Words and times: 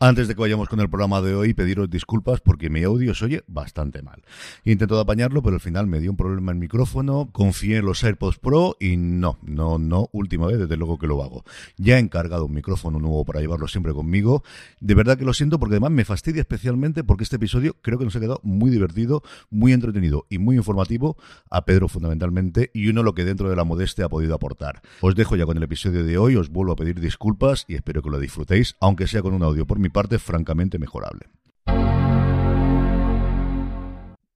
Antes 0.00 0.26
de 0.26 0.34
que 0.34 0.40
vayamos 0.40 0.68
con 0.68 0.80
el 0.80 0.90
programa 0.90 1.22
de 1.22 1.36
hoy, 1.36 1.54
pediros 1.54 1.88
disculpas 1.88 2.40
porque 2.40 2.68
mi 2.68 2.82
audio 2.82 3.14
se 3.14 3.26
oye 3.26 3.44
bastante 3.46 4.02
mal. 4.02 4.22
He 4.64 4.72
intentado 4.72 5.00
apañarlo, 5.00 5.40
pero 5.40 5.54
al 5.54 5.60
final 5.60 5.86
me 5.86 6.00
dio 6.00 6.10
un 6.10 6.16
problema 6.16 6.50
el 6.50 6.58
micrófono, 6.58 7.28
confié 7.30 7.76
en 7.76 7.86
los 7.86 8.02
AirPods 8.02 8.38
Pro 8.38 8.76
y 8.80 8.96
no, 8.96 9.38
no, 9.42 9.78
no, 9.78 10.08
última 10.10 10.48
vez 10.48 10.58
desde 10.58 10.76
luego 10.76 10.98
que 10.98 11.06
lo 11.06 11.22
hago. 11.22 11.44
Ya 11.76 11.96
he 11.96 12.00
encargado 12.00 12.46
un 12.46 12.54
micrófono 12.54 12.98
nuevo 12.98 13.24
para 13.24 13.40
llevarlo 13.40 13.68
siempre 13.68 13.94
conmigo. 13.94 14.42
De 14.80 14.94
verdad 14.96 15.16
que 15.16 15.24
lo 15.24 15.32
siento 15.32 15.60
porque 15.60 15.74
además 15.74 15.92
me 15.92 16.04
fastidia 16.04 16.40
especialmente 16.40 17.04
porque 17.04 17.22
este 17.22 17.36
episodio 17.36 17.76
creo 17.80 17.96
que 17.96 18.04
nos 18.04 18.16
ha 18.16 18.20
quedado 18.20 18.40
muy 18.42 18.72
divertido, 18.72 19.22
muy 19.48 19.72
entretenido 19.72 20.26
y 20.28 20.38
muy 20.38 20.56
informativo 20.56 21.16
a 21.50 21.64
Pedro 21.64 21.86
fundamentalmente 21.86 22.72
y 22.74 22.88
uno 22.88 23.04
lo 23.04 23.14
que 23.14 23.24
dentro 23.24 23.48
de 23.48 23.54
la 23.54 23.62
modestia 23.62 24.06
ha 24.06 24.08
podido 24.08 24.34
aportar. 24.34 24.82
Os 25.02 25.14
dejo 25.14 25.36
ya 25.36 25.46
con 25.46 25.56
el 25.56 25.62
episodio 25.62 26.02
de 26.02 26.18
hoy, 26.18 26.34
os 26.34 26.50
vuelvo 26.50 26.72
a 26.72 26.76
pedir 26.76 26.98
disculpas 26.98 27.64
y 27.68 27.76
espero 27.76 28.02
que 28.02 28.10
lo 28.10 28.18
disfrutéis, 28.18 28.74
aunque 28.80 29.06
sea 29.06 29.22
con 29.22 29.34
un 29.34 29.44
audio 29.44 29.68
por 29.68 29.83
mi 29.84 29.90
parte 29.90 30.18
francamente 30.18 30.78
mejorable. 30.78 31.26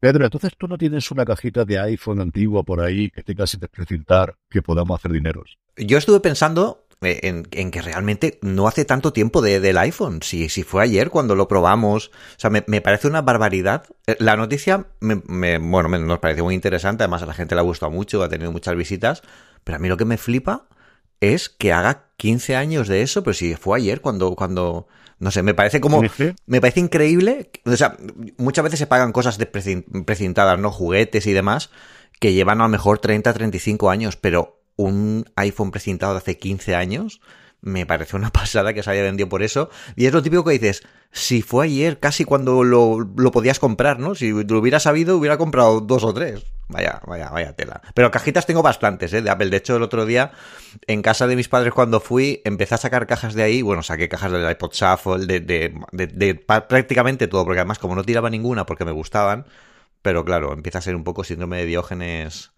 Pedro, 0.00 0.24
entonces 0.24 0.52
tú 0.56 0.68
no 0.68 0.78
tienes 0.78 1.10
una 1.10 1.24
cajita 1.24 1.64
de 1.64 1.78
iPhone 1.80 2.20
antigua 2.20 2.62
por 2.62 2.80
ahí 2.80 3.10
que 3.10 3.24
tengas 3.24 3.56
que 3.56 3.66
precintar 3.66 4.36
que 4.48 4.62
podamos 4.62 5.00
hacer 5.00 5.10
dineros. 5.10 5.58
Yo 5.76 5.98
estuve 5.98 6.20
pensando 6.20 6.86
eh, 7.00 7.18
en, 7.22 7.70
que 7.70 7.82
realmente 7.82 8.38
no 8.42 8.68
hace 8.68 8.84
tanto 8.84 9.12
tiempo 9.12 9.40
de, 9.40 9.58
del 9.58 9.78
iPhone. 9.78 10.20
Si, 10.22 10.48
si 10.48 10.62
fue 10.62 10.84
ayer 10.84 11.10
cuando 11.10 11.34
lo 11.34 11.48
probamos. 11.48 12.08
O 12.08 12.38
sea, 12.38 12.50
me, 12.50 12.62
parece 12.80 13.08
una 13.08 13.22
barbaridad. 13.22 13.86
Eh, 14.06 14.16
la 14.20 14.36
noticia, 14.36 14.86
me, 15.00 15.16
bueno, 15.58 15.98
nos 15.98 16.18
parece 16.20 16.42
muy 16.42 16.54
interesante. 16.54 17.02
Además, 17.02 17.22
a 17.22 17.26
la 17.26 17.34
gente 17.34 17.56
le 17.56 17.62
ha 17.62 17.64
gustado 17.64 17.90
mucho, 17.90 18.22
ha 18.22 18.28
tenido 18.28 18.52
muchas 18.52 18.76
visitas. 18.76 19.22
Pero 19.64 19.76
a 19.76 19.78
mí 19.80 19.88
lo 19.88 19.96
que 19.96 20.04
me 20.04 20.16
flipa 20.16 20.68
es 21.20 21.48
que 21.48 21.72
haga 21.72 22.08
15 22.18 22.56
años 22.56 22.88
de 22.88 23.02
eso, 23.02 23.22
pero 23.22 23.34
si 23.34 23.54
fue 23.54 23.78
ayer 23.78 24.00
cuando, 24.00 24.34
cuando, 24.34 24.88
no 25.18 25.30
sé, 25.30 25.42
me 25.42 25.54
parece 25.54 25.80
como. 25.80 26.02
Me 26.46 26.60
parece 26.60 26.80
increíble. 26.80 27.50
O 27.64 27.76
sea, 27.76 27.96
muchas 28.36 28.64
veces 28.64 28.78
se 28.78 28.86
pagan 28.86 29.12
cosas 29.12 29.38
precintadas, 29.38 30.58
¿no? 30.58 30.70
Juguetes 30.70 31.26
y 31.26 31.32
demás, 31.32 31.70
que 32.20 32.32
llevan 32.32 32.60
a 32.60 32.64
lo 32.64 32.70
mejor 32.70 32.98
30, 32.98 33.32
35 33.32 33.90
años, 33.90 34.16
pero 34.16 34.60
un 34.76 35.24
iPhone 35.36 35.70
precintado 35.72 36.12
de 36.12 36.18
hace 36.18 36.38
15 36.38 36.74
años 36.76 37.20
me 37.60 37.86
parece 37.86 38.16
una 38.16 38.30
pasada 38.32 38.72
que 38.72 38.82
se 38.82 38.90
haya 38.90 39.02
vendido 39.02 39.28
por 39.28 39.42
eso. 39.42 39.70
Y 39.96 40.06
es 40.06 40.12
lo 40.12 40.22
típico 40.22 40.44
que 40.44 40.52
dices, 40.52 40.82
si 41.10 41.42
fue 41.42 41.66
ayer 41.66 41.98
casi 41.98 42.24
cuando 42.24 42.64
lo, 42.64 43.00
lo 43.00 43.30
podías 43.30 43.58
comprar, 43.58 43.98
¿no? 43.98 44.14
Si 44.14 44.30
lo 44.30 44.58
hubiera 44.58 44.80
sabido, 44.80 45.16
hubiera 45.16 45.38
comprado 45.38 45.80
dos 45.80 46.04
o 46.04 46.14
tres. 46.14 46.44
Vaya, 46.68 47.00
vaya, 47.06 47.30
vaya 47.30 47.54
tela. 47.54 47.80
Pero 47.94 48.10
cajitas 48.10 48.44
tengo 48.44 48.62
bastantes, 48.62 49.12
¿eh? 49.14 49.22
De 49.22 49.30
Apple. 49.30 49.48
De 49.48 49.56
hecho, 49.56 49.76
el 49.76 49.82
otro 49.82 50.04
día, 50.04 50.32
en 50.86 51.00
casa 51.00 51.26
de 51.26 51.34
mis 51.34 51.48
padres 51.48 51.72
cuando 51.72 51.98
fui, 51.98 52.42
empecé 52.44 52.74
a 52.74 52.78
sacar 52.78 53.06
cajas 53.06 53.34
de 53.34 53.42
ahí. 53.42 53.62
Bueno, 53.62 53.82
saqué 53.82 54.08
cajas 54.08 54.32
del 54.32 54.50
iPod 54.50 54.72
Shuffle, 54.72 55.26
de, 55.26 55.40
de, 55.40 56.34
prácticamente 56.34 57.26
todo, 57.26 57.44
porque 57.44 57.60
además 57.60 57.78
como 57.78 57.94
no 57.94 58.04
tiraba 58.04 58.28
ninguna 58.28 58.66
porque 58.66 58.84
me 58.84 58.92
gustaban, 58.92 59.46
pero 60.02 60.24
claro, 60.24 60.52
empieza 60.52 60.78
a 60.78 60.82
ser 60.82 60.94
un 60.94 61.04
poco 61.04 61.24
síndrome 61.24 61.56
de 61.58 61.66
Diógenes 61.66 62.52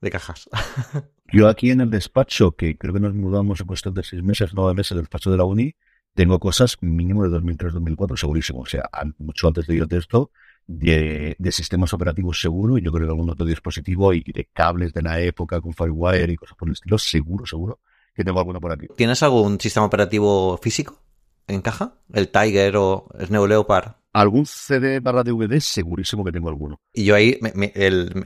de 0.00 0.10
cajas. 0.10 0.48
Yo 1.32 1.48
aquí 1.48 1.70
en 1.70 1.82
el 1.82 1.90
despacho, 1.90 2.52
que 2.52 2.78
creo 2.78 2.94
que 2.94 3.00
nos 3.00 3.14
mudamos 3.14 3.60
en 3.60 3.66
cuestión 3.66 3.94
de 3.94 4.04
seis 4.04 4.22
meses, 4.22 4.52
nueve 4.54 4.74
meses 4.74 4.90
del 4.90 5.04
despacho 5.04 5.30
de 5.30 5.36
la 5.36 5.44
uni, 5.44 5.74
tengo 6.14 6.38
cosas 6.38 6.76
mínimo 6.80 7.28
de 7.28 7.36
2003-2004, 7.36 8.16
segurísimo. 8.16 8.60
O 8.60 8.66
sea, 8.66 8.88
mucho 9.18 9.48
antes 9.48 9.66
de 9.66 9.76
yo 9.76 9.86
de 9.86 9.98
esto, 9.98 10.30
de, 10.66 11.36
sistemas 11.50 11.92
operativos 11.92 12.40
seguro, 12.40 12.78
y 12.78 12.82
yo 12.82 12.92
creo 12.92 13.06
que 13.06 13.12
algún 13.12 13.30
otro 13.30 13.46
dispositivo 13.46 14.12
y 14.12 14.22
de 14.22 14.48
cables 14.52 14.92
de 14.92 15.02
la 15.02 15.20
época 15.20 15.60
con 15.60 15.72
Firewire 15.72 16.32
y 16.32 16.36
cosas 16.36 16.56
por 16.56 16.68
el 16.68 16.74
estilo, 16.74 16.98
seguro, 16.98 17.46
seguro 17.46 17.80
que 18.14 18.24
tengo 18.24 18.38
alguno 18.38 18.60
por 18.60 18.72
aquí. 18.72 18.86
¿Tienes 18.96 19.22
algún 19.22 19.60
sistema 19.60 19.86
operativo 19.86 20.58
físico 20.58 21.00
en 21.46 21.60
caja? 21.60 21.94
¿El 22.12 22.28
Tiger 22.28 22.76
o 22.76 23.08
el 23.18 23.30
Neo 23.30 23.46
Leopard? 23.46 23.94
algún 24.14 24.46
CD 24.46 25.00
barra 25.00 25.24
DVD, 25.24 25.58
segurísimo 25.60 26.24
que 26.24 26.32
tengo 26.32 26.48
alguno. 26.48 26.80
Y 26.92 27.04
yo 27.04 27.16
ahí, 27.16 27.38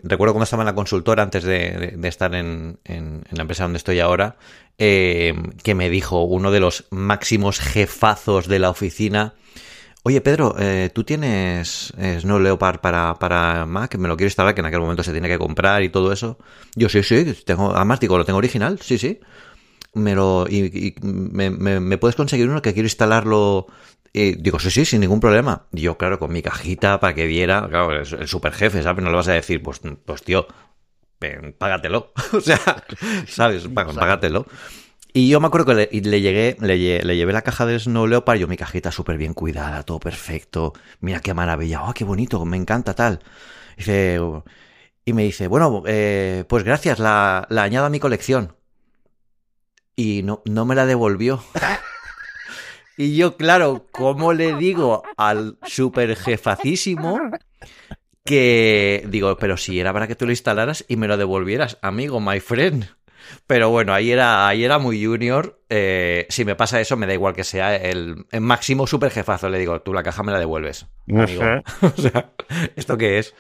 recuerdo 0.03 0.35
cuando 0.35 0.45
estaba 0.45 0.63
en 0.63 0.67
la 0.67 0.75
consultora 0.75 1.23
antes 1.23 1.43
de, 1.43 1.99
estar 2.05 2.35
en, 2.35 2.79
la 2.85 3.43
empresa 3.43 3.65
donde 3.65 3.79
estoy 3.79 3.99
ahora, 3.99 4.37
eh, 4.77 5.35
que 5.65 5.75
me 5.75 5.89
dijo 5.89 6.23
uno 6.23 6.51
de 6.51 6.61
los 6.61 6.87
máximos 6.91 7.59
jefazos 7.59 8.49
de 8.49 8.59
la 8.59 8.71
oficina, 8.71 9.35
oye 10.03 10.21
Pedro, 10.21 10.55
eh, 10.59 10.91
tú 10.95 11.05
tienes 11.05 11.93
Snow 12.21 12.39
Leopard 12.39 12.81
para, 12.81 13.15
para 13.15 13.67
Mac, 13.67 13.97
me 13.97 14.09
lo 14.09 14.17
quiero 14.17 14.29
instalar, 14.29 14.55
que 14.55 14.61
en 14.61 14.67
aquel 14.67 14.81
momento 14.81 15.03
se 15.03 15.13
tiene 15.13 15.29
que 15.29 15.39
comprar 15.39 15.83
y 15.83 15.89
todo 15.89 16.13
eso. 16.13 16.39
Yo 16.75 16.89
sí, 16.89 17.03
sí, 17.03 17.37
tengo, 17.45 17.75
además 17.75 18.01
digo, 18.01 18.19
lo 18.19 18.25
tengo 18.25 18.39
original, 18.39 18.79
sí, 18.81 18.99
sí. 18.99 19.21
Me 19.95 20.15
lo, 20.15 20.47
y, 20.49 20.95
me, 21.03 21.51
me, 21.51 21.99
puedes 21.99 22.15
conseguir 22.15 22.49
uno 22.49 22.63
que 22.63 22.75
quiero 22.75 22.87
instalarlo 22.87 23.67
y 24.13 24.35
digo, 24.37 24.59
sí, 24.59 24.71
sí, 24.71 24.85
sin 24.85 25.01
ningún 25.01 25.21
problema. 25.21 25.67
Y 25.73 25.83
yo, 25.83 25.97
claro, 25.97 26.19
con 26.19 26.33
mi 26.33 26.43
cajita 26.43 27.01
para 27.01 27.15
que 27.15 27.27
viera, 27.27 27.67
claro, 27.69 27.93
el, 27.93 28.29
super 28.29 28.53
jefe, 28.53 28.83
¿sabes? 28.83 29.05
No 29.05 29.11
le 29.11 29.17
vas 29.17 29.29
a 29.29 29.33
decir, 29.33 29.63
pues, 29.63 29.81
pues 30.05 30.23
tío, 30.23 30.47
págatelo. 31.59 32.13
o 32.33 32.41
sea, 32.41 32.61
¿sabes? 33.27 33.69
Págatelo. 33.69 34.47
Y 35.13 35.29
yo 35.29 35.41
me 35.41 35.47
acuerdo 35.47 35.67
que 35.67 35.75
le, 35.75 36.21
llegué, 36.21 36.57
le, 36.61 36.79
llevé 36.79 37.33
la 37.33 37.43
caja 37.43 37.67
de 37.67 37.79
Snow 37.79 38.07
Leopard, 38.07 38.39
yo 38.39 38.47
mi 38.47 38.57
cajita 38.57 38.93
súper 38.93 39.17
bien 39.17 39.35
cuidada, 39.35 39.83
todo 39.83 39.99
perfecto. 39.99 40.75
Mira 41.01 41.21
qué 41.21 41.35
maravilla, 41.35 41.85
oh, 41.85 41.95
qué 41.95 42.05
bonito, 42.05 42.45
me 42.45 42.57
encanta 42.57 42.95
tal. 42.95 43.21
Y, 45.05 45.13
me 45.13 45.23
dice, 45.23 45.49
bueno, 45.49 45.83
eh, 45.87 46.45
pues 46.49 46.65
gracias, 46.65 46.99
la, 46.99 47.47
la 47.49 47.63
añado 47.63 47.87
a 47.87 47.91
mi 47.91 48.01
colección. 48.01 48.55
Y 49.97 50.23
no, 50.23 50.43
no 50.45 50.65
me 50.65 50.75
la 50.75 50.87
devolvió. 50.87 51.43
Y 53.01 53.15
yo, 53.15 53.37
claro, 53.37 53.87
¿cómo 53.93 54.33
le 54.33 54.57
digo 54.57 55.05
al 55.17 55.57
super 55.65 56.17
jefacísimo 56.17 57.21
que 58.25 59.07
digo, 59.09 59.37
pero 59.37 59.57
si 59.57 59.79
era 59.79 59.93
para 59.93 60.09
que 60.09 60.17
tú 60.17 60.25
lo 60.25 60.33
instalaras 60.33 60.85
y 60.89 60.97
me 60.97 61.07
lo 61.07 61.17
devolvieras, 61.17 61.79
amigo, 61.81 62.19
my 62.19 62.41
friend? 62.41 62.98
Pero 63.47 63.71
bueno, 63.71 63.95
ahí 63.95 64.11
era, 64.11 64.49
ahí 64.49 64.65
era 64.65 64.79
muy 64.79 65.05
junior. 65.05 65.61
Eh, 65.69 66.27
si 66.29 66.45
me 66.45 66.55
pasa 66.55 66.81
eso, 66.81 66.97
me 66.97 67.07
da 67.07 67.15
igual 67.15 67.35
que 67.35 67.45
sea 67.45 67.77
el, 67.77 68.27
máximo 68.41 68.87
super 68.87 69.11
jefazo. 69.11 69.49
Le 69.49 69.59
digo, 69.59 69.81
tú 69.83 69.93
la 69.93 70.03
caja 70.03 70.23
me 70.23 70.33
la 70.33 70.39
devuelves. 70.39 70.87
Amigo. 71.09 71.43
o 71.83 72.01
sea, 72.01 72.33
¿esto 72.77 72.97
qué 72.97 73.19
es? 73.19 73.35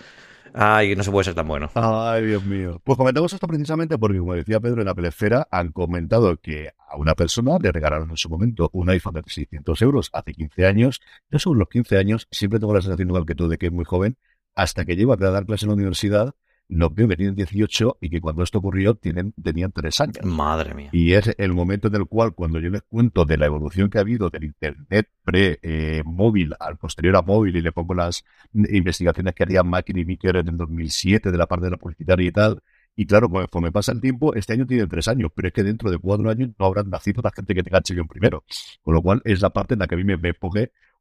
Ay, 0.54 0.96
no 0.96 1.02
se 1.02 1.10
puede 1.10 1.24
ser 1.24 1.34
tan 1.34 1.46
bueno. 1.46 1.70
Ay, 1.74 2.26
Dios 2.26 2.44
mío. 2.44 2.80
Pues 2.82 2.96
comentamos 2.96 3.32
esto 3.32 3.46
precisamente 3.46 3.98
porque, 3.98 4.18
como 4.18 4.34
decía 4.34 4.60
Pedro, 4.60 4.80
en 4.80 4.86
la 4.86 4.94
pelecera 4.94 5.46
han 5.50 5.72
comentado 5.72 6.36
que 6.38 6.70
a 6.88 6.96
una 6.96 7.14
persona 7.14 7.58
le 7.60 7.70
regalaron 7.70 8.10
en 8.10 8.16
su 8.16 8.28
momento 8.28 8.70
un 8.72 8.88
iPhone 8.90 9.14
de 9.14 9.22
600 9.26 9.82
euros 9.82 10.10
hace 10.12 10.32
15 10.32 10.66
años. 10.66 11.00
Yo 11.30 11.38
sobre 11.38 11.60
los 11.60 11.68
15 11.68 11.98
años 11.98 12.28
siempre 12.30 12.58
tengo 12.58 12.74
la 12.74 12.80
sensación 12.80 13.08
igual 13.08 13.26
que 13.26 13.34
tú 13.34 13.48
de 13.48 13.58
que 13.58 13.66
es 13.66 13.72
muy 13.72 13.84
joven, 13.84 14.16
hasta 14.54 14.84
que 14.84 14.96
llego 14.96 15.12
a 15.12 15.16
dar 15.16 15.46
clase 15.46 15.66
en 15.66 15.68
la 15.68 15.74
universidad 15.74 16.34
no 16.68 16.90
veo 16.90 17.08
que 17.08 17.16
tienen 17.16 17.34
18 17.34 17.98
y 18.00 18.10
que 18.10 18.20
cuando 18.20 18.42
esto 18.42 18.58
ocurrió 18.58 18.94
tienen, 18.94 19.32
tenían 19.42 19.72
3 19.72 20.00
años. 20.00 20.24
Madre 20.24 20.74
mía. 20.74 20.90
Y 20.92 21.14
es 21.14 21.34
el 21.38 21.54
momento 21.54 21.88
en 21.88 21.94
el 21.94 22.06
cual, 22.06 22.34
cuando 22.34 22.60
yo 22.60 22.68
les 22.70 22.82
cuento 22.82 23.24
de 23.24 23.38
la 23.38 23.46
evolución 23.46 23.88
que 23.88 23.98
ha 23.98 24.02
habido 24.02 24.30
del 24.30 24.44
Internet 24.44 25.08
pre-móvil 25.24 26.54
al 26.60 26.76
posterior 26.76 27.16
a 27.16 27.22
móvil 27.22 27.56
y 27.56 27.62
le 27.62 27.72
pongo 27.72 27.94
las 27.94 28.24
investigaciones 28.52 29.34
que 29.34 29.42
haría 29.42 29.62
Mackie 29.62 29.98
y 29.98 30.04
Miker 30.04 30.36
en 30.36 30.48
el 30.48 30.56
2007 30.56 31.30
de 31.30 31.38
la 31.38 31.46
parte 31.46 31.66
de 31.66 31.70
la 31.70 31.76
publicitaria 31.78 32.28
y 32.28 32.32
tal, 32.32 32.62
Y 32.96 33.06
claro, 33.06 33.28
me 33.28 33.72
pasa 33.72 33.92
el 33.92 34.00
tiempo, 34.00 34.34
este 34.34 34.54
año 34.54 34.66
tiene 34.66 34.86
tres 34.86 35.06
años, 35.08 35.30
pero 35.34 35.48
es 35.48 35.54
que 35.54 35.62
dentro 35.62 35.90
de 35.90 35.98
cuatro 35.98 36.28
años 36.30 36.50
no 36.58 36.66
habrán 36.66 36.90
nacido 36.90 37.22
la 37.22 37.30
gente 37.30 37.54
que 37.54 37.62
tenga 37.62 37.80
en 37.88 38.08
primero. 38.08 38.44
Con 38.82 38.94
lo 38.94 39.02
cual 39.02 39.22
es 39.24 39.40
la 39.40 39.50
parte 39.50 39.74
en 39.74 39.80
la 39.80 39.86
que 39.86 39.94
a 39.94 39.98
mí 39.98 40.04
me, 40.04 40.16
me 40.16 40.34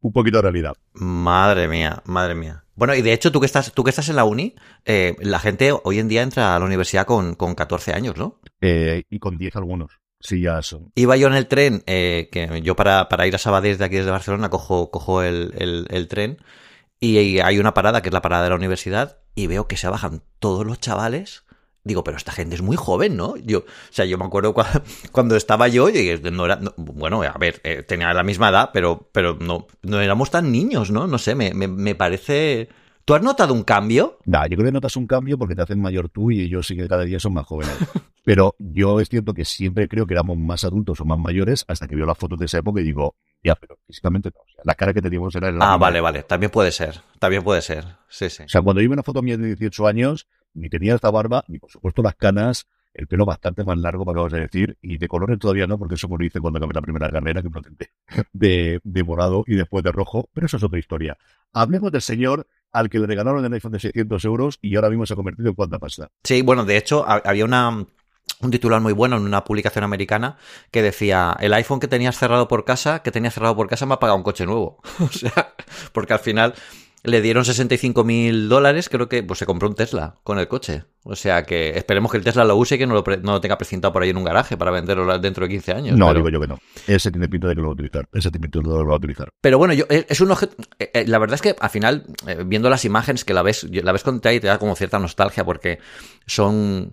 un 0.02 0.12
poquito 0.12 0.38
de 0.38 0.44
realidad. 0.44 0.76
Madre 0.94 1.68
mía, 1.68 2.02
madre 2.06 2.36
mía. 2.36 2.64
Bueno, 2.76 2.94
y 2.94 3.02
de 3.02 3.14
hecho, 3.14 3.32
tú 3.32 3.40
que 3.40 3.46
estás, 3.46 3.72
tú 3.74 3.84
que 3.84 3.90
estás 3.90 4.10
en 4.10 4.16
la 4.16 4.24
uni, 4.24 4.56
eh, 4.86 5.16
la 5.20 5.40
gente 5.40 5.74
hoy 5.84 6.00
en 6.00 6.08
día 6.08 6.22
entra 6.22 6.56
a 6.56 6.60
la 6.60 6.66
universidad 6.66 7.06
con, 7.06 7.34
con 7.34 7.56
14 7.56 7.94
años, 7.94 8.18
¿no? 8.18 8.40
Eh, 8.62 9.04
y 9.10 9.20
con 9.20 9.38
10 9.38 9.56
algunos. 9.56 10.00
Sí, 10.20 10.42
ya 10.42 10.62
son. 10.62 10.92
Iba 10.96 11.18
yo 11.18 11.28
en 11.28 11.34
el 11.34 11.48
tren, 11.48 11.84
eh, 11.88 12.30
que 12.32 12.62
yo 12.62 12.76
para, 12.76 13.10
para 13.10 13.28
ir 13.28 13.36
a 13.36 13.40
Sabadell 13.40 13.78
de 13.78 13.86
aquí 13.86 13.96
desde 13.98 14.12
Barcelona 14.12 14.50
cojo, 14.50 14.92
cojo 14.92 15.22
el, 15.24 15.54
el, 15.58 15.88
el 15.90 16.08
tren 16.08 16.38
y 17.00 17.40
hay 17.40 17.60
una 17.60 17.74
parada 17.76 18.02
que 18.02 18.10
es 18.10 18.14
la 18.14 18.24
parada 18.24 18.44
de 18.44 18.50
la 18.50 18.56
universidad 18.56 19.20
y 19.36 19.46
veo 19.46 19.68
que 19.68 19.78
se 19.78 19.88
bajan 19.88 20.24
todos 20.40 20.66
los 20.66 20.80
chavales 20.80 21.44
digo, 21.88 22.04
pero 22.04 22.18
esta 22.18 22.31
gente 22.31 22.56
es 22.56 22.62
muy 22.62 22.78
joven, 22.78 23.18
¿no? 23.18 23.36
Yo, 23.38 23.60
o 23.60 23.63
sea, 23.89 24.06
yo 24.06 24.18
me 24.18 24.25
acuerdo 24.25 24.54
cuando, 25.12 25.36
estaba 25.36 25.68
yo, 25.68 25.89
y 25.89 26.19
no 26.31 26.45
era, 26.45 26.60
bueno, 26.75 27.24
a 27.24 27.38
ver, 27.38 27.62
eh, 27.63 27.84
tenía 27.84 28.13
la 28.13 28.24
misma 28.24 28.50
edad, 28.50 28.69
pero, 28.74 29.10
pero 29.12 29.38
no, 29.39 29.68
no 29.81 30.00
éramos 30.00 30.30
tan 30.30 30.51
niños, 30.51 30.92
¿no? 30.92 31.07
No 31.07 31.18
sé, 31.18 31.36
me, 31.36 31.54
me, 31.54 31.68
me 31.68 31.95
parece... 31.95 32.69
¿Tú 33.06 33.16
has 33.16 33.22
notado 33.22 33.54
un 33.54 33.63
cambio? 33.63 34.19
No, 34.25 34.45
yo 34.48 34.57
creo 34.57 34.66
que 34.66 34.72
notas 34.74 34.98
un 34.98 35.07
cambio 35.07 35.38
porque 35.38 35.56
te 35.56 35.62
hacen 35.62 35.80
mayor 35.80 36.10
tú 36.10 36.30
y 36.30 36.42
ellos 36.42 36.68
sí 36.68 36.75
que 36.75 36.89
cada 36.89 37.06
día 37.06 37.22
son 37.22 37.34
más 37.34 37.45
jóvenes. 37.45 37.74
Pero 38.25 38.57
yo 38.60 39.00
es 39.00 39.07
cierto 39.07 39.33
que 39.33 39.45
siempre 39.45 39.88
creo 39.88 40.06
que 40.06 40.13
éramos 40.13 40.38
más 40.38 40.66
adultos 40.66 41.00
o 41.00 41.06
más 41.06 41.18
mayores 41.18 41.63
hasta 41.69 41.88
que 41.88 41.95
veo 41.95 42.06
las 42.06 42.18
fotos 42.18 42.38
de 42.38 42.48
esa 42.48 42.57
época 42.57 42.81
y 42.81 42.83
digo, 42.83 43.16
ya, 43.42 43.56
pero 43.56 43.80
físicamente 43.88 44.30
no. 44.36 44.42
O 44.42 44.50
sea, 44.50 44.63
la 44.66 44.75
cara 44.75 44.94
que 44.94 45.01
teníamos 45.01 45.33
era 45.36 45.50
la 45.50 45.72
Ah, 45.74 45.78
vale, 45.78 46.01
vale. 46.01 46.24
También 46.24 46.51
puede 46.51 46.74
ser. 46.74 47.00
También 47.19 47.42
puede 47.42 47.62
ser. 47.62 47.86
Sí, 48.10 48.30
sí. 48.30 48.44
O 48.44 48.50
sea, 48.50 48.62
cuando 48.62 48.81
yo 48.81 48.90
vi 48.90 48.94
una 48.94 49.04
foto 49.04 49.22
mía 49.22 49.38
de 49.38 49.56
18 49.56 49.88
años, 49.88 50.28
ni 50.57 50.69
tenía 50.69 50.95
esta 50.95 51.12
barba, 51.12 51.44
ni 51.48 51.59
por 51.59 51.71
supuesto 51.71 52.01
las 52.01 52.15
canas, 52.15 52.68
el 52.94 53.07
pelo 53.07 53.25
bastante 53.25 53.63
más 53.63 53.77
largo, 53.77 54.04
para 54.04 54.15
acabas 54.15 54.33
de 54.33 54.42
decir, 54.42 54.77
y 54.81 54.98
de 54.98 55.07
colores 55.07 55.38
todavía 55.39 55.68
no, 55.68 55.77
porque 55.77 55.95
eso 55.95 56.09
me 56.09 56.18
lo 56.18 56.25
hice 56.25 56.39
cuando 56.39 56.57
acabé 56.57 56.74
la 56.74 56.81
primera 56.81 57.09
carrera, 57.09 57.42
que 57.42 57.50
me 57.50 57.62
lo 57.62 57.62
de, 58.33 58.80
de 58.83 59.04
morado 59.04 59.44
y 59.48 59.56
después 59.56 59.83
de 59.83 59.92
rojo, 59.92 60.30
pero 60.33 60.48
eso 60.48 60.57
es 60.57 60.63
otra 60.63 60.80
historia. 60.80 61.18
Hablemos 61.54 61.92
del 61.92 62.01
señor 62.01 62.48
al 62.71 62.89
que 62.89 63.00
le 63.00 63.07
regalaron 63.07 63.45
el 63.45 63.54
iPhone 63.54 63.71
de 63.71 63.80
600 63.80 64.25
euros 64.25 64.59
y 64.62 64.75
ahora 64.75 64.89
mismo 64.89 65.06
se 65.06 65.13
ha 65.13 65.15
convertido 65.15 65.50
en 65.50 65.56
cuánta 65.56 65.80
pasta. 65.80 66.09
Sí, 66.24 66.42
bueno, 66.42 66.65
de 66.65 66.77
hecho, 66.77 67.06
había 67.07 67.45
una, 67.45 67.86
un 68.42 68.51
titular 68.51 68.81
muy 68.81 68.94
bueno 68.94 69.18
en 69.18 69.24
una 69.24 69.44
publicación 69.44 69.83
americana 69.83 70.38
que 70.71 70.81
decía, 70.81 71.36
el 71.39 71.54
iPhone 71.54 71.80
que 71.80 71.88
tenías 71.88 72.18
cerrado 72.18 72.48
por 72.48 72.65
casa, 72.65 73.01
que 73.04 73.12
tenías 73.12 73.33
cerrado 73.33 73.56
por 73.56 73.68
casa 73.68 73.86
me 73.86 73.94
ha 73.94 74.00
pagado 74.00 74.18
un 74.18 74.24
coche 74.24 74.45
nuevo. 74.45 74.81
o 75.00 75.07
sea, 75.09 75.54
porque 75.92 76.13
al 76.13 76.19
final 76.19 76.54
le 77.07 77.21
dieron 77.21 77.45
65 77.45 78.04
mil 78.04 78.50
dólares, 78.50 78.89
creo 78.89 79.07
que 79.07 79.24
pues 79.24 79.39
se 79.39 79.45
compró 79.45 79.68
un 79.69 79.75
Tesla 79.75 80.15
con 80.24 80.39
el 80.39 80.48
coche. 80.48 80.83
O 81.04 81.15
sea 81.15 81.44
que 81.44 81.69
esperemos 81.77 82.12
que 82.12 82.18
el 82.18 82.24
Tesla 82.24 82.44
lo 82.44 82.57
use 82.57 82.75
y 82.75 82.77
que 82.77 82.86
no 82.86 82.94
lo, 82.94 83.04
no 83.21 83.31
lo 83.31 83.42
tenga 83.42 83.57
precintado 83.57 83.94
por 83.94 84.04
ahí 84.04 84.09
en 84.09 84.18
un 84.18 84.25
garaje 84.25 84.57
para 84.57 84.71
venderlo 84.71 85.18
dentro 85.18 85.45
de 85.45 85.50
15 85.50 85.71
años. 85.71 85.98
No, 85.98 86.13
digo 86.13 86.30
yo 86.30 86.42
que 86.42 86.48
no. 86.48 86.59
Ese 86.86 87.09
tiene 87.09 87.30
pinta 87.30 87.48
de 87.48 87.56
que 87.56 87.62
lo 87.62 87.68
va 87.68 87.71
a 87.71 87.74
utilizar. 87.74 88.07
Ese 88.12 88.30
tiene 88.30 88.50
pinta 88.50 88.59
de 88.59 88.63
que 88.65 88.69
lo 88.69 88.88
va 88.88 88.94
a 88.94 88.98
utilizar. 88.98 89.30
Pero 89.39 89.57
bueno, 89.57 89.74
yo, 89.74 89.86
eh, 89.89 90.06
es 90.09 90.19
un 90.19 90.31
objeto. 90.31 90.56
Eh, 90.80 90.92
eh, 90.94 91.06
la 91.07 91.18
verdad 91.18 91.36
es 91.36 91.42
que 91.42 91.56
al 91.57 91.69
final, 91.69 92.06
viendo 92.45 92.69
las 92.69 92.83
imágenes 92.83 93.24
que 93.24 93.33
la 93.33 93.42
ves, 93.42 93.65
la 93.71 93.94
ves 93.94 94.04
con 94.04 94.18
y 94.18 94.19
te 94.19 94.48
da 94.48 94.59
como 94.59 94.75
cierta 94.75 95.00
nostalgia 95.00 95.45
porque 95.45 95.80
son. 96.25 96.92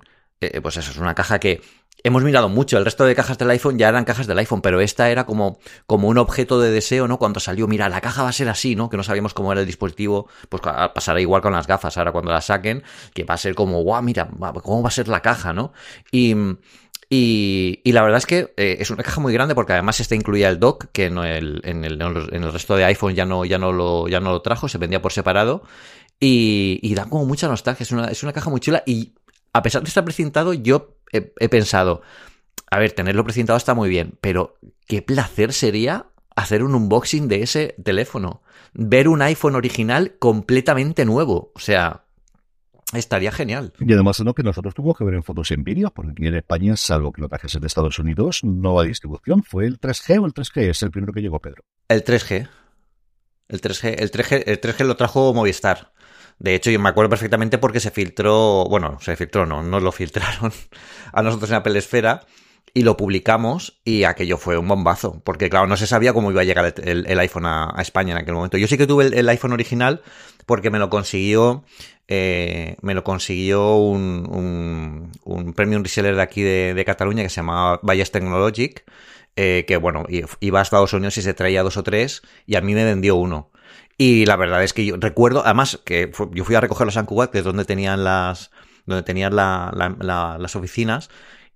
pues 0.62 0.76
eso, 0.76 0.92
es 0.92 0.98
una 0.98 1.14
caja 1.14 1.40
que 1.40 1.60
hemos 2.02 2.22
mirado 2.22 2.48
mucho. 2.48 2.78
El 2.78 2.84
resto 2.84 3.04
de 3.04 3.14
cajas 3.14 3.38
del 3.38 3.50
iPhone 3.50 3.78
ya 3.78 3.88
eran 3.88 4.04
cajas 4.04 4.26
del 4.26 4.38
iPhone, 4.38 4.60
pero 4.60 4.80
esta 4.80 5.10
era 5.10 5.24
como, 5.24 5.58
como 5.86 6.08
un 6.08 6.18
objeto 6.18 6.60
de 6.60 6.70
deseo, 6.70 7.08
¿no? 7.08 7.18
Cuando 7.18 7.40
salió, 7.40 7.66
mira, 7.66 7.88
la 7.88 8.00
caja 8.00 8.22
va 8.22 8.28
a 8.28 8.32
ser 8.32 8.48
así, 8.48 8.76
¿no? 8.76 8.90
Que 8.90 8.96
no 8.96 9.02
sabíamos 9.02 9.34
cómo 9.34 9.52
era 9.52 9.62
el 9.62 9.66
dispositivo, 9.66 10.28
pues 10.48 10.62
pasará 10.62 11.20
igual 11.20 11.42
con 11.42 11.52
las 11.52 11.66
gafas 11.66 11.96
ahora 11.96 12.12
cuando 12.12 12.30
las 12.30 12.46
saquen, 12.46 12.82
que 13.14 13.24
va 13.24 13.34
a 13.34 13.38
ser 13.38 13.54
como, 13.54 13.82
guau, 13.82 14.02
mira, 14.02 14.28
¿cómo 14.62 14.82
va 14.82 14.88
a 14.88 14.92
ser 14.92 15.08
la 15.08 15.20
caja, 15.20 15.52
¿no? 15.52 15.72
Y, 16.12 16.34
y, 17.08 17.92
la 17.92 18.02
verdad 18.02 18.18
es 18.18 18.26
que 18.26 18.52
eh, 18.56 18.78
es 18.80 18.90
una 18.90 19.02
caja 19.02 19.20
muy 19.20 19.32
grande 19.32 19.54
porque 19.54 19.72
además 19.72 20.00
está 20.00 20.14
incluía 20.14 20.48
el 20.48 20.58
dock, 20.58 20.86
que 20.92 21.06
en 21.06 21.18
el, 21.18 21.60
en 21.64 21.84
el, 21.84 22.00
en 22.00 22.42
el 22.42 22.52
resto 22.52 22.76
de 22.76 22.84
iPhone 22.84 23.14
ya 23.14 23.24
no, 23.24 23.44
ya, 23.44 23.58
no 23.58 23.72
lo, 23.72 24.08
ya 24.08 24.20
no 24.20 24.32
lo 24.32 24.42
trajo, 24.42 24.68
se 24.68 24.78
vendía 24.78 25.00
por 25.00 25.12
separado. 25.12 25.62
Y, 26.20 26.80
y 26.82 26.94
da 26.94 27.06
como 27.06 27.24
mucha 27.24 27.48
nostalgia, 27.48 27.84
es 27.84 27.92
una, 27.92 28.06
es 28.06 28.22
una 28.22 28.32
caja 28.32 28.50
muy 28.50 28.60
chula 28.60 28.82
y 28.86 29.14
a 29.52 29.62
pesar 29.62 29.82
de 29.82 29.88
estar 29.88 30.04
precintado, 30.04 30.52
yo 30.52 30.93
he, 31.14 31.48
pensado, 31.48 32.02
a 32.70 32.78
ver, 32.78 32.92
tenerlo 32.92 33.24
precintado 33.24 33.56
está 33.56 33.74
muy 33.74 33.88
bien, 33.88 34.18
pero 34.20 34.56
qué 34.86 35.02
placer 35.02 35.52
sería 35.52 36.06
hacer 36.36 36.62
un 36.62 36.74
unboxing 36.74 37.28
de 37.28 37.42
ese 37.42 37.74
teléfono. 37.82 38.42
Ver 38.72 39.08
un 39.08 39.22
iPhone 39.22 39.54
original 39.54 40.16
completamente 40.18 41.04
nuevo. 41.04 41.52
O 41.54 41.60
sea, 41.60 42.04
estaría 42.92 43.30
genial. 43.30 43.72
Y 43.78 43.92
además, 43.92 44.20
no 44.20 44.34
que 44.34 44.42
nosotros 44.42 44.74
tuvimos 44.74 44.98
que 44.98 45.04
ver 45.04 45.14
en 45.14 45.22
fotos 45.22 45.50
y 45.50 45.54
en 45.54 45.62
vídeos, 45.62 45.92
porque 45.92 46.12
aquí 46.12 46.26
en 46.26 46.34
España, 46.34 46.76
salvo 46.76 47.12
que 47.12 47.20
lo 47.20 47.28
trajese 47.28 47.60
de 47.60 47.66
Estados 47.66 47.98
Unidos, 47.98 48.42
no 48.42 48.80
hay 48.80 48.88
distribución. 48.88 49.42
¿Fue 49.42 49.66
el 49.66 49.78
3G 49.78 50.20
o 50.20 50.26
el 50.26 50.34
3G? 50.34 50.70
Es 50.70 50.82
el 50.82 50.90
primero 50.90 51.12
que 51.12 51.20
llegó, 51.20 51.38
Pedro. 51.40 51.62
El 51.88 52.04
3G. 52.04 52.48
El 53.46 53.60
3G, 53.60 53.94
el 53.98 54.10
3G, 54.10 54.42
el 54.46 54.60
3G 54.60 54.84
lo 54.84 54.96
trajo 54.96 55.34
Movistar. 55.34 55.92
De 56.38 56.54
hecho, 56.54 56.70
yo 56.70 56.80
me 56.80 56.88
acuerdo 56.88 57.10
perfectamente 57.10 57.58
porque 57.58 57.80
se 57.80 57.90
filtró, 57.90 58.64
bueno, 58.68 58.98
se 59.00 59.16
filtró, 59.16 59.46
no, 59.46 59.62
no 59.62 59.80
lo 59.80 59.92
filtraron 59.92 60.52
a 61.12 61.22
nosotros 61.22 61.50
en 61.50 61.56
Apple 61.56 61.78
Esfera 61.78 62.20
y 62.74 62.82
lo 62.82 62.96
publicamos 62.96 63.80
y 63.84 64.02
aquello 64.02 64.36
fue 64.36 64.58
un 64.58 64.66
bombazo, 64.66 65.22
porque 65.24 65.48
claro, 65.48 65.68
no 65.68 65.76
se 65.76 65.86
sabía 65.86 66.12
cómo 66.12 66.32
iba 66.32 66.40
a 66.40 66.44
llegar 66.44 66.74
el, 66.82 67.18
iPhone 67.20 67.46
a, 67.46 67.72
España 67.78 68.12
en 68.12 68.18
aquel 68.18 68.34
momento. 68.34 68.58
Yo 68.58 68.66
sí 68.66 68.76
que 68.76 68.88
tuve 68.88 69.06
el, 69.06 69.28
iPhone 69.28 69.52
original 69.52 70.02
porque 70.44 70.70
me 70.70 70.80
lo 70.80 70.90
consiguió, 70.90 71.64
eh, 72.08 72.76
me 72.82 72.94
lo 72.94 73.04
consiguió 73.04 73.76
un, 73.76 74.26
un, 74.28 75.12
un, 75.22 75.52
premium 75.54 75.84
reseller 75.84 76.16
de 76.16 76.22
aquí 76.22 76.42
de, 76.42 76.82
Cataluña 76.84 77.22
que 77.22 77.28
se 77.28 77.36
llamaba 77.36 77.78
Valles 77.82 78.10
Technologic, 78.10 78.84
eh, 79.36 79.64
que 79.68 79.76
bueno, 79.76 80.04
iba 80.40 80.58
a 80.58 80.62
Estados 80.62 80.92
Unidos 80.92 81.16
y 81.16 81.22
se 81.22 81.32
traía 81.32 81.62
dos 81.62 81.76
o 81.76 81.84
tres 81.84 82.22
y 82.44 82.56
a 82.56 82.60
mí 82.60 82.74
me 82.74 82.84
vendió 82.84 83.14
uno. 83.14 83.50
Y 83.96 84.26
la 84.26 84.36
verdad 84.36 84.62
es 84.62 84.72
que 84.72 84.84
yo 84.84 84.96
recuerdo, 84.98 85.42
además, 85.44 85.80
que 85.84 86.10
yo 86.32 86.44
fui 86.44 86.54
a 86.54 86.60
recoger 86.60 86.86
los 86.86 86.96
Ancubat, 86.96 87.30
que 87.30 87.38
es 87.38 87.44
donde 87.44 87.64
tenían 87.64 88.04
las, 88.04 88.50
donde 88.86 89.02
tenían 89.02 89.36
las 89.36 90.56
oficinas, 90.56 91.10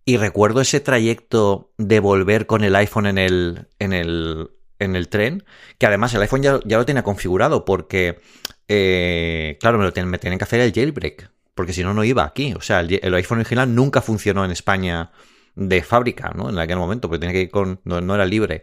y 0.05 0.17
recuerdo 0.17 0.61
ese 0.61 0.81
trayecto 0.81 1.73
de 1.77 2.01
volver 2.01 2.47
con 2.47 2.65
el 2.65 2.77
iPhone 2.77 3.07
en 3.07 3.19
el, 3.19 3.69
en 3.79 3.93
el, 3.93 4.51
en 4.79 4.97
el 4.97 5.09
tren, 5.09 5.45
que 5.79 5.87
además 5.87 6.15
el 6.15 6.23
iPhone 6.23 6.43
ya, 6.43 6.61
ya 6.65 6.79
lo 6.79 6.87
tenía 6.87 7.03
configurado, 7.03 7.65
porque, 7.65 8.21
eh, 8.69 9.59
claro, 9.61 9.79
me, 9.79 9.85
lo 9.85 10.07
me 10.07 10.19
tienen 10.19 10.39
que 10.39 10.45
hacer 10.45 10.61
el 10.61 10.73
jailbreak, 10.73 11.31
porque 11.59 11.73
si 11.73 11.83
no, 11.83 11.93
no 11.93 12.05
iba 12.05 12.25
aquí. 12.25 12.55
O 12.55 12.61
sea, 12.61 12.81
el, 12.81 13.15
iPhone 13.15 13.39
original 13.41 13.75
nunca 13.75 14.01
funcionó 14.01 14.45
en 14.45 14.53
España 14.53 15.11
de 15.57 15.83
fábrica, 15.83 16.33
¿no? 16.35 16.51
En 16.51 16.59
aquel 16.59 16.77
momento, 16.77 17.09
porque 17.09 17.19
tenía 17.19 17.33
que 17.33 17.43
ir 17.43 17.51
con, 17.51 17.81
no, 17.83 18.01
no, 18.01 18.15
era 18.15 18.25
libre. 18.25 18.63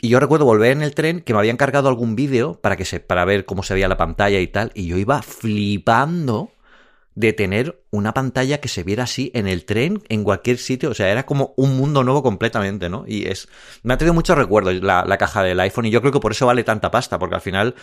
Y 0.00 0.08
yo 0.08 0.20
recuerdo 0.20 0.46
volver 0.46 0.72
en 0.72 0.82
el 0.82 0.94
tren 0.94 1.20
que 1.20 1.32
me 1.32 1.38
habían 1.40 1.56
cargado 1.56 1.88
algún 1.88 2.16
vídeo 2.16 2.60
para 2.60 2.76
que 2.76 2.84
se, 2.84 3.00
para 3.00 3.24
ver 3.24 3.44
cómo 3.44 3.62
se 3.62 3.74
veía 3.74 3.88
la 3.88 3.96
pantalla 3.96 4.40
y 4.40 4.46
tal, 4.46 4.72
y 4.74 4.86
yo 4.86 4.96
iba 4.96 5.22
flipando 5.22 6.52
de 7.14 7.32
tener 7.32 7.82
una 7.90 8.14
pantalla 8.14 8.60
que 8.60 8.68
se 8.68 8.82
viera 8.82 9.04
así 9.04 9.30
en 9.34 9.46
el 9.46 9.64
tren, 9.64 10.02
en 10.08 10.24
cualquier 10.24 10.58
sitio. 10.58 10.90
O 10.90 10.94
sea, 10.94 11.10
era 11.10 11.26
como 11.26 11.54
un 11.56 11.76
mundo 11.76 12.04
nuevo 12.04 12.22
completamente, 12.22 12.88
¿no? 12.88 13.04
Y 13.06 13.26
es. 13.26 13.48
Me 13.82 13.94
ha 13.94 13.98
traído 13.98 14.14
muchos 14.14 14.38
recuerdos 14.38 14.74
la, 14.82 15.04
la, 15.04 15.18
caja 15.18 15.42
del 15.42 15.60
iPhone. 15.60 15.86
Y 15.86 15.90
yo 15.90 16.00
creo 16.00 16.12
que 16.12 16.20
por 16.20 16.32
eso 16.32 16.46
vale 16.46 16.64
tanta 16.64 16.90
pasta. 16.90 17.18
Porque 17.18 17.34
al 17.36 17.40
final. 17.40 17.74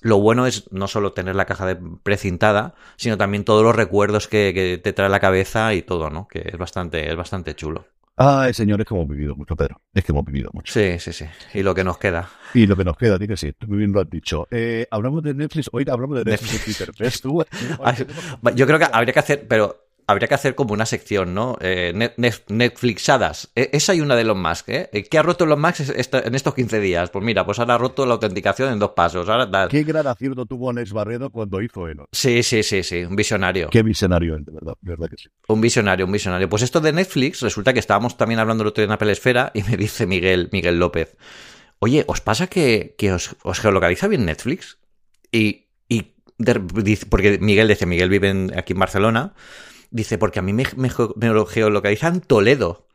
Lo 0.00 0.20
bueno 0.20 0.46
es 0.46 0.70
no 0.70 0.86
solo 0.86 1.12
tener 1.12 1.34
la 1.34 1.44
caja 1.44 1.76
precintada, 2.04 2.76
sino 2.94 3.18
también 3.18 3.44
todos 3.44 3.64
los 3.64 3.74
recuerdos 3.74 4.28
que, 4.28 4.52
que 4.54 4.78
te 4.78 4.92
trae 4.92 5.08
la 5.08 5.18
cabeza 5.18 5.74
y 5.74 5.82
todo, 5.82 6.08
¿no? 6.08 6.28
Que 6.28 6.42
es 6.52 6.56
bastante, 6.56 7.10
es 7.10 7.16
bastante 7.16 7.56
chulo. 7.56 7.84
Ay, 8.20 8.52
señores, 8.52 8.84
que 8.84 8.94
hemos 8.94 9.08
vivido 9.08 9.36
mucho, 9.36 9.54
Pedro. 9.54 9.80
Es 9.94 10.04
que 10.04 10.10
hemos 10.10 10.24
vivido 10.24 10.50
mucho. 10.52 10.72
Sí, 10.72 10.98
sí, 10.98 11.12
sí. 11.12 11.24
Y 11.54 11.62
lo 11.62 11.72
que 11.72 11.84
nos 11.84 11.98
queda. 11.98 12.28
Y 12.52 12.66
lo 12.66 12.76
que 12.76 12.84
nos 12.84 12.96
queda, 12.96 13.16
di 13.16 13.28
que 13.28 13.36
sí. 13.36 13.52
Tú 13.56 13.68
muy 13.68 13.78
bien 13.78 13.92
lo 13.92 14.00
has 14.00 14.10
dicho. 14.10 14.48
Eh, 14.50 14.88
hablamos 14.90 15.22
de 15.22 15.34
Netflix. 15.34 15.70
Hoy 15.72 15.86
hablamos 15.88 16.18
de 16.18 16.24
Netflix, 16.24 16.52
Netflix. 16.52 16.78
Twitter. 16.78 16.94
¿Ves 16.98 17.20
tú? 17.20 17.44
Yo 18.56 18.66
creo 18.66 18.78
que 18.78 18.86
habría 18.90 19.12
que 19.12 19.20
hacer, 19.20 19.46
pero 19.46 19.87
habría 20.08 20.26
que 20.26 20.34
hacer 20.34 20.54
como 20.54 20.72
una 20.72 20.86
sección, 20.86 21.34
¿no? 21.34 21.58
Eh, 21.60 21.92
Netflixadas. 22.48 23.50
E, 23.54 23.68
esa 23.74 23.92
hay 23.92 24.00
una 24.00 24.16
de 24.16 24.24
los 24.24 24.36
más, 24.36 24.64
¿eh? 24.66 24.88
¿Qué 25.08 25.18
ha 25.18 25.22
roto 25.22 25.44
los 25.44 25.58
Max 25.58 25.80
en 25.90 26.34
estos 26.34 26.54
15 26.54 26.80
días? 26.80 27.10
Pues 27.10 27.22
mira, 27.22 27.44
pues 27.44 27.58
ahora 27.58 27.74
ha 27.74 27.78
roto 27.78 28.06
la 28.06 28.14
autenticación 28.14 28.72
en 28.72 28.78
dos 28.78 28.92
pasos. 28.92 29.28
Ahora, 29.28 29.68
Qué 29.68 29.84
gran 29.84 30.06
acierto 30.06 30.46
tuvo 30.46 30.72
Nex 30.72 30.94
Barredo 30.94 31.28
cuando 31.28 31.60
hizo 31.60 31.86
Eno. 31.86 32.06
Sí, 32.10 32.42
sí, 32.42 32.62
sí, 32.62 32.82
sí. 32.82 33.04
Un 33.04 33.16
visionario. 33.16 33.68
Qué 33.68 33.82
visionario, 33.82 34.38
de 34.38 34.50
verdad, 34.50 34.74
de 34.80 34.90
verdad 34.92 35.08
que 35.10 35.18
sí. 35.18 35.28
Un 35.46 35.60
visionario, 35.60 36.06
un 36.06 36.12
visionario. 36.12 36.48
Pues 36.48 36.62
esto 36.62 36.80
de 36.80 36.92
Netflix, 36.92 37.42
resulta 37.42 37.74
que 37.74 37.80
estábamos 37.80 38.16
también 38.16 38.40
hablando 38.40 38.62
el 38.62 38.68
otro 38.68 38.80
día 38.80 38.86
en 38.86 38.92
Apple 38.92 39.12
Esfera 39.12 39.50
y 39.52 39.62
me 39.62 39.76
dice 39.76 40.06
Miguel, 40.06 40.48
Miguel 40.52 40.78
López, 40.78 41.18
oye, 41.80 42.04
¿os 42.08 42.22
pasa 42.22 42.46
que, 42.46 42.96
os, 43.12 43.60
geolocaliza 43.60 44.08
bien 44.08 44.24
Netflix? 44.24 44.78
Y, 45.30 45.66
y 45.86 46.14
porque 47.10 47.38
Miguel 47.42 47.68
dice, 47.68 47.84
Miguel 47.84 48.08
vive 48.08 48.48
aquí 48.56 48.72
en 48.72 48.78
Barcelona 48.78 49.34
Dice, 49.90 50.18
porque 50.18 50.38
a 50.38 50.42
mí 50.42 50.52
me, 50.52 50.64
me, 50.76 50.90
me 51.16 51.46
geolocalizan 51.46 52.20
Toledo. 52.20 52.88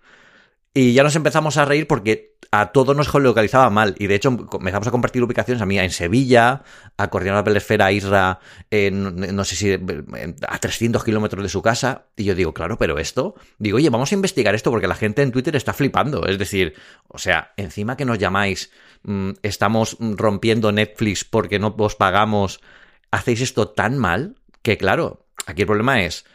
Y 0.76 0.94
ya 0.94 1.04
nos 1.04 1.16
empezamos 1.16 1.58
a 1.58 1.66
reír 1.66 1.86
porque 1.88 2.34
a 2.50 2.72
todos 2.72 2.96
nos 2.96 3.08
geolocalizaba 3.08 3.70
mal. 3.70 3.96
Y 4.00 4.08
de 4.08 4.16
hecho 4.16 4.30
empezamos 4.30 4.88
a 4.88 4.92
compartir 4.92 5.24
ubicaciones 5.24 5.62
a 5.62 5.68
mí 5.68 5.78
en 5.78 5.92
Sevilla, 5.92 6.64
a 6.98 7.10
Coordinador 7.10 7.44
de 7.44 7.50
Pelesfera, 7.52 7.88
a 7.88 7.92
Isra, 7.92 8.40
en, 8.72 9.36
no 9.36 9.44
sé 9.44 9.56
si 9.56 9.72
a 9.72 10.60
300 10.60 11.04
kilómetros 11.04 11.44
de 11.44 11.50
su 11.50 11.62
casa. 11.62 12.06
Y 12.16 12.24
yo 12.24 12.34
digo, 12.34 12.54
claro, 12.54 12.78
pero 12.80 12.98
esto, 12.98 13.36
digo, 13.60 13.78
oye, 13.78 13.92
vamos 13.92 14.12
a 14.12 14.16
investigar 14.16 14.56
esto 14.56 14.72
porque 14.72 14.88
la 14.88 14.96
gente 14.96 15.22
en 15.22 15.32
Twitter 15.32 15.56
está 15.56 15.74
flipando. 15.74 16.26
Es 16.26 16.40
decir, 16.40 16.74
o 17.08 17.20
sea, 17.20 17.54
encima 17.56 17.96
que 17.96 18.06
nos 18.06 18.18
llamáis, 18.18 18.72
mm, 19.04 19.32
estamos 19.44 19.98
rompiendo 20.00 20.72
Netflix 20.72 21.24
porque 21.24 21.60
no 21.60 21.76
os 21.78 21.96
pagamos, 21.96 22.62
hacéis 23.12 23.42
esto 23.42 23.70
tan 23.70 24.00
mal 24.00 24.36
que, 24.64 24.78
claro, 24.78 25.28
aquí 25.46 25.62
el 25.62 25.68
problema 25.68 26.02
es 26.02 26.26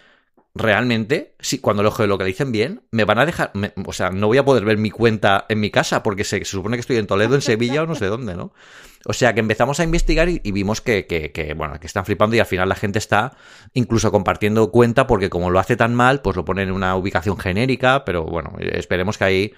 realmente, 0.58 1.34
si 1.40 1.58
cuando 1.58 1.82
lo 1.82 1.90
geolocalicen 1.90 2.52
bien, 2.52 2.82
me 2.90 3.04
van 3.04 3.18
a 3.18 3.26
dejar, 3.26 3.52
o 3.86 3.92
sea, 3.92 4.10
no 4.10 4.26
voy 4.26 4.38
a 4.38 4.44
poder 4.44 4.64
ver 4.64 4.76
mi 4.76 4.90
cuenta 4.90 5.46
en 5.48 5.60
mi 5.60 5.70
casa 5.70 6.02
porque 6.02 6.24
se, 6.24 6.44
supone 6.44 6.76
que 6.76 6.80
estoy 6.80 6.96
en 6.96 7.06
Toledo, 7.06 7.34
en 7.34 7.42
Sevilla 7.42 7.82
o 7.82 7.86
no 7.86 7.94
sé 7.94 8.06
dónde, 8.06 8.34
¿no? 8.34 8.52
O 9.06 9.12
sea, 9.12 9.32
que 9.32 9.40
empezamos 9.40 9.80
a 9.80 9.84
investigar 9.84 10.28
y, 10.28 10.40
vimos 10.52 10.80
que, 10.80 11.06
que, 11.06 11.32
que, 11.32 11.54
bueno, 11.54 11.78
que 11.78 11.86
están 11.86 12.04
flipando 12.04 12.36
y 12.36 12.40
al 12.40 12.46
final 12.46 12.68
la 12.68 12.74
gente 12.74 12.98
está 12.98 13.36
incluso 13.72 14.10
compartiendo 14.10 14.70
cuenta 14.70 15.06
porque 15.06 15.30
como 15.30 15.50
lo 15.50 15.60
hace 15.60 15.76
tan 15.76 15.94
mal, 15.94 16.20
pues 16.20 16.36
lo 16.36 16.44
ponen 16.44 16.68
en 16.68 16.74
una 16.74 16.96
ubicación 16.96 17.38
genérica, 17.38 18.04
pero 18.04 18.24
bueno, 18.24 18.54
esperemos 18.58 19.16
que 19.16 19.24
ahí 19.24 19.54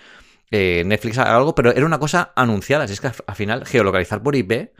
eh, 0.50 0.82
Netflix 0.84 1.18
haga 1.18 1.36
algo, 1.36 1.54
pero 1.54 1.72
era 1.72 1.86
una 1.86 1.98
cosa 1.98 2.32
anunciada, 2.36 2.84
así 2.84 2.92
es 2.92 3.00
que 3.00 3.10
al 3.26 3.34
final 3.34 3.64
geolocalizar 3.64 4.22
por 4.22 4.36
IP 4.36 4.70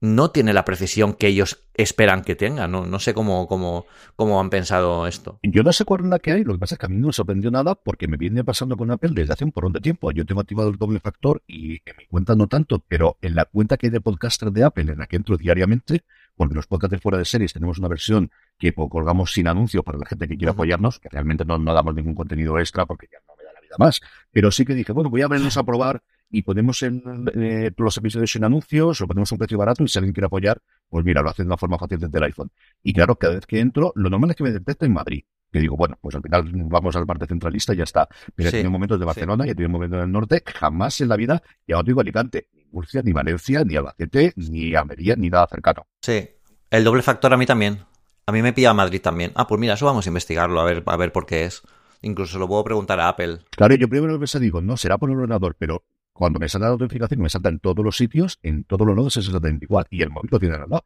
no 0.00 0.30
tiene 0.30 0.52
la 0.52 0.64
precisión 0.64 1.14
que 1.14 1.26
ellos 1.26 1.64
esperan 1.74 2.22
que 2.22 2.36
tenga. 2.36 2.68
No, 2.68 2.86
no 2.86 2.98
sé 2.98 3.14
cómo, 3.14 3.48
cómo, 3.48 3.86
cómo 4.16 4.40
han 4.40 4.50
pensado 4.50 5.06
esto. 5.06 5.38
Yo 5.42 5.62
no 5.62 5.72
sé 5.72 5.84
cuál 5.84 6.02
es 6.04 6.06
la 6.06 6.18
que 6.18 6.32
hay. 6.32 6.44
Lo 6.44 6.54
que 6.54 6.58
pasa 6.58 6.74
es 6.74 6.78
que 6.78 6.86
a 6.86 6.88
mí 6.88 6.96
no 6.96 7.08
me 7.08 7.12
sorprendió 7.12 7.50
nada 7.50 7.74
porque 7.74 8.06
me 8.06 8.16
viene 8.16 8.44
pasando 8.44 8.76
con 8.76 8.90
Apple 8.90 9.10
desde 9.12 9.32
hace 9.32 9.44
un 9.44 9.52
porrón 9.52 9.72
de 9.72 9.80
tiempo. 9.80 10.10
Yo 10.12 10.24
tengo 10.24 10.40
activado 10.40 10.68
el 10.68 10.76
doble 10.76 11.00
factor 11.00 11.42
y 11.46 11.74
en 11.84 11.96
mi 11.96 12.06
cuenta 12.06 12.34
no 12.34 12.46
tanto, 12.46 12.84
pero 12.86 13.16
en 13.22 13.34
la 13.34 13.44
cuenta 13.44 13.76
que 13.76 13.86
hay 13.86 13.90
de 13.90 14.00
podcaster 14.00 14.50
de 14.52 14.64
Apple, 14.64 14.92
en 14.92 14.98
la 14.98 15.06
que 15.06 15.16
entro 15.16 15.36
diariamente, 15.36 16.04
porque 16.36 16.54
los 16.54 16.66
podcasts 16.66 17.00
fuera 17.02 17.18
de 17.18 17.24
series 17.24 17.52
tenemos 17.52 17.78
una 17.78 17.88
versión 17.88 18.30
que 18.58 18.72
colgamos 18.72 19.32
sin 19.32 19.48
anuncios 19.48 19.84
para 19.84 19.98
la 19.98 20.06
gente 20.06 20.28
que 20.28 20.36
quiera 20.36 20.52
apoyarnos, 20.52 21.00
que 21.00 21.08
realmente 21.08 21.44
no, 21.44 21.58
no 21.58 21.74
damos 21.74 21.94
ningún 21.94 22.14
contenido 22.14 22.58
extra 22.58 22.86
porque 22.86 23.08
ya 23.10 23.18
no 23.26 23.34
me 23.36 23.44
da 23.44 23.52
la 23.52 23.60
vida 23.60 23.74
más. 23.78 24.00
Pero 24.32 24.50
sí 24.50 24.64
que 24.64 24.74
dije, 24.74 24.92
bueno, 24.92 25.10
voy 25.10 25.22
a 25.22 25.28
vernos 25.28 25.56
a 25.56 25.64
probar 25.64 26.02
y 26.30 26.42
ponemos 26.42 26.82
en 26.82 27.02
eh, 27.34 27.70
los 27.76 27.96
episodios 27.96 28.30
sin 28.30 28.44
anuncios 28.44 29.00
o 29.00 29.06
ponemos 29.06 29.30
un 29.32 29.38
precio 29.38 29.58
barato 29.58 29.82
y 29.82 29.88
si 29.88 29.98
alguien 29.98 30.12
quiere 30.12 30.26
apoyar, 30.26 30.60
pues 30.88 31.04
mira, 31.04 31.22
lo 31.22 31.30
hace 31.30 31.42
de 31.42 31.46
una 31.46 31.56
forma 31.56 31.78
fácil 31.78 31.98
desde 31.98 32.18
el 32.18 32.24
iPhone. 32.24 32.50
Y 32.82 32.92
claro, 32.92 33.16
cada 33.16 33.34
vez 33.34 33.46
que 33.46 33.60
entro, 33.60 33.92
lo 33.94 34.10
normal 34.10 34.30
es 34.30 34.36
que 34.36 34.44
me 34.44 34.52
detecte 34.52 34.86
en 34.86 34.92
Madrid. 34.92 35.24
Que 35.50 35.60
digo, 35.60 35.76
bueno, 35.76 35.96
pues 36.00 36.14
al 36.14 36.22
final 36.22 36.50
vamos 36.66 36.94
al 36.94 37.06
parte 37.06 37.26
centralista 37.26 37.72
y 37.72 37.78
ya 37.78 37.84
está. 37.84 38.06
Pero 38.34 38.50
he 38.50 38.52
tenido 38.52 38.70
momentos 38.70 39.00
de 39.00 39.06
Barcelona 39.06 39.46
y 39.46 39.50
he 39.50 39.54
tenido 39.54 39.70
momentos 39.70 40.00
del 40.00 40.12
norte, 40.12 40.42
jamás 40.44 41.00
en 41.00 41.08
la 41.08 41.16
vida, 41.16 41.42
ya 41.66 41.76
no 41.76 41.82
digo 41.82 42.02
Alicante, 42.02 42.48
ni 42.52 42.64
Murcia, 42.70 43.00
ni 43.02 43.12
Valencia, 43.12 43.64
ni 43.64 43.76
Albacete, 43.76 44.34
ni 44.36 44.74
Almería, 44.74 45.16
ni 45.16 45.30
nada 45.30 45.46
cercano. 45.50 45.86
Sí, 46.02 46.28
el 46.70 46.84
doble 46.84 47.02
factor 47.02 47.32
a 47.32 47.38
mí 47.38 47.46
también. 47.46 47.78
A 48.26 48.32
mí 48.32 48.42
me 48.42 48.52
pilla 48.52 48.74
Madrid 48.74 49.00
también. 49.00 49.32
Ah, 49.36 49.46
pues 49.46 49.58
mira, 49.58 49.72
eso 49.72 49.86
vamos 49.86 50.06
a 50.06 50.10
investigarlo, 50.10 50.60
a 50.60 50.64
ver, 50.64 50.82
a 50.84 50.96
ver 50.98 51.12
por 51.12 51.24
qué 51.24 51.46
es. 51.46 51.62
Incluso 52.02 52.38
lo 52.38 52.46
puedo 52.46 52.62
preguntar 52.62 53.00
a 53.00 53.08
Apple. 53.08 53.38
Claro, 53.50 53.74
yo 53.74 53.88
primero 53.88 54.12
lo 54.12 54.20
que 54.20 54.38
digo, 54.38 54.60
no, 54.60 54.76
será 54.76 54.98
por 54.98 55.10
el 55.10 55.16
ordenador, 55.16 55.56
pero 55.58 55.82
cuando 56.18 56.40
me 56.40 56.48
salta 56.48 56.66
la 56.66 56.72
notificación, 56.72 57.20
me 57.20 57.30
salta 57.30 57.48
en 57.48 57.60
todos 57.60 57.84
los 57.84 57.96
sitios, 57.96 58.40
en 58.42 58.64
todos 58.64 58.84
los 58.84 58.96
nodos 58.96 59.16
es 59.18 59.26
exactamente 59.26 59.66
igual. 59.66 59.86
Y 59.88 60.02
el 60.02 60.10
móvil 60.10 60.28
lo 60.32 60.40
tiene 60.40 60.56
al 60.56 60.68
lado. 60.68 60.84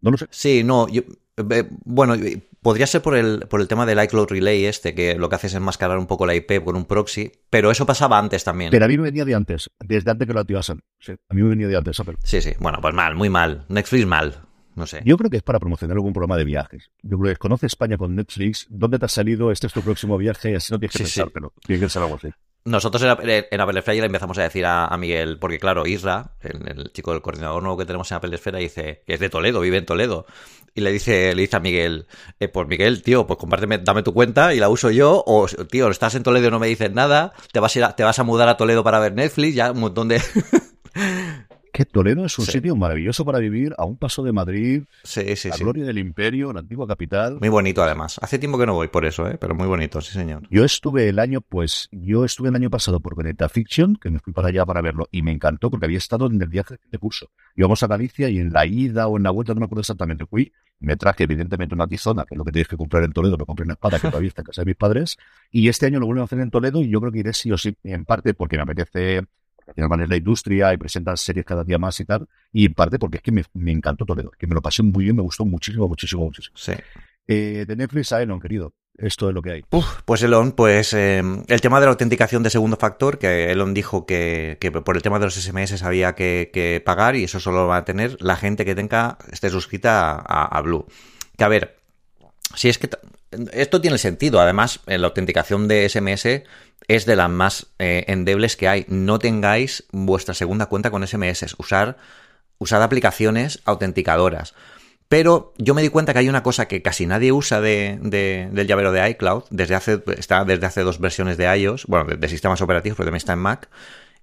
No 0.00 0.10
lo 0.10 0.16
sé. 0.16 0.28
Sí, 0.30 0.64
no, 0.64 0.88
yo, 0.88 1.02
eh, 1.36 1.68
bueno, 1.84 2.14
podría 2.62 2.86
ser 2.86 3.02
por 3.02 3.14
el, 3.14 3.40
por 3.50 3.60
el 3.60 3.68
tema 3.68 3.84
del 3.84 4.02
iCloud 4.02 4.28
Relay 4.28 4.64
este, 4.64 4.94
que 4.94 5.14
lo 5.16 5.28
que 5.28 5.34
hace 5.34 5.48
es 5.48 5.54
enmascarar 5.54 5.98
un 5.98 6.06
poco 6.06 6.24
la 6.24 6.34
IP 6.34 6.64
con 6.64 6.74
un 6.74 6.86
proxy, 6.86 7.30
pero 7.50 7.70
eso 7.70 7.84
pasaba 7.84 8.18
antes 8.18 8.44
también. 8.44 8.70
Pero 8.70 8.86
a 8.86 8.88
mí 8.88 8.96
me 8.96 9.04
venía 9.04 9.26
de 9.26 9.34
antes, 9.34 9.68
desde 9.78 10.10
antes 10.10 10.26
que 10.26 10.32
lo 10.32 10.40
activasen. 10.40 10.80
Sí, 10.98 11.12
a 11.12 11.34
mí 11.34 11.42
me 11.42 11.50
venía 11.50 11.68
de 11.68 11.76
antes, 11.76 12.00
Sí, 12.22 12.40
sí, 12.40 12.52
bueno, 12.58 12.78
pues 12.80 12.94
mal, 12.94 13.14
muy 13.14 13.28
mal. 13.28 13.66
Netflix 13.68 14.06
mal. 14.06 14.40
No 14.74 14.86
sé. 14.86 15.02
Yo 15.04 15.18
creo 15.18 15.28
que 15.28 15.36
es 15.36 15.42
para 15.42 15.60
promocionar 15.60 15.98
algún 15.98 16.14
programa 16.14 16.38
de 16.38 16.44
viajes. 16.44 16.90
Yo 17.02 17.18
creo 17.18 17.34
que 17.34 17.38
conoce 17.38 17.66
España 17.66 17.98
con 17.98 18.16
Netflix. 18.16 18.66
¿Dónde 18.70 18.98
te 18.98 19.04
ha 19.04 19.08
salido? 19.08 19.52
Este 19.52 19.66
es 19.66 19.72
tu 19.74 19.82
próximo 19.82 20.16
viaje. 20.16 20.56
Así 20.56 20.72
no 20.72 20.78
tienes 20.78 20.96
que 20.96 21.04
sí, 21.04 21.22
pero 21.34 21.52
tiene 21.66 21.80
que 21.80 21.90
ser 21.90 22.00
algo 22.00 22.14
así. 22.14 22.28
Nosotros 22.64 23.02
en, 23.02 23.46
en 23.50 23.60
Apple 23.60 23.82
Flyer 23.82 24.02
le 24.02 24.06
empezamos 24.06 24.38
a 24.38 24.42
decir 24.42 24.64
a, 24.66 24.96
Miguel, 24.96 25.38
porque 25.38 25.58
claro, 25.58 25.84
Isra, 25.84 26.32
el, 26.40 26.92
chico 26.92 27.12
del 27.12 27.20
coordinador 27.20 27.60
nuevo 27.60 27.76
que 27.76 27.84
tenemos 27.84 28.10
en 28.10 28.16
Apple 28.18 28.34
Esfera, 28.34 28.58
dice 28.58 29.02
que 29.04 29.14
es 29.14 29.20
de 29.20 29.28
Toledo, 29.28 29.60
vive 29.60 29.78
en 29.78 29.86
Toledo. 29.86 30.26
Y 30.74 30.80
le 30.80 30.92
dice, 30.92 31.34
le 31.34 31.42
dice 31.42 31.56
a 31.56 31.60
Miguel, 31.60 32.06
eh, 32.38 32.48
pues 32.48 32.68
Miguel, 32.68 33.02
tío, 33.02 33.26
pues 33.26 33.38
compárteme, 33.38 33.78
dame 33.78 34.02
tu 34.02 34.14
cuenta 34.14 34.54
y 34.54 34.60
la 34.60 34.68
uso 34.68 34.90
yo, 34.90 35.24
o 35.26 35.46
tío, 35.70 35.88
estás 35.88 36.14
en 36.14 36.22
Toledo 36.22 36.48
y 36.48 36.50
no 36.50 36.60
me 36.60 36.68
dices 36.68 36.92
nada, 36.92 37.32
te 37.52 37.58
vas 37.58 37.76
a, 37.76 37.96
te 37.96 38.04
vas 38.04 38.18
a 38.18 38.22
mudar 38.22 38.48
a 38.48 38.56
Toledo 38.56 38.84
para 38.84 39.00
ver 39.00 39.12
Netflix, 39.12 39.54
ya 39.56 39.72
un 39.72 39.80
montón 39.80 40.08
de... 40.08 40.22
que 41.72 41.86
Toledo 41.86 42.26
es 42.26 42.38
un 42.38 42.44
sitio 42.44 42.76
maravilloso 42.76 43.24
para 43.24 43.38
vivir, 43.38 43.74
a 43.78 43.86
un 43.86 43.96
paso 43.96 44.22
de 44.22 44.30
Madrid, 44.30 44.82
sí, 45.02 45.36
sí, 45.36 45.48
la 45.48 45.56
gloria 45.56 45.84
del 45.84 45.96
imperio, 45.98 46.52
la 46.52 46.60
antigua 46.60 46.86
capital. 46.86 47.38
Muy 47.40 47.48
bonito 47.48 47.82
además. 47.82 48.18
Hace 48.20 48.38
tiempo 48.38 48.58
que 48.58 48.66
no 48.66 48.74
voy 48.74 48.88
por 48.88 49.06
eso, 49.06 49.26
¿eh? 49.26 49.38
pero 49.40 49.54
muy 49.54 49.66
bonito, 49.66 50.00
sí 50.02 50.12
señor. 50.12 50.42
Yo 50.50 50.64
estuve 50.64 51.08
el 51.08 51.18
año, 51.18 51.40
pues, 51.40 51.88
yo 51.90 52.26
estuve 52.26 52.50
el 52.50 52.56
año 52.56 52.68
pasado 52.68 53.00
por 53.00 53.16
Veneta 53.16 53.48
Fiction, 53.48 53.96
que 53.96 54.10
me 54.10 54.18
fui 54.18 54.34
para 54.34 54.48
allá 54.48 54.66
para 54.66 54.82
verlo, 54.82 55.08
y 55.10 55.22
me 55.22 55.32
encantó 55.32 55.70
porque 55.70 55.86
había 55.86 55.98
estado 55.98 56.26
en 56.26 56.40
el 56.40 56.48
viaje 56.48 56.76
de 56.90 56.98
curso. 56.98 57.30
Íbamos 57.56 57.82
a 57.82 57.86
Galicia 57.86 58.28
y 58.28 58.38
en 58.38 58.52
la 58.52 58.66
ida 58.66 59.08
o 59.08 59.16
en 59.16 59.22
la 59.22 59.30
vuelta, 59.30 59.54
no 59.54 59.60
me 59.60 59.64
acuerdo 59.64 59.80
exactamente, 59.80 60.26
fui, 60.26 60.52
me 60.78 60.96
traje 60.96 61.24
evidentemente 61.24 61.74
una 61.74 61.86
tizona, 61.86 62.24
que 62.26 62.34
es 62.34 62.38
lo 62.38 62.44
que 62.44 62.52
tienes 62.52 62.68
que 62.68 62.76
comprar 62.76 63.02
en 63.04 63.12
Toledo, 63.12 63.38
me 63.38 63.46
compré 63.46 63.64
una 63.64 63.74
espada 63.74 63.98
que 63.98 64.08
todavía 64.08 64.28
está 64.28 64.42
en 64.42 64.46
casa 64.46 64.60
de 64.60 64.66
mis 64.66 64.76
padres, 64.76 65.16
y 65.50 65.68
este 65.68 65.86
año 65.86 66.00
lo 66.00 66.06
vuelven 66.06 66.22
a 66.22 66.24
hacer 66.24 66.40
en 66.40 66.50
Toledo 66.50 66.82
y 66.82 66.90
yo 66.90 67.00
creo 67.00 67.12
que 67.12 67.20
iré 67.20 67.32
sí 67.32 67.50
o 67.50 67.56
sí, 67.56 67.74
en 67.82 68.04
parte 68.04 68.34
porque 68.34 68.56
me 68.56 68.64
apetece 68.64 69.22
porque 69.64 69.82
al 69.82 70.00
es 70.00 70.08
la 70.08 70.16
industria 70.16 70.72
y 70.72 70.76
presentan 70.76 71.16
series 71.16 71.44
cada 71.44 71.64
día 71.64 71.78
más 71.78 71.98
y 72.00 72.04
tal, 72.04 72.28
y 72.52 72.66
en 72.66 72.74
parte 72.74 72.98
porque 72.98 73.18
es 73.18 73.22
que 73.22 73.32
me, 73.32 73.72
encantó 73.72 74.04
Toledo, 74.04 74.30
que 74.38 74.46
me 74.46 74.54
lo 74.54 74.62
pasé 74.62 74.82
muy 74.82 75.04
bien, 75.04 75.16
me 75.16 75.22
gustó 75.22 75.44
muchísimo, 75.44 75.88
muchísimo, 75.88 76.24
muchísimo. 76.24 76.56
Sí. 76.56 76.72
Eh, 77.26 77.64
de 77.66 77.76
Netflix 77.76 78.12
a 78.12 78.22
Elon, 78.22 78.40
querido. 78.40 78.74
Esto 78.98 79.28
es 79.28 79.34
lo 79.34 79.40
que 79.40 79.52
hay. 79.52 79.64
pues 80.04 80.22
Elon, 80.22 80.52
pues 80.52 80.92
em, 80.92 81.44
el 81.48 81.60
tema 81.60 81.80
de 81.80 81.86
la 81.86 81.92
autenticación 81.92 82.42
de 82.42 82.50
segundo 82.50 82.76
factor, 82.76 83.18
que 83.18 83.50
Elon 83.50 83.72
dijo 83.72 84.04
que, 84.04 84.58
por 84.84 84.96
el 84.96 85.02
tema 85.02 85.18
de 85.18 85.24
los 85.24 85.34
SMS 85.34 85.82
había 85.82 86.14
que, 86.14 86.82
pagar 86.84 87.16
y 87.16 87.24
eso 87.24 87.40
solo 87.40 87.66
va 87.66 87.78
a 87.78 87.84
tener 87.84 88.16
la 88.20 88.36
gente 88.36 88.64
que 88.64 88.74
tenga, 88.74 89.18
esté 89.30 89.48
suscrita 89.48 90.12
a, 90.12 90.44
a 90.44 90.60
Blue. 90.60 90.86
Que 91.38 91.44
a 91.44 91.48
ver, 91.48 91.81
si 92.54 92.68
es 92.68 92.78
que 92.78 92.90
esto 93.52 93.80
tiene 93.80 93.98
sentido. 93.98 94.40
Además, 94.40 94.80
en 94.86 95.00
la 95.00 95.08
autenticación 95.08 95.68
de 95.68 95.88
SMS 95.88 96.44
es 96.88 97.06
de 97.06 97.16
las 97.16 97.30
más 97.30 97.66
eh, 97.78 98.04
endebles 98.08 98.56
que 98.56 98.68
hay. 98.68 98.84
No 98.88 99.18
tengáis 99.18 99.84
vuestra 99.92 100.34
segunda 100.34 100.66
cuenta 100.66 100.90
con 100.90 101.06
SMS. 101.06 101.54
Usar, 101.58 101.96
usad 102.58 102.82
aplicaciones 102.82 103.60
autenticadoras. 103.64 104.54
Pero 105.08 105.52
yo 105.58 105.74
me 105.74 105.82
di 105.82 105.90
cuenta 105.90 106.12
que 106.12 106.20
hay 106.20 106.28
una 106.28 106.42
cosa 106.42 106.68
que 106.68 106.80
casi 106.80 107.04
nadie 107.06 107.32
usa 107.32 107.60
de, 107.60 107.98
del 108.00 108.66
llavero 108.66 108.92
de 108.92 109.10
iCloud. 109.10 109.44
Desde 109.50 109.74
hace, 109.74 110.02
está 110.16 110.44
desde 110.44 110.66
hace 110.66 110.82
dos 110.82 111.00
versiones 111.00 111.36
de 111.36 111.54
iOS. 111.54 111.86
Bueno, 111.86 112.16
de, 112.16 112.28
sistemas 112.28 112.62
operativos, 112.62 112.96
pero 112.96 113.08
también 113.08 113.18
está 113.18 113.34
en 113.34 113.40
Mac. 113.40 113.68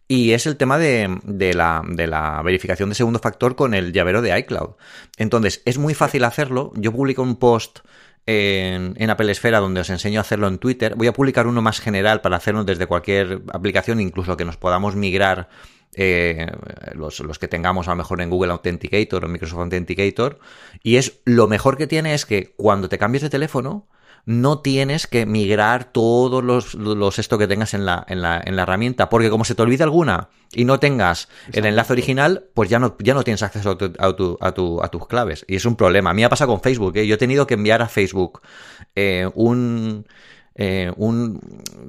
Y 0.08 0.32
es 0.32 0.48
el 0.48 0.58
tema 0.58 0.80
de, 0.80 1.20
de, 1.24 1.54
la, 1.54 1.84
de, 1.88 2.08
la, 2.08 2.42
verificación 2.42 2.90
de 2.90 2.96
segundo 2.96 3.20
factor 3.20 3.56
con 3.56 3.76
el 3.76 3.94
llavero 3.94 4.24
de 4.24 4.36
iCloud. 4.40 4.72
Entonces, 5.18 5.62
es 5.66 5.78
muy 5.78 5.94
fácil 5.94 6.24
hacerlo. 6.24 6.72
Yo 6.76 6.92
publico 6.92 7.22
un 7.22 7.36
post 7.36 7.82
en, 8.26 9.10
Apple 9.10 9.32
Esfera, 9.32 9.60
donde 9.60 9.82
os 9.82 9.90
enseño 9.90 10.20
a 10.20 10.22
hacerlo 10.22 10.48
en 10.48 10.60
Twitter. 10.60 10.96
Voy 10.96 11.08
a 11.08 11.14
publicar 11.14 11.48
uno 11.48 11.62
más 11.62 11.80
general 11.80 12.22
para 12.22 12.38
hacerlo 12.38 12.64
desde 12.64 12.86
cualquier 12.86 13.42
aplicación, 13.52 14.00
incluso 14.00 14.38
que 14.38 14.46
nos 14.46 14.58
podamos 14.58 14.96
migrar 14.96 15.50
eh, 15.96 16.48
los, 16.94 17.22
que 17.40 17.48
tengamos 17.48 17.88
a 17.88 17.92
lo 17.92 17.98
mejor 17.98 18.22
en 18.22 18.30
Google 18.30 18.52
Authenticator 18.52 19.26
o 19.26 19.28
Microsoft 19.28 19.60
Authenticator. 19.60 20.40
Y 20.84 20.98
es 20.98 21.20
lo 21.26 21.48
mejor 21.48 21.78
que 21.78 21.88
tiene 21.88 22.14
es 22.14 22.26
que 22.26 22.54
cuando 22.56 22.90
te 22.90 22.98
cambies 22.98 23.24
de 23.24 23.30
teléfono, 23.30 23.88
no 24.26 24.60
tienes 24.60 25.08
que 25.08 25.26
migrar 25.26 25.86
todos 25.86 26.44
los, 26.44 26.76
los 26.76 27.20
esto 27.20 27.38
que 27.38 27.48
tengas 27.48 27.74
en 27.74 27.86
la, 27.86 28.06
en, 28.08 28.22
la, 28.22 28.42
en 28.44 28.56
la 28.56 28.64
herramienta, 28.64 29.10
porque 29.10 29.30
como 29.30 29.46
se 29.46 29.56
te 29.56 29.62
olvida 29.62 29.84
alguna 29.84 30.30
y 30.54 30.66
no 30.66 30.80
tengas 30.80 31.30
el 31.52 31.66
enlace 31.66 31.94
original, 31.94 32.46
pues 32.54 32.70
ya 32.70 32.80
no, 32.80 32.96
ya 33.00 33.14
no 33.14 33.24
tienes 33.24 33.44
acceso 33.44 33.72
a, 33.72 33.78
tu, 33.78 33.94
a, 33.98 34.16
tu, 34.16 34.38
a, 34.42 34.52
tu, 34.54 34.84
a, 34.84 34.90
tus 34.90 35.08
claves. 35.08 35.46
Y 35.48 35.56
es 35.56 35.66
un 35.66 35.76
problema. 35.76 36.10
A 36.10 36.14
mí 36.14 36.22
me 36.22 36.26
ha 36.26 36.30
pasado 36.30 36.52
con 36.52 36.62
Facebook. 36.62 36.98
¿eh? 36.98 37.08
Yo 37.08 37.16
he 37.16 37.20
tenido 37.20 37.48
que 37.48 37.54
enviar 37.56 37.82
a 37.82 37.88
Facebook 37.88 38.42
eh, 38.96 39.30
un... 39.36 40.06
Eh, 40.62 40.92
un 40.98 41.40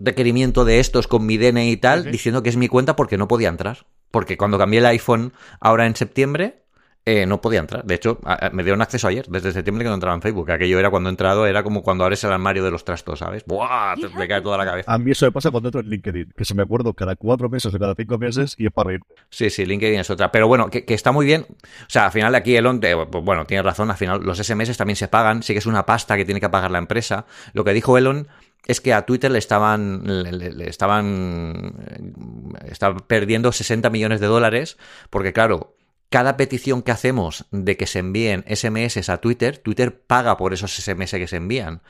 requerimiento 0.01 0.65
de 0.65 0.79
estos 0.79 1.09
con 1.09 1.27
mi 1.27 1.39
DNI 1.39 1.71
y 1.73 1.77
tal, 1.77 2.09
diciendo 2.13 2.45
que 2.45 2.51
es 2.51 2.57
mi 2.57 2.69
cuenta 2.69 2.95
porque 2.95 3.19
no 3.19 3.27
podía 3.27 3.49
entrar. 3.49 3.85
Porque 4.13 4.37
cuando 4.37 4.59
cambié 4.59 4.79
el 4.79 4.87
iPhone 4.87 5.33
ahora 5.61 5.87
en 5.87 5.97
septiembre, 5.97 6.63
eh, 7.07 7.25
no 7.27 7.41
podía 7.41 7.61
entrar. 7.61 7.85
De 7.85 7.95
hecho, 7.95 8.21
me 8.53 8.63
dieron 8.63 8.83
acceso 8.83 9.09
ayer, 9.09 9.27
desde 9.29 9.53
septiembre 9.53 9.85
que 9.85 9.89
no 9.89 9.95
entraba 9.95 10.15
en 10.15 10.23
Facebook. 10.23 10.51
Aquello 10.51 10.79
era 10.79 10.91
cuando 10.91 11.09
he 11.09 11.13
entrado, 11.13 11.47
era 11.47 11.63
como 11.63 11.83
cuando 11.83 12.05
abres 12.05 12.23
el 12.25 12.33
armario 12.33 12.63
de 12.63 12.71
los 12.71 12.85
trastos, 12.85 13.21
¿sabes? 13.21 13.45
¡Buah! 13.47 13.95
Te, 13.97 14.09
me 14.11 14.29
cae 14.29 14.43
toda 14.43 14.59
la 14.59 14.67
cabeza. 14.67 14.93
A 14.93 14.99
mí 14.99 15.11
eso 15.11 15.25
me 15.25 15.33
pasa 15.33 15.51
cuando 15.51 15.69
entro 15.69 15.81
en 15.81 15.89
LinkedIn, 15.89 16.35
que 16.37 16.45
se 16.45 16.55
me 16.55 16.63
acuerdo 16.63 16.93
cada 16.93 17.17
cuatro 17.17 17.49
meses 17.49 17.75
o 17.75 17.79
cada 17.79 17.95
cinco 17.95 18.19
meses 18.19 18.55
y 18.59 18.67
es 18.67 18.73
para 18.73 18.89
reír. 18.89 19.01
Sí, 19.31 19.49
sí, 19.49 19.65
LinkedIn 19.65 20.01
es 20.01 20.11
otra. 20.11 20.31
Pero 20.31 20.47
bueno, 20.47 20.69
que, 20.71 20.85
está 20.89 21.11
muy 21.11 21.25
bien. 21.25 21.47
O 21.49 21.89
sea, 21.89 22.07
al 22.07 22.13
final 22.13 22.35
aquí 22.35 22.55
Elon, 22.55 22.81
pues, 22.81 23.25
bueno, 23.25 23.47
tiene 23.47 23.63
razón, 23.63 23.91
al 23.91 23.97
final 23.97 24.21
los 24.23 24.39
SMS 24.39 24.77
también 24.77 24.97
se 24.97 25.09
pagan, 25.09 25.43
sí 25.43 25.55
que 25.55 25.61
es 25.61 25.67
una 25.67 25.87
pasta 25.87 26.17
que 26.17 26.25
tiene 26.27 26.41
que 26.41 26.51
pagar 26.51 26.71
la 26.71 26.79
empresa. 26.79 27.25
Lo 27.55 27.65
que 27.65 27.73
dijo 27.73 27.97
Elon 27.97 28.29
es 28.67 28.81
que 28.81 28.93
a 28.93 29.07
Twitter 29.07 29.31
le 29.31 29.39
estaban, 29.39 30.03
le, 30.05 30.69
estaban, 30.69 31.73
estaban 32.71 32.99
perdiendo 33.07 33.53
60 33.53 33.89
millones 33.91 34.21
de 34.21 34.27
dólares, 34.27 34.77
porque 35.09 35.33
claro, 35.33 35.75
cada 36.11 36.37
petición 36.37 36.83
que 36.83 36.91
hacemos 36.91 37.47
de 37.53 37.77
que 37.77 37.87
se 37.87 38.01
envíen 38.01 38.45
SMS 38.49 39.09
a 39.09 39.19
Twitter, 39.19 39.59
Twitter 39.59 40.03
paga 40.03 40.37
por 40.37 40.53
esos 40.53 40.75
SMS 40.75 41.13
que 41.13 41.29
se 41.29 41.37
envían. 41.37 41.83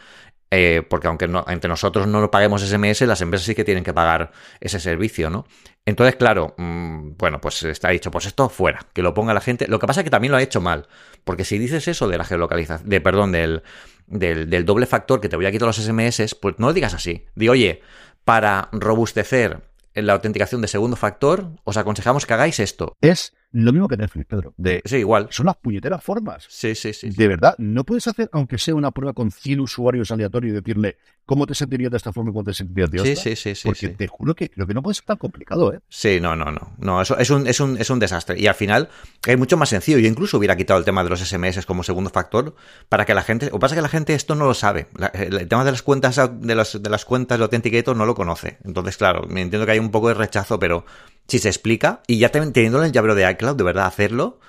Eh, 0.53 0.83
porque 0.89 1.07
aunque 1.07 1.31
entre 1.47 1.69
nosotros 1.69 2.09
no 2.09 2.29
paguemos 2.31 2.61
SMS, 2.63 3.03
las 3.03 3.21
empresas 3.21 3.47
sí 3.47 3.55
que 3.55 3.65
tienen 3.65 3.85
que 3.85 3.95
pagar 3.95 4.33
ese 4.61 4.81
servicio, 4.81 5.31
¿no? 5.31 5.47
Entonces, 5.87 6.17
claro, 6.17 6.55
mm, 6.59 7.13
bueno, 7.17 7.41
pues 7.41 7.63
está 7.63 7.91
dicho, 7.91 8.11
pues 8.11 8.27
esto 8.27 8.49
fuera, 8.49 8.85
que 8.93 9.01
lo 9.03 9.15
ponga 9.15 9.33
la 9.33 9.41
gente. 9.41 9.69
Lo 9.69 9.79
que 9.79 9.87
pasa 9.87 10.01
es 10.01 10.05
que 10.05 10.11
también 10.11 10.33
lo 10.33 10.39
ha 10.39 10.43
hecho 10.43 10.61
mal, 10.61 10.89
porque 11.25 11.45
si 11.45 11.57
dices 11.57 11.87
eso 11.87 12.09
de 12.09 12.19
la 12.19 12.25
geolocalización, 12.25 12.89
de, 12.89 13.01
perdón, 13.01 13.31
del, 13.31 13.63
del, 14.07 14.51
del 14.51 14.65
doble 14.65 14.87
factor 14.87 15.21
que 15.21 15.29
te 15.29 15.37
voy 15.37 15.47
a 15.47 15.53
quitar 15.53 15.69
los 15.69 15.77
SMS, 15.77 16.35
pues 16.35 16.57
no 16.59 16.67
lo 16.67 16.73
digas 16.73 16.95
así. 16.95 17.27
Di, 17.37 17.49
oye, 17.49 17.81
para 18.25 18.69
robustecer 18.73 19.61
la 19.95 20.13
autenticación 20.13 20.61
de 20.63 20.69
segundo 20.69 20.97
factor, 20.97 21.53
os 21.65 21.77
aconsejamos 21.77 22.27
que 22.27 22.35
hagáis 22.35 22.59
esto. 22.59 22.97
Es 23.01 23.35
lo 23.53 23.73
mismo 23.73 23.89
que 23.89 23.97
Netflix, 23.97 24.27
Pedro. 24.27 24.55
De, 24.57 24.81
sí, 24.85 24.99
igual. 24.99 25.27
Son 25.31 25.47
las 25.47 25.57
puñeteras 25.57 26.03
formas. 26.05 26.47
Sí, 26.49 26.75
sí, 26.77 26.93
sí. 26.93 27.11
De 27.11 27.27
verdad, 27.27 27.55
no 27.59 27.85
puedes 27.85 28.07
hacer, 28.07 28.29
aunque 28.33 28.59
sea 28.59 28.77
una 28.77 28.93
prueba 28.93 29.13
con 29.13 29.33
100 29.33 29.61
usuarios 29.61 30.11
aleatorios 30.13 30.53
y 30.53 30.55
decirle 30.55 30.99
cómo 31.27 31.47
te 31.47 31.55
sentirías 31.55 31.91
de 31.91 31.97
esta 31.97 32.13
forma 32.13 32.31
y 32.31 32.33
cómo 32.33 32.45
te 32.45 32.55
sentirías 32.55 32.91
de 32.91 33.01
otra. 33.01 33.17
Sí, 33.17 33.35
sí, 33.35 33.37
sí. 33.37 33.55
sí 33.55 33.69
porque 33.69 33.89
te 33.89 34.07
juro 34.07 34.35
que 34.35 34.51
creo 34.51 34.67
que 34.67 34.75
no 34.75 34.83
puede 34.83 34.95
ser 34.95 35.05
tan 35.05 35.17
complicado, 35.17 35.73
¿eh? 35.73 35.81
Sí, 35.89 36.21
no, 36.21 36.37
no, 36.37 36.53
no. 36.53 36.75
No, 36.79 37.03
eso 37.03 37.19
es 37.19 37.31
un, 37.31 37.47
es 37.49 37.59
un, 37.59 37.77
es 37.77 37.91
un 37.91 37.99
desastre. 37.99 38.39
Y 38.39 38.47
al 38.47 38.55
final 38.55 38.89
es 39.27 39.37
mucho 39.37 39.57
más 39.57 39.69
sencillo. 39.69 39.99
Yo 39.99 40.07
incluso 40.07 40.39
hubiera 40.39 40.57
quitado 40.57 40.79
el 40.79 40.85
tema 40.85 41.03
de 41.03 41.11
los 41.11 41.21
SMS 41.21 41.67
como 41.67 41.83
segundo 41.83 42.11
factor 42.11 42.55
para 42.89 43.05
que 43.05 43.15
la 43.15 43.23
gente. 43.23 43.51
O 43.53 43.59
pasa 43.59 43.75
que 43.75 43.83
la 43.83 43.89
gente 43.89 44.15
esto 44.15 44.37
no 44.37 44.47
lo 44.47 44.55
sabe. 44.55 44.87
el 45.15 45.49
tema 45.49 45.65
de 45.65 45.73
las 45.73 45.83
cuentas 45.83 46.21
de 46.41 46.55
las, 46.55 46.81
de 46.81 46.91
las 46.91 47.05
cuentas 47.05 47.39
de 47.39 47.45
Authenticator 47.45 47.97
no 47.97 48.07
lo 48.07 48.15
conoce. 48.15 48.59
Entonces, 48.65 48.97
claro, 48.97 49.27
me 49.29 49.43
entiendo 49.43 49.67
que 49.67 49.73
hay 49.73 49.81
un 49.81 49.91
poco 49.91 50.09
de 50.09 50.15
rechazo, 50.15 50.59
pero 50.59 50.85
si 51.31 51.39
se 51.39 51.49
explica, 51.49 52.03
y 52.07 52.19
ya 52.19 52.31
teniendo 52.31 52.83
el 52.83 52.93
llavero 52.93 53.15
de 53.15 53.31
iCloud, 53.31 53.57
de 53.57 53.65
verdad, 53.65 53.87
hacerlo, 53.87 54.41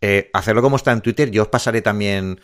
eh, 0.00 0.30
hacerlo 0.32 0.62
como 0.62 0.76
está 0.76 0.92
en 0.92 1.02
Twitter, 1.02 1.30
yo 1.30 1.42
os 1.42 1.48
pasaré 1.48 1.82
también 1.82 2.40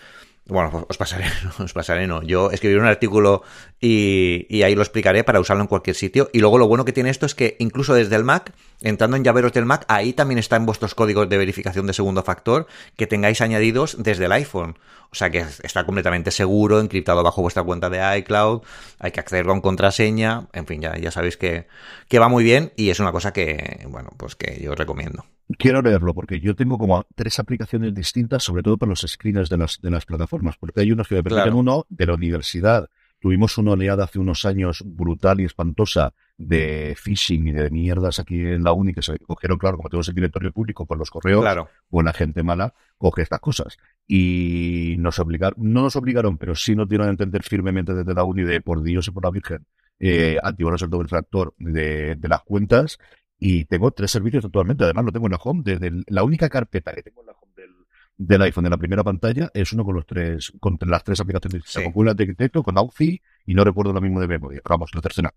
bueno, 0.49 0.87
os 0.89 0.97
pasaré, 0.97 1.25
os 1.59 1.73
pasaré, 1.73 2.07
no. 2.07 2.23
Yo 2.23 2.51
escribiré 2.51 2.81
un 2.81 2.87
artículo 2.87 3.43
y, 3.81 4.63
ahí 4.63 4.75
lo 4.75 4.83
explicaré 4.83 5.25
para 5.25 5.41
usarlo 5.41 5.63
en 5.63 5.69
cualquier 5.69 5.97
sitio. 5.97 6.31
Y 6.33 6.39
luego 6.39 6.59
lo 6.59 6.69
bueno 6.69 6.85
que 6.85 6.93
tiene 6.93 7.11
esto 7.11 7.27
es 7.27 7.35
que 7.35 7.57
incluso 7.59 7.95
desde 7.95 8.15
el 8.15 8.23
Mac, 8.23 8.53
entrando 8.81 9.17
en 9.17 9.25
llaveros 9.25 9.53
del 9.53 9.65
Mac, 9.65 9.85
ahí 9.89 10.13
también 10.13 10.39
están 10.39 10.65
vuestros 10.65 10.95
códigos 10.95 11.29
de 11.29 11.37
verificación 11.37 11.87
de 11.87 11.93
segundo 11.93 12.23
factor 12.23 12.69
que 12.97 13.09
tengáis 13.09 13.41
añadidos 13.41 13.97
desde 13.99 14.27
el 14.27 14.33
iPhone. 14.33 14.79
O 15.11 15.15
sea 15.15 15.31
que 15.31 15.45
está 15.63 15.85
completamente 15.85 16.31
seguro, 16.31 16.81
encriptado 16.81 17.23
bajo 17.23 17.43
vuestra 17.43 17.63
cuenta 17.63 17.91
de 17.91 18.19
iCloud, 18.19 18.63
hay 18.99 19.13
que 19.13 19.21
acceder 19.21 19.47
con 19.47 19.61
contraseña, 19.61 20.47
en 20.53 20.67
fin, 20.67 20.81
ya, 20.81 20.97
ya 20.97 21.11
sabéis 21.11 21.37
que, 21.37 21.67
que 22.09 22.19
va 22.19 22.29
muy 22.29 22.45
bien 22.45 22.73
y 22.77 22.91
es 22.91 23.01
una 23.01 23.13
cosa 23.13 23.33
que, 23.33 23.85
bueno, 23.89 24.11
pues 24.17 24.37
que 24.37 24.61
yo 24.61 24.75
recomiendo. 24.75 25.25
Quiero 25.59 25.81
leerlo 25.81 26.13
porque 26.13 26.41
yo 26.41 26.57
tengo 26.57 26.77
como 26.77 27.07
tres 27.15 27.39
aplicaciones 27.39 27.95
distintas, 27.95 28.43
sobre 28.43 28.63
todo 28.63 28.79
para 28.79 28.91
los 28.91 29.05
screeners 29.07 29.49
de 29.49 29.57
las, 29.59 29.81
de 29.81 29.91
las 29.91 30.05
plataformas, 30.05 30.57
porque 30.59 30.81
hay 30.81 30.91
unos 30.91 31.07
que 31.07 31.15
me 31.15 31.23
permiten 31.23 31.55
uno 31.55 31.87
de 31.89 32.07
la 32.07 32.15
universidad. 32.15 32.91
Tuvimos 33.21 33.57
una 33.57 33.73
oleada 33.73 34.05
hace 34.05 34.19
unos 34.19 34.45
años 34.45 34.83
brutal 34.85 35.41
y 35.41 35.45
espantosa 35.45 36.13
de 36.37 36.97
phishing 37.01 37.49
y 37.49 37.53
de 37.53 37.71
mierdas 37.71 38.19
aquí 38.19 38.41
en 38.41 38.63
la 38.65 38.73
uni 38.73 38.93
que 38.93 39.03
se 39.03 39.19
cogieron, 39.21 39.57
claro, 39.57 39.77
como 39.77 39.89
tenemos 39.89 40.09
el 40.09 40.15
directorio 40.15 40.53
público 40.53 40.85
por 40.85 40.99
los 40.99 41.11
correos, 41.11 41.41
claro. 41.41 41.69
buena 41.89 42.13
gente 42.13 42.43
mala 42.43 42.75
coge 42.99 43.23
estas 43.23 43.41
cosas. 43.41 43.79
Y 44.07 44.97
nos 44.99 45.19
obligaron, 45.19 45.57
no 45.59 45.83
nos 45.83 45.97
obligaron, 45.97 46.39
pero 46.39 46.55
sí 46.57 46.75
nos 46.75 46.89
dieron 46.89 47.07
a 47.07 47.11
entender 47.11 47.43
firmemente 47.43 47.95
desde 47.95 48.15
la 48.15 48.25
uni 48.25 48.43
de 48.43 48.61
por 48.61 48.83
Dios 48.83 49.09
y 49.09 49.13
por 49.13 49.25
la 49.25 49.31
Virgen, 49.31 49.65
eh, 49.99 50.39
activarnos 50.43 50.83
el 50.83 50.91
doble 50.91 51.09
factor 51.09 51.55
de, 51.57 52.17
de 52.17 52.29
las 52.29 52.43
cuentas 52.43 52.99
y 53.39 53.65
tengo 53.67 53.91
tres 53.91 54.11
servicios 54.11 54.45
actualmente. 54.45 54.85
Además, 54.85 55.05
lo 55.05 55.13
tengo 55.13 55.27
en 55.27 55.33
la 55.33 55.39
home. 55.43 55.63
Desde 55.65 55.91
la 56.09 56.23
única 56.23 56.49
carpeta 56.49 56.93
que 56.93 57.03
tengo 57.03 57.21
en 57.21 57.27
la 57.27 57.33
home 57.33 57.53
del, 57.57 57.71
del 58.17 58.43
iPhone 58.43 58.67
en 58.67 58.71
la 58.71 58.79
primera 58.79 59.05
pantalla 59.05 59.51
es 59.53 59.73
uno 59.73 59.85
con 59.85 59.95
los 59.95 60.07
tres, 60.07 60.53
con 60.61 60.79
las 60.87 61.05
tres 61.05 61.21
aplicaciones. 61.21 61.63
Sí. 61.67 61.83
Con 61.83 61.93
Google 61.93 62.15
Detector, 62.15 62.63
con 62.63 62.79
Authy 62.79 63.21
y 63.47 63.55
no 63.55 63.65
recuerdo 63.65 63.93
la 63.93 64.01
misma 64.01 64.21
de 64.21 64.29
memoria. 64.29 64.61
Pero 64.63 64.75
vamos, 64.75 64.91
la 64.95 65.01
tercera. 65.01 65.35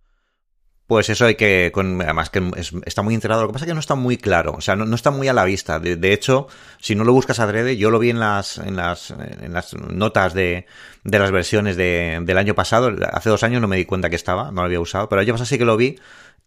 Pues 0.90 1.08
eso 1.08 1.28
hay 1.28 1.36
que, 1.36 1.70
con, 1.72 2.02
además 2.02 2.32
que 2.32 2.42
es, 2.56 2.74
está 2.84 3.04
muy 3.04 3.14
integrado, 3.14 3.44
lo 3.44 3.50
que 3.50 3.54
pasa 3.54 3.66
es 3.66 3.70
que 3.70 3.76
no 3.76 3.80
está 3.80 3.94
muy 3.94 4.18
claro, 4.18 4.54
o 4.54 4.62
sea, 4.62 4.76
no, 4.76 4.86
no 4.86 4.96
está 4.96 5.12
muy 5.12 5.28
a 5.28 5.34
la 5.34 5.46
vista. 5.46 5.80
De, 5.80 5.98
de, 5.98 6.14
hecho, 6.14 6.48
si 6.80 6.96
no 6.96 7.04
lo 7.04 7.14
buscas 7.14 7.40
adrede, 7.40 7.78
yo 7.78 7.92
lo 7.92 8.00
vi 8.00 8.10
en 8.10 8.20
las, 8.20 8.58
en 8.58 8.76
las, 8.76 9.12
en 9.12 9.54
las 9.54 9.76
notas 9.76 10.34
de, 10.34 10.66
de 11.04 11.20
las 11.20 11.30
versiones 11.30 11.76
de, 11.76 12.20
del 12.24 12.40
año 12.40 12.56
pasado, 12.56 12.92
hace 13.12 13.30
dos 13.30 13.44
años 13.44 13.62
no 13.62 13.68
me 13.68 13.78
di 13.78 13.86
cuenta 13.86 14.10
que 14.10 14.16
estaba, 14.16 14.46
no 14.46 14.62
lo 14.62 14.64
había 14.64 14.80
usado, 14.80 15.08
pero 15.08 15.22
el 15.22 15.28
año 15.28 15.36
pasado 15.36 15.46
sí 15.46 15.60
que 15.60 15.66
lo 15.66 15.78
vi, 15.78 16.00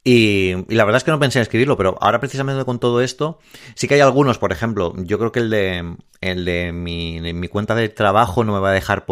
y, 0.04 0.54
la 0.74 0.84
verdad 0.84 0.96
es 0.96 1.04
que 1.04 1.12
no 1.12 1.20
pensé 1.20 1.38
en 1.38 1.42
escribirlo, 1.42 1.76
pero 1.76 1.96
ahora 2.00 2.18
precisamente 2.18 2.64
con 2.64 2.80
todo 2.80 3.00
esto, 3.00 3.38
sí 3.76 3.86
que 3.86 3.94
hay 3.94 4.00
algunos, 4.00 4.38
por 4.38 4.50
ejemplo, 4.50 4.94
yo 4.96 5.16
creo 5.16 5.30
que 5.30 5.38
el 5.38 5.50
de, 5.50 5.96
el 6.20 6.44
de 6.44 6.72
mi, 6.72 7.48
cuenta 7.48 7.76
de 7.76 7.88
trabajo 7.88 8.42
no 8.42 8.52
me 8.52 8.58
va 8.58 8.70
a 8.70 8.72
dejar 8.72 9.06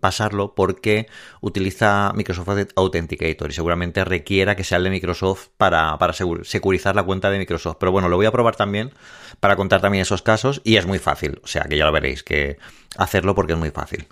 pasarlo 0.00 0.54
porque 0.54 1.06
utiliza 1.40 2.12
Microsoft 2.14 2.72
Authenticator 2.76 3.50
y 3.50 3.54
seguramente 3.54 4.04
requiera 4.04 4.54
que 4.54 4.64
sea 4.64 4.76
el 4.76 4.84
de 4.84 4.90
Microsoft 4.90 5.48
para, 5.56 5.96
para 5.96 6.12
securizar 6.12 6.94
la 6.94 7.04
cuenta 7.04 7.30
de 7.30 7.38
Microsoft. 7.38 7.76
Pero 7.80 7.92
bueno, 7.92 8.10
lo 8.10 8.16
voy 8.16 8.26
a 8.26 8.32
probar 8.32 8.54
también 8.54 8.92
para 9.40 9.56
contar 9.56 9.80
también 9.80 10.02
esos 10.02 10.20
casos 10.20 10.60
y 10.62 10.76
es 10.76 10.84
muy 10.84 10.98
fácil, 10.98 11.40
o 11.42 11.46
sea 11.46 11.64
que 11.64 11.78
ya 11.78 11.86
lo 11.86 11.92
veréis 11.92 12.22
que 12.22 12.58
hacerlo 12.98 13.34
porque 13.34 13.54
es 13.54 13.58
muy 13.58 13.70
fácil. 13.70 14.06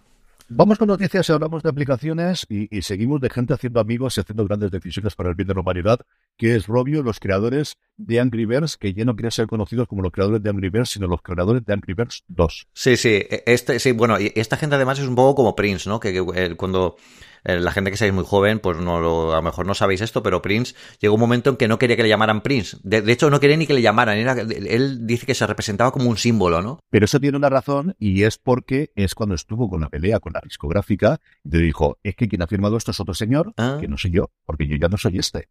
Vamos 0.48 0.78
con 0.78 0.88
noticias 0.88 1.28
y 1.28 1.32
hablamos 1.32 1.62
de 1.62 1.70
aplicaciones 1.70 2.46
y, 2.48 2.76
y, 2.76 2.82
seguimos 2.82 3.20
de 3.20 3.30
gente 3.30 3.54
haciendo 3.54 3.80
amigos 3.80 4.16
y 4.16 4.20
haciendo 4.20 4.44
grandes 4.44 4.70
decisiones 4.70 5.14
para 5.14 5.30
el 5.30 5.34
bien 5.34 5.48
de 5.48 5.54
la 5.54 5.60
humanidad, 5.60 6.00
que 6.36 6.56
es 6.56 6.66
Robio, 6.66 7.02
los 7.02 7.20
creadores 7.20 7.76
de 7.96 8.20
Angry 8.20 8.46
Birds, 8.46 8.76
que 8.76 8.94
ya 8.94 9.04
no 9.04 9.14
quieren 9.14 9.30
ser 9.30 9.46
conocidos 9.46 9.86
como 9.86 10.02
los 10.02 10.12
creadores 10.12 10.42
de 10.42 10.50
Angry 10.50 10.70
Birds, 10.70 10.90
sino 10.90 11.06
los 11.06 11.22
creadores 11.22 11.64
de 11.64 11.72
Angry 11.72 11.94
Birds 11.94 12.24
2. 12.28 12.68
Sí, 12.72 12.96
sí, 12.96 13.22
este, 13.46 13.78
sí, 13.78 13.92
bueno, 13.92 14.20
y 14.20 14.32
esta 14.34 14.56
gente 14.56 14.76
además 14.76 14.98
es 14.98 15.06
un 15.06 15.14
poco 15.14 15.34
como 15.36 15.54
Prince, 15.54 15.88
¿no? 15.88 16.00
Que, 16.00 16.12
que 16.12 16.56
cuando 16.56 16.96
la 17.44 17.72
gente 17.72 17.90
que 17.90 17.96
seáis 17.96 18.12
muy 18.12 18.24
joven, 18.24 18.60
pues 18.60 18.78
no 18.78 19.00
lo, 19.00 19.32
a 19.32 19.36
lo 19.36 19.42
mejor 19.42 19.66
no 19.66 19.74
sabéis 19.74 20.00
esto, 20.00 20.22
pero 20.22 20.42
Prince 20.42 20.74
llegó 21.00 21.14
un 21.14 21.20
momento 21.20 21.50
en 21.50 21.56
que 21.56 21.66
no 21.66 21.78
quería 21.78 21.96
que 21.96 22.02
le 22.02 22.08
llamaran 22.08 22.40
Prince. 22.40 22.76
De, 22.82 23.02
de 23.02 23.12
hecho, 23.12 23.30
no 23.30 23.40
quería 23.40 23.56
ni 23.56 23.66
que 23.66 23.74
le 23.74 23.82
llamaran. 23.82 24.16
Era, 24.16 24.32
él 24.32 25.06
dice 25.06 25.26
que 25.26 25.34
se 25.34 25.46
representaba 25.46 25.90
como 25.90 26.08
un 26.08 26.16
símbolo, 26.16 26.62
¿no? 26.62 26.78
Pero 26.90 27.04
eso 27.04 27.18
tiene 27.18 27.36
una 27.36 27.48
razón 27.48 27.96
y 27.98 28.22
es 28.22 28.38
porque 28.38 28.92
es 28.94 29.14
cuando 29.14 29.34
estuvo 29.34 29.68
con 29.68 29.80
la 29.80 29.88
pelea 29.88 30.20
con 30.20 30.32
la 30.32 30.40
discográfica, 30.44 31.20
le 31.42 31.58
dijo, 31.58 31.98
es 32.02 32.14
que 32.14 32.28
quien 32.28 32.42
ha 32.42 32.46
firmado 32.46 32.76
esto 32.76 32.92
es 32.92 33.00
otro 33.00 33.14
señor, 33.14 33.52
ah. 33.56 33.78
que 33.80 33.88
no 33.88 33.98
soy 33.98 34.12
yo, 34.12 34.30
porque 34.44 34.68
yo 34.68 34.76
ya 34.76 34.88
no 34.88 34.96
soy 34.96 35.18
este. 35.18 35.48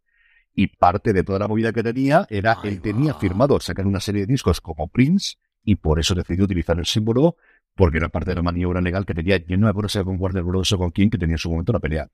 Y 0.53 0.67
parte 0.67 1.13
de 1.13 1.23
toda 1.23 1.39
la 1.39 1.47
movida 1.47 1.71
que 1.71 1.83
tenía 1.83 2.27
era, 2.29 2.57
Ay, 2.61 2.69
él 2.69 2.81
tenía 2.81 3.13
wow. 3.13 3.21
firmado 3.21 3.59
sacar 3.59 3.87
una 3.87 3.99
serie 3.99 4.21
de 4.21 4.27
discos 4.33 4.59
como 4.59 4.87
Prince 4.87 5.37
y 5.63 5.75
por 5.75 5.99
eso 5.99 6.15
decidió 6.15 6.45
utilizar 6.45 6.77
el 6.77 6.85
símbolo 6.85 7.37
porque 7.75 7.97
era 7.97 8.09
parte 8.09 8.31
de 8.31 8.35
la 8.35 8.41
maniobra 8.41 8.81
legal 8.81 9.05
que 9.05 9.13
tenía. 9.13 9.37
Yo 9.37 9.57
no 9.57 9.65
me 9.65 9.69
acuerdo 9.69 9.89
si 9.89 9.97
era 9.97 10.05
con 10.05 10.19
Warner 10.19 10.43
Bros. 10.43 10.71
o 10.73 10.77
con 10.77 10.91
King, 10.91 11.09
que 11.09 11.17
tenía 11.17 11.35
en 11.35 11.39
su 11.39 11.49
momento 11.49 11.71
la 11.71 11.79
pelea. 11.79 12.09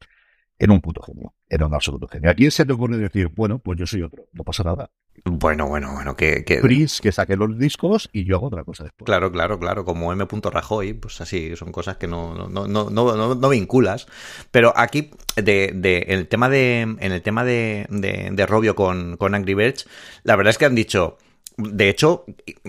Era 0.60 0.74
un 0.74 0.82
puto 0.82 1.02
genio. 1.02 1.34
Era 1.48 1.68
un 1.68 1.74
absoluto 1.74 2.08
genio. 2.08 2.30
¿A 2.30 2.34
quién 2.34 2.52
se 2.52 2.66
te 2.66 2.74
ocurre 2.74 2.98
decir, 2.98 3.30
bueno, 3.30 3.60
pues 3.60 3.78
yo 3.80 3.86
soy 3.86 4.02
otro? 4.02 4.26
No 4.34 4.44
pasa 4.44 4.64
nada. 4.64 4.90
Bueno, 5.26 5.68
bueno, 5.68 5.94
bueno, 5.94 6.16
que... 6.16 6.44
que... 6.46 6.58
Prince, 6.58 7.02
que 7.02 7.12
saque 7.12 7.36
los 7.36 7.58
discos 7.58 8.10
y 8.14 8.26
yo 8.26 8.38
hago 8.38 8.48
otra 8.48 8.64
cosa 8.64 8.84
después. 8.84 9.06
Claro, 9.06 9.32
claro, 9.32 9.60
claro, 9.60 9.84
como 9.84 10.14
M. 10.14 10.26
Rajoy, 10.52 10.94
pues 10.94 11.20
así, 11.22 11.56
son 11.56 11.72
cosas 11.72 11.98
que 11.98 12.08
no, 12.08 12.34
no, 12.36 12.48
no, 12.48 12.68
no, 12.68 12.90
no, 12.90 13.36
no 13.36 13.50
vinculas. 13.50 14.08
Pero 14.52 14.74
aquí, 14.76 15.12
de, 15.36 15.72
de, 15.74 16.06
en 16.08 16.20
el 16.20 16.28
tema 16.28 16.50
de, 16.50 16.82
en 16.82 17.12
el 17.12 17.22
tema 17.22 17.44
de, 17.44 17.88
de, 17.90 18.30
de 18.32 18.46
Robio 18.46 18.76
con, 18.76 19.18
con 19.18 19.36
Angry 19.36 19.54
Birds, 19.54 19.88
la 20.24 20.36
verdad 20.36 20.52
es 20.52 20.58
que 20.58 20.66
han 20.66 20.76
dicho, 20.76 21.18
de 21.58 21.90
hecho, 21.90 22.26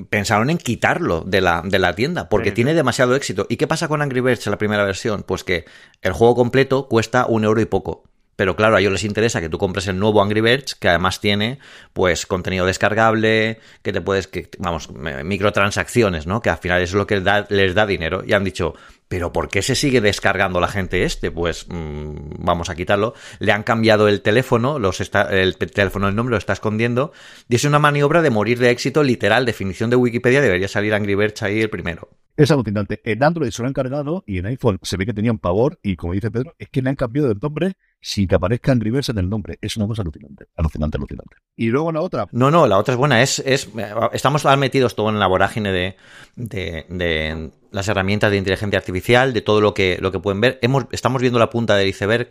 pensaron 0.08 0.48
en 0.48 0.56
quitarlo 0.58 1.20
de 1.20 1.42
la, 1.42 1.62
de 1.62 1.78
la 1.78 1.94
tienda 1.94 2.28
porque 2.30 2.50
sí, 2.50 2.56
tiene 2.56 2.74
demasiado 2.74 3.14
éxito. 3.14 3.46
¿Y 3.50 3.56
qué 3.56 3.66
pasa 3.66 3.86
con 3.86 4.00
Angry 4.00 4.20
Birds 4.20 4.46
en 4.46 4.52
la 4.52 4.58
primera 4.58 4.84
versión? 4.84 5.22
Pues 5.22 5.44
que 5.44 5.66
el 6.00 6.12
juego 6.12 6.34
completo 6.34 6.88
cuesta 6.88 7.26
un 7.26 7.44
euro 7.44 7.60
y 7.60 7.66
poco. 7.66 8.04
Pero 8.38 8.54
claro, 8.54 8.76
a 8.76 8.80
ellos 8.80 8.92
les 8.92 9.02
interesa 9.02 9.40
que 9.40 9.48
tú 9.48 9.58
compres 9.58 9.88
el 9.88 9.98
nuevo 9.98 10.22
Angry 10.22 10.40
Birds, 10.40 10.76
que 10.76 10.88
además 10.88 11.20
tiene, 11.20 11.58
pues, 11.92 12.24
contenido 12.24 12.66
descargable, 12.66 13.58
que 13.82 13.92
te 13.92 14.00
puedes, 14.00 14.28
que, 14.28 14.48
vamos, 14.60 14.90
microtransacciones, 15.24 16.28
¿no? 16.28 16.40
Que 16.40 16.48
al 16.48 16.58
final 16.58 16.80
es 16.80 16.94
lo 16.94 17.04
que 17.04 17.20
les 17.48 17.74
da 17.74 17.84
dinero. 17.84 18.22
Y 18.24 18.34
han 18.34 18.44
dicho, 18.44 18.76
pero 19.08 19.32
¿por 19.32 19.48
qué 19.48 19.60
se 19.60 19.74
sigue 19.74 20.00
descargando 20.00 20.60
la 20.60 20.68
gente 20.68 21.02
este? 21.02 21.32
Pues 21.32 21.66
mmm, 21.68 22.14
vamos 22.38 22.70
a 22.70 22.76
quitarlo. 22.76 23.14
Le 23.40 23.50
han 23.50 23.64
cambiado 23.64 24.06
el 24.06 24.20
teléfono, 24.20 24.78
los 24.78 25.00
está, 25.00 25.22
el 25.22 25.56
teléfono 25.56 26.06
del 26.06 26.14
nombre 26.14 26.34
lo 26.34 26.38
está 26.38 26.52
escondiendo. 26.52 27.12
Y 27.48 27.56
es 27.56 27.64
una 27.64 27.80
maniobra 27.80 28.22
de 28.22 28.30
morir 28.30 28.60
de 28.60 28.70
éxito 28.70 29.02
literal. 29.02 29.46
Definición 29.46 29.90
de 29.90 29.96
Wikipedia, 29.96 30.40
debería 30.40 30.68
salir 30.68 30.94
Angry 30.94 31.16
Birds 31.16 31.42
ahí 31.42 31.60
el 31.60 31.70
primero. 31.70 32.08
Es 32.36 32.52
alucinante. 32.52 33.00
En 33.02 33.24
Android 33.24 33.50
se 33.50 33.62
lo 33.62 33.66
han 33.66 33.74
cargado 33.74 34.22
y 34.24 34.38
en 34.38 34.46
iPhone 34.46 34.78
se 34.82 34.96
ve 34.96 35.06
que 35.06 35.12
tenían 35.12 35.38
pavor. 35.38 35.80
Y 35.82 35.96
como 35.96 36.12
dice 36.12 36.30
Pedro, 36.30 36.54
es 36.60 36.68
que 36.68 36.82
le 36.82 36.90
han 36.90 36.94
cambiado 36.94 37.32
el 37.32 37.38
nombre 37.42 37.76
sin 38.00 38.28
que 38.28 38.34
aparezca 38.34 38.72
Angry 38.72 38.90
Birds 38.90 39.08
en 39.08 39.18
el 39.18 39.28
nombre. 39.28 39.58
Es 39.60 39.76
una 39.76 39.86
cosa 39.86 40.02
alucinante. 40.02 40.46
Alucinante, 40.56 40.96
alucinante. 40.96 41.36
Y 41.56 41.66
luego 41.66 41.92
la 41.92 42.00
otra. 42.00 42.28
No, 42.32 42.50
no, 42.50 42.66
la 42.66 42.78
otra 42.78 42.94
es 42.94 42.98
buena. 42.98 43.22
Es, 43.22 43.40
es, 43.40 43.68
estamos 44.12 44.44
metidos 44.56 44.94
todo 44.94 45.08
en 45.08 45.18
la 45.18 45.26
vorágine 45.26 45.72
de, 45.72 45.96
de, 46.36 46.86
de 46.88 47.50
las 47.70 47.88
herramientas 47.88 48.30
de 48.30 48.36
inteligencia 48.36 48.78
artificial, 48.78 49.32
de 49.32 49.40
todo 49.40 49.60
lo 49.60 49.74
que, 49.74 49.98
lo 50.00 50.12
que 50.12 50.20
pueden 50.20 50.40
ver. 50.40 50.58
Hemos, 50.62 50.86
estamos 50.92 51.20
viendo 51.20 51.38
la 51.38 51.50
punta 51.50 51.76
del 51.76 51.88
iceberg 51.88 52.28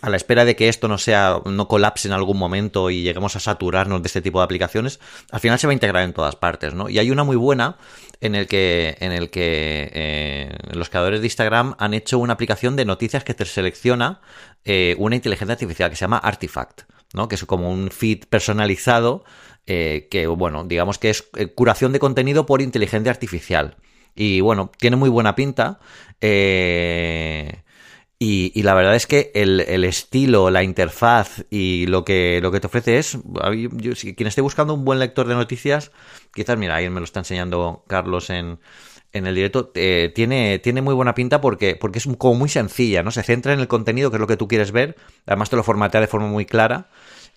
a 0.00 0.10
la 0.10 0.16
espera 0.16 0.44
de 0.44 0.56
que 0.56 0.68
esto 0.68 0.88
no 0.88 0.98
sea, 0.98 1.40
no 1.44 1.68
colapse 1.68 2.08
en 2.08 2.14
algún 2.14 2.38
momento 2.38 2.90
y 2.90 3.02
lleguemos 3.02 3.36
a 3.36 3.40
saturarnos 3.40 4.02
de 4.02 4.06
este 4.06 4.22
tipo 4.22 4.38
de 4.38 4.44
aplicaciones, 4.44 5.00
al 5.30 5.40
final 5.40 5.58
se 5.58 5.66
va 5.66 5.72
a 5.72 5.74
integrar 5.74 6.04
en 6.04 6.12
todas 6.12 6.36
partes, 6.36 6.74
¿no? 6.74 6.88
Y 6.88 6.98
hay 6.98 7.10
una 7.10 7.24
muy 7.24 7.36
buena 7.36 7.76
en 8.20 8.34
el 8.34 8.46
que, 8.46 8.96
en 9.00 9.12
el 9.12 9.30
que 9.30 9.90
eh, 9.92 10.56
los 10.72 10.88
creadores 10.88 11.20
de 11.20 11.26
Instagram 11.26 11.74
han 11.78 11.94
hecho 11.94 12.18
una 12.18 12.34
aplicación 12.34 12.76
de 12.76 12.84
noticias 12.84 13.24
que 13.24 13.34
te 13.34 13.44
selecciona 13.44 14.20
eh, 14.64 14.94
una 14.98 15.16
inteligencia 15.16 15.52
artificial 15.54 15.90
que 15.90 15.96
se 15.96 16.04
llama 16.04 16.18
Artifact, 16.18 16.82
¿no? 17.14 17.28
Que 17.28 17.34
es 17.34 17.44
como 17.44 17.70
un 17.70 17.90
feed 17.90 18.24
personalizado 18.28 19.24
eh, 19.66 20.08
que, 20.10 20.26
bueno, 20.26 20.64
digamos 20.64 20.98
que 20.98 21.10
es 21.10 21.28
curación 21.54 21.92
de 21.92 21.98
contenido 21.98 22.46
por 22.46 22.62
inteligencia 22.62 23.10
artificial. 23.10 23.76
Y 24.14 24.40
bueno, 24.40 24.72
tiene 24.78 24.96
muy 24.96 25.10
buena 25.10 25.34
pinta. 25.34 25.78
Eh, 26.20 27.62
y, 28.20 28.62
la 28.62 28.74
verdad 28.74 28.96
es 28.96 29.06
que 29.06 29.30
el, 29.34 29.84
estilo, 29.84 30.50
la 30.50 30.64
interfaz 30.64 31.44
y 31.50 31.86
lo 31.86 32.04
que, 32.04 32.40
lo 32.42 32.50
que 32.50 32.58
te 32.58 32.66
ofrece 32.66 32.98
es. 32.98 33.16
quien 34.16 34.26
esté 34.26 34.40
buscando 34.40 34.74
un 34.74 34.84
buen 34.84 34.98
lector 34.98 35.28
de 35.28 35.36
noticias, 35.36 35.92
quizás, 36.34 36.58
mira, 36.58 36.74
ahí 36.74 36.90
me 36.90 36.98
lo 36.98 37.04
está 37.04 37.20
enseñando 37.20 37.84
Carlos 37.86 38.30
en, 38.30 38.58
en 39.12 39.26
el 39.28 39.36
directo, 39.36 39.70
eh, 39.76 40.10
tiene, 40.12 40.58
tiene 40.58 40.82
muy 40.82 40.94
buena 40.94 41.14
pinta 41.14 41.40
porque, 41.40 41.76
porque 41.76 42.00
es 42.00 42.08
como 42.18 42.34
muy 42.34 42.48
sencilla, 42.48 43.04
¿no? 43.04 43.12
Se 43.12 43.22
centra 43.22 43.52
en 43.52 43.60
el 43.60 43.68
contenido, 43.68 44.10
que 44.10 44.16
es 44.16 44.20
lo 44.20 44.26
que 44.26 44.36
tú 44.36 44.48
quieres 44.48 44.72
ver. 44.72 44.96
Además, 45.24 45.48
te 45.50 45.54
lo 45.54 45.62
formatea 45.62 46.00
de 46.00 46.08
forma 46.08 46.26
muy 46.26 46.44
clara. 46.44 46.90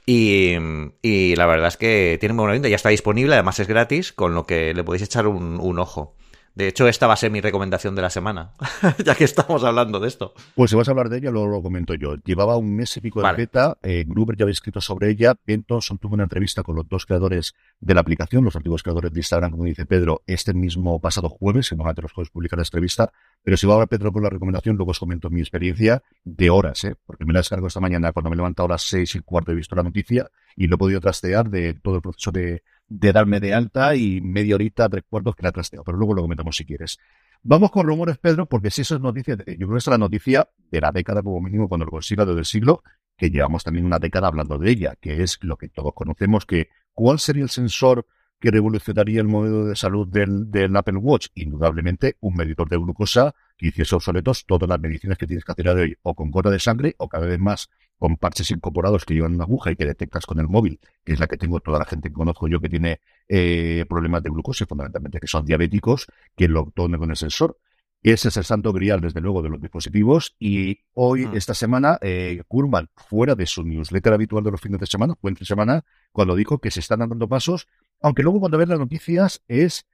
Y, 0.07 0.55
y 1.03 1.35
la 1.35 1.45
verdad 1.45 1.67
es 1.67 1.77
que 1.77 2.17
tiene 2.19 2.33
muy 2.33 2.41
buena 2.41 2.55
pinta. 2.55 2.69
Ya 2.69 2.75
está 2.75 2.89
disponible, 2.89 3.35
además 3.35 3.59
es 3.59 3.67
gratis, 3.67 4.13
con 4.13 4.33
lo 4.33 4.47
que 4.47 4.73
le 4.73 4.83
podéis 4.83 5.03
echar 5.03 5.27
un 5.27 5.79
ojo. 5.79 6.15
De 6.53 6.67
hecho, 6.67 6.87
esta 6.87 7.07
va 7.07 7.13
a 7.13 7.17
ser 7.17 7.31
mi 7.31 7.39
recomendación 7.39 7.95
de 7.95 8.01
la 8.01 8.09
semana, 8.09 8.51
ya 9.05 9.15
que 9.15 9.23
estamos 9.23 9.63
hablando 9.63 9.99
de 9.99 10.07
esto. 10.09 10.33
Pues 10.55 10.69
si 10.69 10.75
vas 10.75 10.87
a 10.87 10.91
hablar 10.91 11.09
de 11.09 11.19
ella, 11.19 11.31
luego 11.31 11.47
lo 11.47 11.61
comento 11.61 11.93
yo. 11.93 12.15
Llevaba 12.25 12.57
un 12.57 12.75
mes 12.75 12.95
y 12.97 13.01
pico 13.01 13.21
de 13.21 13.31
beta, 13.33 13.77
eh, 13.83 14.03
Gruber 14.05 14.35
ya 14.35 14.43
había 14.43 14.51
escrito 14.51 14.81
sobre 14.81 15.09
ella, 15.09 15.35
Benton 15.45 15.81
tuvo 15.99 16.13
una 16.15 16.23
entrevista 16.23 16.61
con 16.63 16.75
los 16.75 16.87
dos 16.89 17.05
creadores 17.05 17.53
de 17.79 17.93
la 17.93 18.01
aplicación, 18.01 18.43
los 18.43 18.55
antiguos 18.55 18.83
creadores 18.83 19.13
de 19.13 19.19
Instagram, 19.19 19.51
como 19.51 19.63
dice 19.63 19.85
Pedro, 19.85 20.23
este 20.27 20.53
mismo 20.53 20.99
pasado 20.99 21.29
jueves, 21.29 21.69
que 21.69 21.75
normalmente 21.75 22.01
los 22.01 22.11
jueves 22.11 22.31
publicar 22.31 22.57
la 22.57 22.63
entrevista, 22.63 23.11
pero 23.43 23.55
si 23.55 23.65
va 23.65 23.75
ahora 23.75 23.87
Pedro 23.87 24.11
con 24.11 24.23
la 24.23 24.29
recomendación, 24.29 24.75
luego 24.75 24.91
os 24.91 24.99
comento 24.99 25.29
mi 25.29 25.39
experiencia 25.39 26.03
de 26.23 26.49
horas, 26.49 26.83
¿eh? 26.83 26.95
porque 27.05 27.25
me 27.25 27.33
la 27.33 27.39
descargo 27.39 27.67
esta 27.67 27.79
mañana 27.79 28.11
cuando 28.11 28.29
me 28.29 28.35
he 28.35 28.37
levantado 28.37 28.67
a 28.67 28.73
las 28.73 28.83
seis 28.83 29.15
y 29.15 29.19
cuarto 29.21 29.51
he 29.51 29.55
visto 29.55 29.75
la 29.75 29.83
noticia 29.83 30.29
y 30.55 30.67
lo 30.67 30.75
he 30.75 30.77
podido 30.77 30.99
trastear 30.99 31.49
de 31.49 31.73
todo 31.75 31.95
el 31.95 32.01
proceso 32.01 32.31
de, 32.31 32.61
de 32.91 33.13
darme 33.13 33.39
de 33.39 33.53
alta 33.53 33.95
y 33.95 34.19
media 34.19 34.55
horita, 34.55 34.89
tres 34.89 35.05
cuartos 35.09 35.33
que 35.35 35.43
la 35.43 35.53
trasteo, 35.53 35.81
pero 35.83 35.97
luego 35.97 36.13
lo 36.13 36.23
comentamos 36.23 36.57
si 36.57 36.65
quieres. 36.65 36.99
Vamos 37.41 37.71
con 37.71 37.87
rumores, 37.87 38.17
Pedro, 38.17 38.47
porque 38.47 38.69
si 38.69 38.81
eso 38.81 38.95
es 38.95 39.01
noticia, 39.01 39.37
yo 39.37 39.43
creo 39.45 39.71
que 39.71 39.77
es 39.77 39.87
la 39.87 39.97
noticia 39.97 40.49
de 40.69 40.81
la 40.81 40.91
década 40.91 41.23
como 41.23 41.39
mínimo 41.39 41.69
cuando 41.69 41.85
lo 41.85 41.91
consiga 41.91 42.25
desde 42.25 42.39
el 42.39 42.45
siglo, 42.45 42.83
que 43.15 43.29
llevamos 43.29 43.63
también 43.63 43.85
una 43.85 43.97
década 43.97 44.27
hablando 44.27 44.57
de 44.57 44.69
ella, 44.69 44.95
que 44.99 45.23
es 45.23 45.39
lo 45.41 45.55
que 45.55 45.69
todos 45.69 45.93
conocemos, 45.93 46.45
que 46.45 46.67
cuál 46.93 47.17
sería 47.19 47.43
el 47.43 47.49
sensor 47.49 48.05
que 48.41 48.51
revolucionaría 48.51 49.21
el 49.21 49.27
modelo 49.27 49.65
de 49.67 49.75
salud 49.77 50.07
del, 50.07 50.75
Apple 50.75 50.97
Watch, 50.97 51.27
indudablemente 51.35 52.17
un 52.19 52.35
medidor 52.35 52.67
de 52.67 52.75
glucosa 52.75 53.33
que 53.55 53.67
hiciese 53.67 53.95
obsoletos 53.95 54.45
todas 54.45 54.67
las 54.67 54.79
medicinas 54.81 55.17
que 55.17 55.27
tienes 55.27 55.45
que 55.45 55.51
hacer 55.53 55.73
de 55.73 55.81
hoy, 55.81 55.97
o 56.01 56.13
con 56.13 56.29
gota 56.29 56.49
de 56.49 56.59
sangre, 56.59 56.95
o 56.97 57.07
cada 57.07 57.25
vez 57.25 57.39
más 57.39 57.69
con 58.01 58.17
parches 58.17 58.49
incorporados 58.49 59.05
que 59.05 59.13
llevan 59.13 59.35
una 59.35 59.43
aguja 59.43 59.69
y 59.69 59.75
que 59.75 59.85
detectas 59.85 60.25
con 60.25 60.39
el 60.39 60.47
móvil, 60.47 60.79
que 61.03 61.13
es 61.13 61.19
la 61.19 61.27
que 61.27 61.37
tengo 61.37 61.59
toda 61.59 61.77
la 61.77 61.85
gente 61.85 62.09
que 62.09 62.15
conozco 62.15 62.47
yo 62.47 62.59
que 62.59 62.67
tiene 62.67 62.99
eh, 63.27 63.85
problemas 63.87 64.23
de 64.23 64.31
glucosa, 64.31 64.65
fundamentalmente 64.65 65.19
que 65.19 65.27
son 65.27 65.45
diabéticos, 65.45 66.07
que 66.35 66.47
lo 66.47 66.71
tomen 66.73 66.99
con 66.99 67.11
el 67.11 67.15
sensor. 67.15 67.59
Ese 68.01 68.29
es 68.29 68.37
el 68.37 68.43
santo 68.43 68.73
grial, 68.73 69.01
desde 69.01 69.21
luego, 69.21 69.43
de 69.43 69.49
los 69.49 69.61
dispositivos. 69.61 70.35
Y 70.39 70.79
hoy, 70.93 71.29
esta 71.35 71.53
semana, 71.53 71.99
eh, 72.01 72.41
Kurman, 72.47 72.89
fuera 72.95 73.35
de 73.35 73.45
su 73.45 73.63
newsletter 73.63 74.13
habitual 74.13 74.43
de 74.43 74.49
los 74.49 74.59
fines 74.59 74.79
de 74.79 74.87
semana, 74.87 75.13
fue 75.21 75.29
entre 75.29 75.45
semana, 75.45 75.85
cuando 76.11 76.35
dijo 76.35 76.57
que 76.57 76.71
se 76.71 76.79
están 76.79 77.07
dando 77.07 77.29
pasos, 77.29 77.67
aunque 78.01 78.23
luego 78.23 78.39
cuando 78.39 78.57
ves 78.57 78.67
las 78.67 78.79
noticias 78.79 79.43
es 79.47 79.85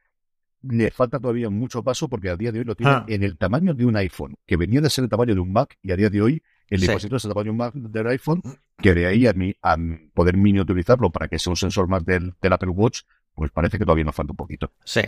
le 0.62 0.92
falta 0.92 1.20
todavía 1.20 1.50
mucho 1.50 1.84
paso 1.84 2.08
porque 2.08 2.30
a 2.30 2.38
día 2.38 2.54
de 2.54 2.60
hoy 2.60 2.66
lo 2.66 2.76
tiene 2.76 2.92
ah. 2.94 3.06
en 3.08 3.24
el 3.24 3.38
tamaño 3.38 3.74
de 3.74 3.86
un 3.86 3.98
iPhone, 3.98 4.38
que 4.46 4.56
venía 4.56 4.80
de 4.80 4.90
ser 4.90 5.04
el 5.04 5.10
tamaño 5.10 5.36
de 5.36 5.42
un 5.42 5.52
Mac 5.52 5.78
y 5.82 5.92
a 5.92 5.98
día 5.98 6.10
de 6.10 6.22
hoy 6.22 6.42
el 6.70 6.82
dispositivo 6.82 7.18
es 7.18 7.26
el 7.26 7.34
tamaño 7.34 7.54
Mac 7.54 7.74
del 7.74 8.08
iPhone, 8.08 8.42
que 8.78 8.94
de 8.94 9.08
ahí 9.08 9.28
a, 9.28 9.34
mí, 9.34 9.56
a 9.62 9.78
poder 10.14 10.38
miniaturizarlo 10.38 11.12
para 11.12 11.28
que 11.28 11.40
sea 11.40 11.52
un 11.52 11.58
sensor 11.58 11.88
más 11.88 12.06
del, 12.06 12.34
del 12.42 12.54
Apple 12.54 12.70
Watch, 12.70 13.02
pues 13.34 13.52
parece 13.52 13.78
que 13.78 13.86
todavía 13.86 14.04
nos 14.04 14.16
falta 14.16 14.34
un 14.34 14.38
poquito. 14.38 14.72
Sí, 14.84 15.02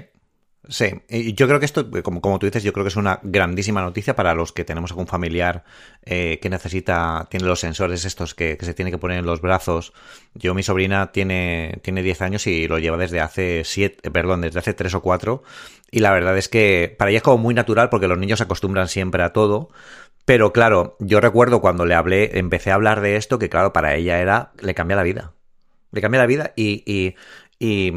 Sí, 0.68 0.94
y 1.10 1.34
yo 1.34 1.48
creo 1.48 1.60
que 1.60 1.66
esto, 1.66 1.90
como, 2.04 2.20
como 2.20 2.38
tú 2.38 2.46
dices, 2.46 2.64
yo 2.64 2.74
creo 2.74 2.84
que 2.84 2.90
es 2.90 2.98
una 2.98 3.20
grandísima 3.24 3.82
noticia 3.82 4.16
para 4.16 4.34
los 4.34 4.52
que 4.52 4.66
tenemos 4.66 4.92
algún 4.92 5.08
familiar 5.08 5.64
eh, 6.06 6.38
que 6.42 6.50
necesita, 6.50 7.28
tiene 7.32 7.48
los 7.48 7.62
sensores 7.62 8.04
estos 8.04 8.36
que, 8.36 8.58
se 8.60 8.74
tiene 8.74 8.92
que 8.92 8.98
poner 8.98 9.20
en 9.20 9.26
los 9.26 9.42
brazos. 9.42 9.94
Yo, 10.34 10.54
mi 10.54 10.62
sobrina 10.62 11.12
tiene, 11.14 11.80
tiene 11.82 12.04
10 12.04 12.22
años 12.22 12.46
y 12.46 12.68
lo 12.68 12.78
lleva 12.78 12.98
desde 12.98 13.22
hace 13.22 13.64
7, 13.64 14.00
eh, 14.04 14.12
perdón, 14.12 14.42
desde 14.42 14.60
hace 14.60 14.74
3 14.74 14.94
o 14.96 15.02
4. 15.02 15.44
Y 15.92 16.02
la 16.02 16.12
verdad 16.12 16.38
es 16.38 16.50
que 16.50 16.94
para 17.00 17.10
ella 17.10 17.18
es 17.18 17.24
como 17.24 17.38
muy 17.38 17.54
natural 17.54 17.90
porque 17.90 18.08
los 18.08 18.20
niños 18.20 18.40
se 18.40 18.44
acostumbran 18.44 18.90
siempre 18.90 19.24
a 19.24 19.32
todo. 19.32 19.70
Pero 20.30 20.54
claro, 20.54 20.96
yo 21.00 21.22
recuerdo 21.22 21.60
cuando 21.60 21.88
le 21.88 21.96
hablé, 21.96 22.38
empecé 22.38 22.70
a 22.70 22.76
hablar 22.76 23.02
de 23.02 23.16
esto, 23.16 23.40
que 23.40 23.50
claro, 23.50 23.74
para 23.74 23.96
ella 23.96 24.20
era, 24.20 24.52
le 24.62 24.76
cambia 24.76 24.96
la 24.96 25.02
vida. 25.02 25.34
Le 25.92 26.02
cambia 26.02 26.20
la 26.20 26.28
vida 26.28 26.54
y, 26.56 26.84
y, 26.86 27.16
y 27.58 27.92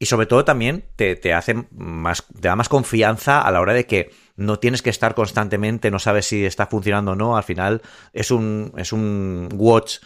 y 0.00 0.06
sobre 0.06 0.26
todo 0.26 0.44
también 0.44 0.82
te, 0.96 1.14
te, 1.14 1.32
hace 1.32 1.54
más, 1.70 2.26
te 2.26 2.48
da 2.48 2.56
más 2.56 2.68
confianza 2.68 3.40
a 3.40 3.52
la 3.52 3.60
hora 3.60 3.74
de 3.74 3.86
que 3.86 4.10
no 4.34 4.58
tienes 4.58 4.82
que 4.82 4.90
estar 4.90 5.14
constantemente, 5.14 5.92
no 5.92 6.00
sabes 6.00 6.26
si 6.26 6.44
está 6.44 6.66
funcionando 6.66 7.12
o 7.12 7.14
no. 7.14 7.36
Al 7.36 7.44
final 7.44 7.80
es 8.12 8.32
un, 8.32 8.72
es 8.76 8.92
un 8.92 9.48
watch 9.54 9.98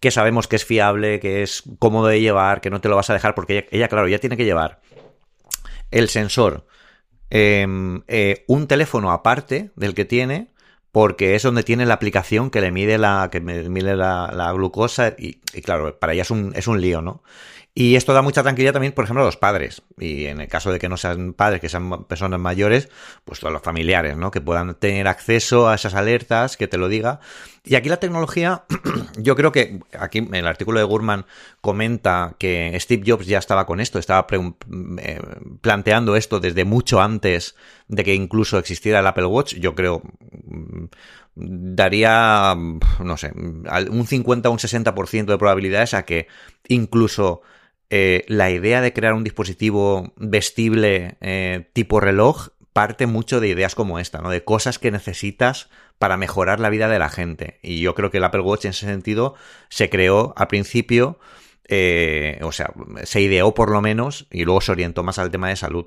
que 0.00 0.10
sabemos 0.10 0.48
que 0.48 0.56
es 0.56 0.64
fiable, 0.64 1.20
que 1.20 1.44
es 1.44 1.62
cómodo 1.78 2.08
de 2.08 2.20
llevar, 2.20 2.60
que 2.60 2.70
no 2.70 2.80
te 2.80 2.88
lo 2.88 2.96
vas 2.96 3.10
a 3.10 3.14
dejar, 3.14 3.36
porque 3.36 3.68
ella, 3.70 3.86
claro, 3.86 4.08
ya 4.08 4.18
tiene 4.18 4.36
que 4.36 4.44
llevar 4.44 4.80
el 5.92 6.08
sensor, 6.08 6.66
em, 7.30 8.02
eh, 8.08 8.44
un 8.48 8.66
teléfono 8.66 9.12
aparte 9.12 9.70
del 9.76 9.94
que 9.94 10.04
tiene, 10.04 10.55
porque 10.92 11.34
es 11.34 11.42
donde 11.42 11.62
tiene 11.62 11.86
la 11.86 11.94
aplicación 11.94 12.50
que 12.50 12.60
le 12.60 12.70
mide 12.70 12.98
la, 12.98 13.28
que 13.30 13.40
mide 13.40 13.96
la, 13.96 14.52
glucosa, 14.54 15.14
y, 15.18 15.40
y, 15.52 15.62
claro, 15.62 15.98
para 15.98 16.12
ella 16.12 16.22
es 16.22 16.30
un, 16.30 16.52
es 16.54 16.66
un 16.66 16.80
lío, 16.80 17.02
¿no? 17.02 17.22
Y 17.78 17.96
esto 17.96 18.14
da 18.14 18.22
mucha 18.22 18.42
tranquilidad 18.42 18.72
también, 18.72 18.94
por 18.94 19.04
ejemplo, 19.04 19.22
a 19.22 19.26
los 19.26 19.36
padres. 19.36 19.82
Y 19.98 20.24
en 20.24 20.40
el 20.40 20.48
caso 20.48 20.72
de 20.72 20.78
que 20.78 20.88
no 20.88 20.96
sean 20.96 21.34
padres, 21.34 21.60
que 21.60 21.68
sean 21.68 22.04
personas 22.04 22.40
mayores, 22.40 22.88
pues 23.26 23.44
a 23.44 23.50
los 23.50 23.60
familiares, 23.60 24.16
¿no? 24.16 24.30
Que 24.30 24.40
puedan 24.40 24.76
tener 24.76 25.06
acceso 25.06 25.68
a 25.68 25.74
esas 25.74 25.92
alertas, 25.92 26.56
que 26.56 26.68
te 26.68 26.78
lo 26.78 26.88
diga. 26.88 27.20
Y 27.64 27.74
aquí 27.74 27.90
la 27.90 27.98
tecnología, 27.98 28.64
yo 29.18 29.36
creo 29.36 29.52
que 29.52 29.80
aquí 29.92 30.26
el 30.32 30.46
artículo 30.46 30.78
de 30.78 30.86
Gurman 30.86 31.26
comenta 31.60 32.34
que 32.38 32.74
Steve 32.80 33.02
Jobs 33.06 33.26
ya 33.26 33.36
estaba 33.36 33.66
con 33.66 33.80
esto, 33.80 33.98
estaba 33.98 34.26
eh, 34.30 35.20
planteando 35.60 36.16
esto 36.16 36.40
desde 36.40 36.64
mucho 36.64 37.02
antes 37.02 37.56
de 37.88 38.04
que 38.04 38.14
incluso 38.14 38.56
existiera 38.56 39.00
el 39.00 39.06
Apple 39.06 39.26
Watch. 39.26 39.54
Yo 39.56 39.74
creo 39.74 40.00
mm, 40.46 40.86
daría, 41.34 42.54
no 42.56 43.16
sé, 43.18 43.32
un 43.34 44.06
50 44.06 44.48
o 44.48 44.52
un 44.52 44.58
60% 44.58 45.26
de 45.26 45.36
probabilidades 45.36 45.92
a 45.92 46.06
que 46.06 46.26
incluso 46.68 47.42
eh, 47.90 48.24
la 48.28 48.50
idea 48.50 48.80
de 48.80 48.92
crear 48.92 49.14
un 49.14 49.24
dispositivo 49.24 50.12
vestible 50.16 51.16
eh, 51.20 51.70
tipo 51.72 52.00
reloj 52.00 52.48
parte 52.72 53.06
mucho 53.06 53.40
de 53.40 53.48
ideas 53.48 53.74
como 53.74 53.98
esta, 53.98 54.20
¿no? 54.20 54.28
De 54.28 54.44
cosas 54.44 54.78
que 54.78 54.90
necesitas 54.90 55.70
para 55.98 56.16
mejorar 56.16 56.60
la 56.60 56.68
vida 56.68 56.88
de 56.88 56.98
la 56.98 57.08
gente. 57.08 57.58
Y 57.62 57.80
yo 57.80 57.94
creo 57.94 58.10
que 58.10 58.18
el 58.18 58.24
Apple 58.24 58.42
Watch 58.42 58.66
en 58.66 58.72
ese 58.72 58.86
sentido 58.86 59.34
se 59.70 59.88
creó 59.88 60.34
al 60.36 60.48
principio, 60.48 61.18
eh, 61.68 62.38
o 62.42 62.52
sea, 62.52 62.72
se 63.04 63.20
ideó 63.20 63.54
por 63.54 63.70
lo 63.70 63.80
menos 63.80 64.26
y 64.30 64.44
luego 64.44 64.60
se 64.60 64.72
orientó 64.72 65.02
más 65.02 65.18
al 65.18 65.30
tema 65.30 65.48
de 65.48 65.56
salud. 65.56 65.86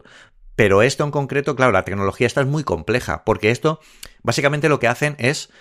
Pero 0.55 0.81
esto 0.81 1.03
en 1.03 1.11
concreto, 1.11 1.55
claro, 1.55 1.71
la 1.71 1.85
tecnología 1.85 2.27
esta 2.27 2.41
es 2.41 2.47
muy 2.47 2.63
compleja, 2.63 3.23
porque 3.23 3.51
esto 3.51 3.79
básicamente 4.23 4.67
lo 4.67 4.79
que 4.79 4.87
hacen 4.87 5.15
es 5.19 5.51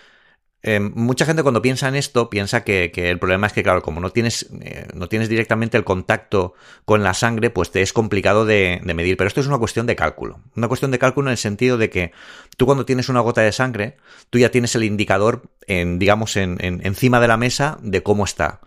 Em, 0.61 0.91
mucha 0.97 1.25
gente 1.25 1.43
cuando 1.43 1.63
piensa 1.63 1.87
en 1.87 1.95
esto 1.95 2.29
piensa 2.31 2.65
que, 2.65 2.91
el 2.95 3.19
problema 3.19 3.47
es 3.47 3.53
que, 3.53 3.63
claro, 3.63 3.81
como 3.81 4.01
no 4.01 4.11
tienes, 4.11 4.49
eh, 4.61 4.89
no 4.93 5.09
tienes 5.09 5.29
directamente 5.29 5.77
el 5.77 5.85
contacto 5.85 6.55
con 6.85 7.05
la 7.05 7.15
sangre, 7.15 7.51
pues 7.51 7.71
te 7.71 7.81
es 7.81 7.93
complicado 7.93 8.45
de, 8.45 8.81
medir. 8.83 9.17
Pero 9.17 9.29
esto 9.29 9.41
es 9.41 9.47
una 9.47 9.59
cuestión 9.59 9.87
de 9.87 9.95
cálculo. 9.95 10.41
Una 10.57 10.67
cuestión 10.67 10.91
de 10.91 10.99
cálculo 10.99 11.29
en 11.29 11.33
el 11.33 11.39
sentido 11.39 11.79
de 11.79 11.91
que 11.91 12.13
tú 12.57 12.67
cuando 12.67 12.85
tienes 12.85 13.09
una 13.09 13.21
gota 13.21 13.41
de 13.43 13.53
sangre, 13.53 13.97
tú 14.31 14.39
ya 14.39 14.51
tienes 14.51 14.75
el 14.75 14.83
indicador, 14.83 15.43
en, 15.67 15.99
digamos, 15.99 16.37
en, 16.37 16.59
encima 16.61 17.21
de 17.21 17.29
la 17.29 17.37
mesa 17.37 17.79
de 17.81 18.03
cómo 18.03 18.25
está 18.25 18.61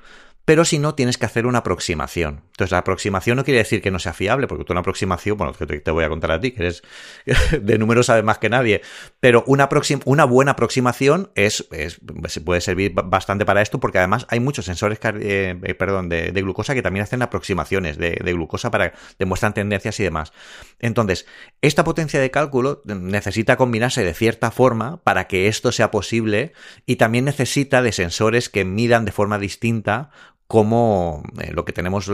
pero 0.52 0.66
si 0.66 0.80
no, 0.80 0.96
tienes 0.96 1.18
que 1.18 1.26
hacer 1.26 1.46
una 1.46 1.60
aproximación. 1.60 2.42
Entonces, 2.48 2.74
la 2.74 2.80
aproximación 2.80 3.38
no 3.38 3.46
quiere 3.46 3.60
decir 3.60 3.82
que 3.82 3.90
no 3.90 4.00
sea 4.00 4.12
fiable, 4.12 4.48
porque 4.48 4.66
tú 4.66 4.74
una 4.74 4.82
aproximación, 4.82 5.38
bueno, 5.38 5.54
que 5.54 5.66
te 5.66 5.92
voy 5.92 6.04
a 6.04 6.10
contar 6.10 6.30
a 6.34 6.42
ti, 6.42 6.52
que 6.52 6.64
eres 6.64 6.84
de 7.62 7.78
números 7.78 8.08
sabes 8.08 8.26
más 8.26 8.38
que 8.38 8.50
nadie, 8.50 8.82
pero 9.22 9.46
una, 9.48 9.70
una 10.04 10.26
buena 10.26 10.52
aproximación 10.52 11.32
es, 11.36 11.70
puede 12.44 12.60
servir 12.60 12.92
bastante 12.94 13.46
para 13.46 13.62
esto, 13.62 13.80
porque 13.80 14.00
además 14.00 14.28
hay 14.30 14.42
muchos 14.42 14.66
sensores 14.66 15.00
eh, 15.02 15.58
eh, 15.64 15.74
perdón, 15.74 16.10
de, 16.10 16.32
glucosa 16.34 16.74
que 16.74 16.82
también 16.82 17.04
hacen 17.04 17.22
aproximaciones 17.22 17.98
de, 17.98 18.20
glucosa 18.22 18.72
para 18.72 18.92
demuestran 19.20 19.54
tendencias 19.54 20.02
y 20.02 20.04
demás. 20.04 20.34
Entonces, 20.80 21.28
Esta 21.62 21.86
potencia 21.86 22.20
de 22.20 22.30
cálculo 22.30 22.82
necesita 22.84 23.56
combinarse 23.56 24.04
de 24.04 24.14
cierta 24.14 24.52
forma 24.52 25.02
para 25.04 25.28
que 25.28 25.48
esto 25.48 25.72
sea 25.72 25.92
posible 25.92 26.52
y 26.86 26.98
también 26.98 27.24
necesita 27.24 27.82
de 27.82 27.94
sensores 27.94 28.50
que 28.50 28.66
midan 28.66 29.06
de 29.06 29.14
forma 29.14 29.40
distinta 29.40 30.10
como 30.52 31.24
eh, 31.40 31.54
lo 31.54 31.64
que 31.64 31.72
tenemos 31.72 32.12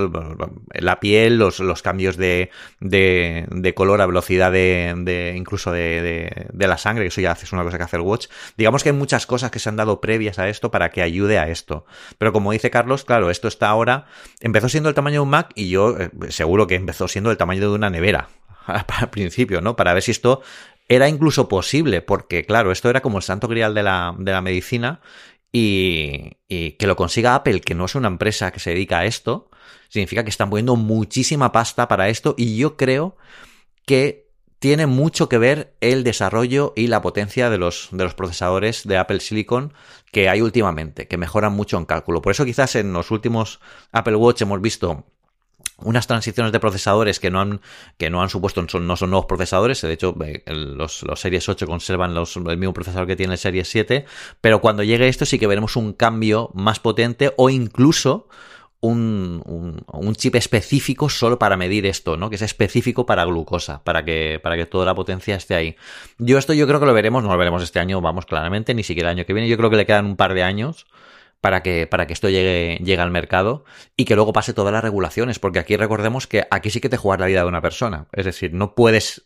la 0.70 1.00
piel, 1.00 1.40
los, 1.40 1.60
los 1.60 1.82
cambios 1.82 2.18
de, 2.18 2.52
de, 2.80 3.48
de, 3.50 3.74
color 3.74 4.00
a 4.00 4.06
velocidad 4.06 4.52
de, 4.52 4.94
de 4.96 5.34
incluso 5.36 5.72
de, 5.72 6.46
de, 6.54 6.68
la 6.68 6.78
sangre, 6.78 7.06
que 7.06 7.08
eso 7.08 7.20
ya 7.20 7.32
es 7.32 7.52
una 7.52 7.64
cosa 7.64 7.80
que 7.80 7.86
hace 7.86 7.96
el 7.96 8.04
Watch. 8.04 8.28
Digamos 8.56 8.84
que 8.84 8.90
hay 8.90 8.96
muchas 8.96 9.26
cosas 9.26 9.50
que 9.50 9.58
se 9.58 9.70
han 9.70 9.76
dado 9.76 10.02
previas 10.02 10.38
a 10.38 10.50
esto 10.50 10.70
para 10.70 10.92
que 10.92 11.02
ayude 11.02 11.40
a 11.40 11.50
esto. 11.50 11.88
Pero 12.20 12.32
como 12.32 12.52
dice 12.52 12.70
Carlos, 12.70 13.06
claro, 13.06 13.32
esto 13.32 13.48
está 13.48 13.70
ahora, 13.70 14.06
empezó 14.40 14.70
siendo 14.70 14.90
el 14.90 14.94
tamaño 14.94 15.16
de 15.16 15.20
un 15.22 15.32
Mac 15.32 15.50
y 15.56 15.70
yo 15.70 15.98
eh, 15.98 16.12
seguro 16.30 16.68
que 16.68 16.76
empezó 16.76 17.08
siendo 17.08 17.32
el 17.32 17.38
tamaño 17.38 17.62
de 17.62 17.70
una 17.70 17.90
nevera 17.90 18.30
al 18.68 19.10
principio, 19.10 19.62
¿no? 19.62 19.76
Para 19.76 19.96
ver 19.96 20.04
si 20.04 20.12
esto 20.12 20.44
era 20.88 21.10
incluso 21.10 21.50
posible, 21.50 22.04
porque 22.04 22.46
claro, 22.46 22.72
esto 22.72 22.88
era 22.92 23.02
como 23.02 23.18
el 23.18 23.24
santo 23.24 23.48
grial 23.48 23.74
de 23.74 23.82
la, 23.82 24.14
de 24.16 24.32
la 24.32 24.42
medicina 24.42 25.02
y, 25.52 26.38
que 26.48 26.88
lo 26.88 26.96
consiga 26.96 27.36
Apple, 27.36 27.62
que 27.62 27.76
no 27.76 27.86
es 27.86 27.96
una 27.96 28.08
empresa 28.08 28.52
que 28.52 28.60
se 28.60 28.72
dedica 28.72 29.00
a 29.00 29.06
esto, 29.06 29.50
significa 29.90 30.24
que 30.24 30.30
están 30.30 30.50
poniendo 30.50 30.76
muchísima 30.76 31.52
pasta 31.52 31.88
para 31.88 32.10
esto 32.10 32.36
y 32.38 32.58
yo 32.58 32.78
creo 32.78 33.18
que 33.86 34.28
tiene 34.60 34.88
mucho 34.88 35.30
que 35.30 35.38
ver 35.38 35.76
el 35.82 36.04
desarrollo 36.04 36.74
y 36.76 36.88
la 36.88 37.02
potencia 37.02 37.50
de 37.50 37.58
los, 37.58 37.90
de 37.92 38.04
los 38.04 38.16
procesadores 38.16 38.88
de 38.88 38.98
Apple 38.98 39.20
Silicon 39.20 39.74
que 40.12 40.30
hay 40.30 40.42
últimamente, 40.42 41.08
que 41.08 41.18
mejoran 41.18 41.54
mucho 41.54 41.78
en 41.78 41.86
cálculo. 41.86 42.22
Por 42.22 42.32
eso 42.32 42.46
quizás 42.46 42.76
en 42.76 42.92
los 42.94 43.12
últimos 43.12 43.60
Apple 43.92 44.16
Watch 44.16 44.42
hemos 44.42 44.62
visto 44.62 45.06
unas 45.80 46.08
transiciones 46.08 46.52
de 46.52 46.60
procesadores 46.60 47.20
que 47.20 47.30
no 47.30 47.40
han, 47.40 47.62
que 47.98 48.10
no 48.10 48.22
han 48.22 48.30
supuesto, 48.30 48.62
no 48.62 48.96
son 48.96 49.10
nuevos 49.10 49.26
procesadores, 49.26 49.82
de 49.82 49.94
hecho 49.94 50.16
los, 50.46 51.04
los 51.04 51.20
Series 51.20 51.48
8 51.48 51.68
conservan 51.68 52.14
los, 52.14 52.36
el 52.36 52.58
mismo 52.58 52.74
procesador 52.74 53.08
que 53.08 53.16
tiene 53.16 53.34
el 53.34 53.40
Series 53.40 53.68
7, 53.70 54.06
pero 54.42 54.60
cuando 54.60 54.84
llegue 54.84 55.08
esto 55.08 55.26
sí 55.26 55.38
que 55.38 55.48
veremos 55.48 55.76
un 55.76 55.94
cambio 55.94 56.50
más 56.54 56.80
potente 56.80 57.34
o 57.38 57.50
incluso 57.50 58.28
un, 58.80 59.84
un, 59.92 60.16
chip 60.16 60.36
específico 60.36 61.10
solo 61.10 61.40
para 61.40 61.58
medir 61.58 61.86
esto, 61.86 62.16
¿no? 62.16 62.30
Que 62.30 62.36
es 62.36 62.44
específico 62.44 63.06
para 63.06 63.26
glucosa, 63.26 63.84
para 63.84 64.06
que, 64.06 64.40
para 64.42 64.56
que 64.56 64.66
toda 64.68 64.86
la 64.86 64.94
potencia 64.94 65.36
esté 65.36 65.56
ahí. 65.56 65.76
Yo 66.20 66.38
esto 66.38 66.54
yo 66.54 66.68
creo 66.68 66.80
que 66.80 66.86
lo 66.86 66.94
veremos, 66.94 67.24
no 67.24 67.30
lo 67.30 67.38
veremos 67.38 67.64
este 67.64 67.80
año, 67.80 68.02
vamos, 68.02 68.26
claramente, 68.26 68.76
ni 68.76 68.84
siquiera 68.84 69.10
el 69.10 69.18
año 69.18 69.26
que 69.26 69.34
viene. 69.34 69.50
Yo 69.50 69.58
creo 69.58 69.72
que 69.72 69.78
le 69.78 69.86
quedan 69.86 70.06
un 70.06 70.16
par 70.16 70.36
de 70.36 70.44
años 70.44 70.86
para 71.42 71.62
que, 71.62 71.88
para 71.88 72.08
que 72.08 72.14
esto 72.14 72.30
llegue, 72.30 72.78
llegue 72.84 73.02
al 73.02 73.12
mercado 73.12 73.66
y 73.96 74.06
que 74.06 74.16
luego 74.16 74.34
pase 74.34 74.54
todas 74.54 74.74
las 74.74 74.84
regulaciones, 74.84 75.40
porque 75.40 75.60
aquí 75.60 75.78
recordemos 75.78 76.28
que 76.28 76.46
aquí 76.50 76.70
sí 76.70 76.80
que 76.80 76.90
te 76.90 76.98
juegas 76.98 77.20
la 77.20 77.28
vida 77.28 77.42
de 77.42 77.48
una 77.48 77.62
persona. 77.62 78.08
Es 78.12 78.26
decir, 78.26 78.54
no 78.54 78.76
puedes 78.76 79.24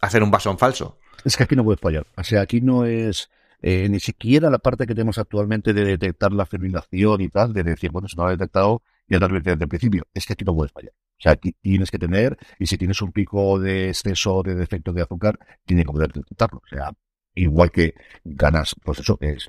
hacer 0.00 0.22
un 0.22 0.30
vaso 0.30 0.50
en 0.50 0.58
falso. 0.58 0.98
Es 1.24 1.36
que 1.36 1.44
aquí 1.44 1.56
no 1.56 1.64
puedes 1.64 1.80
fallar. 1.80 2.06
O 2.16 2.24
sea, 2.24 2.40
aquí 2.40 2.60
no 2.60 2.86
es 2.86 3.30
eh, 3.62 3.88
ni 3.88 4.00
siquiera 4.00 4.50
la 4.50 4.58
parte 4.58 4.86
que 4.86 4.94
tenemos 4.94 5.18
actualmente 5.18 5.72
de 5.74 5.84
detectar 5.84 6.32
la 6.32 6.46
fibrilación 6.46 7.20
y 7.20 7.28
tal, 7.28 7.52
de 7.52 7.62
decir, 7.62 7.90
bueno, 7.90 8.08
si 8.08 8.16
no 8.16 8.22
lo 8.22 8.28
ha 8.28 8.32
detectado, 8.32 8.82
ya 9.06 9.18
te 9.18 9.24
advierte 9.24 9.50
desde 9.50 9.64
el 9.64 9.68
principio. 9.68 10.04
Es 10.14 10.26
que 10.26 10.32
aquí 10.32 10.44
no 10.44 10.54
puedes 10.54 10.72
fallar. 10.72 10.92
O 10.92 11.22
sea, 11.22 11.32
aquí 11.32 11.52
tienes 11.60 11.90
que 11.90 11.98
tener, 11.98 12.38
y 12.58 12.66
si 12.66 12.78
tienes 12.78 13.02
un 13.02 13.12
pico 13.12 13.58
de 13.58 13.88
exceso 13.88 14.42
de 14.42 14.54
defecto 14.54 14.92
de 14.92 15.02
azúcar, 15.02 15.38
tienes 15.66 15.84
que 15.84 15.92
poder 15.92 16.12
detectarlo. 16.12 16.62
O 16.64 16.68
sea, 16.68 16.92
igual 17.34 17.70
que 17.70 17.94
ganas, 18.24 18.74
pues 18.82 19.00
eso, 19.00 19.18
es 19.20 19.46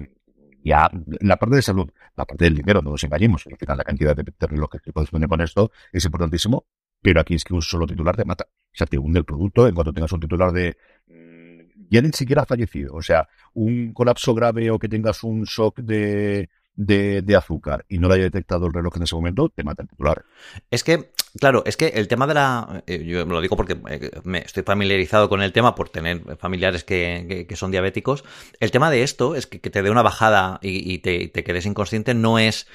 ya 0.63 0.89
la 1.21 1.37
parte 1.37 1.55
de 1.55 1.61
salud, 1.61 1.89
la 2.15 2.25
parte 2.25 2.45
del 2.45 2.55
dinero, 2.55 2.81
no 2.81 2.91
nos 2.91 3.03
engañemos. 3.03 3.45
Al 3.47 3.57
final, 3.57 3.77
la 3.77 3.83
cantidad 3.83 4.15
de, 4.15 4.23
relojes 4.47 4.81
que 4.81 4.93
puedes 4.93 5.09
poner 5.09 5.27
con 5.27 5.41
esto 5.41 5.71
es 5.91 6.05
importantísimo, 6.05 6.65
pero 7.01 7.21
aquí 7.21 7.35
es 7.35 7.43
que 7.43 7.53
un 7.53 7.61
solo 7.61 7.87
titular 7.87 8.15
te 8.15 8.25
mata. 8.25 8.45
O 8.49 8.73
sea, 8.73 8.87
te 8.87 8.97
hunde 8.97 9.19
el 9.19 9.25
producto 9.25 9.67
en 9.67 9.75
cuanto 9.75 9.93
tengas 9.93 10.11
un 10.11 10.19
titular 10.19 10.51
de 10.51 10.77
mm, 11.07 11.87
ya 11.89 12.01
ni 12.01 12.11
siquiera 12.11 12.43
ha 12.43 12.45
fallecido. 12.45 12.95
O 12.95 13.01
sea, 13.01 13.27
un 13.53 13.93
colapso 13.93 14.33
grave 14.33 14.71
o 14.71 14.79
que 14.79 14.87
tengas 14.87 15.23
un 15.23 15.43
shock 15.43 15.79
de, 15.79 16.49
de, 16.75 17.35
azúcar 17.35 17.85
y 17.87 17.97
no 17.97 18.07
lo 18.07 18.13
haya 18.13 18.23
detectado 18.23 18.67
el 18.67 18.73
reloj 18.73 18.97
en 18.97 19.03
ese 19.03 19.15
momento, 19.15 19.49
te 19.49 19.63
mata 19.63 19.83
el 19.83 19.89
titular. 19.89 20.25
Es 20.69 20.83
que 20.83 21.11
Claro, 21.39 21.63
es 21.65 21.77
que 21.77 21.87
el 21.87 22.09
tema 22.09 22.27
de 22.27 22.33
la. 22.33 22.83
Eh, 22.87 23.05
yo 23.05 23.25
me 23.25 23.31
lo 23.31 23.39
digo 23.39 23.55
porque 23.55 23.77
eh, 23.87 24.11
me 24.25 24.39
estoy 24.39 24.63
familiarizado 24.63 25.29
con 25.29 25.41
el 25.41 25.53
tema 25.53 25.75
por 25.75 25.87
tener 25.87 26.35
familiares 26.37 26.83
que, 26.83 27.45
que, 27.47 27.55
son 27.55 27.71
diabéticos. 27.71 28.25
El 28.59 28.71
tema 28.71 28.91
de 28.91 29.03
esto 29.03 29.35
es 29.35 29.47
que, 29.47 29.57
te 29.59 29.81
dé 29.81 29.89
una 29.89 30.01
bajada 30.01 30.59
y, 30.61 30.97
te, 30.97 31.29
te, 31.29 31.45
quedes 31.45 31.65
inconsciente 31.65 32.13
no 32.13 32.37
es 32.37 32.67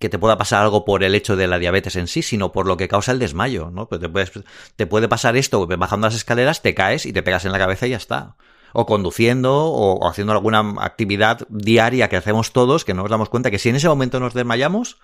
que 0.00 0.08
te 0.08 0.18
pueda 0.18 0.36
pasar 0.36 0.62
algo 0.62 0.84
por 0.84 1.04
el 1.04 1.14
hecho 1.14 1.36
de 1.36 1.46
la 1.46 1.60
diabetes 1.60 1.94
en 1.94 2.08
sí, 2.08 2.22
sino 2.22 2.50
por 2.50 2.66
lo 2.66 2.76
que 2.76 2.88
causa 2.88 3.12
el 3.12 3.20
desmayo, 3.20 3.70
¿no? 3.70 3.86
Pues 3.86 4.00
te, 4.00 4.08
puedes, 4.08 4.32
te 4.74 4.86
puede 4.88 5.06
pasar 5.06 5.36
esto, 5.36 5.64
bajando 5.68 6.08
las 6.08 6.16
escaleras, 6.16 6.62
te 6.62 6.74
caes 6.74 7.06
y 7.06 7.12
te 7.12 7.22
pegas 7.22 7.44
en 7.44 7.52
la 7.52 7.58
cabeza 7.58 7.86
y 7.86 7.90
ya 7.90 7.96
está 7.96 8.34
o 8.72 8.86
conduciendo 8.86 9.54
o, 9.54 10.08
haciendo 10.08 10.32
alguna 10.32 10.60
actividad 10.80 11.46
diaria 11.48 12.08
que 12.08 12.16
hacemos 12.16 12.52
todos 12.52 12.84
que 12.84 12.94
no 12.94 13.02
nos 13.02 13.10
damos 13.10 13.28
cuenta 13.28 13.50
que 13.50 13.58
si 13.58 13.68
en 13.68 13.76
ese 13.76 13.88
momento 13.88 14.20
nos 14.20 14.34
desmayamos, 14.34 14.98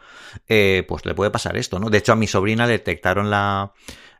eh, 0.49 0.85
pues 0.89 1.05
le 1.05 1.15
puede 1.15 1.31
pasar 1.31 1.57
esto, 1.57 1.79
¿no? 1.79 1.91
De 1.91 1.99
hecho, 1.99 2.13
a 2.13 2.17
mi 2.17 2.27
sobrina 2.27 2.67
detectaron 2.67 3.31
la, 3.31 3.73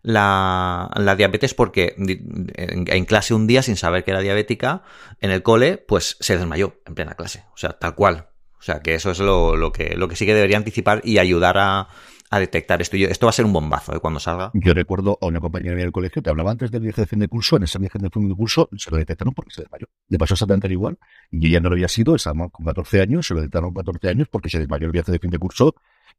la, 0.03 0.91
la 0.95 1.17
diabetes 1.17 1.55
porque 1.55 1.95
en, 1.97 3.05
clase 3.07 3.35
un 3.35 3.47
día, 3.47 3.63
sin 3.63 3.77
saber 3.77 4.05
que 4.05 4.13
era 4.13 4.21
diabética, 4.21 4.83
en 5.21 5.31
el 5.31 5.43
cole, 5.43 5.79
pues 5.79 6.17
se 6.21 6.39
desmayó 6.39 6.81
en 6.87 6.95
plena 6.95 7.15
clase. 7.15 7.45
O 7.55 7.57
sea, 7.57 7.71
tal 7.71 7.95
cual. 7.95 8.29
O 8.59 8.63
sea, 8.63 8.81
que 8.81 8.95
eso 8.95 9.11
es 9.11 9.19
lo, 9.19 9.57
lo, 9.57 9.73
que, 9.73 9.95
lo 9.97 10.09
que 10.09 10.17
sí 10.17 10.27
que 10.27 10.35
debería 10.35 10.57
anticipar 10.57 11.01
y 11.05 11.19
ayudar 11.19 11.59
a, 11.59 11.89
a 12.31 12.39
detectar 12.39 12.81
esto. 12.83 12.97
esto 12.97 13.27
va 13.27 13.31
a 13.31 13.33
ser 13.33 13.45
un 13.45 13.53
bombazo 13.53 13.95
¿eh? 13.95 14.01
cuando 14.01 14.21
salga. 14.21 14.51
Yo 14.55 14.75
recuerdo 14.75 15.19
a 15.21 15.27
una 15.27 15.41
compañera 15.41 15.77
del 15.77 15.93
colegio 15.93 16.23
que 16.23 16.31
hablaba 16.31 16.51
antes 16.51 16.71
del 16.71 16.83
viaje 16.83 17.03
de 17.03 17.07
fin 17.07 17.19
de 17.19 17.29
curso, 17.29 17.57
en 17.57 17.65
ese 17.65 17.79
viaje 17.79 17.99
de 17.99 18.11
fin 18.11 18.29
de 18.29 18.35
curso 18.35 18.69
se 18.77 18.91
lo 18.91 18.97
detectaron 18.97 19.35
porque 19.35 19.53
se 19.53 19.63
desmayó. 19.63 19.87
Le 20.09 20.19
pasó 20.19 20.35
exactamente 20.35 20.69
igual 20.69 20.99
y 21.31 21.49
ella 21.49 21.61
no 21.61 21.69
lo 21.69 21.75
había 21.75 21.89
sido, 21.89 22.15
estábamos 22.15 22.51
con 22.53 22.67
14 22.67 23.01
años, 23.01 23.27
se 23.27 23.35
lo 23.35 23.41
detectaron 23.41 23.73
con 23.73 23.85
14 23.85 24.09
años 24.09 24.29
porque 24.31 24.49
se 24.51 24.59
desmayó 24.59 24.87
el 24.87 24.93
viaje 24.93 25.13
de 25.13 25.19
fin 25.19 25.31
de 25.31 25.39
curso 25.39 25.75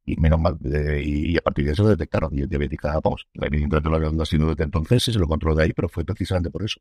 y 0.05 0.15
menos 0.17 0.39
mal, 0.39 0.57
eh, 0.63 1.01
y, 1.03 1.37
a 1.37 1.41
partir 1.41 1.65
de 1.65 1.73
eso 1.73 1.83
lo 1.83 1.89
detectaron. 1.89 2.33
Y 2.33 2.45
diabética, 2.45 2.97
vamos, 3.03 3.27
evidentemente 3.33 3.89
lo 3.89 3.95
había 3.97 4.25
sido 4.25 4.49
desde 4.49 4.63
entonces 4.63 5.05
y 5.07 5.13
se 5.13 5.19
lo 5.19 5.27
controló 5.27 5.55
de 5.55 5.63
ahí, 5.65 5.73
pero 5.73 5.89
fue 5.89 6.05
precisamente 6.05 6.49
por 6.49 6.63
eso. 6.63 6.79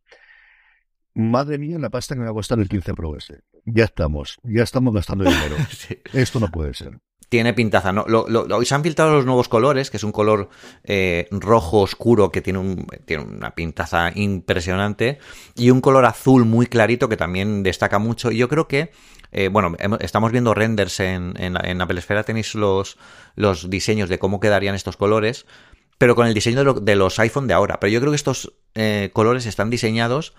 Madre 1.15 1.59
mía, 1.59 1.79
la 1.79 1.89
pasta 1.89 2.15
que 2.15 2.21
me 2.21 2.27
va 2.27 2.31
a 2.31 2.35
costar 2.35 2.59
el 2.59 2.69
15 2.69 2.95
Pro 2.95 3.17
S. 3.17 3.41
Ya 3.65 3.85
estamos, 3.85 4.39
ya 4.45 4.63
estamos 4.63 4.95
gastando 4.95 5.25
dinero. 5.31 5.57
Esto 6.13 6.39
no 6.39 6.49
puede 6.49 6.75
ser 6.75 7.01
tiene 7.29 7.55
pintaza. 7.55 7.93
¿no? 7.93 8.05
Lo, 8.07 8.65
se 8.65 8.75
han 8.75 8.83
filtrado 8.83 9.13
los 9.13 9.27
nuevos 9.27 9.49
colores, 9.49 9.91
que 9.91 9.97
es 9.97 10.05
un 10.05 10.13
color 10.13 10.49
eh, 10.85 11.29
rojo 11.31 11.81
oscuro 11.81 12.31
que 12.31 12.41
tiene, 12.41 12.59
un, 12.59 12.87
tiene 13.05 13.25
una 13.25 13.55
pintaza 13.55 14.13
impresionante, 14.15 15.19
y 15.55 15.71
un 15.71 15.81
color 15.81 16.05
azul 16.05 16.45
muy 16.45 16.67
clarito 16.67 17.09
que 17.09 17.17
también 17.17 17.63
destaca 17.63 17.99
mucho. 17.99 18.31
Y 18.31 18.39
yo 18.39 18.49
creo 18.49 18.69
que, 18.69 18.93
eh, 19.33 19.49
bueno, 19.49 19.75
estamos 20.01 20.33
viendo 20.33 20.55
renders 20.55 21.01
en, 21.01 21.35
en, 21.39 21.57
en 21.63 21.81
Apple 21.81 21.99
Esfera, 21.99 22.23
tenéis 22.23 22.55
los, 22.55 22.97
los 23.35 23.69
diseños 23.71 24.09
de 24.09 24.19
cómo 24.19 24.41
quedarían 24.41 24.75
estos 24.75 24.97
colores 24.97 25.47
pero 25.99 26.15
con 26.15 26.27
el 26.27 26.35
diseño 26.35 26.63
de, 26.63 26.81
de, 26.83 26.95
los 26.95 27.19
iPhone 27.19 27.47
de 27.47 27.55
ahora. 27.55 27.81
Pero 27.81 27.91
yo 27.91 28.01
creo 28.01 28.13
que 28.13 28.17
estos 28.17 28.53
eh, 28.75 29.09
colores 29.15 29.47
están 29.47 29.71
diseñados 29.71 30.35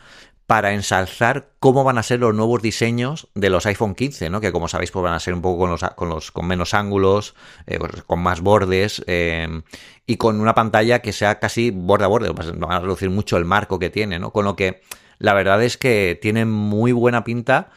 para 0.48 0.74
ensalzar 0.74 1.50
cómo 1.60 1.84
van 1.84 1.98
a 1.98 2.04
ser 2.04 2.22
los 2.22 2.34
nuevos 2.34 2.62
diseños 2.62 3.28
de 3.36 3.50
los 3.50 3.66
iPhone 3.66 3.96
15, 3.96 4.30
¿no? 4.30 4.40
Que 4.40 4.54
como 4.54 4.70
sabéis, 4.70 4.92
pues 4.92 5.04
van 5.04 5.14
a 5.14 5.20
ser 5.20 5.34
un 5.34 5.42
poco 5.42 5.60
con 5.60 5.72
los, 5.72 5.82
con 5.96 6.08
los 6.08 6.32
con 6.32 6.48
menos 6.48 6.74
ángulos, 6.74 7.36
eh, 7.68 7.78
pues, 7.78 8.04
con 8.04 8.22
más 8.22 8.40
bordes 8.40 9.04
eh, 9.08 9.62
y 10.06 10.16
con 10.16 10.40
una 10.40 10.56
pantalla 10.56 11.00
que 11.00 11.12
sea 11.12 11.40
casi 11.40 11.72
borde 11.72 12.06
a 12.06 12.08
borde. 12.08 12.30
Van 12.32 12.72
a 12.72 12.80
reducir 12.80 13.10
mucho 13.10 13.36
el 13.36 13.44
marco 13.44 13.78
que 13.78 13.90
tiene, 13.90 14.20
¿no? 14.20 14.32
Con 14.32 14.46
lo 14.46 14.56
que 14.56 14.82
la 15.20 15.34
verdad 15.34 15.62
es 15.62 15.78
que 15.78 16.18
tiene 16.22 16.46
muy 16.46 16.94
buena 16.94 17.26
pinta 17.26 17.70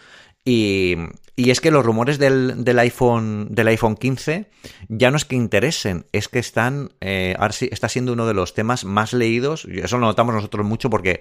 y, 0.44 0.96
y 1.37 1.50
es 1.50 1.61
que 1.61 1.70
los 1.70 1.85
rumores 1.85 2.18
del, 2.18 2.64
del, 2.64 2.78
iPhone 2.78 3.48
del 3.50 3.68
iPhone 3.68 3.96
15 3.96 4.46
ya 4.88 5.11
no 5.11 5.16
es 5.16 5.24
que 5.24 5.37
interesen, 5.37 6.06
es 6.12 6.28
que 6.28 6.38
están 6.38 6.92
eh, 7.00 7.37
está 7.70 7.88
siendo 7.88 8.12
uno 8.12 8.26
de 8.26 8.35
los 8.35 8.54
temas 8.54 8.85
más 8.85 9.12
leídos. 9.12 9.64
Eso 9.64 9.98
lo 9.98 10.06
notamos 10.06 10.35
nosotros 10.35 10.66
mucho 10.66 10.88
porque 10.88 11.20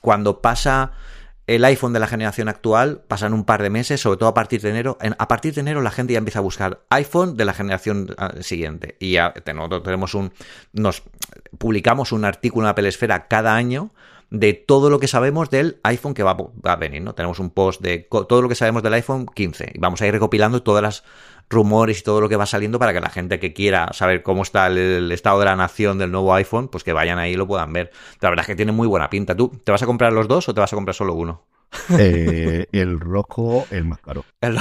cuando 0.00 0.40
pasa 0.40 0.92
el 1.46 1.64
iPhone 1.64 1.92
de 1.92 1.98
la 1.98 2.06
generación 2.06 2.48
actual, 2.48 3.02
pasan 3.08 3.34
un 3.34 3.44
par 3.44 3.60
de 3.60 3.70
meses, 3.70 4.00
sobre 4.00 4.18
todo 4.18 4.28
a 4.28 4.34
partir 4.34 4.60
de 4.60 4.70
enero. 4.70 4.98
a 5.00 5.28
partir 5.28 5.52
de 5.52 5.60
enero 5.60 5.80
la 5.80 5.90
gente 5.90 6.12
ya 6.12 6.18
empieza 6.18 6.38
a 6.38 6.42
buscar 6.42 6.82
iPhone 6.90 7.36
de 7.36 7.44
la 7.44 7.54
generación 7.54 8.14
ah, 8.18 8.34
siguiente. 8.40 8.96
Y 9.00 9.12
ya 9.12 9.32
tenemos 9.32 10.14
un. 10.14 10.32
Nos 10.72 11.02
publicamos 11.58 12.12
un 12.12 12.24
artículo 12.24 12.66
en 12.66 12.70
Apple 12.70 12.88
Esfera 12.88 13.26
cada 13.26 13.56
año 13.56 13.90
de 14.30 14.52
todo 14.52 14.90
lo 14.90 15.00
que 15.00 15.08
sabemos 15.08 15.50
del 15.50 15.80
iPhone 15.82 16.14
que 16.14 16.22
va, 16.22 16.36
a 16.62 16.76
venir, 16.76 17.02
¿no? 17.02 17.14
Tenemos 17.14 17.40
un 17.40 17.50
post 17.50 17.80
de 17.80 18.06
todo 18.08 18.42
lo 18.42 18.48
que 18.48 18.54
sabemos 18.54 18.84
del 18.84 18.94
iPhone 18.94 19.26
15 19.26 19.72
y 19.74 19.78
vamos 19.80 20.00
a 20.02 20.06
ir 20.06 20.12
recopilando 20.12 20.62
todas 20.62 20.82
las 20.82 21.04
rumores 21.50 22.00
y 22.00 22.02
todo 22.02 22.20
lo 22.20 22.28
que 22.28 22.36
va 22.36 22.46
saliendo 22.46 22.78
para 22.78 22.94
que 22.94 23.00
la 23.00 23.10
gente 23.10 23.40
que 23.40 23.52
quiera 23.52 23.92
saber 23.92 24.22
cómo 24.22 24.42
está 24.42 24.68
el, 24.68 25.10
estado 25.12 25.40
de 25.40 25.46
la 25.46 25.56
nación 25.56 25.98
del 25.98 26.12
nuevo 26.12 26.32
iPhone, 26.32 26.68
pues 26.68 26.84
que 26.84 26.92
vayan 26.92 27.18
ahí 27.18 27.32
y 27.32 27.36
lo 27.36 27.46
puedan 27.46 27.72
ver. 27.72 27.90
La 28.20 28.30
verdad 28.30 28.44
es 28.44 28.46
que 28.46 28.56
tiene 28.56 28.72
muy 28.72 28.86
buena 28.86 29.10
pinta. 29.10 29.36
¿Tú 29.36 29.50
te 29.62 29.72
vas 29.72 29.82
a 29.82 29.86
comprar 29.86 30.12
los 30.12 30.28
dos 30.28 30.48
o 30.48 30.54
te 30.54 30.60
vas 30.60 30.72
a 30.72 30.76
comprar 30.76 30.94
solo 30.94 31.14
uno? 31.14 31.44
Eh, 31.98 32.66
el 32.72 33.00
rojo, 33.00 33.66
el 33.70 33.84
más 33.84 34.00
caro. 34.00 34.24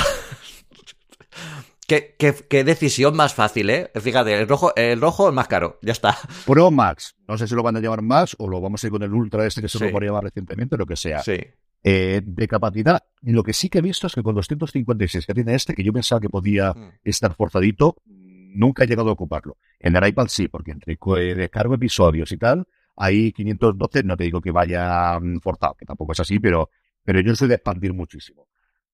Qué, 1.88 2.16
qué, 2.18 2.64
decisión 2.64 3.16
más 3.16 3.34
fácil, 3.34 3.72
¿eh? 3.72 3.90
Fíjate, 4.00 4.40
el 4.40 4.48
rojo, 4.48 4.72
el 4.76 5.02
rojo 5.02 5.30
es 5.30 5.34
más 5.34 5.48
caro, 5.48 5.80
ya 5.82 5.92
está. 5.92 6.16
Pro 6.46 6.70
Max, 6.70 7.16
no 7.28 7.36
sé 7.36 7.48
si 7.48 7.56
lo 7.56 7.64
van 7.64 7.78
a 7.78 7.80
llamar 7.80 8.04
Max 8.04 8.36
o 8.38 8.48
lo 8.48 8.62
vamos 8.62 8.84
a 8.84 8.86
ir 8.86 8.92
con 8.92 9.02
el 9.02 9.12
Ultra 9.12 9.48
este 9.48 9.60
que 9.60 9.68
se 9.68 9.80
lo 9.80 9.92
van 9.92 10.04
a 10.04 10.06
llamar 10.06 10.24
recientemente, 10.26 10.78
lo 10.78 10.86
que 10.86 10.96
sea. 10.96 11.24
Sí. 11.24 11.40
Eh, 11.82 12.22
de 12.26 12.48
capacidad, 12.50 13.02
lo 13.22 13.42
que 13.42 13.54
sí 13.54 13.70
que 13.70 13.78
he 13.78 13.82
visto 13.82 14.08
es 14.08 14.14
que 14.14 14.22
con 14.22 14.36
256 14.36 15.26
que 15.26 15.34
tiene 15.34 15.56
este, 15.56 15.74
que 15.74 15.84
yo 15.84 15.94
pensaba 15.94 16.20
que 16.20 16.28
podía 16.28 16.74
mm. 16.74 17.00
estar 17.06 17.34
forzadito, 17.36 17.96
nunca 18.06 18.84
he 18.84 18.88
llegado 18.88 19.10
a 19.10 19.14
ocuparlo. 19.14 19.58
En 19.80 19.96
el 19.96 20.06
iPad 20.06 20.28
sí, 20.28 20.50
porque 20.50 20.72
entre 20.72 20.94
eh, 20.94 21.36
descargo 21.36 21.76
episodios 21.76 22.32
y 22.34 22.38
tal, 22.38 22.68
hay 22.98 23.32
512, 23.32 24.04
no 24.04 24.18
te 24.18 24.26
digo 24.26 24.42
que 24.42 24.52
vaya 24.52 25.18
mm, 25.20 25.40
forzado, 25.40 25.76
que 25.76 25.86
tampoco 25.86 26.12
es 26.12 26.20
así, 26.20 26.38
pero, 26.40 26.70
pero 27.04 27.22
yo 27.22 27.34
soy 27.36 27.48
de 27.48 27.56
expandir 27.56 27.94
muchísimo 27.94 28.49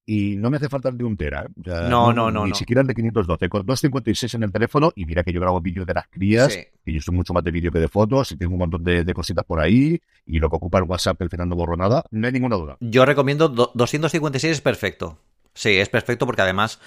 y 0.05 0.35
no 0.35 0.49
me 0.49 0.57
hace 0.57 0.69
falta 0.69 0.89
el 0.89 0.97
de 0.97 1.03
un 1.03 1.17
tera. 1.17 1.45
¿eh? 1.45 1.71
no, 1.89 2.13
no, 2.13 2.29
no. 2.29 2.45
Ni 2.45 2.53
siquiera 2.53 2.81
el 2.81 2.87
de 2.87 2.93
512. 2.93 3.49
Con 3.49 3.65
256 3.65 4.33
en 4.35 4.43
el 4.43 4.51
teléfono 4.51 4.91
y 4.95 5.05
mira 5.05 5.23
que 5.23 5.33
yo 5.33 5.41
grabo 5.41 5.59
vídeos 5.61 5.85
de 5.85 5.93
las 5.93 6.07
crías, 6.07 6.57
y 6.85 6.93
yo 6.93 7.01
soy 7.01 7.15
mucho 7.15 7.33
más 7.33 7.43
de 7.43 7.51
vídeo 7.51 7.71
que 7.71 7.79
de 7.79 7.87
fotos 7.87 8.31
y 8.31 8.37
tengo 8.37 8.53
un 8.53 8.59
montón 8.59 8.83
de, 8.83 9.13
cositas 9.13 9.45
por 9.45 9.59
ahí 9.59 9.99
y 10.25 10.39
lo 10.39 10.49
que 10.49 10.57
ocupa 10.57 10.77
el 10.77 10.83
WhatsApp, 10.83 11.21
el 11.21 11.29
Fernando 11.29 11.55
borro 11.55 11.77
nada, 11.77 12.03
no 12.11 12.27
hay 12.27 12.33
ninguna 12.33 12.57
duda. 12.57 12.77
Yo 12.81 13.05
recomiendo 13.05 13.47
256 13.49 14.51
es 14.51 14.61
perfecto. 14.61 15.17
Sí, 15.57 15.79
es 15.79 15.87
perfecto 15.87 16.25
porque 16.25 16.41
además, 16.41 16.79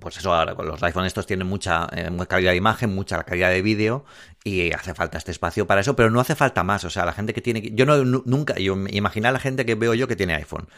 pues 0.00 0.16
eso, 0.16 0.34
ahora 0.34 0.56
con 0.56 0.66
los 0.66 0.82
iPhone 0.82 1.06
estos 1.06 1.24
tienen 1.24 1.46
mucha, 1.46 1.88
eh, 1.92 2.10
calidad 2.28 2.50
de 2.50 2.56
imagen, 2.56 2.92
mucha 2.92 3.22
calidad 3.22 3.50
de 3.50 3.62
vídeo 3.62 4.04
y 4.42 4.72
hace 4.72 4.92
falta 4.92 5.18
este 5.18 5.30
espacio 5.30 5.64
para 5.64 5.80
eso, 5.80 5.94
pero 5.94 6.10
no 6.10 6.18
hace 6.18 6.34
falta 6.34 6.64
más. 6.64 6.82
O 6.84 6.90
sea, 6.90 7.06
la 7.06 7.12
gente 7.12 7.32
que 7.32 7.40
tiene, 7.40 7.70
yo 7.72 7.86
no 7.86 8.04
nunca, 8.04 8.54
yo 8.58 8.76
imagina 8.90 9.30
la 9.30 9.38
gente 9.38 9.64
que 9.64 9.76
veo 9.76 9.94
yo 9.94 10.08
que 10.08 10.16
tiene 10.16 10.34
iPhone, 10.34 10.68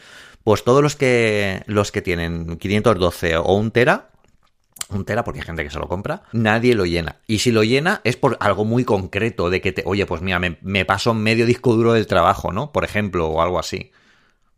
pues 0.43 0.63
todos 0.63 0.83
los 0.83 0.95
que 0.95 1.63
los 1.65 1.91
que 1.91 2.03
tienen 2.03 2.57
512 2.57 3.37
o 3.37 3.55
un 3.55 3.71
tera, 3.71 4.11
un 4.89 5.03
tera 5.03 5.23
porque 5.23 5.39
hay 5.39 5.45
gente 5.47 5.63
que 5.63 5.71
se 5.71 5.79
lo 5.79 5.87
compra, 5.87 6.21
nadie 6.31 6.75
lo 6.75 6.85
llena. 6.85 7.15
Y 7.25 7.39
si 7.39 7.51
lo 7.51 7.63
llena 7.63 8.01
es 8.03 8.17
por 8.17 8.37
algo 8.39 8.65
muy 8.65 8.85
concreto 8.85 9.49
de 9.49 9.61
que 9.61 9.71
te, 9.71 9.81
oye, 9.87 10.05
pues 10.05 10.21
mira, 10.21 10.39
me 10.39 10.85
paso 10.85 11.15
medio 11.15 11.47
disco 11.47 11.73
duro 11.73 11.93
del 11.93 12.05
trabajo, 12.05 12.51
¿no? 12.53 12.71
Por 12.71 12.83
ejemplo, 12.83 13.29
o 13.29 13.41
algo 13.41 13.57
así 13.57 13.91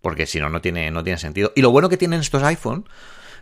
porque 0.04 0.26
si 0.26 0.40
no, 0.42 0.50
no 0.50 0.60
tiene, 0.60 0.92
no 0.92 1.02
tiene 1.02 1.18
sentido. 1.18 1.54
Y 1.56 1.62
lo 1.62 1.72
bueno 1.72 1.88
que 1.88 1.96
tienen 1.96 2.20
estos 2.20 2.44
iPhone, 2.44 2.86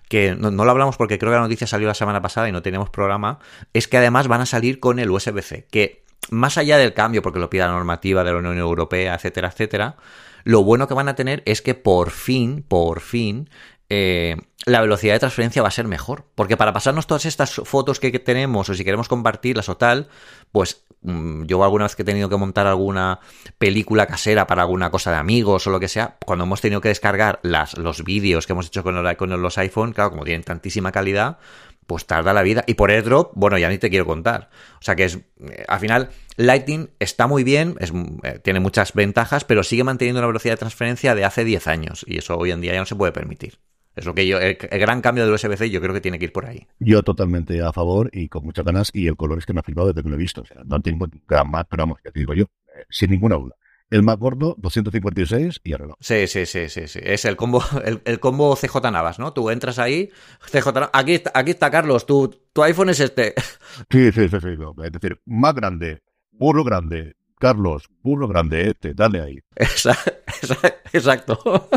que 0.08 0.36
no, 0.36 0.52
lo 0.52 0.70
hablamos 0.70 0.96
porque 0.96 1.18
creo 1.18 1.32
que 1.32 1.38
la 1.38 1.42
noticia 1.42 1.66
salió 1.66 1.88
la 1.88 1.96
semana 1.96 2.22
pasada 2.22 2.48
y 2.48 2.52
no 2.52 2.62
tenemos 2.62 2.92
programa, 2.92 3.40
es 3.74 3.88
que 3.88 3.98
además 3.98 4.28
van 4.28 4.42
a 4.42 4.46
salir 4.46 4.80
con 4.80 5.00
el 5.00 5.10
USB-C, 5.10 5.66
que 5.72 6.04
más 6.30 6.60
allá 6.60 6.78
del 6.78 6.94
cambio, 6.94 7.24
porque 7.24 7.40
lo 7.40 7.50
pide 7.50 7.64
la 7.64 7.72
normativa 7.72 8.24
de 8.24 8.32
la 8.32 8.38
Unión 8.38 8.60
Europea, 8.60 9.16
etcétera, 9.16 9.48
etcétera, 9.48 9.96
lo 10.44 10.64
bueno 10.64 10.88
que 10.88 10.94
van 10.94 11.10
a 11.10 11.16
tener 11.16 11.42
es 11.48 11.64
que 11.64 11.74
por 11.74 12.12
fin, 12.12 12.64
por 12.68 13.00
fin, 13.00 13.50
eh, 13.94 14.38
la 14.66 14.80
velocidad 14.80 15.14
de 15.14 15.20
transferencia 15.20 15.62
va 15.62 15.68
a 15.68 15.72
ser 15.72 15.88
mejor. 15.88 16.26
Porque 16.36 16.56
para 16.56 16.72
pasarnos 16.72 17.08
todas 17.08 17.26
estas 17.26 17.54
fotos 17.54 18.00
que 18.00 18.12
tenemos 18.20 18.70
o 18.70 18.74
si 18.74 18.86
queremos 18.86 19.10
compartirlas 19.10 19.68
o 19.68 19.76
tal, 19.76 20.08
pues 20.52 20.86
Mm, 21.04 21.46
yo 21.46 21.64
alguna 21.64 21.86
vez 21.86 21.96
que 21.96 22.04
he 22.04 22.06
tenido 22.06 22.30
que 22.30 22.38
montar 22.38 22.68
alguna 22.68 23.20
película 23.58 24.06
casera 24.06 24.46
para 24.46 24.62
alguna 24.62 24.92
cosa 24.92 25.12
de 25.12 25.18
amigos 25.18 25.66
o 25.66 25.72
lo 25.72 25.80
que 25.80 25.88
sea, 25.88 26.18
cuando 26.26 26.46
hemos 26.46 26.62
tenido 26.62 26.80
que 26.82 26.90
descargar 26.90 27.40
los 27.44 28.04
vídeos 28.04 28.46
que 28.46 28.54
hemos 28.54 28.68
hecho 28.68 28.84
con, 28.84 29.42
los 29.42 29.58
iPhone, 29.58 29.94
claro, 29.94 30.12
como 30.12 30.24
tienen 30.26 30.44
tantísima 30.44 30.92
calidad, 30.92 31.40
pues 31.88 32.06
tarda 32.06 32.34
la 32.34 32.44
vida. 32.44 32.64
Y 32.68 32.76
por 32.76 32.92
AirDrop, 32.92 33.32
bueno, 33.36 33.58
ya 33.58 33.70
ni 33.70 33.80
te 33.80 33.90
quiero 33.90 34.06
contar. 34.06 34.50
O 34.80 34.84
sea 34.84 34.96
que 34.96 35.06
es, 35.06 35.16
eh, 35.16 35.66
al 35.68 35.80
final, 35.80 36.10
Lightning 36.38 36.92
está 37.00 37.28
muy 37.28 37.44
bien, 37.44 37.76
eh, 38.24 38.40
tiene 38.44 38.60
muchas 38.60 38.94
ventajas, 38.94 39.44
pero 39.44 39.64
sigue 39.64 39.84
manteniendo 39.84 40.20
una 40.20 40.28
velocidad 40.28 40.54
de 40.54 40.58
transferencia 40.58 41.16
de 41.16 41.26
hace 41.26 41.44
10 41.44 41.68
años. 41.68 42.06
Y 42.08 42.20
eso 42.20 42.38
hoy 42.38 42.52
en 42.52 42.62
día 42.62 42.74
ya 42.74 42.80
no 42.80 42.86
se 42.86 42.96
puede 42.96 43.12
permitir. 43.12 43.58
Es 43.96 44.06
lo 44.06 44.16
que 44.16 44.26
yo, 44.26 44.40
el, 44.40 44.58
gran 44.58 45.02
cambio 45.02 45.26
del 45.26 45.34
USB-C 45.34 45.70
yo 45.70 45.82
creo 45.82 45.94
que 45.94 46.02
tiene 46.02 46.18
que 46.18 46.26
ir 46.26 46.32
por 46.32 46.46
ahí. 46.46 46.68
Yo 46.80 47.04
totalmente 47.04 47.62
a 47.62 47.74
favor 47.74 48.10
y 48.14 48.30
con 48.30 48.46
muchas 48.46 48.64
ganas 48.64 48.90
y 48.94 49.08
el 49.08 49.18
color 49.18 49.40
es 49.40 49.46
que 49.46 49.54
me 49.54 49.60
ha 49.60 49.64
flipado 49.64 49.88
desde 49.88 50.04
que 50.04 50.10
lo 50.10 50.16
he 50.16 50.20
visto. 50.20 50.42
O 50.42 50.46
sea, 50.46 50.62
no 50.64 50.82
tengo 50.82 51.08
gran 51.28 51.50
más, 51.50 51.66
pero 51.70 51.84
vamos, 51.84 52.00
ya 52.04 52.12
te 52.12 52.20
digo 52.20 52.34
yo, 52.34 52.46
eh, 52.76 52.86
sin 52.90 53.12
ninguna 53.12 53.36
duda. 53.36 53.56
El 53.90 54.04
más 54.04 54.18
gordo, 54.18 54.56
256 54.58 55.60
y 55.66 55.74
arreglo. 55.74 55.98
Sí, 56.00 56.26
sí, 56.26 56.46
sí, 56.46 56.70
sí, 56.70 56.88
sí. 56.88 57.00
Es 57.04 57.26
el 57.26 57.36
combo, 57.36 57.62
el, 58.06 58.20
combo 58.22 58.56
CJ 58.56 58.90
Navas, 58.90 59.20
¿no? 59.20 59.34
Tú 59.34 59.50
entras 59.50 59.80
ahí, 59.80 60.10
CJ 60.50 60.74
Navas, 60.74 60.90
aquí 60.94 61.16
está, 61.16 61.32
aquí 61.36 61.52
está 61.52 61.70
Carlos, 61.70 62.06
tu, 62.06 62.30
tu 62.54 62.64
iPhone 62.64 62.90
es 62.90 63.02
este. 63.02 63.36
Sí, 63.90 64.12
sí, 64.12 64.30
sí, 64.30 64.38
sí. 64.40 64.48
Es 64.84 64.92
decir, 64.92 65.22
más 65.26 65.54
grande, 65.54 66.02
burro 66.32 66.64
grande, 66.64 67.16
Carlos, 67.40 67.90
burro 68.02 68.28
grande, 68.28 68.70
este, 68.70 68.94
dale 68.94 69.22
ahí. 69.22 69.40
Exacto. 70.94 71.70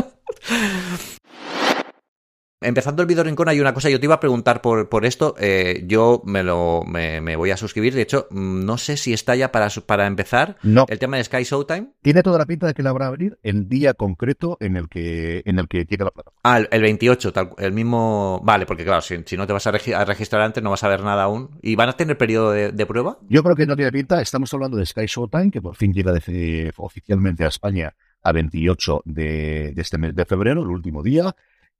Empezando 2.61 3.01
el 3.01 3.07
video 3.07 3.23
rincón 3.23 3.49
hay 3.49 3.59
una 3.59 3.73
cosa, 3.73 3.89
yo 3.89 3.99
te 3.99 4.05
iba 4.05 4.15
a 4.15 4.19
preguntar 4.19 4.61
por, 4.61 4.87
por 4.87 5.05
esto, 5.05 5.35
eh, 5.37 5.83
yo 5.87 6.21
me 6.25 6.41
lo 6.41 6.83
me, 6.85 7.35
voy 7.35 7.51
a 7.51 7.57
suscribir, 7.57 7.93
de 7.93 8.01
hecho, 8.01 8.27
mm, 8.31 8.65
no 8.65 8.77
sé 8.77 8.95
si 8.95 9.13
está 9.13 9.35
ya 9.35 9.51
para, 9.51 9.67
para 9.85 10.07
empezar 10.07 10.57
no. 10.63 10.85
el 10.87 10.97
tema 10.97 11.17
de 11.17 11.25
Sky 11.25 11.43
Showtime. 11.43 11.91
Tiene 12.01 12.23
toda 12.23 12.39
la 12.39 12.45
pinta 12.45 12.65
de 12.65 12.73
que 12.73 12.81
la 12.81 12.91
habrá 12.91 13.05
a 13.05 13.09
abrir 13.09 13.37
el 13.43 13.67
día 13.67 13.93
concreto 13.93 14.57
en 14.61 14.77
el 14.77 14.87
que 14.87 15.43
en 15.45 15.59
el 15.59 15.67
que 15.67 15.85
tiene 15.85 16.05
la 16.05 16.11
plataforma. 16.11 16.39
Ah, 16.43 16.59
el, 16.59 16.81
28, 16.81 17.33
tal, 17.33 17.49
el 17.57 17.73
mismo... 17.73 18.41
Vale, 18.43 18.65
porque 18.65 18.85
claro, 18.85 19.01
si, 19.01 19.17
no 19.37 19.45
te 19.45 19.53
vas 19.53 19.67
a, 19.67 19.71
registrar 19.71 20.41
antes 20.41 20.63
no 20.63 20.69
vas 20.69 20.83
a 20.83 20.87
ver 20.87 21.03
nada 21.03 21.23
aún. 21.23 21.59
¿Y 21.61 21.75
van 21.75 21.89
a 21.89 21.93
tener 21.93 22.17
periodo 22.17 22.51
de, 22.51 22.85
prueba? 22.85 23.19
Yo 23.27 23.43
creo 23.43 23.55
que 23.55 23.65
no 23.65 23.75
tiene 23.75 23.91
pinta, 23.91 24.21
estamos 24.21 24.53
hablando 24.53 24.77
de 24.77 24.85
Sky 24.85 25.05
Showtime, 25.07 25.51
que 25.51 25.61
por 25.61 25.75
fin 25.75 25.93
llega 25.93 26.13
oficialmente 26.77 27.43
a 27.43 27.49
España 27.49 27.93
a 28.23 28.31
28 28.31 29.01
de, 29.05 29.71
de 29.75 29.81
este 29.81 29.97
mes 29.97 30.15
de 30.15 30.25
febrero, 30.25 30.61
el 30.63 30.69
último 30.69 31.03
día. 31.03 31.35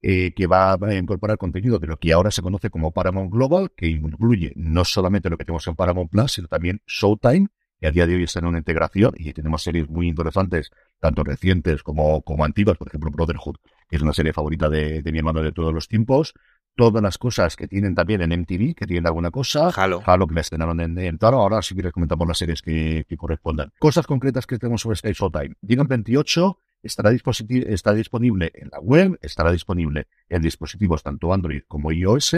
Eh, 0.07 0.35
que 0.35 0.45
va 0.45 0.73
a 0.73 0.93
incorporar 0.93 1.39
contenido 1.39 1.79
de 1.79 1.87
lo 1.87 1.97
que 1.97 2.13
ahora 2.13 2.29
se 2.29 2.43
conoce 2.43 2.69
como 2.69 2.91
Paramount 2.91 3.31
Global, 3.31 3.71
que 3.75 3.87
incluye 3.87 4.53
no 4.55 4.85
solamente 4.85 5.31
lo 5.31 5.37
que 5.39 5.45
tenemos 5.45 5.65
en 5.65 5.75
Paramount 5.75 6.11
Plus, 6.11 6.33
sino 6.33 6.47
también 6.47 6.83
Showtime, 6.85 7.47
que 7.79 7.87
a 7.87 7.91
día 7.91 8.05
de 8.05 8.13
hoy 8.13 8.21
está 8.21 8.37
en 8.37 8.45
una 8.45 8.59
integración 8.59 9.13
y 9.17 9.33
tenemos 9.33 9.63
series 9.63 9.89
muy 9.89 10.07
interesantes, 10.07 10.69
tanto 10.99 11.23
recientes 11.23 11.81
como, 11.81 12.21
como 12.21 12.45
antiguas, 12.45 12.77
por 12.77 12.87
ejemplo 12.89 13.09
Brotherhood, 13.09 13.55
que 13.89 13.95
es 13.95 14.01
una 14.03 14.13
serie 14.13 14.31
favorita 14.31 14.69
de, 14.69 15.01
mi 15.11 15.17
hermano 15.17 15.41
de 15.41 15.51
todos 15.51 15.73
los 15.73 15.87
tiempos, 15.87 16.35
todas 16.75 17.01
las 17.01 17.17
cosas 17.17 17.55
que 17.55 17.67
tienen 17.67 17.95
también 17.95 18.21
en 18.21 18.31
MTV, 18.31 18.75
que 18.75 18.85
tienen 18.85 19.07
alguna 19.07 19.31
cosa. 19.31 19.69
Halo. 19.69 20.03
Halo, 20.05 20.27
que 20.27 20.35
me 20.35 20.41
estrenaron 20.41 20.81
en, 20.81 20.99
en 20.99 21.17
Taro. 21.17 21.39
Ahora 21.39 21.63
si 21.63 21.73
quieres 21.73 21.93
comentamos 21.93 22.27
las 22.27 22.37
series 22.37 22.61
que, 22.61 23.07
que, 23.09 23.17
correspondan. 23.17 23.71
Cosas 23.79 24.05
concretas 24.05 24.45
que 24.45 24.59
tenemos 24.59 24.81
sobre 24.81 24.97
Sky 24.97 25.13
Showtime. 25.13 25.55
Llegan 25.63 25.87
28, 25.87 26.59
estará, 26.85 27.11
está 27.11 27.93
disponible 27.93 28.51
en 28.53 28.69
la 28.71 28.79
web, 28.79 29.17
estará 29.21 29.51
disponible 29.51 30.07
en 30.29 30.41
dispositivos 30.41 31.03
tanto 31.03 31.33
Android 31.33 31.63
como 31.67 31.91
iOS, 31.91 32.35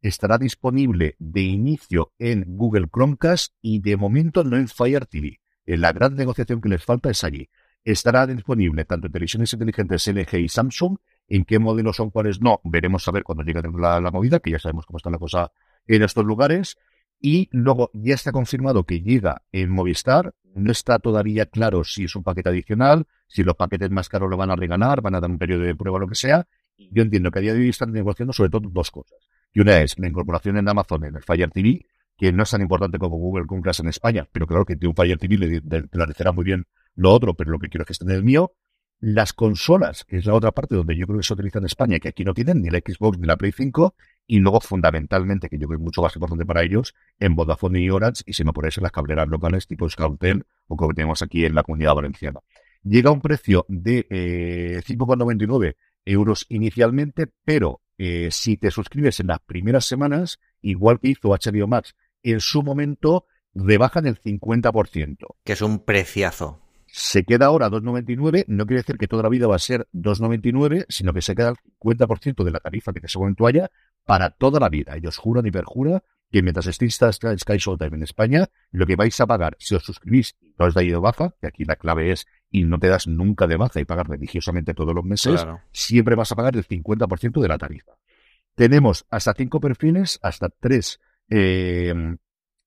estará 0.00 0.38
disponible 0.38 1.16
de 1.18 1.42
inicio 1.42 2.12
en 2.18 2.44
Google 2.46 2.88
Chromecast 2.92 3.54
y 3.60 3.80
de 3.80 3.96
momento 3.96 4.44
no 4.44 4.56
en 4.56 4.68
Fire 4.68 5.06
TV. 5.06 5.40
La 5.66 5.92
gran 5.92 6.14
negociación 6.14 6.60
que 6.60 6.68
les 6.68 6.82
falta 6.82 7.10
es 7.10 7.24
allí. 7.24 7.50
Estará 7.84 8.26
disponible 8.26 8.84
tanto 8.84 9.06
en 9.06 9.12
televisiones 9.12 9.52
inteligentes 9.52 10.06
LG 10.06 10.34
y 10.38 10.48
Samsung. 10.48 10.96
En 11.28 11.44
qué 11.44 11.58
modelos 11.58 11.96
son, 11.96 12.10
cuáles 12.10 12.40
no, 12.40 12.60
veremos 12.64 13.06
a 13.06 13.10
ver 13.10 13.22
cuando 13.22 13.44
llegue 13.44 13.60
la, 13.78 14.00
la 14.00 14.10
movida, 14.10 14.40
que 14.40 14.50
ya 14.50 14.58
sabemos 14.58 14.86
cómo 14.86 14.96
está 14.96 15.10
la 15.10 15.18
cosa 15.18 15.52
en 15.86 16.02
estos 16.02 16.24
lugares. 16.24 16.78
Y 17.20 17.48
luego 17.50 17.90
ya 17.94 18.14
está 18.14 18.32
confirmado 18.32 18.84
que 18.84 19.00
llega 19.00 19.42
en 19.52 19.70
Movistar. 19.70 20.34
No 20.54 20.72
está 20.72 20.98
todavía 20.98 21.46
claro 21.46 21.84
si 21.84 22.04
es 22.04 22.16
un 22.16 22.22
paquete 22.22 22.48
adicional, 22.48 23.06
si 23.26 23.44
los 23.44 23.54
paquetes 23.54 23.90
más 23.90 24.08
caros 24.08 24.30
lo 24.30 24.36
van 24.36 24.50
a 24.50 24.56
regalar, 24.56 25.02
van 25.02 25.14
a 25.14 25.20
dar 25.20 25.30
un 25.30 25.38
periodo 25.38 25.62
de 25.62 25.74
prueba 25.74 25.98
lo 25.98 26.08
que 26.08 26.14
sea. 26.14 26.46
Yo 26.76 27.02
entiendo 27.02 27.30
que 27.30 27.40
a 27.40 27.42
día 27.42 27.54
de 27.54 27.60
hoy 27.60 27.68
están 27.68 27.92
negociando 27.92 28.32
sobre 28.32 28.50
todo 28.50 28.68
dos 28.70 28.90
cosas. 28.90 29.18
Y 29.52 29.60
una 29.60 29.80
es 29.80 29.98
la 29.98 30.08
incorporación 30.08 30.56
en 30.58 30.68
Amazon 30.68 31.04
en 31.04 31.16
el 31.16 31.22
Fire 31.22 31.50
TV, 31.50 31.84
que 32.16 32.32
no 32.32 32.42
es 32.42 32.50
tan 32.50 32.60
importante 32.60 32.98
como 32.98 33.16
Google 33.16 33.46
Chromecast 33.46 33.80
en 33.80 33.88
España, 33.88 34.28
pero 34.30 34.46
claro 34.46 34.64
que 34.64 34.76
tiene 34.76 34.90
un 34.90 34.96
Fire 34.96 35.18
TV 35.18 35.38
le, 35.38 35.48
le, 35.60 36.32
muy 36.32 36.44
bien 36.44 36.66
lo 36.94 37.12
otro, 37.12 37.34
pero 37.34 37.50
lo 37.50 37.58
que 37.58 37.68
quiero 37.68 37.82
es 37.82 37.86
que 37.86 37.92
esté 37.92 38.04
en 38.04 38.10
el 38.10 38.24
mío. 38.24 38.52
Las 39.00 39.32
consolas, 39.32 40.04
que 40.04 40.16
es 40.16 40.26
la 40.26 40.34
otra 40.34 40.50
parte 40.50 40.74
donde 40.74 40.96
yo 40.96 41.06
creo 41.06 41.18
que 41.18 41.24
se 41.24 41.32
utiliza 41.32 41.58
en 41.60 41.66
España, 41.66 42.00
que 42.00 42.08
aquí 42.08 42.24
no 42.24 42.34
tienen 42.34 42.62
ni 42.62 42.70
la 42.70 42.78
Xbox 42.78 43.18
ni 43.18 43.26
la 43.26 43.36
Play 43.36 43.52
5, 43.52 43.94
y 44.30 44.40
luego 44.40 44.60
fundamentalmente, 44.60 45.48
que 45.48 45.56
yo 45.58 45.66
creo 45.66 45.78
que 45.78 45.82
es 45.82 45.84
mucho 45.84 46.02
más 46.02 46.14
importante 46.14 46.44
para 46.44 46.62
ellos, 46.62 46.94
en 47.18 47.34
Vodafone 47.34 47.80
y 47.80 47.88
Orange, 47.88 48.22
y 48.26 48.34
si 48.34 48.44
me 48.44 48.52
ponéis 48.52 48.76
en 48.76 48.82
las 48.82 48.92
cableras 48.92 49.26
locales 49.26 49.66
tipo 49.66 49.88
Scoutel 49.88 50.44
o 50.68 50.76
como 50.76 50.92
tenemos 50.92 51.22
aquí 51.22 51.46
en 51.46 51.54
la 51.54 51.62
comunidad 51.62 51.94
valenciana. 51.94 52.40
Llega 52.84 53.08
a 53.08 53.14
un 53.14 53.22
precio 53.22 53.64
de 53.68 54.06
eh, 54.10 54.82
5,99 54.86 55.76
euros 56.04 56.44
inicialmente, 56.50 57.26
pero 57.42 57.80
eh, 57.96 58.28
si 58.30 58.58
te 58.58 58.70
suscribes 58.70 59.18
en 59.20 59.28
las 59.28 59.40
primeras 59.40 59.86
semanas, 59.86 60.38
igual 60.60 61.00
que 61.00 61.08
hizo 61.08 61.30
HBO 61.30 61.66
Max 61.66 61.96
en 62.22 62.40
su 62.40 62.62
momento, 62.62 63.24
rebajan 63.54 64.06
el 64.06 64.20
50%. 64.20 65.16
Que 65.42 65.54
es 65.54 65.62
un 65.62 65.84
preciazo 65.86 66.60
se 66.90 67.24
queda 67.24 67.46
ahora 67.46 67.68
2,99, 67.68 68.44
no 68.48 68.66
quiere 68.66 68.80
decir 68.80 68.96
que 68.96 69.06
toda 69.06 69.22
la 69.22 69.28
vida 69.28 69.46
va 69.46 69.56
a 69.56 69.60
ser 69.60 69.86
2,99, 69.92 70.86
sino 70.88 71.12
que 71.12 71.22
se 71.22 71.34
queda 71.34 71.50
el 71.50 71.56
50% 71.80 72.44
de 72.44 72.50
la 72.50 72.60
tarifa 72.60 72.92
que 72.92 73.00
en 73.00 73.04
ese 73.04 73.18
momento 73.18 73.46
haya 73.46 73.70
para 74.08 74.30
toda 74.30 74.58
la 74.58 74.70
vida. 74.70 74.96
Ellos 74.96 75.18
juran 75.18 75.46
y 75.46 75.50
perjuran 75.50 76.00
que 76.30 76.42
mientras 76.42 76.66
estéis 76.66 76.98
en 77.02 77.38
Sky 77.38 77.58
Showtime 77.58 77.96
en 77.96 78.02
España, 78.02 78.46
lo 78.70 78.86
que 78.86 78.96
vais 78.96 79.20
a 79.20 79.26
pagar 79.26 79.54
si 79.58 79.74
os 79.74 79.84
suscribís 79.84 80.34
y 80.40 80.54
no 80.58 80.64
os 80.64 80.72
dais 80.72 80.90
de 80.90 80.96
baja, 80.96 81.34
que 81.38 81.46
aquí 81.46 81.66
la 81.66 81.76
clave 81.76 82.10
es 82.12 82.26
y 82.50 82.64
no 82.64 82.78
te 82.78 82.88
das 82.88 83.06
nunca 83.06 83.46
de 83.46 83.56
baja 83.56 83.80
y 83.80 83.84
pagar 83.84 84.08
religiosamente 84.08 84.72
todos 84.72 84.94
los 84.94 85.04
meses, 85.04 85.46
siempre 85.72 86.14
vas 86.14 86.32
a 86.32 86.36
pagar 86.36 86.56
el 86.56 86.66
50% 86.66 87.38
de 87.38 87.48
la 87.48 87.58
tarifa. 87.58 87.92
Tenemos 88.54 89.04
hasta 89.10 89.34
cinco 89.34 89.60
perfiles, 89.60 90.18
hasta 90.22 90.48
tres 90.48 91.00
eh, 91.28 91.92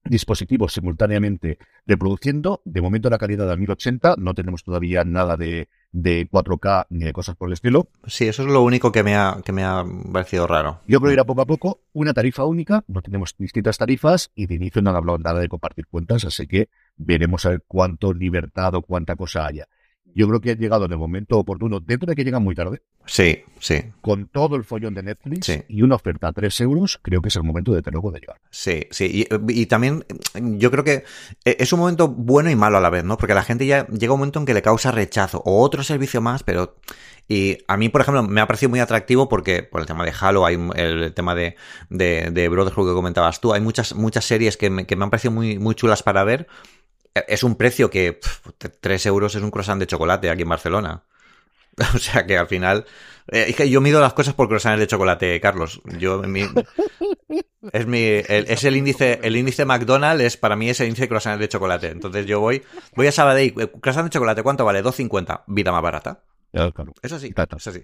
dispositivos 0.03 0.73
simultáneamente 0.73 1.57
reproduciendo. 1.85 2.61
De 2.65 2.81
momento 2.81 3.09
la 3.09 3.17
calidad 3.17 3.47
de 3.47 3.57
1080, 3.57 4.15
no 4.17 4.33
tenemos 4.33 4.63
todavía 4.63 5.03
nada 5.03 5.37
de, 5.37 5.69
de 5.91 6.27
4K 6.29 6.87
ni 6.89 7.05
de 7.05 7.13
cosas 7.13 7.35
por 7.35 7.49
el 7.49 7.53
estilo. 7.53 7.89
Sí, 8.05 8.27
eso 8.27 8.43
es 8.43 8.49
lo 8.49 8.61
único 8.61 8.91
que 8.91 9.03
me 9.03 9.15
ha, 9.15 9.37
que 9.43 9.51
me 9.51 9.63
ha 9.63 9.83
parecido 10.11 10.47
raro. 10.47 10.81
Yo 10.87 10.99
creo 10.99 11.13
ir 11.13 11.19
a 11.19 11.25
poco 11.25 11.41
a 11.41 11.45
poco, 11.45 11.81
una 11.93 12.13
tarifa 12.13 12.45
única, 12.45 12.83
no 12.87 13.01
tenemos 13.01 13.35
distintas 13.37 13.77
tarifas 13.77 14.31
y 14.35 14.47
de 14.47 14.55
inicio 14.55 14.81
no 14.81 14.89
han 14.89 14.95
hablado 14.95 15.17
nada 15.19 15.39
de 15.39 15.49
compartir 15.49 15.87
cuentas, 15.87 16.25
así 16.25 16.47
que 16.47 16.69
veremos 16.97 17.45
a 17.45 17.49
ver 17.49 17.63
cuánto 17.67 18.13
libertad 18.13 18.75
o 18.75 18.81
cuánta 18.81 19.15
cosa 19.15 19.45
haya 19.45 19.67
yo 20.13 20.27
creo 20.27 20.41
que 20.41 20.51
ha 20.51 20.55
llegado 20.55 20.85
en 20.85 20.91
el 20.91 20.97
momento 20.97 21.37
oportuno, 21.37 21.79
dentro 21.79 22.07
de 22.07 22.15
que 22.15 22.23
llega 22.23 22.39
muy 22.39 22.55
tarde. 22.55 22.81
Sí, 23.05 23.43
sí. 23.59 23.83
Con 24.01 24.27
todo 24.27 24.55
el 24.55 24.63
follón 24.63 24.93
de 24.93 25.03
Netflix 25.03 25.51
y 25.67 25.81
una 25.81 25.95
oferta 25.95 26.27
a 26.27 26.33
3 26.33 26.61
euros, 26.61 26.99
creo 27.01 27.21
que 27.21 27.29
es 27.29 27.35
el 27.35 27.43
momento 27.43 27.73
de 27.73 27.81
tenerlo 27.81 28.11
de 28.11 28.19
llegar. 28.19 28.39
Sí, 28.49 28.87
sí. 28.91 29.27
Y, 29.47 29.65
también 29.65 30.05
yo 30.35 30.71
creo 30.71 30.83
que 30.83 31.03
es 31.43 31.73
un 31.73 31.79
momento 31.79 32.07
bueno 32.07 32.49
y 32.49 32.55
malo 32.55 32.77
a 32.77 32.81
la 32.81 32.89
vez, 32.89 33.03
¿no? 33.03 33.17
Porque 33.17 33.33
la 33.33 33.43
gente 33.43 33.65
ya 33.65 33.87
llega 33.87 34.13
un 34.13 34.19
momento 34.19 34.39
en 34.39 34.45
que 34.45 34.53
le 34.53 34.61
causa 34.61 34.91
rechazo 34.91 35.41
o 35.45 35.61
otro 35.61 35.83
servicio 35.83 36.21
más, 36.21 36.43
pero... 36.43 36.75
Y 37.27 37.59
a 37.67 37.77
mí, 37.77 37.87
por 37.87 38.01
ejemplo, 38.01 38.23
me 38.23 38.41
ha 38.41 38.47
parecido 38.47 38.69
muy 38.69 38.81
atractivo 38.81 39.29
porque 39.29 39.63
por 39.63 39.79
el 39.79 39.87
tema 39.87 40.03
de 40.03 40.11
Halo, 40.19 40.45
hay 40.45 40.59
el 40.75 41.13
tema 41.13 41.33
de, 41.33 41.55
de, 41.89 42.29
de 42.29 42.49
Brotherhood 42.49 42.89
que 42.89 42.93
comentabas 42.93 43.39
tú, 43.39 43.53
hay 43.53 43.61
muchas, 43.61 43.95
muchas 43.95 44.25
series 44.25 44.57
que 44.57 44.69
me, 44.69 44.85
que 44.85 44.97
me 44.97 45.05
han 45.05 45.09
parecido 45.11 45.31
muy, 45.31 45.57
muy 45.57 45.73
chulas 45.73 46.03
para 46.03 46.25
ver 46.25 46.47
es 47.13 47.43
un 47.43 47.55
precio 47.55 47.89
que 47.89 48.19
3 48.79 49.05
euros 49.07 49.35
es 49.35 49.41
un 49.41 49.51
croissant 49.51 49.79
de 49.79 49.87
chocolate 49.87 50.29
aquí 50.29 50.43
en 50.43 50.49
Barcelona. 50.49 51.03
O 51.95 51.97
sea 51.97 52.25
que 52.25 52.37
al 52.37 52.47
final. 52.47 52.85
Eh, 53.31 53.69
yo 53.69 53.81
mido 53.81 54.01
las 54.01 54.13
cosas 54.13 54.33
por 54.33 54.47
croissants 54.47 54.79
de 54.79 54.87
chocolate, 54.87 55.39
Carlos. 55.39 55.81
Yo 55.97 56.21
mi, 56.23 56.41
es 57.71 57.87
mi 57.87 58.03
es 58.03 58.63
el 58.65 58.75
índice 58.75 59.19
el 59.23 59.37
índice 59.37 59.63
McDonald's 59.63 60.23
es 60.23 60.37
para 60.37 60.55
mí 60.55 60.69
es 60.69 60.79
el 60.81 60.87
índice 60.87 61.03
de 61.03 61.09
croissants 61.09 61.39
de 61.39 61.47
chocolate. 61.47 61.87
Entonces 61.87 62.25
yo 62.25 62.39
voy 62.39 62.61
voy 62.95 63.07
a 63.07 63.11
Sabadell, 63.11 63.53
eh, 63.57 63.71
croissant 63.79 64.05
de 64.05 64.11
chocolate, 64.11 64.43
¿cuánto 64.43 64.65
vale? 64.65 64.83
2.50, 64.83 65.43
vida 65.47 65.71
más 65.71 65.81
barata. 65.81 66.21
Es 67.01 67.13
así. 67.13 67.31
Es 67.57 67.67
así. 67.67 67.81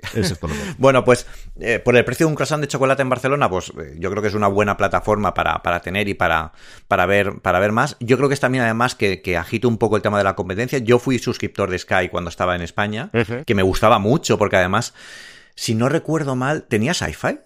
bueno, 0.78 1.04
pues 1.06 1.26
eh, 1.60 1.80
por 1.80 1.96
el 1.96 2.04
precio 2.04 2.26
de 2.26 2.32
un 2.32 2.36
croissant 2.36 2.62
de 2.62 2.68
chocolate 2.68 3.02
en 3.02 3.10
Barcelona, 3.10 3.50
pues 3.50 3.72
eh, 3.80 3.96
yo 3.98 4.10
creo 4.12 4.22
que 4.22 4.28
es 4.28 4.34
una 4.34 4.48
buena 4.48 4.76
plataforma 4.76 5.34
para, 5.34 5.62
para 5.64 5.82
tener 5.82 6.08
y 6.10 6.14
para, 6.14 6.52
para, 6.88 7.06
ver, 7.06 7.40
para 7.42 7.60
ver 7.60 7.72
más. 7.72 7.96
Yo 8.00 8.18
creo 8.18 8.28
que 8.28 8.34
es 8.34 8.40
también 8.40 8.64
además 8.64 8.96
que, 8.96 9.22
que 9.22 9.38
agita 9.38 9.68
un 9.68 9.78
poco 9.78 9.96
el 9.96 10.02
tema 10.02 10.18
de 10.18 10.24
la 10.24 10.36
competencia. 10.36 10.80
Yo 10.80 11.00
fui 11.00 11.18
suscriptor 11.20 11.70
de 11.70 11.80
Sky 11.80 12.10
cuando 12.10 12.30
estaba 12.30 12.56
en 12.56 12.62
España, 12.62 13.10
que 13.46 13.56
me 13.56 13.64
gustaba 13.64 14.00
mucho 14.00 14.38
porque 14.38 14.58
además, 14.58 14.94
si 15.56 15.74
no 15.74 15.88
recuerdo 15.88 16.36
mal, 16.36 16.64
¿tenía 16.64 16.94
sci-fi 16.94 17.40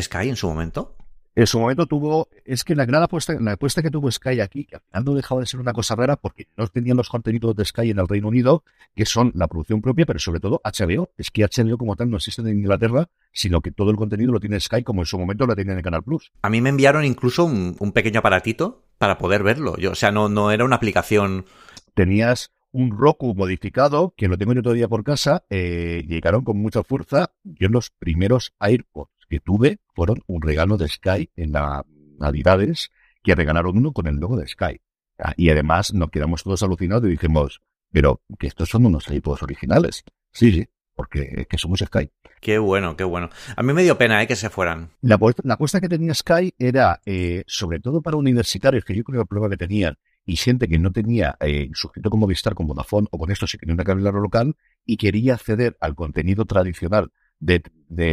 Sky 0.00 0.28
en 0.28 0.36
su 0.36 0.48
momento? 0.48 0.96
En 1.36 1.46
su 1.46 1.60
momento 1.60 1.86
tuvo, 1.86 2.28
es 2.44 2.64
que 2.64 2.74
la 2.74 2.84
gran 2.84 3.04
apuesta, 3.04 3.36
la 3.40 3.52
apuesta 3.52 3.82
que 3.82 3.90
tuvo 3.90 4.10
Sky 4.10 4.40
aquí, 4.40 4.64
que 4.64 4.76
al 4.76 4.82
final 4.82 5.04
no 5.04 5.14
dejaba 5.14 5.40
de 5.40 5.46
ser 5.46 5.60
una 5.60 5.72
cosa 5.72 5.94
rara 5.94 6.16
porque 6.16 6.48
no 6.56 6.66
tenían 6.66 6.96
los 6.96 7.08
contenidos 7.08 7.54
de 7.54 7.64
Sky 7.64 7.90
en 7.90 8.00
el 8.00 8.08
Reino 8.08 8.28
Unido, 8.28 8.64
que 8.96 9.06
son 9.06 9.30
la 9.36 9.46
producción 9.46 9.80
propia, 9.80 10.06
pero 10.06 10.18
sobre 10.18 10.40
todo 10.40 10.60
HBO. 10.64 11.10
Es 11.16 11.30
que 11.30 11.44
HBO 11.44 11.78
como 11.78 11.94
tal 11.94 12.10
no 12.10 12.16
existe 12.16 12.42
en 12.42 12.48
Inglaterra, 12.48 13.08
sino 13.32 13.60
que 13.60 13.70
todo 13.70 13.90
el 13.90 13.96
contenido 13.96 14.32
lo 14.32 14.40
tiene 14.40 14.58
Sky 14.58 14.82
como 14.82 15.02
en 15.02 15.06
su 15.06 15.18
momento 15.18 15.46
lo 15.46 15.54
tenía 15.54 15.72
en 15.72 15.78
el 15.78 15.84
Canal 15.84 16.02
Plus. 16.02 16.32
A 16.42 16.50
mí 16.50 16.60
me 16.60 16.70
enviaron 16.70 17.04
incluso 17.04 17.44
un, 17.44 17.92
pequeño 17.92 18.18
aparatito 18.20 18.82
para 18.98 19.16
poder 19.16 19.44
verlo. 19.44 19.76
Yo, 19.76 19.92
o 19.92 19.94
sea, 19.94 20.10
no, 20.10 20.28
no 20.28 20.50
era 20.50 20.64
una 20.64 20.76
aplicación. 20.76 21.46
Tenías 21.94 22.50
un 22.72 22.96
Roku 22.96 23.34
modificado, 23.34 24.14
que 24.16 24.28
lo 24.28 24.36
tengo 24.36 24.52
yo 24.52 24.62
todavía 24.62 24.88
por 24.88 25.04
casa, 25.04 25.44
eh, 25.48 26.04
llegaron 26.08 26.42
con 26.42 26.56
mucha 26.56 26.82
fuerza. 26.82 27.32
Yo 27.44 27.66
en 27.66 27.72
los 27.72 27.90
primeros 27.90 28.52
AirPods 28.58 29.19
que 29.30 29.40
tuve 29.40 29.78
fueron 29.94 30.22
un 30.26 30.42
regalo 30.42 30.76
de 30.76 30.88
Sky 30.88 31.30
en 31.36 31.52
las 31.52 31.84
Navidades, 32.18 32.90
que 33.22 33.34
regalaron 33.34 33.78
uno 33.78 33.92
con 33.92 34.06
el 34.08 34.16
logo 34.16 34.36
de 34.36 34.46
Sky. 34.46 34.80
Ah, 35.18 35.32
y 35.36 35.50
además 35.50 35.94
nos 35.94 36.10
quedamos 36.10 36.42
todos 36.42 36.62
alucinados 36.62 37.04
y 37.04 37.12
dijimos, 37.12 37.62
pero 37.92 38.20
que 38.38 38.48
estos 38.48 38.68
son 38.68 38.86
unos 38.86 39.08
iPods 39.08 39.42
originales. 39.42 40.04
Sí, 40.32 40.52
sí, 40.52 40.68
porque 40.94 41.46
que 41.48 41.58
somos 41.58 41.80
Sky. 41.80 42.10
Qué 42.40 42.58
bueno, 42.58 42.96
qué 42.96 43.04
bueno. 43.04 43.30
A 43.54 43.62
mí 43.62 43.72
me 43.72 43.82
dio 43.82 43.96
pena 43.96 44.20
¿eh? 44.22 44.26
que 44.26 44.36
se 44.36 44.50
fueran. 44.50 44.90
La, 45.00 45.14
apuesta 45.14 45.80
que 45.80 45.88
tenía 45.88 46.12
Sky 46.12 46.54
era, 46.58 47.00
eh, 47.06 47.44
sobre 47.46 47.78
todo 47.80 48.02
para 48.02 48.16
universitarios, 48.16 48.84
que 48.84 48.94
yo 48.94 49.04
creo 49.04 49.18
que 49.18 49.22
el 49.22 49.28
problema 49.28 49.50
que 49.50 49.58
tenían, 49.58 49.96
y 50.26 50.36
gente 50.36 50.66
que 50.66 50.78
no 50.78 50.90
tenía 50.90 51.36
eh, 51.40 51.70
suscrito 51.72 52.10
como 52.10 52.26
Vistar, 52.26 52.54
con 52.54 52.66
Vodafone 52.66 53.06
o 53.10 53.18
con 53.18 53.30
esto, 53.30 53.46
si 53.46 53.58
quería 53.58 53.74
una 53.74 53.84
cabina 53.84 54.10
local 54.10 54.56
y 54.84 54.96
quería 54.96 55.34
acceder 55.34 55.76
al 55.80 55.94
contenido 55.94 56.44
tradicional 56.46 57.12
de, 57.40 57.62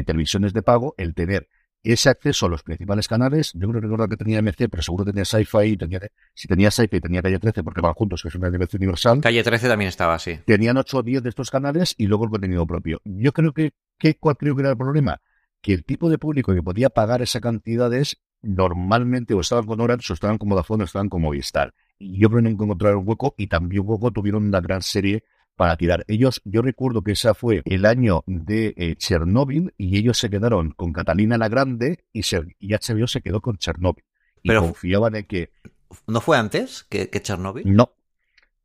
televisiones 0.03 0.53
de 0.53 0.63
pago, 0.63 0.95
el 0.97 1.13
tener 1.13 1.47
ese 1.84 2.09
acceso 2.09 2.47
a 2.47 2.49
los 2.49 2.63
principales 2.63 3.07
canales, 3.07 3.53
yo 3.53 3.69
creo 3.69 3.73
que 3.73 3.88
recuerdo 3.88 4.09
que 4.09 4.17
tenía 4.17 4.41
MC, 4.41 4.67
pero 4.69 4.82
seguro 4.82 5.05
tenía 5.05 5.23
Sci-Fi, 5.23 5.78
tenía, 5.78 6.01
si 6.34 6.47
tenía 6.47 6.71
Sci-Fi 6.71 6.99
tenía 6.99 7.21
Calle 7.21 7.39
13 7.39 7.63
porque 7.63 7.82
van 7.82 7.93
juntos, 7.93 8.21
que 8.21 8.28
es 8.28 8.36
una 8.36 8.49
nivel 8.49 8.67
universal. 8.73 9.21
Calle 9.21 9.43
13 9.43 9.67
también 9.67 9.89
estaba 9.89 10.15
así. 10.15 10.39
Tenían 10.45 10.75
8 10.78 10.97
o 10.97 11.03
10 11.03 11.23
de 11.23 11.30
estos 11.30 11.49
canales 11.49 11.93
y 11.97 12.07
luego 12.07 12.25
el 12.25 12.32
contenido 12.32 12.65
propio. 12.65 12.99
Yo 13.05 13.32
creo 13.32 13.53
que, 13.53 13.71
que 13.97 14.15
¿cuál 14.15 14.36
creo 14.36 14.55
que 14.55 14.63
era 14.63 14.71
el 14.71 14.78
problema? 14.78 15.21
Que 15.61 15.73
el 15.73 15.86
tipo 15.86 16.09
de 16.09 16.17
público 16.17 16.53
que 16.53 16.63
podía 16.63 16.89
pagar 16.89 17.21
esas 17.21 17.41
cantidades 17.41 18.17
normalmente 18.41 19.34
o 19.34 19.41
estaban 19.41 19.65
con 19.65 19.80
Orange 19.80 20.11
o 20.11 20.13
estaban 20.13 20.38
con 20.38 20.49
Vodafone 20.49 20.84
o 20.84 20.86
estaban 20.86 21.09
con 21.09 21.21
Movistar. 21.21 21.73
Y 21.99 22.19
yo 22.19 22.30
creo 22.30 22.43
que 22.43 22.49
encontraron 22.49 22.99
un 22.99 23.07
hueco 23.07 23.34
y 23.38 23.47
también 23.47 23.86
poco 23.86 24.11
tuvieron 24.11 24.45
una 24.45 24.61
gran 24.61 24.82
serie 24.82 25.23
para 25.58 25.76
tirar. 25.76 26.05
Ellos, 26.08 26.41
yo 26.45 26.62
recuerdo 26.62 27.01
que 27.01 27.12
ese 27.14 27.34
fue 27.34 27.62
el 27.66 27.86
año 27.86 28.24
de 28.28 28.74
eh, 28.78 28.95
Chernóbil 28.95 29.74
y 29.76 29.97
ellos 29.97 30.18
se 30.18 30.30
quedaron 30.30 30.72
con 30.72 30.93
Catalina 30.93 31.38
la 31.38 31.49
Grande 31.49 32.05
y, 32.14 32.22
y 32.60 32.74
HBO 32.74 33.08
se 33.08 33.22
quedó 33.22 33.41
con 33.41 33.58
Chernóbil. 33.58 34.05
Y 34.43 34.49
Pero 34.49 34.62
confiaban 34.62 35.16
en 35.16 35.26
que... 35.26 35.51
¿No 36.05 36.22
fue 36.22 36.38
antes 36.38 36.86
que, 36.88 37.10
que 37.10 37.22
Chernóbil? 37.22 37.64
No. 37.76 37.91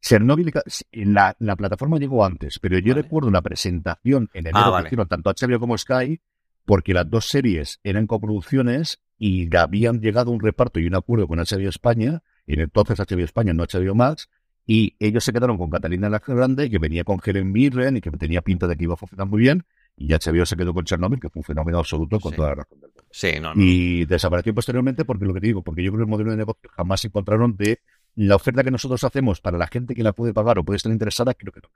Chernóbil, 0.03 0.53
la, 0.93 1.35
la 1.39 1.57
plataforma 1.57 1.99
llegó 1.99 2.25
antes, 2.25 2.59
pero 2.59 2.79
yo 2.79 2.93
recuerdo 2.93 3.29
una 3.29 3.41
presentación 3.41 4.29
en 4.35 4.49
el 4.49 4.53
ah, 4.55 4.79
que 4.81 4.89
hicieron 4.89 5.09
tanto 5.09 5.31
HBO 5.31 5.61
como 5.61 5.79
Sky, 5.79 6.21
porque 6.67 6.93
las 6.93 7.09
dos 7.09 7.27
series 7.27 7.81
eran 7.85 8.07
coproducciones 8.07 9.01
y 9.17 9.55
habían 9.57 10.01
llegado 10.01 10.31
a 10.31 10.35
un 10.35 10.41
reparto 10.41 10.81
y 10.81 10.87
un 10.87 10.97
acuerdo 10.97 11.29
con 11.29 11.39
HBO 11.39 11.69
España, 11.69 12.23
y 12.47 12.61
entonces 12.61 12.99
HBO 12.99 13.25
España, 13.25 13.53
no 13.55 13.63
HBO 13.65 13.95
Max, 13.95 14.29
y 14.67 14.95
ellos 14.99 15.25
se 15.25 15.33
quedaron 15.33 15.59
con 15.59 15.71
Catalina 15.71 16.09
la 16.09 16.21
Grande, 16.25 16.71
que 16.71 16.79
venía 16.79 17.05
con 17.05 17.21
Helen 17.25 17.51
Mirren 17.51 17.97
y 17.97 18.01
que 18.01 18.11
tenía 18.13 18.43
pinta 18.43 18.67
de 18.67 18.77
que 18.77 18.85
iba 18.85 18.95
a 18.95 18.97
funcionar 18.97 19.27
muy 19.27 19.41
bien. 19.41 19.65
Y 19.97 20.13
HBO 20.13 20.47
se 20.47 20.57
quedó 20.57 20.73
con 20.73 20.85
Chernobyl, 20.85 21.21
que 21.21 21.29
fue 21.29 21.41
un 21.41 21.45
fenómeno 21.45 21.79
absoluto 21.79 22.19
con 22.19 22.33
toda 22.35 22.51
la 22.51 22.55
razón 22.57 22.81
del 22.81 22.91
mundo. 22.91 23.05
Sí, 23.11 23.33
no, 23.41 23.53
Y 23.57 24.07
desapareció 24.07 24.55
posteriormente 24.55 25.05
porque 25.05 25.27
lo 25.27 25.35
que 25.35 25.41
te 25.41 25.49
digo, 25.49 25.63
porque 25.63 25.83
yo 25.83 25.91
creo 25.93 26.01
que 26.01 26.05
el 26.05 26.11
modelo 26.11 26.31
de 26.31 26.39
negocio 26.39 26.71
jamás 26.75 27.01
se 27.01 27.09
encontraron 27.09 27.57
de 27.57 27.81
la 28.15 28.37
oferta 28.37 28.65
que 28.65 28.71
nosotros 28.71 29.05
hacemos 29.05 29.41
para 29.41 29.59
la 29.59 29.67
gente 29.67 29.95
que 29.95 30.03
la 30.03 30.13
puede 30.13 30.33
pagar 30.33 30.59
o 30.59 30.65
puede 30.65 30.77
estar 30.77 30.93
interesada, 30.93 31.35
creo 31.35 31.53
que 31.53 31.61
no. 31.61 31.69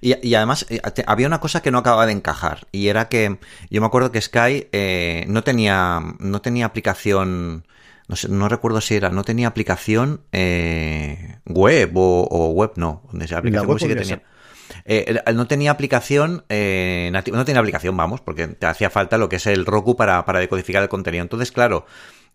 Y, 0.00 0.34
además 0.34 0.66
eh, 0.70 0.80
había 1.06 1.26
una 1.26 1.40
cosa 1.40 1.60
que 1.60 1.70
no 1.70 1.78
acababa 1.78 2.06
de 2.06 2.12
encajar 2.12 2.66
y 2.72 2.88
era 2.88 3.08
que 3.08 3.38
yo 3.70 3.80
me 3.82 3.86
acuerdo 3.86 4.12
que 4.12 4.20
Sky 4.20 4.68
eh, 4.72 5.26
no 5.28 5.44
tenía 5.44 6.00
no 6.18 6.40
tenía 6.40 6.64
aplicación 6.64 7.66
no, 8.08 8.16
sé, 8.16 8.28
no 8.28 8.48
recuerdo 8.48 8.80
si 8.80 8.94
era, 8.94 9.10
no 9.10 9.24
tenía 9.24 9.48
aplicación 9.48 10.20
eh, 10.32 11.38
web 11.46 11.92
o, 11.94 12.50
web, 12.50 12.72
no, 12.76 13.02
donde 13.10 13.28
sea 13.28 13.38
aplicación 13.38 13.68
web 13.68 13.78
sí 13.78 13.88
que 13.88 13.96
tenía. 13.96 14.22
Eh, 14.86 15.20
no 15.34 15.46
tenía 15.46 15.70
aplicación 15.70 16.44
eh, 16.48 17.10
no 17.12 17.44
tenía 17.44 17.60
aplicación, 17.60 17.96
vamos, 17.96 18.20
porque 18.20 18.48
te 18.48 18.66
hacía 18.66 18.90
falta 18.90 19.18
lo 19.18 19.28
que 19.28 19.36
es 19.36 19.46
el 19.46 19.66
Roku 19.66 19.96
para, 19.96 20.24
para 20.24 20.40
decodificar 20.40 20.82
el 20.82 20.88
contenido. 20.88 21.22
Entonces, 21.22 21.52
claro, 21.52 21.86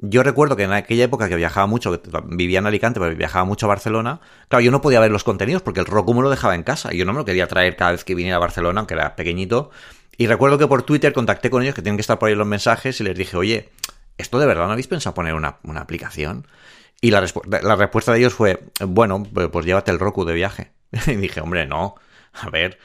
yo 0.01 0.23
recuerdo 0.23 0.55
que 0.55 0.63
en 0.63 0.71
aquella 0.71 1.03
época 1.03 1.27
que 1.27 1.35
viajaba 1.35 1.67
mucho, 1.67 2.01
que 2.01 2.09
vivía 2.27 2.59
en 2.59 2.65
Alicante, 2.65 2.99
pero 2.99 3.15
viajaba 3.15 3.43
mucho 3.43 3.65
a 3.65 3.69
Barcelona, 3.69 4.21
claro, 4.47 4.63
yo 4.63 4.71
no 4.71 4.81
podía 4.81 4.99
ver 5.01 5.11
los 5.11 5.25
contenidos 5.25 5.61
porque 5.61 5.81
el 5.81 5.85
Roku 5.85 6.13
me 6.13 6.21
lo 6.21 6.29
dejaba 6.29 6.55
en 6.55 6.63
casa 6.63 6.93
y 6.93 6.97
yo 6.97 7.05
no 7.05 7.11
me 7.11 7.19
lo 7.19 7.25
quería 7.25 7.47
traer 7.47 7.75
cada 7.75 7.91
vez 7.91 8.05
que 8.05 8.15
viniera 8.15 8.37
a 8.37 8.39
Barcelona, 8.39 8.79
aunque 8.79 8.93
era 8.93 9.15
pequeñito. 9.15 9.71
Y 10.17 10.27
recuerdo 10.27 10.57
que 10.57 10.67
por 10.67 10.83
Twitter 10.83 11.13
contacté 11.13 11.49
con 11.49 11.63
ellos, 11.63 11.75
que 11.75 11.81
tienen 11.81 11.97
que 11.97 12.01
estar 12.01 12.17
por 12.17 12.29
ahí 12.29 12.35
los 12.35 12.47
mensajes, 12.47 12.99
y 13.01 13.03
les 13.03 13.17
dije, 13.17 13.35
oye, 13.35 13.69
¿esto 14.19 14.37
de 14.37 14.45
verdad 14.45 14.67
no 14.67 14.73
habéis 14.73 14.87
pensado 14.87 15.13
poner 15.15 15.33
una, 15.33 15.57
aplicación? 15.75 16.45
Y 17.01 17.11
la, 17.11 17.25
la, 17.63 17.75
respuesta 17.75 18.11
de 18.11 18.19
ellos 18.19 18.33
fue, 18.33 18.63
bueno, 18.85 19.23
pues 19.23 19.65
llévate 19.65 19.89
el 19.89 19.99
Roku 19.99 20.25
de 20.25 20.33
viaje. 20.33 20.71
y 21.07 21.15
dije, 21.15 21.41
hombre, 21.41 21.65
no, 21.65 21.95
a 22.33 22.49
ver, 22.49 22.77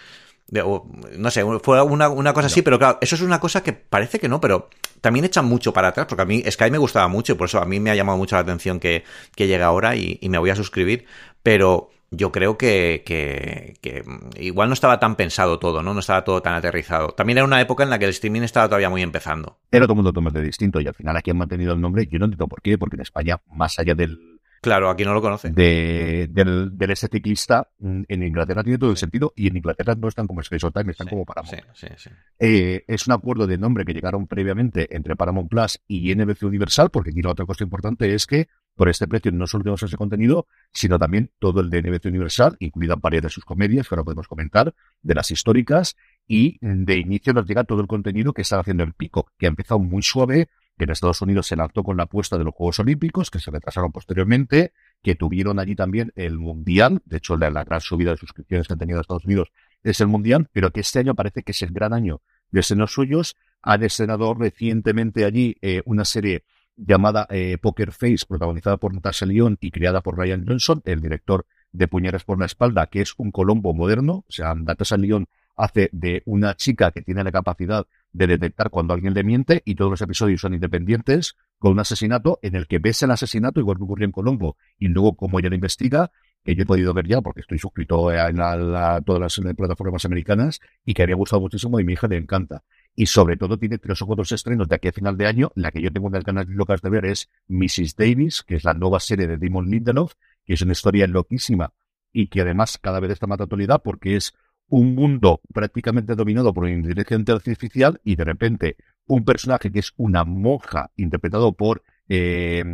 no 0.53 1.31
sé, 1.31 1.43
fue 1.63 1.83
una, 1.83 2.33
cosa 2.33 2.47
así, 2.47 2.63
pero 2.63 2.79
claro, 2.79 2.99
eso 3.01 3.17
es 3.17 3.23
una 3.23 3.41
cosa 3.41 3.63
que 3.63 3.73
parece 3.73 4.21
que 4.21 4.29
no, 4.29 4.41
pero 4.41 4.69
también 5.01 5.25
echan 5.25 5.47
mucho 5.47 5.73
para 5.73 5.89
atrás, 5.89 6.07
porque 6.09 6.23
a 6.23 6.27
mí 6.27 6.43
Sky 6.49 6.71
me 6.71 6.79
gustaba 6.79 7.09
mucho 7.09 7.33
y 7.33 7.35
por 7.35 7.49
eso 7.49 7.61
a 7.61 7.65
mí 7.65 7.81
me 7.81 7.91
ha 7.91 7.95
llamado 7.95 8.19
mucho 8.19 8.37
la 8.37 8.43
atención 8.43 8.79
que, 8.79 9.05
que 9.35 9.47
llega 9.47 9.67
ahora 9.67 9.97
y, 9.97 10.19
y 10.21 10.29
me 10.29 10.39
voy 10.39 10.51
a 10.51 10.57
suscribir, 10.57 11.07
pero 11.43 11.91
yo 12.17 12.33
creo 12.33 12.57
que, 12.59 13.03
que, 13.05 14.03
igual 14.41 14.69
no 14.69 14.75
estaba 14.75 14.99
tan 14.99 15.17
pensado 15.17 15.59
todo, 15.59 15.83
¿no? 15.83 15.95
No 15.95 16.01
estaba 16.01 16.25
todo 16.25 16.43
tan 16.43 16.55
aterrizado. 16.55 17.09
También 17.09 17.39
era 17.39 17.47
una 17.47 17.61
época 17.61 17.85
en 17.85 17.91
la 17.91 17.99
que 17.99 18.05
el 18.05 18.11
streaming 18.11 18.43
estaba 18.43 18.69
todavía 18.69 18.91
muy 18.91 19.03
empezando. 19.03 19.59
Era 19.71 19.87
todo 19.87 19.97
mundo 19.97 20.11
totalmente 20.11 20.41
distinto 20.41 20.81
y 20.81 20.87
al 20.87 20.95
final 20.95 21.17
aquí 21.17 21.31
han 21.31 21.39
mantenido 21.39 21.73
el 21.75 21.81
nombre. 21.81 22.07
Yo 22.07 22.19
no 22.19 22.27
entiendo 22.27 22.49
por 22.49 22.63
qué, 22.63 22.79
porque 22.79 22.97
en 22.97 23.03
España, 23.03 23.41
más 23.47 23.79
allá 23.79 23.95
del, 23.95 24.35
Claro, 24.65 24.89
aquí 24.89 25.05
no 25.05 25.13
lo 25.13 25.21
conoce. 25.21 25.51
De, 25.51 26.27
del, 26.31 26.71
del 26.79 26.91
ese 26.91 27.09
ciclista 27.09 27.69
mm, 27.81 28.05
en 28.09 28.23
Inglaterra 28.23 28.63
tiene 28.63 28.79
todo 28.79 28.93
el 28.93 28.97
sentido 28.97 29.35
y 29.37 29.49
en 29.49 29.59
Inglaterra 29.59 29.95
no 29.95 30.09
están 30.09 30.27
como 30.27 30.41
Space 30.41 30.67
Time, 30.71 30.91
están 30.91 31.07
como 31.07 31.27
Paramount. 31.27 31.61
Sí, 31.75 31.87
sí, 31.99 32.09
eh, 32.39 32.83
es 32.89 33.07
un 33.07 33.13
acuerdo 33.13 33.47
de 33.47 33.59
nombre 33.59 33.85
que 33.85 33.93
llegaron 33.93 34.27
previamente 34.27 34.97
entre 34.97 35.17
Paramount 35.17 35.51
Plus 35.51 35.81
y 35.87 36.15
NBC 36.15 36.45
Universal, 36.45 36.89
porque 36.89 37.11
aquí 37.11 37.21
la 37.21 37.33
otra 37.33 37.45
cosa 37.45 37.63
importante 37.63 38.15
es 38.15 38.27
que 38.27 38.49
por 38.75 38.89
este 38.89 39.07
precio 39.07 39.31
no 39.33 39.47
solo 39.47 39.65
tenemos 39.65 39.83
ese 39.83 39.97
contenido, 39.97 40.47
sino 40.73 40.99
también 40.99 41.31
todo 41.39 41.61
el 41.61 41.71
de 41.71 42.01
Universal, 42.05 42.57
incluida 42.59 42.97
varias 42.97 43.23
de 43.23 43.29
sus 43.29 43.45
comedias, 43.45 43.89
que 43.89 43.95
ahora 43.95 44.05
podemos 44.05 44.29
comentar, 44.29 44.75
de 45.03 45.15
las 45.15 45.31
históricas, 45.31 45.97
y 46.27 46.59
de 46.61 46.97
inicio 46.97 47.33
nos 47.33 47.47
llega 47.47 47.65
todo 47.65 47.81
el 47.81 47.87
contenido 47.87 48.33
que 48.33 48.43
está 48.43 48.59
haciendo 48.59 48.83
el 48.83 48.95
pico, 48.95 49.29
que 49.39 49.47
ha 49.47 49.49
empezado 49.49 49.79
muy 49.79 50.03
suave, 50.03 50.49
que 50.77 50.85
en 50.85 50.91
Estados 50.91 51.23
Unidos 51.23 51.47
se 51.47 51.57
lanzó 51.57 51.85
con 51.85 51.97
la 51.97 52.05
apuesta 52.05 52.37
de 52.37 52.45
los 52.45 52.55
Juegos 52.55 52.81
Olímpicos, 52.81 53.31
que 53.31 53.39
se 53.39 53.51
retrasaron 53.51 53.93
posteriormente, 53.93 54.73
que 55.03 55.15
tuvieron 55.15 55.61
allí 55.61 55.77
también 55.77 56.13
el 56.17 56.39
Mundial, 56.39 57.01
de 57.05 57.19
hecho 57.19 57.37
la, 57.37 57.51
gran 57.63 57.81
subida 57.81 58.11
de 58.11 58.17
suscripciones 58.17 58.67
que 58.67 58.73
han 58.73 58.79
tenido 58.79 59.01
Estados 59.01 59.25
Unidos 59.25 59.53
es 59.85 60.01
el 60.01 60.09
Mundial, 60.09 60.49
pero 60.53 60.71
que 60.71 60.81
este 60.81 60.99
año 60.99 61.15
parece 61.15 61.43
que 61.43 61.53
es 61.53 61.63
el 61.63 61.71
gran 61.71 61.93
año 61.93 62.23
de 62.51 62.61
escenos 62.61 62.93
suyos. 62.93 63.37
Han 63.63 63.83
estrenado 63.83 64.35
recientemente 64.35 65.25
allí 65.25 65.57
eh, 65.61 65.83
una 65.85 66.05
serie 66.05 66.45
llamada 66.77 67.27
eh, 67.31 67.59
Poker 67.61 67.93
Face, 67.93 68.27
protagonizada 68.29 68.77
por 68.77 68.95
Natasha 68.95 69.27
Lyon 69.27 69.59
y 69.61 69.71
creada 69.71 70.01
por 70.01 70.17
Ryan 70.17 70.45
Johnson, 70.47 70.83
el 70.85 71.01
director 71.01 71.47
de 71.73 71.89
Puñeras 71.89 72.25
por 72.25 72.39
la 72.39 72.47
Espalda, 72.47 72.87
que 72.87 73.01
es 73.01 73.15
un 73.19 73.31
Colombo 73.31 73.75
moderno. 73.75 74.25
O 74.29 74.33
sea, 74.33 74.55
Natasha 74.55 74.97
Lyon 74.97 75.27
hace 75.57 75.89
de 75.93 76.23
una 76.27 76.55
chica 76.55 76.91
que 76.91 77.03
tiene 77.03 77.23
la 77.23 77.33
capacidad 77.33 77.87
de 78.13 78.27
detectar 78.27 78.71
cuando 78.71 78.95
alguien 78.95 79.15
le 79.15 79.25
miente 79.25 79.63
y 79.65 79.75
todos 79.75 79.91
los 79.91 80.01
episodios 80.03 80.41
son 80.41 80.55
independientes 80.55 81.37
con 81.59 81.73
un 81.73 81.81
asesinato 81.81 82.39
en 82.43 82.57
el 82.57 82.67
que 82.67 82.79
ves 82.79 83.03
el 83.03 83.11
asesinato 83.11 83.61
igual 83.61 83.77
que 83.77 83.85
ocurrió 83.85 84.05
en 84.05 84.13
Colombo 84.13 84.57
y 84.79 84.89
luego 84.89 85.17
como 85.17 85.39
ella 85.39 85.51
lo 85.51 85.55
investiga 85.55 86.11
que 86.45 86.55
yo 86.55 86.63
he 86.63 86.67
podido 86.67 86.93
ver 86.93 87.07
ya 87.07 87.21
porque 87.23 87.41
estoy 87.41 87.59
suscrito 87.59 88.11
a, 88.11 89.01
todas 89.05 89.39
las 89.39 89.57
plataformas 89.57 90.05
americanas 90.05 90.61
y 90.85 90.95
que 90.95 91.03
había 91.03 91.17
gustado 91.17 91.41
muchísimo 91.41 91.81
y 91.81 91.85
mi 91.85 91.95
hija 91.95 92.07
le 92.07 92.19
encanta. 92.19 92.63
Y 92.95 93.07
sobre 93.07 93.37
todo 93.37 93.59
tiene 93.59 93.79
tres 93.79 94.01
o 94.03 94.07
cuatro 94.07 94.23
estrenos 94.23 94.69
de 94.69 94.77
aquí 94.77 94.89
a 94.89 94.93
final 94.93 95.17
de 95.17 95.27
año. 95.27 95.51
La 95.55 95.71
que 95.73 95.83
yo 95.83 95.93
tengo 95.93 96.09
en 96.09 96.15
el 96.15 96.25
canal 96.25 96.47
locas 96.49 96.81
de 96.81 96.91
ver 96.91 97.07
es 97.07 97.29
Mrs. 97.49 97.97
Davis, 97.97 98.43
que 98.43 98.57
es 98.57 98.65
la 98.65 98.75
nueva 98.75 99.01
serie 99.01 99.27
de 99.27 99.37
Damon 99.37 99.69
Lindelof, 99.69 100.15
que 100.45 100.55
es 100.55 100.63
una 100.63 100.73
historia 100.73 101.07
loquísima 101.07 101.73
y 102.13 102.29
que 102.29 102.43
además 102.43 102.79
cada 102.79 103.01
vez 103.01 103.11
está 103.11 103.27
más 103.27 103.39
de 103.39 103.45
actualidad 103.45 103.83
porque 103.83 104.17
es 104.17 104.33
un 104.69 104.95
mundo 104.95 105.41
prácticamente 105.53 106.15
dominado 106.15 106.55
por 106.55 106.69
inteligencia 106.69 107.35
artificial 107.35 108.01
y 108.05 108.17
de 108.17 108.25
repente 108.25 108.77
un 109.07 109.25
personaje 109.25 109.71
que 109.71 109.81
es 109.81 109.93
una 109.97 110.25
monja 110.25 110.91
interpretado 110.97 111.53
por 111.53 111.83
eh, 112.09 112.65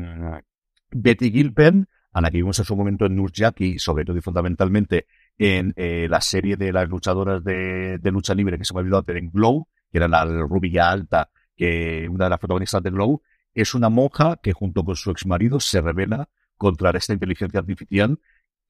Betty 0.91 1.31
Gilpin, 1.31 1.89
a 2.13 2.21
la 2.21 2.31
que 2.31 2.39
vimos 2.39 2.59
en 2.59 2.65
su 2.65 2.77
momento 2.77 3.07
en 3.07 3.17
Nurjaki, 3.17 3.79
sobre 3.79 4.05
todo 4.05 4.17
y 4.17 4.21
fundamentalmente 4.21 5.07
en 5.39 5.73
eh, 5.77 6.07
la 6.09 6.21
serie 6.21 6.57
de 6.57 6.73
las 6.73 6.89
luchadoras 6.89 7.43
de, 7.45 7.99
lucha 8.05 8.35
libre 8.35 8.59
que 8.59 8.65
se 8.65 8.75
me 8.75 8.81
ha 8.81 8.83
olvidado 8.83 9.05
en 9.09 9.31
Glow, 9.31 9.69
que 9.91 9.99
era 9.99 10.09
la 10.09 10.25
rubia 10.25 10.91
alta, 10.91 11.31
que 11.57 12.09
una 12.09 12.25
de 12.25 12.31
las 12.31 12.39
protagonistas 12.39 12.83
de 12.83 12.91
Glow, 12.91 13.23
es 13.55 13.75
una 13.75 13.89
monja 13.89 14.37
que 14.43 14.53
junto 14.53 14.85
con 14.85 14.97
su 14.97 15.11
ex 15.11 15.27
marido 15.27 15.61
se 15.61 15.81
revela 15.81 16.29
contra 16.57 16.91
esta 16.91 17.13
inteligencia 17.13 17.61
artificial 17.61 18.19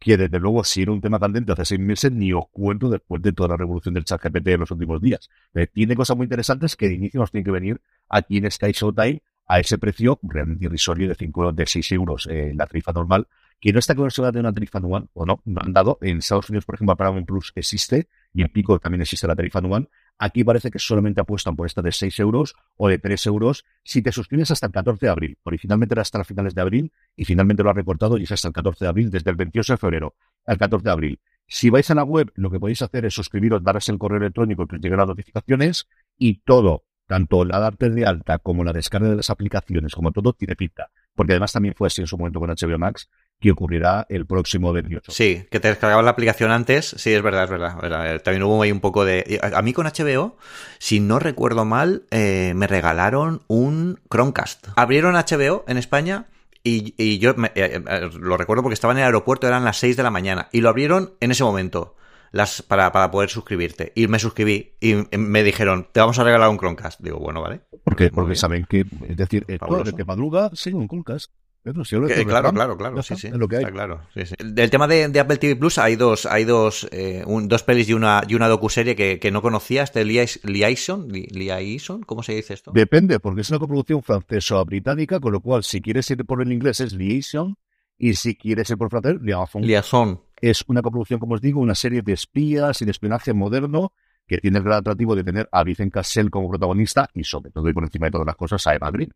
que 0.00 0.16
desde 0.16 0.38
luego 0.40 0.64
si 0.64 0.82
era 0.82 0.92
un 0.92 1.00
tema 1.00 1.20
candente 1.20 1.52
hace 1.52 1.66
seis 1.66 1.80
meses, 1.80 2.10
ni 2.10 2.32
os 2.32 2.44
cuento 2.50 2.88
después 2.88 3.20
de 3.20 3.32
toda 3.32 3.50
la 3.50 3.56
revolución 3.58 3.92
del 3.92 4.04
chat 4.04 4.20
GPT 4.22 4.48
en 4.48 4.60
los 4.60 4.70
últimos 4.70 5.00
días. 5.00 5.28
Eh, 5.54 5.66
tiene 5.66 5.94
cosas 5.94 6.16
muy 6.16 6.24
interesantes 6.24 6.74
que 6.74 6.88
de 6.88 6.94
inicio 6.94 7.20
nos 7.20 7.30
tienen 7.30 7.44
que 7.44 7.50
venir 7.50 7.80
aquí 8.08 8.38
en 8.38 8.50
Sky 8.50 8.72
Showtime 8.72 9.22
a 9.46 9.60
ese 9.60 9.76
precio 9.76 10.18
realmente 10.22 10.64
irrisorio 10.64 11.06
de 11.06 11.14
5 11.14 11.52
de 11.52 11.66
6 11.66 11.92
euros 11.92 12.26
en 12.28 12.56
la 12.56 12.66
tarifa 12.66 12.92
normal, 12.92 13.28
que 13.60 13.72
no 13.72 13.78
está 13.78 13.94
claro 13.94 14.08
si 14.08 14.22
va 14.22 14.28
a 14.28 14.32
tener 14.32 14.46
una 14.46 14.54
tarifa 14.54 14.78
anual 14.78 15.08
o 15.12 15.26
no, 15.26 15.42
no 15.44 15.60
han 15.62 15.72
dado. 15.72 15.98
En 16.00 16.18
Estados 16.18 16.48
Unidos, 16.48 16.64
por 16.64 16.76
ejemplo, 16.76 16.96
Paramount 16.96 17.26
Plus 17.26 17.52
existe 17.54 18.08
y 18.32 18.40
en 18.40 18.48
Pico 18.48 18.78
también 18.78 19.02
existe 19.02 19.26
la 19.26 19.36
tarifa 19.36 19.58
anual. 19.58 19.90
Aquí 20.22 20.44
parece 20.44 20.70
que 20.70 20.78
solamente 20.78 21.22
apuestan 21.22 21.56
por 21.56 21.66
esta 21.66 21.80
de 21.80 21.92
6 21.92 22.18
euros 22.20 22.54
o 22.76 22.88
de 22.88 22.98
3 22.98 23.24
euros 23.24 23.64
si 23.82 24.02
te 24.02 24.12
suscribes 24.12 24.50
hasta 24.50 24.66
el 24.66 24.72
14 24.72 25.06
de 25.06 25.10
abril. 25.10 25.38
Originalmente 25.44 25.94
era 25.94 26.02
hasta 26.02 26.18
las 26.18 26.26
finales 26.26 26.54
de 26.54 26.60
abril 26.60 26.92
y 27.16 27.24
finalmente 27.24 27.62
lo 27.62 27.70
ha 27.70 27.72
recortado 27.72 28.18
y 28.18 28.24
es 28.24 28.32
hasta 28.32 28.48
el 28.48 28.52
14 28.52 28.84
de 28.84 28.88
abril, 28.90 29.10
desde 29.10 29.30
el 29.30 29.36
28 29.36 29.72
de 29.72 29.76
febrero 29.78 30.14
al 30.44 30.58
14 30.58 30.84
de 30.84 30.90
abril. 30.90 31.20
Si 31.46 31.70
vais 31.70 31.90
a 31.90 31.94
la 31.94 32.04
web, 32.04 32.30
lo 32.34 32.50
que 32.50 32.60
podéis 32.60 32.82
hacer 32.82 33.06
es 33.06 33.14
suscribiros, 33.14 33.64
darles 33.64 33.88
el 33.88 33.96
correo 33.96 34.18
electrónico 34.18 34.66
que 34.66 34.76
os 34.76 34.82
lleguen 34.82 34.98
las 34.98 35.08
notificaciones 35.08 35.88
y 36.18 36.42
todo, 36.42 36.84
tanto 37.06 37.46
la 37.46 37.58
darte 37.58 37.88
de 37.88 38.04
alta 38.04 38.38
como 38.40 38.62
la 38.62 38.74
descarga 38.74 39.08
de 39.08 39.16
las 39.16 39.30
aplicaciones, 39.30 39.94
como 39.94 40.12
todo, 40.12 40.34
tiene 40.34 40.54
pinta. 40.54 40.90
Porque 41.14 41.32
además 41.32 41.54
también 41.54 41.74
fue 41.74 41.86
así 41.86 42.02
en 42.02 42.06
su 42.06 42.18
momento 42.18 42.40
con 42.40 42.50
HBO 42.50 42.78
Max, 42.78 43.08
que 43.40 43.50
ocurrirá 43.50 44.06
el 44.10 44.26
próximo 44.26 44.72
28. 44.72 45.10
Sí, 45.10 45.46
que 45.50 45.60
te 45.60 45.68
descargabas 45.68 46.04
la 46.04 46.10
aplicación 46.10 46.50
antes. 46.50 46.94
Sí, 46.98 47.12
es 47.12 47.22
verdad, 47.22 47.44
es 47.44 47.50
verdad. 47.50 48.14
Eh, 48.14 48.18
también 48.20 48.42
hubo 48.42 48.62
ahí 48.62 48.70
un 48.70 48.80
poco 48.80 49.04
de... 49.04 49.40
A 49.42 49.62
mí 49.62 49.72
con 49.72 49.86
HBO, 49.86 50.36
si 50.78 51.00
no 51.00 51.18
recuerdo 51.18 51.64
mal, 51.64 52.04
eh, 52.10 52.52
me 52.54 52.66
regalaron 52.66 53.42
un 53.48 53.98
Chromecast. 54.10 54.68
Abrieron 54.76 55.14
HBO 55.14 55.64
en 55.66 55.78
España 55.78 56.26
y, 56.62 57.18
yo 57.18 57.34
eh, 57.54 57.80
lo 58.20 58.36
recuerdo 58.36 58.62
porque 58.62 58.74
estaba 58.74 58.92
en 58.92 58.98
el 58.98 59.04
aeropuerto, 59.04 59.46
eran 59.46 59.64
las 59.64 59.78
6 59.78 59.96
de 59.96 60.02
la 60.02 60.10
mañana. 60.10 60.48
Y 60.52 60.60
lo 60.60 60.68
abrieron 60.68 61.14
en 61.20 61.30
ese 61.30 61.42
momento. 61.42 61.96
Las, 62.32 62.62
para, 62.62 62.92
para 62.92 63.10
poder 63.10 63.28
suscribirte. 63.28 63.92
Y 63.96 64.06
me 64.06 64.20
suscribí 64.20 64.74
y 64.80 64.94
me 65.18 65.42
dijeron, 65.42 65.88
te 65.90 65.98
vamos 65.98 66.16
a 66.20 66.24
regalar 66.24 66.48
un 66.50 66.58
Chromecast. 66.58 67.00
Digo, 67.00 67.18
bueno, 67.18 67.40
vale. 67.42 67.62
Porque, 67.82 68.10
porque 68.10 68.36
saben 68.36 68.66
que, 68.66 68.84
es 69.08 69.16
decir, 69.16 69.46
todo 69.58 69.82
el 69.82 69.96
que 69.96 70.04
madruga, 70.04 70.50
sí, 70.52 70.72
un 70.72 70.86
Chromecast 70.86 71.32
claro, 71.62 72.52
claro, 72.52 72.76
claro, 72.76 73.02
sí, 73.02 73.16
sí. 73.16 73.30
claro, 73.30 74.00
Del 74.38 74.70
tema 74.70 74.88
de, 74.88 75.04
Apple 75.20 75.36
TV 75.36 75.56
Plus 75.56 75.76
hay 75.78 75.96
dos, 75.96 76.24
hay 76.24 76.44
dos, 76.44 76.88
eh, 76.90 77.22
dos 77.26 77.62
pelis 77.62 77.88
y 77.90 77.92
una, 77.92 78.22
y 78.26 78.34
una 78.34 78.48
docuserie 78.48 78.96
que, 78.96 79.18
que 79.18 79.30
no 79.30 79.42
conocía, 79.42 79.82
este 79.82 80.04
Liaison, 80.04 81.08
Liaison, 81.08 82.02
¿cómo 82.02 82.22
se 82.22 82.34
dice 82.34 82.54
esto? 82.54 82.72
Depende, 82.72 83.20
porque 83.20 83.42
es 83.42 83.50
una 83.50 83.58
coproducción 83.58 84.02
francesa-británica, 84.02 85.20
con 85.20 85.32
lo 85.32 85.40
cual 85.40 85.62
si 85.62 85.82
quieres 85.82 86.10
ir 86.10 86.24
por 86.24 86.40
el 86.40 86.50
inglés 86.50 86.80
es 86.80 86.94
Liaison 86.94 87.56
y 87.98 88.14
si 88.14 88.36
quieres 88.36 88.70
ir 88.70 88.78
por 88.78 88.88
francés, 88.88 89.16
Liaison. 89.20 89.62
Liaison. 89.62 90.20
Es 90.40 90.64
una 90.66 90.80
coproducción, 90.80 91.20
como 91.20 91.34
os 91.34 91.42
digo, 91.42 91.60
una 91.60 91.74
serie 91.74 92.00
de 92.00 92.14
espías 92.14 92.80
y 92.80 92.86
de 92.86 92.92
espionaje 92.92 93.34
moderno 93.34 93.92
que 94.26 94.38
tiene 94.38 94.58
el 94.58 94.64
gran 94.64 94.78
atractivo 94.78 95.14
de 95.14 95.24
tener 95.24 95.48
a 95.52 95.62
Vicente 95.64 95.92
Cassel 95.92 96.30
como 96.30 96.48
protagonista 96.48 97.10
y 97.12 97.24
sobre 97.24 97.50
todo 97.50 97.68
y 97.68 97.74
por 97.74 97.82
encima 97.82 98.06
de 98.06 98.12
todas 98.12 98.26
las 98.26 98.36
cosas 98.36 98.64
a 98.66 98.74
Eva 98.74 98.90
Green 98.90 99.12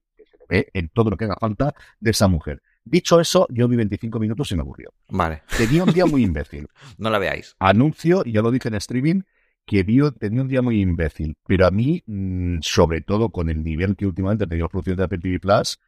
en 0.48 0.88
todo 0.90 1.10
lo 1.10 1.16
que 1.16 1.24
haga 1.24 1.36
falta 1.40 1.74
de 2.00 2.10
esa 2.10 2.28
mujer. 2.28 2.62
Dicho 2.84 3.18
eso, 3.18 3.46
yo 3.50 3.66
vi 3.66 3.76
25 3.76 4.20
minutos 4.20 4.52
y 4.52 4.56
me 4.56 4.60
aburrió. 4.60 4.92
Vale. 5.08 5.42
Tenía 5.56 5.84
un 5.84 5.92
día 5.92 6.04
muy 6.04 6.22
imbécil. 6.24 6.68
no 6.98 7.08
la 7.10 7.18
veáis. 7.18 7.56
Anuncio, 7.58 8.22
y 8.24 8.32
ya 8.32 8.42
lo 8.42 8.50
dije 8.50 8.68
en 8.68 8.74
streaming, 8.74 9.22
que 9.64 9.82
vio, 9.82 10.12
tenía 10.12 10.42
un 10.42 10.48
día 10.48 10.60
muy 10.60 10.80
imbécil. 10.80 11.36
Pero 11.46 11.66
a 11.66 11.70
mí, 11.70 12.02
mm, 12.06 12.58
sobre 12.60 13.00
todo 13.00 13.30
con 13.30 13.48
el 13.48 13.64
nivel 13.64 13.96
que 13.96 14.06
últimamente 14.06 14.44
ha 14.44 14.46
tenido 14.46 14.68
producción 14.68 14.96
de 14.96 15.04
Apple 15.04 15.18
TV 15.18 15.40
Plus, 15.40 15.78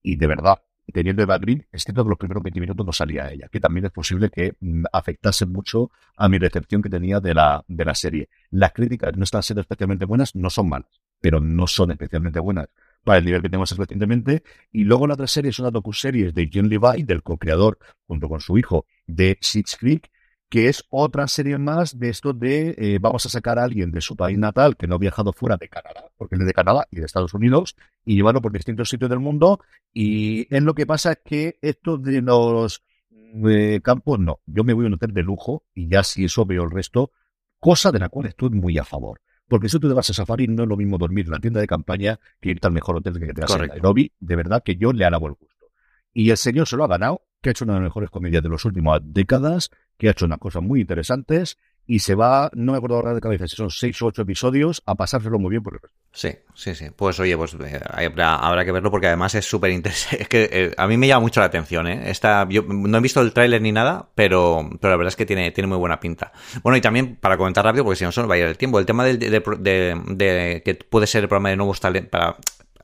y 0.00 0.16
de 0.16 0.26
verdad, 0.28 0.62
teniendo 0.92 1.22
Eva 1.22 1.38
Green, 1.38 1.66
es 1.72 1.84
que 1.84 1.92
todos 1.92 2.06
los 2.06 2.18
primeros 2.18 2.42
20 2.42 2.60
minutos 2.60 2.86
no 2.86 2.92
salía 2.92 3.32
ella, 3.32 3.48
que 3.50 3.58
también 3.58 3.86
es 3.86 3.90
posible 3.90 4.30
que 4.30 4.54
mm, 4.60 4.84
afectase 4.92 5.46
mucho 5.46 5.90
a 6.16 6.28
mi 6.28 6.38
recepción 6.38 6.82
que 6.82 6.88
tenía 6.88 7.18
de 7.18 7.34
la, 7.34 7.64
de 7.66 7.84
la 7.84 7.96
serie. 7.96 8.28
Las 8.50 8.72
críticas 8.72 9.16
no 9.16 9.24
están 9.24 9.42
siendo 9.42 9.62
especialmente 9.62 10.04
buenas, 10.04 10.36
no 10.36 10.50
son 10.50 10.68
malas, 10.68 11.00
pero 11.20 11.40
no 11.40 11.66
son 11.66 11.90
especialmente 11.90 12.38
buenas 12.38 12.68
para 13.04 13.18
el 13.18 13.24
nivel 13.24 13.42
que 13.42 13.48
tenemos 13.48 13.76
recientemente. 13.76 14.42
Y 14.72 14.84
luego 14.84 15.06
la 15.06 15.14
otra 15.14 15.26
serie 15.26 15.50
es 15.50 15.58
una 15.58 15.70
docuserie 15.70 16.32
de 16.32 16.48
Jim 16.48 16.66
Levi, 16.66 17.02
del 17.04 17.22
co-creador, 17.22 17.78
junto 18.06 18.28
con 18.28 18.40
su 18.40 18.58
hijo, 18.58 18.86
de 19.06 19.38
Sitch 19.40 19.76
Creek, 19.78 20.10
que 20.48 20.68
es 20.68 20.84
otra 20.90 21.26
serie 21.26 21.58
más 21.58 21.98
de 21.98 22.08
esto 22.10 22.32
de 22.32 22.74
eh, 22.78 22.98
vamos 23.00 23.26
a 23.26 23.28
sacar 23.28 23.58
a 23.58 23.64
alguien 23.64 23.90
de 23.90 24.00
su 24.00 24.16
país 24.16 24.38
natal 24.38 24.76
que 24.76 24.86
no 24.86 24.94
ha 24.94 24.98
viajado 24.98 25.32
fuera 25.32 25.56
de 25.56 25.68
Canadá, 25.68 26.10
porque 26.16 26.36
él 26.36 26.42
es 26.42 26.46
de 26.46 26.52
Canadá 26.52 26.86
y 26.90 26.96
de 26.96 27.06
Estados 27.06 27.34
Unidos, 27.34 27.76
y 28.04 28.14
llevarlo 28.14 28.40
por 28.40 28.52
distintos 28.52 28.88
sitios 28.88 29.10
del 29.10 29.20
mundo. 29.20 29.60
Y 29.92 30.54
es 30.54 30.62
lo 30.62 30.74
que 30.74 30.86
pasa 30.86 31.12
es 31.12 31.18
que 31.24 31.58
esto 31.60 31.98
de 31.98 32.22
los 32.22 32.84
eh, 33.10 33.80
campos, 33.82 34.20
no, 34.20 34.40
yo 34.46 34.64
me 34.64 34.72
voy 34.74 34.86
a 34.86 34.88
un 34.88 34.98
de 34.98 35.22
lujo 35.22 35.64
y 35.74 35.88
ya 35.88 36.04
si 36.04 36.24
eso 36.24 36.46
veo 36.46 36.62
el 36.62 36.70
resto, 36.70 37.10
cosa 37.58 37.90
de 37.90 37.98
la 37.98 38.08
cual 38.08 38.26
estoy 38.26 38.50
muy 38.50 38.78
a 38.78 38.84
favor. 38.84 39.20
Porque 39.48 39.68
si 39.68 39.78
tú 39.78 39.88
te 39.88 39.94
vas 39.94 40.08
a 40.10 40.14
Safari, 40.14 40.48
no 40.48 40.62
es 40.62 40.68
lo 40.68 40.76
mismo 40.76 40.98
dormir 40.98 41.26
en 41.26 41.32
la 41.32 41.38
tienda 41.38 41.60
de 41.60 41.66
campaña 41.66 42.18
que 42.40 42.50
irte 42.50 42.66
al 42.66 42.72
mejor 42.72 42.96
hotel 42.96 43.18
que 43.18 43.32
te 43.32 43.40
vas 43.40 43.54
a 43.54 43.66
Nairobi. 43.66 44.12
De 44.18 44.36
verdad 44.36 44.62
que 44.64 44.76
yo 44.76 44.92
le 44.92 45.04
alabo 45.04 45.26
el 45.28 45.34
gusto. 45.34 45.66
Y 46.12 46.30
el 46.30 46.36
señor 46.36 46.66
se 46.66 46.76
lo 46.76 46.84
ha 46.84 46.88
ganado, 46.88 47.22
que 47.42 47.50
ha 47.50 47.52
hecho 47.52 47.64
una 47.64 47.74
de 47.74 47.80
las 47.80 47.88
mejores 47.88 48.10
comedias 48.10 48.42
de 48.42 48.48
las 48.48 48.64
últimas 48.64 49.00
décadas, 49.04 49.70
que 49.98 50.08
ha 50.08 50.12
hecho 50.12 50.26
unas 50.26 50.38
cosas 50.38 50.62
muy 50.62 50.80
interesantes 50.80 51.58
y 51.86 51.98
se 51.98 52.14
va, 52.14 52.50
no 52.54 52.72
me 52.72 52.78
acuerdo 52.78 52.96
ahora 52.96 53.14
de 53.14 53.20
cabeza, 53.20 53.46
si 53.46 53.56
son 53.56 53.70
seis 53.70 54.00
o 54.02 54.06
ocho 54.06 54.22
episodios, 54.22 54.82
a 54.86 54.94
pasárselo 54.94 55.38
muy 55.38 55.50
bien 55.50 55.62
por 55.62 55.74
el 55.74 55.80
resto. 55.80 55.96
Sí, 56.12 56.30
sí, 56.54 56.76
sí. 56.76 56.86
Pues 56.94 57.18
oye, 57.18 57.36
pues 57.36 57.54
eh, 57.54 57.80
habrá, 57.98 58.64
que 58.64 58.70
verlo 58.70 58.90
porque 58.90 59.08
además 59.08 59.34
es 59.34 59.44
súper 59.44 59.72
interesante. 59.72 59.94
Es 60.24 60.28
que 60.28 60.48
eh, 60.50 60.74
a 60.76 60.86
mí 60.86 60.96
me 60.96 61.08
llama 61.08 61.22
mucho 61.22 61.40
la 61.40 61.46
atención, 61.46 61.88
¿eh? 61.88 62.10
Esta, 62.10 62.46
yo 62.48 62.62
no 62.62 62.98
he 62.98 63.00
visto 63.00 63.20
el 63.20 63.32
tráiler 63.32 63.60
ni 63.60 63.72
nada, 63.72 64.08
pero, 64.14 64.68
pero 64.80 64.92
la 64.92 64.96
verdad 64.96 65.08
es 65.08 65.16
que 65.16 65.26
tiene, 65.26 65.50
tiene 65.50 65.66
muy 65.66 65.76
buena 65.76 65.98
pinta. 65.98 66.32
Bueno, 66.62 66.76
y 66.76 66.80
también 66.80 67.16
para 67.16 67.36
comentar 67.36 67.64
rápido, 67.64 67.84
porque 67.84 67.96
si 67.96 68.04
no 68.04 68.12
se 68.12 68.20
nos 68.20 68.30
va 68.30 68.34
a 68.34 68.38
ir 68.38 68.44
el 68.44 68.56
tiempo, 68.56 68.78
el 68.78 68.86
tema 68.86 69.04
de, 69.04 69.16
de, 69.18 70.62
que 70.64 70.74
puede 70.74 71.08
ser 71.08 71.24
el 71.24 71.28
programa 71.28 71.50
de 71.50 71.56
nuevos 71.56 71.80
talentos, 71.80 72.10
para 72.10 72.36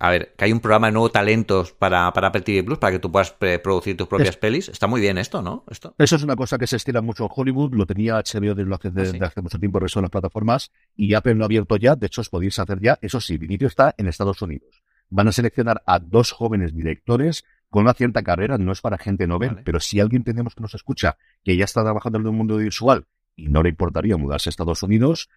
a 0.02 0.10
ver, 0.10 0.34
que 0.34 0.46
hay 0.46 0.52
un 0.52 0.60
programa 0.60 0.86
de 0.86 0.92
nuevos 0.92 1.12
talentos 1.12 1.72
para, 1.72 2.10
para 2.14 2.28
Apple 2.28 2.40
TV 2.40 2.64
Plus, 2.64 2.78
para 2.78 2.92
que 2.92 2.98
tú 2.98 3.12
puedas 3.12 3.32
producir 3.32 3.98
tus 3.98 4.08
propias 4.08 4.34
pelis. 4.38 4.70
Está 4.70 4.86
muy 4.86 4.98
bien 4.98 5.18
esto, 5.18 5.42
¿no? 5.42 5.62
Esto. 5.70 5.94
Eso 5.98 6.16
es 6.16 6.22
una 6.22 6.36
cosa 6.36 6.56
que 6.56 6.66
se 6.66 6.76
estira 6.76 7.02
mucho 7.02 7.24
en 7.24 7.30
Hollywood, 7.30 7.74
lo 7.74 7.84
tenía 7.84 8.14
HBO 8.14 8.54
desde 8.54 8.74
hace, 8.74 8.90
de, 8.90 9.26
hace 9.26 9.42
mucho 9.42 9.58
tiempo, 9.58 9.78
resto 9.78 10.00
de 10.00 10.04
las 10.04 10.10
plataformas, 10.10 10.72
y 10.96 11.12
Apple 11.12 11.34
lo 11.34 11.44
ha 11.44 11.46
abierto 11.46 11.76
ya, 11.76 11.96
de 11.96 12.06
hecho 12.06 12.22
os 12.22 12.30
podéis 12.30 12.58
hacer 12.58 12.80
ya, 12.80 12.98
eso 13.02 13.20
sí, 13.20 13.34
el 13.34 13.44
inicio 13.44 13.66
está 13.66 13.94
en 13.98 14.08
Estados 14.08 14.40
Unidos. 14.40 14.82
Van 15.10 15.28
a 15.28 15.32
seleccionar 15.32 15.82
a 15.84 15.98
dos 15.98 16.32
jóvenes 16.32 16.74
directores 16.74 17.44
con 17.68 17.82
una 17.82 17.92
cierta 17.92 18.22
carrera, 18.22 18.56
no 18.56 18.72
es 18.72 18.80
para 18.80 18.96
gente 18.96 19.26
novel, 19.26 19.58
pero 19.64 19.80
si 19.80 20.00
alguien 20.00 20.24
tenemos 20.24 20.54
que 20.54 20.62
nos 20.62 20.74
escucha 20.74 21.18
que 21.44 21.58
ya 21.58 21.66
está 21.66 21.82
trabajando 21.82 22.18
en 22.18 22.24
el 22.24 22.32
mundo 22.32 22.56
visual 22.56 23.04
y 23.36 23.48
no 23.48 23.62
le 23.62 23.68
importaría 23.68 24.16
mudarse 24.16 24.48
a 24.48 24.50
Estados 24.50 24.82
Unidos, 24.82 25.28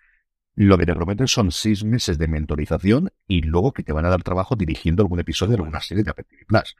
lo 0.55 0.77
que 0.77 0.85
te 0.85 0.93
prometen 0.93 1.27
son 1.27 1.51
seis 1.51 1.83
meses 1.83 2.17
de 2.17 2.27
mentorización 2.27 3.11
y 3.27 3.41
luego 3.41 3.71
que 3.71 3.83
te 3.83 3.93
van 3.93 4.05
a 4.05 4.09
dar 4.09 4.23
trabajo 4.23 4.55
dirigiendo 4.55 5.01
algún 5.01 5.19
episodio 5.19 5.51
de 5.51 5.63
alguna 5.63 5.81
serie 5.81 6.03
de 6.03 6.11
Apple 6.11 6.25
Plus. 6.47 6.75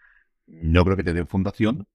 No 0.47 0.83
creo 0.83 0.97
que 0.97 1.03
te 1.03 1.13
den 1.13 1.27
fundación, 1.27 1.87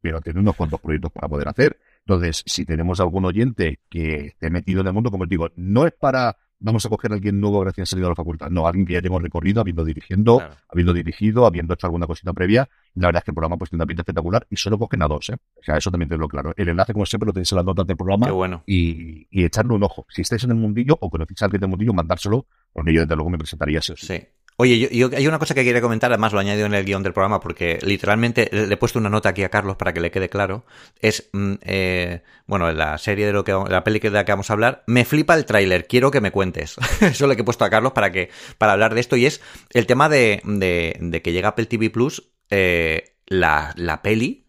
pero 0.00 0.20
tiene 0.20 0.40
unos 0.40 0.54
cuantos 0.54 0.80
proyectos 0.80 1.10
para 1.10 1.28
poder 1.28 1.48
hacer. 1.48 1.80
Entonces, 2.00 2.42
si 2.46 2.64
tenemos 2.64 3.00
algún 3.00 3.24
oyente 3.24 3.80
que 3.88 4.26
esté 4.26 4.50
metido 4.50 4.82
en 4.82 4.86
el 4.88 4.92
mundo, 4.92 5.10
como 5.10 5.24
os 5.24 5.28
digo, 5.28 5.48
no 5.56 5.86
es 5.86 5.92
para 5.92 6.36
vamos 6.64 6.84
a 6.86 6.88
coger 6.88 7.12
a 7.12 7.14
alguien 7.14 7.40
nuevo 7.40 7.62
recién 7.62 7.86
salido 7.86 8.08
de 8.08 8.12
la 8.12 8.16
facultad. 8.16 8.50
No, 8.50 8.66
alguien 8.66 8.86
que 8.86 8.94
ya 8.94 9.00
tenemos 9.00 9.22
recorrido, 9.22 9.60
habiendo 9.60 9.84
dirigiendo, 9.84 10.42
habiendo 10.68 10.92
dirigido, 10.92 11.46
habiendo 11.46 11.74
hecho 11.74 11.86
alguna 11.86 12.06
cosita 12.06 12.32
previa. 12.32 12.68
La 12.94 13.08
verdad 13.08 13.20
es 13.20 13.24
que 13.24 13.30
el 13.30 13.34
programa 13.34 13.56
pues 13.56 13.70
tiene 13.70 13.82
una 13.82 13.86
pinta 13.86 14.02
espectacular 14.02 14.46
y 14.50 14.56
solo 14.56 14.78
cogen 14.78 15.02
a 15.02 15.08
dos, 15.08 15.28
¿eh? 15.30 15.36
O 15.56 15.62
sea, 15.62 15.76
eso 15.76 15.90
también 15.90 16.08
te 16.08 16.16
lo 16.16 16.26
claro. 16.26 16.54
El 16.56 16.68
enlace, 16.68 16.92
como 16.92 17.06
siempre, 17.06 17.26
lo 17.26 17.32
tenéis 17.32 17.52
en 17.52 17.56
las 17.56 17.64
notas 17.64 17.86
del 17.86 17.96
programa. 17.96 18.26
Qué 18.26 18.32
bueno. 18.32 18.62
Y, 18.66 19.26
y 19.30 19.44
echarle 19.44 19.74
un 19.74 19.82
ojo. 19.82 20.06
Si 20.08 20.22
estáis 20.22 20.42
en 20.44 20.50
el 20.50 20.56
mundillo 20.56 20.96
o 21.00 21.10
conocéis 21.10 21.42
a 21.42 21.44
alguien 21.46 21.60
del 21.60 21.70
mundillo, 21.70 21.92
mandárselo, 21.92 22.46
porque 22.72 22.94
yo 22.94 23.02
desde 23.02 23.14
luego 23.14 23.30
me 23.30 23.38
presentaría 23.38 23.78
eso. 23.80 23.94
Sí. 23.96 24.20
Oye, 24.56 24.88
yo, 24.96 25.10
hay 25.16 25.26
una 25.26 25.40
cosa 25.40 25.52
que 25.54 25.64
quería 25.64 25.80
comentar, 25.80 26.12
además 26.12 26.32
lo 26.32 26.38
he 26.38 26.42
añadido 26.42 26.66
en 26.66 26.74
el 26.74 26.84
guion 26.84 27.02
del 27.02 27.12
programa, 27.12 27.40
porque 27.40 27.80
literalmente 27.82 28.48
le 28.52 28.72
he 28.72 28.76
puesto 28.76 29.00
una 29.00 29.10
nota 29.10 29.30
aquí 29.30 29.42
a 29.42 29.48
Carlos 29.48 29.76
para 29.76 29.92
que 29.92 30.00
le 30.00 30.12
quede 30.12 30.28
claro. 30.28 30.64
Es, 31.00 31.28
mm, 31.32 31.54
eh, 31.62 32.22
bueno, 32.46 32.70
la 32.72 32.96
serie 32.98 33.26
de 33.26 33.32
lo 33.32 33.42
que, 33.42 33.52
la 33.52 33.82
peli 33.82 33.98
de 33.98 34.10
la 34.10 34.24
que 34.24 34.30
vamos 34.30 34.50
a 34.50 34.52
hablar, 34.52 34.84
me 34.86 35.04
flipa 35.04 35.34
el 35.34 35.44
tráiler, 35.44 35.88
quiero 35.88 36.12
que 36.12 36.20
me 36.20 36.30
cuentes. 36.30 36.76
Eso 37.00 37.26
le 37.26 37.34
he 37.34 37.42
puesto 37.42 37.64
a 37.64 37.70
Carlos 37.70 37.92
para 37.92 38.12
que, 38.12 38.30
para 38.56 38.74
hablar 38.74 38.94
de 38.94 39.00
esto, 39.00 39.16
y 39.16 39.26
es 39.26 39.40
el 39.70 39.86
tema 39.86 40.08
de, 40.08 40.40
de, 40.44 40.96
de 41.00 41.22
que 41.22 41.32
llega 41.32 41.48
Apple 41.48 41.66
TV 41.66 41.90
Plus, 41.90 42.30
eh, 42.50 43.16
la, 43.26 43.72
la 43.76 44.02
peli 44.02 44.43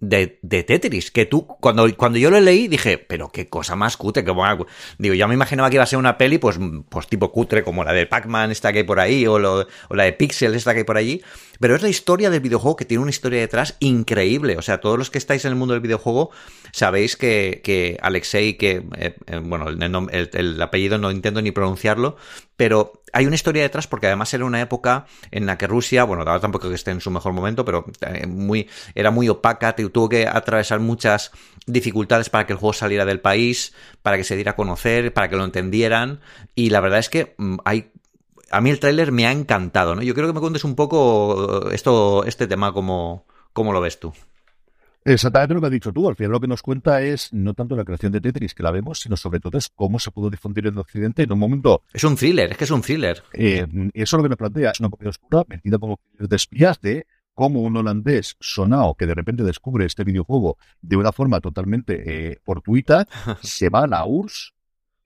de, 0.00 0.38
de, 0.42 0.62
Tetris, 0.62 1.10
que 1.10 1.26
tú, 1.26 1.46
cuando, 1.46 1.94
cuando 1.96 2.18
yo 2.18 2.30
lo 2.30 2.40
leí, 2.40 2.68
dije, 2.68 2.98
pero 2.98 3.30
qué 3.30 3.48
cosa 3.48 3.74
más 3.74 3.96
cutre, 3.96 4.24
que 4.24 4.32
digo, 4.98 5.14
ya 5.14 5.26
me 5.26 5.34
imaginaba 5.34 5.70
que 5.70 5.76
iba 5.76 5.82
a 5.82 5.86
ser 5.86 5.98
una 5.98 6.18
peli, 6.18 6.38
pues, 6.38 6.58
pues 6.88 7.08
tipo 7.08 7.32
cutre, 7.32 7.64
como 7.64 7.84
la 7.84 7.92
de 7.92 8.06
Pac-Man 8.06 8.50
esta 8.50 8.72
que 8.72 8.78
hay 8.78 8.84
por 8.84 9.00
ahí, 9.00 9.26
o, 9.26 9.34
o 9.34 9.94
la 9.94 10.04
de 10.04 10.12
Pixel 10.12 10.54
esta 10.54 10.72
que 10.72 10.78
hay 10.78 10.84
por 10.84 10.96
allí, 10.96 11.22
pero 11.60 11.74
es 11.74 11.82
la 11.82 11.88
historia 11.88 12.30
del 12.30 12.40
videojuego 12.40 12.76
que 12.76 12.84
tiene 12.84 13.02
una 13.02 13.10
historia 13.10 13.40
detrás 13.40 13.76
increíble, 13.80 14.56
o 14.56 14.62
sea, 14.62 14.80
todos 14.80 14.98
los 14.98 15.10
que 15.10 15.18
estáis 15.18 15.44
en 15.44 15.52
el 15.52 15.56
mundo 15.56 15.74
del 15.74 15.80
videojuego 15.80 16.30
sabéis 16.72 17.16
que, 17.16 17.60
que 17.64 17.98
Alexei, 18.02 18.54
que, 18.54 18.84
eh, 18.96 19.16
eh, 19.26 19.40
bueno, 19.42 19.68
el, 19.68 20.30
el, 20.32 20.62
apellido 20.62 20.98
no 20.98 21.10
intento 21.10 21.42
ni 21.42 21.50
pronunciarlo, 21.50 22.16
pero 22.56 23.02
hay 23.12 23.26
una 23.26 23.34
historia 23.34 23.62
detrás 23.62 23.86
porque 23.86 24.06
además 24.06 24.32
era 24.34 24.44
una 24.44 24.60
época 24.60 25.06
en 25.30 25.46
la 25.46 25.56
que 25.56 25.66
Rusia, 25.66 26.04
bueno, 26.04 26.22
ahora 26.22 26.40
tampoco 26.40 26.68
que 26.68 26.74
esté 26.74 26.90
en 26.90 27.00
su 27.00 27.10
mejor 27.10 27.32
momento, 27.32 27.64
pero 27.64 27.86
eh, 28.00 28.26
muy, 28.26 28.68
era 28.94 29.10
muy 29.10 29.28
opaca, 29.28 29.74
tuvo 29.74 30.08
que 30.08 30.26
atravesar 30.26 30.80
muchas 30.80 31.30
dificultades 31.66 32.30
para 32.30 32.46
que 32.46 32.52
el 32.52 32.58
juego 32.58 32.72
saliera 32.72 33.04
del 33.04 33.20
país, 33.20 33.74
para 34.02 34.16
que 34.16 34.24
se 34.24 34.34
diera 34.34 34.52
a 34.52 34.56
conocer, 34.56 35.12
para 35.12 35.28
que 35.28 35.36
lo 35.36 35.44
entendieran, 35.44 36.20
y 36.54 36.70
la 36.70 36.80
verdad 36.80 36.98
es 36.98 37.08
que 37.08 37.34
mm, 37.38 37.56
hay 37.64 37.92
a 38.50 38.60
mí 38.60 38.70
el 38.70 38.80
tráiler 38.80 39.12
me 39.12 39.26
ha 39.26 39.32
encantado, 39.32 39.94
¿no? 39.94 40.02
Yo 40.02 40.14
creo 40.14 40.26
que 40.26 40.32
me 40.32 40.40
cuentes 40.40 40.64
un 40.64 40.74
poco 40.74 41.70
esto, 41.70 42.24
este 42.24 42.46
tema, 42.46 42.72
como 42.72 43.26
cómo 43.52 43.72
lo 43.72 43.80
ves 43.80 43.98
tú. 43.98 44.12
Exactamente 45.04 45.54
lo 45.54 45.60
que 45.60 45.66
has 45.66 45.72
dicho 45.72 45.92
tú. 45.92 46.08
Al 46.08 46.16
final 46.16 46.32
lo 46.32 46.40
que 46.40 46.48
nos 46.48 46.62
cuenta 46.62 47.00
es 47.00 47.32
no 47.32 47.54
tanto 47.54 47.76
la 47.76 47.84
creación 47.84 48.12
de 48.12 48.20
Tetris, 48.20 48.54
que 48.54 48.62
la 48.62 48.70
vemos, 48.70 49.00
sino 49.00 49.16
sobre 49.16 49.40
todo 49.40 49.56
es 49.56 49.68
cómo 49.68 49.98
se 49.98 50.10
pudo 50.10 50.28
difundir 50.28 50.66
en 50.66 50.76
Occidente 50.76 51.22
en 51.22 51.32
un 51.32 51.38
momento. 51.38 51.82
Es 51.92 52.04
un 52.04 52.16
thriller, 52.16 52.50
es 52.50 52.58
que 52.58 52.64
es 52.64 52.70
un 52.70 52.82
thriller. 52.82 53.22
Eh, 53.32 53.66
eso 53.94 54.16
es 54.16 54.18
lo 54.18 54.22
que 54.22 54.28
nos 54.28 54.38
plantea. 54.38 54.70
Es 54.72 54.80
una 54.80 54.90
copia 54.90 55.08
oscura 55.08 55.44
metida 55.48 55.78
como 55.78 56.00
de 56.18 56.36
espías 56.36 56.80
de 56.80 57.06
cómo 57.32 57.62
un 57.62 57.76
holandés 57.76 58.36
sonado 58.40 58.94
que 58.94 59.06
de 59.06 59.14
repente 59.14 59.44
descubre 59.44 59.86
este 59.86 60.04
videojuego 60.04 60.58
de 60.82 60.96
una 60.96 61.12
forma 61.12 61.40
totalmente 61.40 62.32
eh, 62.32 62.40
fortuita 62.44 63.06
se 63.42 63.70
va 63.70 63.84
a 63.84 63.86
la 63.86 64.04
URSS. 64.04 64.54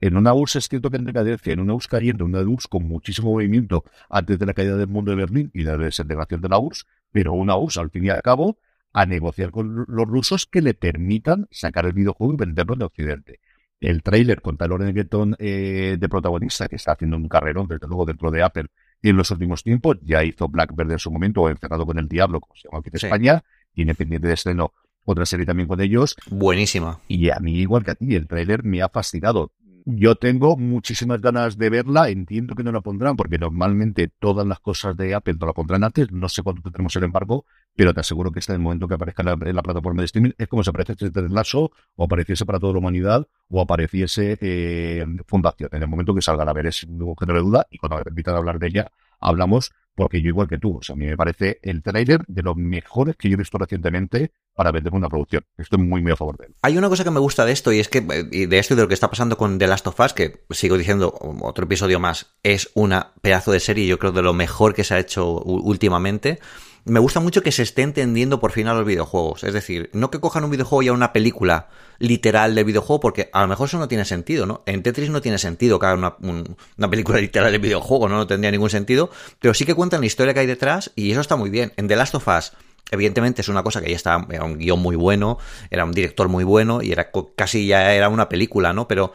En 0.02 0.16
una 0.16 0.34
URSS 0.34 0.56
es 0.56 0.68
cierto 0.68 0.90
que 0.90 0.96
en 0.96 1.04
decadencia, 1.04 1.52
en 1.52 1.60
una 1.60 1.74
URSS 1.74 1.86
cayendo, 1.86 2.24
una 2.24 2.40
URSS 2.40 2.66
con 2.66 2.88
muchísimo 2.88 3.30
movimiento 3.30 3.84
antes 4.10 4.36
de 4.36 4.46
la 4.46 4.52
caída 4.52 4.76
del 4.76 4.88
mundo 4.88 5.12
de 5.12 5.16
Berlín 5.16 5.52
y 5.54 5.62
de 5.62 5.70
la 5.70 5.78
desintegración 5.78 6.40
de 6.40 6.48
la 6.48 6.58
URSS, 6.58 6.86
pero 7.12 7.34
una 7.34 7.56
URSS 7.56 7.78
al 7.78 7.90
fin 7.90 8.06
y 8.06 8.10
al 8.10 8.20
cabo 8.20 8.58
a 8.92 9.06
negociar 9.06 9.52
con 9.52 9.84
los 9.86 10.08
rusos 10.08 10.46
que 10.46 10.60
le 10.60 10.74
permitan 10.74 11.46
sacar 11.52 11.86
el 11.86 11.92
videojuego 11.92 12.34
y 12.34 12.36
venderlo 12.36 12.74
en 12.74 12.82
Occidente. 12.82 13.38
El 13.78 14.02
tráiler 14.02 14.40
con 14.40 14.56
Taylor 14.56 14.82
Egerton 14.82 15.36
eh, 15.38 15.96
de 15.96 16.08
protagonista, 16.08 16.66
que 16.66 16.76
está 16.76 16.92
haciendo 16.92 17.16
un 17.16 17.28
carrerón, 17.28 17.68
desde 17.68 17.86
luego, 17.86 18.04
dentro 18.04 18.32
de 18.32 18.42
Apple 18.42 18.66
en 19.02 19.16
los 19.16 19.30
últimos 19.30 19.62
tiempos, 19.62 19.98
ya 20.02 20.24
hizo 20.24 20.48
Blackbird 20.48 20.90
en 20.90 20.98
su 20.98 21.12
momento, 21.12 21.42
o 21.42 21.48
Encerrado 21.48 21.86
con 21.86 21.98
el 22.00 22.08
Diablo, 22.08 22.40
como 22.40 22.56
se 22.56 22.66
llama 22.66 22.80
aquí 22.80 22.88
en 22.88 22.96
España, 22.96 23.44
tiene 23.72 23.94
pendiente 23.94 24.26
de 24.26 24.34
estreno 24.34 24.72
otra 25.04 25.26
serie 25.26 25.46
también 25.46 25.68
con 25.68 25.80
ellos. 25.80 26.16
Buenísima. 26.30 27.00
Y 27.08 27.30
a 27.30 27.38
mí, 27.40 27.58
igual 27.58 27.84
que 27.84 27.92
a 27.92 27.94
ti, 27.94 28.14
el 28.14 28.26
tráiler 28.26 28.64
me 28.64 28.82
ha 28.82 28.88
fascinado. 28.88 29.52
Yo 29.84 30.14
tengo 30.14 30.56
muchísimas 30.56 31.20
ganas 31.20 31.58
de 31.58 31.68
verla, 31.68 32.08
entiendo 32.08 32.54
que 32.54 32.62
no 32.62 32.70
la 32.70 32.82
pondrán, 32.82 33.16
porque 33.16 33.36
normalmente 33.36 34.06
todas 34.06 34.46
las 34.46 34.60
cosas 34.60 34.96
de 34.96 35.12
Apple 35.12 35.34
no 35.40 35.46
la 35.46 35.52
pondrán 35.54 35.82
antes, 35.82 36.12
no 36.12 36.28
sé 36.28 36.44
cuándo 36.44 36.62
tendremos 36.62 36.94
el 36.94 37.02
embargo, 37.02 37.46
pero 37.74 37.92
te 37.92 37.98
aseguro 37.98 38.30
que 38.30 38.38
está 38.38 38.52
en 38.52 38.60
el 38.60 38.62
momento 38.62 38.86
que 38.86 38.94
aparezca 38.94 39.22
en 39.22 39.56
la, 39.56 39.62
plataforma 39.62 40.02
de 40.02 40.06
streaming, 40.06 40.30
es 40.38 40.46
como 40.46 40.62
si 40.62 40.70
apareciese 40.70 41.06
este 41.06 41.28
Lasso, 41.28 41.72
o 41.96 42.04
apareciese 42.04 42.46
para 42.46 42.60
toda 42.60 42.74
la 42.74 42.78
humanidad, 42.78 43.26
o 43.48 43.60
apareciese 43.60 44.38
eh, 44.40 45.04
Fundación. 45.26 45.70
En 45.72 45.82
el 45.82 45.88
momento 45.88 46.14
que 46.14 46.22
salga 46.22 46.44
a 46.44 46.52
ver 46.52 46.66
es 46.66 46.84
un 46.84 47.02
objeto 47.02 47.32
de 47.32 47.40
duda, 47.40 47.66
y 47.68 47.78
cuando 47.78 47.96
me 47.96 48.04
permitan 48.04 48.36
hablar 48.36 48.60
de 48.60 48.68
ella, 48.68 48.92
hablamos 49.18 49.72
porque 49.94 50.22
yo 50.22 50.28
igual 50.28 50.48
que 50.48 50.58
tú, 50.58 50.78
o 50.78 50.82
sea, 50.82 50.94
a 50.94 50.96
mí 50.96 51.06
me 51.06 51.16
parece 51.16 51.58
el 51.62 51.82
trailer 51.82 52.24
de 52.26 52.42
los 52.42 52.56
mejores 52.56 53.16
que 53.16 53.28
yo 53.28 53.34
he 53.34 53.38
visto 53.38 53.58
recientemente 53.58 54.32
para 54.54 54.70
vender 54.72 54.92
una 54.92 55.08
producción. 55.08 55.44
Estoy 55.56 55.78
muy, 55.80 56.02
muy 56.02 56.12
a 56.12 56.16
favor 56.16 56.36
de 56.38 56.46
él. 56.46 56.54
Hay 56.62 56.78
una 56.78 56.88
cosa 56.88 57.04
que 57.04 57.10
me 57.10 57.20
gusta 57.20 57.44
de 57.44 57.52
esto 57.52 57.72
y 57.72 57.80
es 57.80 57.88
que, 57.88 57.98
y 58.30 58.46
de 58.46 58.58
esto 58.58 58.74
y 58.74 58.76
de 58.76 58.82
lo 58.82 58.88
que 58.88 58.94
está 58.94 59.10
pasando 59.10 59.36
con 59.36 59.58
The 59.58 59.66
Last 59.66 59.86
of 59.86 60.00
Us, 60.00 60.12
que 60.12 60.44
sigo 60.50 60.78
diciendo 60.78 61.14
otro 61.42 61.64
episodio 61.64 62.00
más, 62.00 62.34
es 62.42 62.70
una 62.74 63.12
pedazo 63.22 63.52
de 63.52 63.60
serie, 63.60 63.86
yo 63.86 63.98
creo 63.98 64.12
de 64.12 64.22
lo 64.22 64.32
mejor 64.32 64.74
que 64.74 64.84
se 64.84 64.94
ha 64.94 64.98
hecho 64.98 65.40
últimamente 65.40 66.38
me 66.84 67.00
gusta 67.00 67.20
mucho 67.20 67.42
que 67.42 67.52
se 67.52 67.62
esté 67.62 67.82
entendiendo 67.82 68.40
por 68.40 68.52
fin 68.52 68.66
a 68.66 68.74
los 68.74 68.84
videojuegos. 68.84 69.44
Es 69.44 69.52
decir, 69.52 69.90
no 69.92 70.10
que 70.10 70.20
cojan 70.20 70.44
un 70.44 70.50
videojuego 70.50 70.82
y 70.82 70.88
a 70.88 70.92
una 70.92 71.12
película 71.12 71.68
literal 71.98 72.54
de 72.54 72.64
videojuego, 72.64 73.00
porque 73.00 73.30
a 73.32 73.42
lo 73.42 73.48
mejor 73.48 73.68
eso 73.68 73.78
no 73.78 73.88
tiene 73.88 74.04
sentido, 74.04 74.46
¿no? 74.46 74.62
En 74.66 74.82
Tetris 74.82 75.10
no 75.10 75.20
tiene 75.20 75.38
sentido 75.38 75.78
que 75.78 75.86
haga 75.86 76.16
una, 76.20 76.90
película 76.90 77.18
literal 77.20 77.52
de 77.52 77.58
videojuego, 77.58 78.08
¿no? 78.08 78.16
No 78.16 78.26
tendría 78.26 78.50
ningún 78.50 78.70
sentido, 78.70 79.10
pero 79.38 79.54
sí 79.54 79.64
que 79.64 79.74
cuentan 79.74 80.00
la 80.00 80.06
historia 80.06 80.34
que 80.34 80.40
hay 80.40 80.46
detrás 80.46 80.90
y 80.96 81.12
eso 81.12 81.20
está 81.20 81.36
muy 81.36 81.50
bien. 81.50 81.72
En 81.76 81.86
The 81.86 81.94
Last 81.94 82.16
of 82.16 82.26
Us, 82.26 82.52
evidentemente 82.90 83.42
es 83.42 83.48
una 83.48 83.62
cosa 83.62 83.80
que 83.80 83.90
ya 83.90 83.96
está, 83.96 84.26
era 84.30 84.44
un 84.44 84.58
guion 84.58 84.80
muy 84.80 84.96
bueno, 84.96 85.38
era 85.70 85.84
un 85.84 85.92
director 85.92 86.28
muy 86.28 86.42
bueno 86.42 86.82
y 86.82 86.90
era 86.90 87.10
casi 87.36 87.66
ya 87.68 87.94
era 87.94 88.08
una 88.08 88.28
película, 88.28 88.72
¿no? 88.72 88.88
Pero 88.88 89.12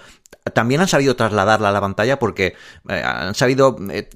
también 0.53 0.79
han 0.79 0.87
sabido 0.87 1.17
trasladarla 1.17 1.69
a 1.69 1.71
la 1.73 1.81
pantalla 1.81 2.17
porque 2.19 2.55
eh, 2.89 3.03
han 3.03 3.35
sabido 3.35 3.75
eh, 3.91 4.09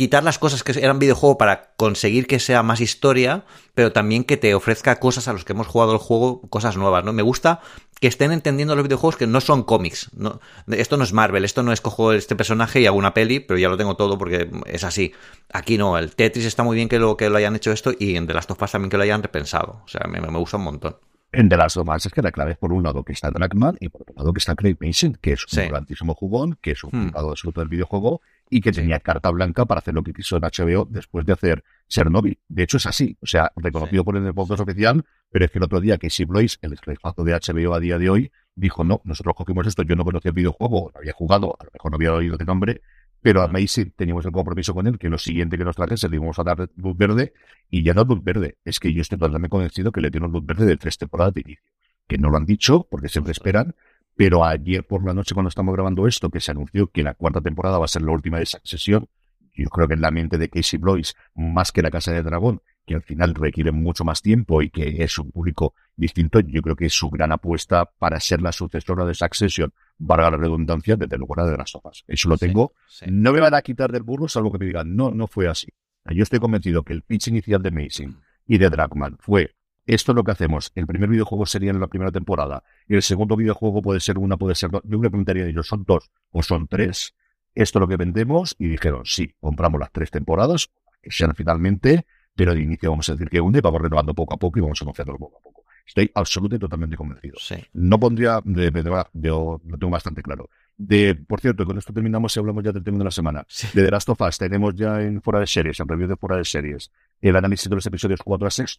quitar 0.00 0.24
las 0.24 0.38
cosas 0.38 0.62
que 0.62 0.72
eran 0.80 0.98
videojuego 0.98 1.36
para 1.36 1.74
conseguir 1.76 2.26
que 2.26 2.38
sea 2.38 2.62
más 2.62 2.80
historia, 2.80 3.44
pero 3.74 3.92
también 3.92 4.24
que 4.24 4.38
te 4.38 4.54
ofrezca 4.54 4.98
cosas 4.98 5.28
a 5.28 5.34
los 5.34 5.44
que 5.44 5.52
hemos 5.52 5.66
jugado 5.66 5.92
el 5.92 5.98
juego, 5.98 6.40
cosas 6.48 6.78
nuevas, 6.78 7.04
¿no? 7.04 7.12
Me 7.12 7.20
gusta 7.20 7.60
que 8.00 8.08
estén 8.08 8.32
entendiendo 8.32 8.74
los 8.74 8.82
videojuegos 8.82 9.18
que 9.18 9.26
no 9.26 9.42
son 9.42 9.62
cómics. 9.62 10.08
No, 10.16 10.40
esto 10.68 10.96
no 10.96 11.04
es 11.04 11.12
Marvel, 11.12 11.44
esto 11.44 11.62
no 11.62 11.70
es 11.70 11.82
cojo 11.82 12.14
este 12.14 12.34
personaje 12.34 12.80
y 12.80 12.86
hago 12.86 12.96
una 12.96 13.12
peli, 13.12 13.40
pero 13.40 13.58
ya 13.58 13.68
lo 13.68 13.76
tengo 13.76 13.94
todo 13.94 14.16
porque 14.16 14.50
es 14.64 14.84
así. 14.84 15.12
Aquí 15.52 15.76
no, 15.76 15.98
el 15.98 16.16
Tetris 16.16 16.46
está 16.46 16.62
muy 16.62 16.76
bien 16.76 16.88
que 16.88 16.98
lo, 16.98 17.18
que 17.18 17.28
lo 17.28 17.36
hayan 17.36 17.54
hecho 17.54 17.70
esto 17.70 17.92
y 17.98 18.16
en 18.16 18.26
The 18.26 18.32
Last 18.32 18.50
of 18.52 18.62
Us 18.62 18.72
también 18.72 18.88
que 18.88 18.96
lo 18.96 19.02
hayan 19.02 19.22
repensado. 19.22 19.82
O 19.84 19.88
sea, 19.88 20.08
me, 20.08 20.18
me 20.18 20.38
gusta 20.38 20.56
un 20.56 20.64
montón. 20.64 20.96
En 21.30 21.50
The 21.50 21.58
Last 21.58 21.76
of 21.76 21.86
Us 21.94 22.06
es 22.06 22.12
que 22.14 22.22
la 22.22 22.32
clave 22.32 22.52
es 22.52 22.56
por 22.56 22.72
un 22.72 22.84
lado 22.84 23.04
que 23.04 23.12
está 23.12 23.30
Dragman 23.30 23.76
y 23.80 23.90
por 23.90 24.00
otro 24.00 24.14
lado 24.16 24.32
que 24.32 24.38
está 24.38 24.54
Craig 24.54 24.78
Mason, 24.80 25.18
que 25.20 25.34
es 25.34 25.44
un 25.52 25.68
grandísimo 25.68 26.14
jugón, 26.14 26.56
que 26.62 26.70
es 26.70 26.84
un 26.84 26.90
hmm. 26.92 27.08
jugador 27.08 27.32
absoluto 27.32 27.60
del 27.60 27.68
videojuego 27.68 28.22
y 28.50 28.60
que 28.60 28.72
tenía 28.72 28.98
carta 28.98 29.30
blanca 29.30 29.64
para 29.64 29.78
hacer 29.78 29.94
lo 29.94 30.02
que 30.02 30.12
quiso 30.12 30.36
en 30.36 30.42
HBO 30.42 30.84
después 30.90 31.24
de 31.24 31.32
hacer 31.32 31.64
Chernobyl. 31.88 32.38
De 32.48 32.64
hecho, 32.64 32.76
es 32.78 32.86
así. 32.86 33.16
O 33.20 33.26
sea, 33.26 33.52
reconocido 33.56 34.04
por 34.04 34.16
el 34.16 34.34
podcast 34.34 34.60
oficial, 34.60 35.04
pero 35.30 35.44
es 35.44 35.52
que 35.52 35.58
el 35.58 35.64
otro 35.64 35.80
día 35.80 35.96
Casey 35.96 36.26
Blois, 36.26 36.58
el 36.60 36.76
jefazo 36.78 37.22
de 37.22 37.32
HBO 37.32 37.74
a 37.74 37.80
día 37.80 37.96
de 37.96 38.10
hoy, 38.10 38.32
dijo, 38.56 38.82
no, 38.82 39.00
nosotros 39.04 39.36
cogimos 39.36 39.66
esto, 39.68 39.84
yo 39.84 39.94
no 39.94 40.04
conocía 40.04 40.30
el 40.30 40.34
videojuego, 40.34 40.90
lo 40.92 40.98
había 40.98 41.12
jugado, 41.12 41.56
a 41.58 41.64
lo 41.64 41.70
mejor 41.72 41.92
no 41.92 41.96
había 41.96 42.12
oído 42.12 42.36
de 42.36 42.44
nombre, 42.44 42.82
pero 43.22 43.42
a 43.42 43.48
Macy 43.48 43.86
teníamos 43.90 44.26
el 44.26 44.32
compromiso 44.32 44.74
con 44.74 44.86
él 44.86 44.98
que 44.98 45.08
lo 45.08 45.18
siguiente 45.18 45.56
que 45.56 45.64
nos 45.64 45.76
trajese 45.76 46.08
le 46.08 46.16
íbamos 46.16 46.38
a 46.38 46.42
dar 46.42 46.68
luz 46.74 46.96
verde, 46.96 47.32
y 47.70 47.84
ya 47.84 47.94
no 47.94 48.04
luz 48.04 48.22
verde, 48.22 48.56
es 48.64 48.80
que 48.80 48.92
yo 48.92 49.02
estoy 49.02 49.18
totalmente 49.18 49.48
convencido 49.48 49.92
que 49.92 50.00
le 50.00 50.10
dieron 50.10 50.32
luz 50.32 50.44
verde 50.44 50.66
de 50.66 50.76
tres 50.76 50.98
temporadas 50.98 51.34
de 51.34 51.42
inicio. 51.42 51.64
Que 52.08 52.18
no 52.18 52.30
lo 52.30 52.38
han 52.38 52.46
dicho, 52.46 52.88
porque 52.90 53.08
siempre 53.08 53.30
esperan, 53.30 53.76
pero 54.16 54.44
ayer 54.44 54.84
por 54.84 55.04
la 55.04 55.14
noche 55.14 55.34
cuando 55.34 55.48
estamos 55.48 55.74
grabando 55.74 56.06
esto, 56.06 56.30
que 56.30 56.40
se 56.40 56.50
anunció 56.50 56.88
que 56.88 57.02
la 57.02 57.14
cuarta 57.14 57.40
temporada 57.40 57.78
va 57.78 57.84
a 57.84 57.88
ser 57.88 58.02
la 58.02 58.12
última 58.12 58.38
de 58.38 58.44
esa 58.44 58.60
sesión, 58.64 59.08
Yo 59.52 59.68
creo 59.68 59.88
que 59.88 59.94
en 59.94 60.00
la 60.00 60.10
mente 60.10 60.38
de 60.38 60.48
Casey 60.48 60.78
Blois, 60.78 61.14
más 61.34 61.72
que 61.72 61.82
la 61.82 61.90
Casa 61.90 62.12
de 62.12 62.22
Dragón, 62.22 62.62
que 62.86 62.94
al 62.94 63.02
final 63.02 63.34
requiere 63.34 63.72
mucho 63.72 64.04
más 64.04 64.22
tiempo 64.22 64.62
y 64.62 64.70
que 64.70 65.02
es 65.02 65.18
un 65.18 65.30
público 65.30 65.74
distinto, 65.96 66.40
yo 66.40 66.62
creo 66.62 66.76
que 66.76 66.86
es 66.86 66.92
su 66.92 67.10
gran 67.10 67.30
apuesta 67.32 67.84
para 67.98 68.18
ser 68.20 68.40
la 68.40 68.52
sucesora 68.52 69.04
de 69.04 69.14
Succession, 69.14 69.72
valga 69.98 70.30
la 70.30 70.36
redundancia, 70.38 70.96
desde 70.96 71.18
lugar 71.18 71.46
de 71.46 71.56
las 71.56 71.70
sofas. 71.70 72.04
Eso 72.06 72.28
lo 72.28 72.38
tengo. 72.38 72.72
No 73.06 73.32
me 73.32 73.40
van 73.40 73.54
a 73.54 73.62
quitar 73.62 73.92
del 73.92 74.02
burro, 74.02 74.28
salvo 74.28 74.50
que 74.50 74.58
me 74.58 74.66
digan, 74.66 74.96
no, 74.96 75.10
no 75.10 75.26
fue 75.26 75.48
así. 75.48 75.68
Yo 76.06 76.22
estoy 76.22 76.40
convencido 76.40 76.82
que 76.82 76.92
el 76.92 77.02
pitch 77.02 77.28
inicial 77.28 77.62
de 77.62 77.68
Amazing 77.68 78.16
y 78.46 78.58
de 78.58 78.70
Dragman 78.70 79.18
fue 79.20 79.54
esto 79.86 80.12
es 80.12 80.16
lo 80.16 80.24
que 80.24 80.32
hacemos. 80.32 80.72
El 80.74 80.86
primer 80.86 81.08
videojuego 81.08 81.46
sería 81.46 81.70
en 81.70 81.80
la 81.80 81.86
primera 81.88 82.12
temporada. 82.12 82.62
Y 82.86 82.94
el 82.94 83.02
segundo 83.02 83.36
videojuego 83.36 83.82
puede 83.82 84.00
ser 84.00 84.18
una, 84.18 84.36
puede 84.36 84.54
ser 84.54 84.70
dos. 84.70 84.82
Yo 84.84 84.98
me 84.98 85.10
preguntaría 85.10 85.44
a 85.44 85.48
ellos, 85.48 85.66
¿son 85.66 85.84
dos 85.84 86.10
o 86.30 86.42
son 86.42 86.68
tres? 86.68 87.14
Esto 87.54 87.78
es 87.78 87.80
lo 87.80 87.88
que 87.88 87.96
vendemos. 87.96 88.54
Y 88.58 88.68
dijeron, 88.68 89.02
sí, 89.04 89.34
compramos 89.40 89.80
las 89.80 89.92
tres 89.92 90.10
temporadas, 90.10 90.70
que 91.02 91.10
sean 91.10 91.34
finalmente, 91.34 92.06
pero 92.34 92.54
de 92.54 92.62
inicio 92.62 92.90
vamos 92.90 93.08
a 93.08 93.12
decir 93.12 93.28
que 93.28 93.40
una 93.40 93.58
y 93.58 93.60
vamos 93.60 93.80
renovando 93.80 94.14
poco 94.14 94.34
a 94.34 94.36
poco 94.36 94.58
y 94.58 94.62
vamos 94.62 94.80
a 94.80 94.84
anunciarlo 94.84 95.18
poco 95.18 95.38
a 95.38 95.42
poco. 95.42 95.64
Estoy 95.86 96.08
absolutamente 96.14 96.56
y 96.56 96.60
totalmente 96.60 96.96
convencido. 96.96 97.34
No 97.72 97.98
pondría, 97.98 98.40
de, 98.44 98.70
yo 99.14 99.60
lo 99.64 99.78
tengo 99.78 99.90
bastante 99.90 100.22
claro. 100.22 100.48
De, 100.76 101.14
por 101.16 101.40
cierto, 101.40 101.66
con 101.66 101.76
esto 101.78 101.92
terminamos 101.92 102.36
y 102.36 102.38
hablamos 102.38 102.62
ya 102.62 102.70
del 102.70 102.84
tema 102.84 102.98
de 102.98 103.04
la 103.04 103.10
semana. 103.10 103.44
De 103.74 103.82
The 103.82 103.90
Last 103.90 104.08
of 104.08 104.20
Us 104.20 104.38
tenemos 104.38 104.74
ya 104.76 105.02
en 105.02 105.20
fuera 105.20 105.40
de 105.40 105.48
series, 105.48 105.80
en 105.80 105.88
review 105.88 106.08
de 106.08 106.16
fuera 106.16 106.36
de 106.36 106.44
series, 106.44 106.92
el 107.20 107.34
análisis 107.34 107.68
de 107.68 107.74
los 107.74 107.84
episodios 107.86 108.20
4 108.24 108.46
a 108.46 108.50
6 108.50 108.76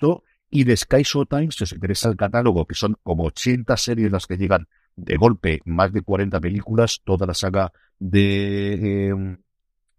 y 0.52 0.66
de 0.66 0.76
Sky 0.76 1.04
Showtime, 1.04 1.49
si 1.52 1.64
os 1.64 1.72
interesa 1.72 2.10
el 2.10 2.18
catálogo, 2.18 2.66
que 2.66 2.76
son 2.76 2.97
como 3.02 3.24
80 3.24 3.76
series 3.78 4.12
las 4.12 4.28
que 4.28 4.38
llegan 4.38 4.68
de 4.97 5.16
golpe, 5.16 5.62
más 5.64 5.93
de 5.93 6.02
40 6.02 6.41
películas, 6.41 7.02
toda 7.06 7.26
la 7.26 7.34
saga 7.34 7.72
de, 7.97 9.10
eh, 9.10 9.38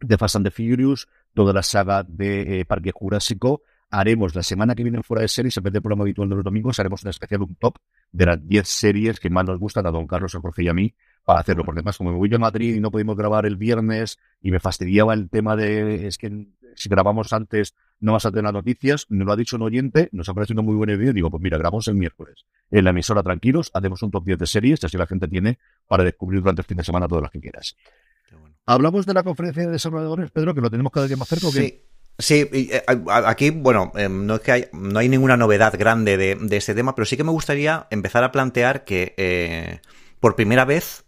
de 0.01 0.19
Fast 0.19 0.37
and 0.37 0.47
the 0.47 0.51
Furious, 0.51 1.09
toda 1.33 1.55
la 1.55 1.63
saga 1.63 2.05
de 2.07 2.61
eh, 2.61 2.65
Parque 2.67 2.93
Jurásico. 2.93 3.63
Haremos 3.89 4.35
la 4.35 4.43
semana 4.43 4.75
que 4.75 4.83
viene 4.83 5.03
fuera 5.03 5.23
de 5.23 5.29
series, 5.29 5.57
en 5.57 5.63
vez 5.65 5.73
del 5.73 5.83
programa 5.83 6.05
habitual 6.05 6.29
de 6.29 6.37
los 6.37 6.45
domingos, 6.45 6.79
haremos 6.79 7.03
un 7.03 7.11
especial, 7.11 7.43
un 7.43 7.55
top 7.55 7.77
de 8.11 8.27
las 8.27 8.47
10 8.47 8.69
series 8.69 9.21
que 9.21 9.31
más 9.31 9.47
nos 9.47 9.59
gustan 9.59 9.87
a 9.87 9.91
don 9.91 10.07
Carlos, 10.07 10.35
a 10.35 10.41
Jorge 10.41 10.65
y 10.65 10.69
a 10.69 10.75
mí, 10.75 10.95
para 11.25 11.41
hacerlo. 11.41 11.65
Porque 11.65 11.81
además, 11.81 11.97
como 11.97 12.13
me 12.13 12.19
voy 12.19 12.35
a 12.35 12.39
Madrid 12.39 12.75
y 12.75 12.81
no 12.81 12.91
pudimos 12.91 13.17
grabar 13.17 13.47
el 13.47 13.57
viernes 13.57 14.19
y 14.43 14.51
me 14.51 14.61
fastidiaba 14.61 15.15
el 15.15 15.31
tema 15.31 15.57
de, 15.57 16.07
es 16.07 16.19
que 16.19 16.47
si 16.75 16.89
grabamos 16.89 17.33
antes 17.33 17.75
no 18.03 18.13
vas 18.13 18.27
a 18.27 18.33
tener 18.33 18.53
noticias, 18.53 19.07
nos 19.09 19.27
lo 19.27 19.33
ha 19.33 19.37
dicho 19.37 19.57
un 19.57 19.63
oyente, 19.63 20.09
nos 20.13 20.29
ha 20.29 20.35
parecido 20.35 20.61
una 20.61 20.67
muy 20.67 20.77
buena 20.77 20.95
idea, 20.95 21.11
y 21.11 21.15
digo, 21.15 21.31
pues 21.31 21.43
mira, 21.43 21.57
grabamos 21.57 21.87
el 21.89 21.95
miércoles. 21.95 22.45
En 22.71 22.85
la 22.85 22.91
emisora 22.91 23.23
tranquilos, 23.23 23.71
hacemos 23.73 24.03
un 24.03 24.11
top 24.11 24.25
10 24.25 24.39
de 24.39 24.47
series, 24.47 24.85
así 24.85 24.97
la 24.97 25.07
gente 25.07 25.29
tiene 25.29 25.59
para 25.87 26.05
descubrir 26.05 26.41
durante 26.41 26.63
el 26.63 26.67
fin 26.67 26.77
de 26.77 26.85
semana 26.85 27.07
todas 27.07 27.23
las 27.23 27.31
que 27.31 27.41
quieras. 27.41 27.77
Hablamos 28.67 29.07
de 29.07 29.15
la 29.15 29.23
conferencia 29.23 29.65
de 29.65 29.71
desarrolladores, 29.71 30.31
Pedro, 30.31 30.55
que 30.55 30.61
lo 30.61 30.71
tenemos 30.71 30.93
cada 30.93 31.07
día 31.07 31.17
más 31.17 31.29
cerca. 31.29 31.47
¿o 31.47 31.53
sí. 31.53 31.83
Sí, 32.19 32.49
eh, 32.53 32.83
aquí, 32.87 33.51
bueno, 33.51 33.91
em, 33.95 34.27
no 34.27 34.35
es 34.35 34.41
que 34.43 34.53
hay, 34.53 34.65
no 34.73 34.99
hay 34.99 35.09
ninguna 35.09 35.37
novedad 35.37 35.75
grande 35.79 36.17
de, 36.17 36.57
este 36.57 36.75
tema, 36.75 36.95
pero 36.95 37.07
sí 37.07 37.17
que 37.17 37.25
me 37.25 37.31
gustaría 37.31 37.87
empezar 37.91 38.23
a 38.23 38.31
plantear 38.31 38.85
que 38.85 39.15
eh, 39.17 39.81
por 40.21 40.37
primera 40.37 40.65
vez 40.65 41.05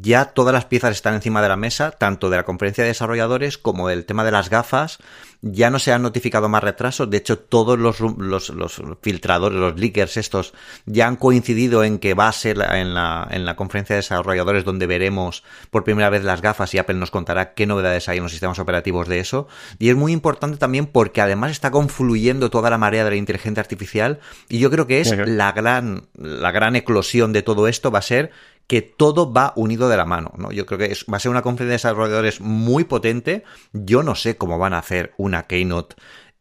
ya 0.00 0.26
todas 0.26 0.54
las 0.54 0.64
piezas 0.64 0.92
están 0.92 1.14
encima 1.14 1.42
de 1.42 1.48
la 1.48 1.56
mesa, 1.56 1.90
tanto 1.90 2.30
de 2.30 2.36
la 2.36 2.44
conferencia 2.44 2.84
de 2.84 2.88
desarrolladores 2.88 3.58
como 3.58 3.88
del 3.88 4.04
tema 4.04 4.24
de 4.24 4.30
las 4.30 4.48
gafas. 4.48 4.98
Ya 5.44 5.70
no 5.70 5.80
se 5.80 5.92
han 5.92 6.02
notificado 6.02 6.48
más 6.48 6.62
retrasos. 6.62 7.10
De 7.10 7.16
hecho, 7.16 7.38
todos 7.38 7.76
los, 7.76 7.98
los, 7.98 8.52
filtradores, 9.00 9.58
los 9.58 9.78
leakers 9.78 10.16
estos, 10.16 10.54
ya 10.86 11.08
han 11.08 11.16
coincidido 11.16 11.82
en 11.82 11.98
que 11.98 12.14
va 12.14 12.28
a 12.28 12.32
ser 12.32 12.60
en 12.60 12.94
la, 12.94 13.26
en 13.28 13.44
la 13.44 13.56
conferencia 13.56 13.96
de 13.96 14.02
desarrolladores 14.02 14.64
donde 14.64 14.86
veremos 14.86 15.42
por 15.70 15.82
primera 15.82 16.10
vez 16.10 16.22
las 16.22 16.42
gafas 16.42 16.72
y 16.74 16.78
Apple 16.78 16.94
nos 16.94 17.10
contará 17.10 17.54
qué 17.54 17.66
novedades 17.66 18.08
hay 18.08 18.18
en 18.18 18.22
los 18.22 18.30
sistemas 18.30 18.60
operativos 18.60 19.08
de 19.08 19.18
eso. 19.18 19.48
Y 19.80 19.90
es 19.90 19.96
muy 19.96 20.12
importante 20.12 20.58
también 20.58 20.86
porque 20.86 21.20
además 21.20 21.50
está 21.50 21.72
confluyendo 21.72 22.48
toda 22.48 22.70
la 22.70 22.78
marea 22.78 23.02
de 23.02 23.10
la 23.10 23.16
inteligencia 23.16 23.60
artificial 23.60 24.20
y 24.48 24.60
yo 24.60 24.70
creo 24.70 24.86
que 24.86 25.00
es 25.00 25.16
la 25.26 25.50
gran, 25.50 26.06
la 26.14 26.52
gran 26.52 26.76
eclosión 26.76 27.32
de 27.32 27.42
todo 27.42 27.66
esto 27.66 27.90
va 27.90 27.98
a 27.98 28.02
ser 28.02 28.30
que 28.72 28.80
todo 28.80 29.30
va 29.30 29.52
unido 29.54 29.90
de 29.90 29.98
la 29.98 30.06
mano, 30.06 30.32
¿no? 30.38 30.50
Yo 30.50 30.64
creo 30.64 30.78
que 30.78 30.96
va 31.12 31.18
a 31.18 31.20
ser 31.20 31.30
una 31.30 31.42
conferencia 31.42 31.90
de 31.90 31.92
desarrolladores 31.92 32.40
muy 32.40 32.84
potente. 32.84 33.44
Yo 33.74 34.02
no 34.02 34.14
sé 34.14 34.38
cómo 34.38 34.56
van 34.56 34.72
a 34.72 34.78
hacer 34.78 35.12
una 35.18 35.42
keynote 35.42 35.94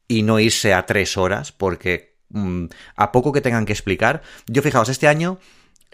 y 0.08 0.24
no 0.24 0.40
irse 0.40 0.74
a 0.74 0.86
tres 0.86 1.18
horas, 1.18 1.52
porque 1.52 2.16
mm, 2.30 2.68
a 2.96 3.12
poco 3.12 3.34
que 3.34 3.42
tengan 3.42 3.66
que 3.66 3.74
explicar. 3.74 4.22
Yo 4.48 4.62
fijaos, 4.62 4.88
este 4.88 5.10
año 5.10 5.40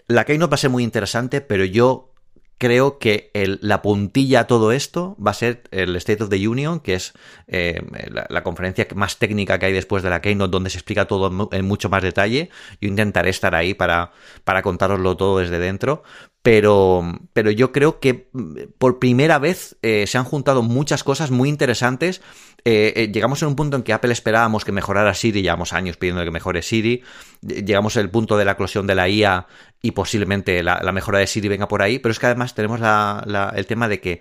la 0.06 0.24
keynote 0.24 0.52
va 0.52 0.54
a 0.54 0.58
ser 0.58 0.70
muy 0.70 0.84
interesante, 0.84 1.40
pero 1.40 1.64
yo 1.64 2.14
creo 2.58 2.98
que 2.98 3.30
la 3.34 3.82
puntilla 3.82 4.40
a 4.40 4.46
todo 4.46 4.72
esto 4.72 5.16
va 5.24 5.30
a 5.30 5.34
ser 5.34 5.62
el 5.70 5.94
State 5.96 6.24
of 6.24 6.28
the 6.28 6.48
Union, 6.48 6.80
que 6.80 6.94
es 6.94 7.14
eh, 7.46 7.80
la, 8.28 8.42
conferencia 8.42 8.86
más 8.94 9.18
técnica 9.18 9.58
que 9.58 9.66
hay 9.66 9.72
después 9.72 10.02
de 10.02 10.10
la 10.10 10.20
Keynote, 10.20 10.50
donde 10.50 10.70
se 10.70 10.78
explica 10.78 11.06
todo 11.06 11.48
en 11.52 11.64
mucho 11.64 11.88
más 11.88 12.02
detalle. 12.02 12.50
Yo 12.80 12.88
intentaré 12.88 13.30
estar 13.30 13.54
ahí 13.54 13.74
para, 13.74 14.12
para 14.44 14.62
contároslo 14.62 15.16
todo 15.16 15.38
desde 15.38 15.58
dentro. 15.58 16.02
Pero, 16.42 17.02
pero 17.32 17.50
yo 17.50 17.72
creo 17.72 18.00
que 18.00 18.28
mm, 18.32 18.54
por 18.78 18.98
primera 18.98 19.38
vez 19.38 19.76
eh, 19.82 20.06
se 20.06 20.18
han 20.18 20.24
juntado 20.24 20.62
muchas 20.62 21.04
cosas 21.04 21.30
muy 21.30 21.48
interesantes. 21.48 22.22
Eh, 22.64 23.10
llegamos 23.12 23.40
en 23.42 23.48
un 23.48 23.56
punto 23.56 23.76
en 23.76 23.82
que 23.82 23.92
Apple 23.92 24.12
esperábamos 24.12 24.64
que 24.64 24.72
mejorara 24.72 25.14
Siri, 25.14 25.42
llevamos 25.42 25.72
años 25.72 25.96
pidiendo 25.96 26.24
que 26.24 26.30
mejore 26.30 26.62
Siri. 26.62 27.02
Llegamos 27.40 27.96
al 27.96 28.10
punto 28.10 28.36
de 28.36 28.44
la 28.44 28.52
eclosión 28.52 28.86
de 28.86 28.94
la 28.94 29.08
IA 29.08 29.46
y 29.80 29.92
posiblemente 29.92 30.62
la, 30.62 30.80
mejora 30.92 31.20
de 31.20 31.26
Siri 31.26 31.48
venga 31.48 31.68
por 31.68 31.82
ahí, 31.82 31.98
pero 31.98 32.12
es 32.12 32.18
que 32.18 32.26
además 32.26 32.54
tenemos 32.54 32.80
el 32.82 33.66
tema 33.66 33.88
de 33.88 34.00
que 34.00 34.20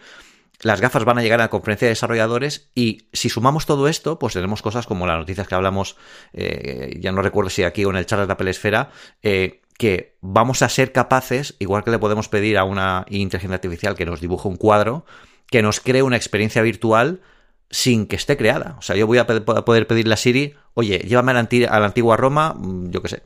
las 0.61 0.81
gafas 0.81 1.05
van 1.05 1.17
a 1.17 1.21
llegar 1.21 1.39
a 1.39 1.45
la 1.45 1.49
conferencia 1.49 1.88
de 1.88 1.91
desarrolladores 1.91 2.71
y 2.73 3.09
si 3.13 3.29
sumamos 3.29 3.65
todo 3.65 3.88
esto, 3.88 4.17
pues 4.17 4.33
tenemos 4.33 4.61
cosas 4.61 4.88
como 4.88 5.05
las 5.05 5.19
noticias 5.19 5.47
que 5.47 5.55
hablamos, 5.55 5.97
eh, 6.33 6.97
ya 6.99 7.11
no 7.11 7.21
recuerdo 7.21 7.49
si 7.49 7.63
aquí 7.63 7.85
o 7.85 7.91
en 7.91 7.97
el 7.97 8.05
chat 8.05 8.25
de 8.25 8.33
Apple 8.33 8.49
Esfera, 8.49 8.89
eh, 9.21 9.61
que 9.77 10.17
vamos 10.21 10.63
a 10.63 10.69
ser 10.69 10.91
capaces, 10.91 11.55
igual 11.59 11.83
que 11.83 11.91
le 11.91 11.99
podemos 11.99 12.27
pedir 12.27 12.57
a 12.57 12.63
una 12.63 13.05
inteligencia 13.09 13.55
artificial 13.55 13.95
que 13.95 14.05
nos 14.05 14.19
dibuje 14.19 14.47
un 14.47 14.55
cuadro, 14.55 15.05
que 15.47 15.61
nos 15.61 15.79
cree 15.79 16.01
una 16.01 16.17
experiencia 16.17 16.63
virtual 16.63 17.21
sin 17.70 18.07
que 18.07 18.15
esté 18.15 18.38
creada. 18.38 18.76
O 18.80 18.82
sea, 18.82 18.95
yo 18.95 19.07
voy 19.07 19.18
a 19.18 19.28
poder 19.28 19.88
pedirle 19.88 20.13
a 20.13 20.18
Siri, 20.18 20.55
oye, 20.74 20.99
llévame 20.99 21.32
a 21.32 21.36
la, 21.80 21.86
antigua 21.86 22.18
Roma, 22.18 22.53
mm, 22.53 22.91
yo 22.91 23.01
qué 23.01 23.09
sé, 23.09 23.24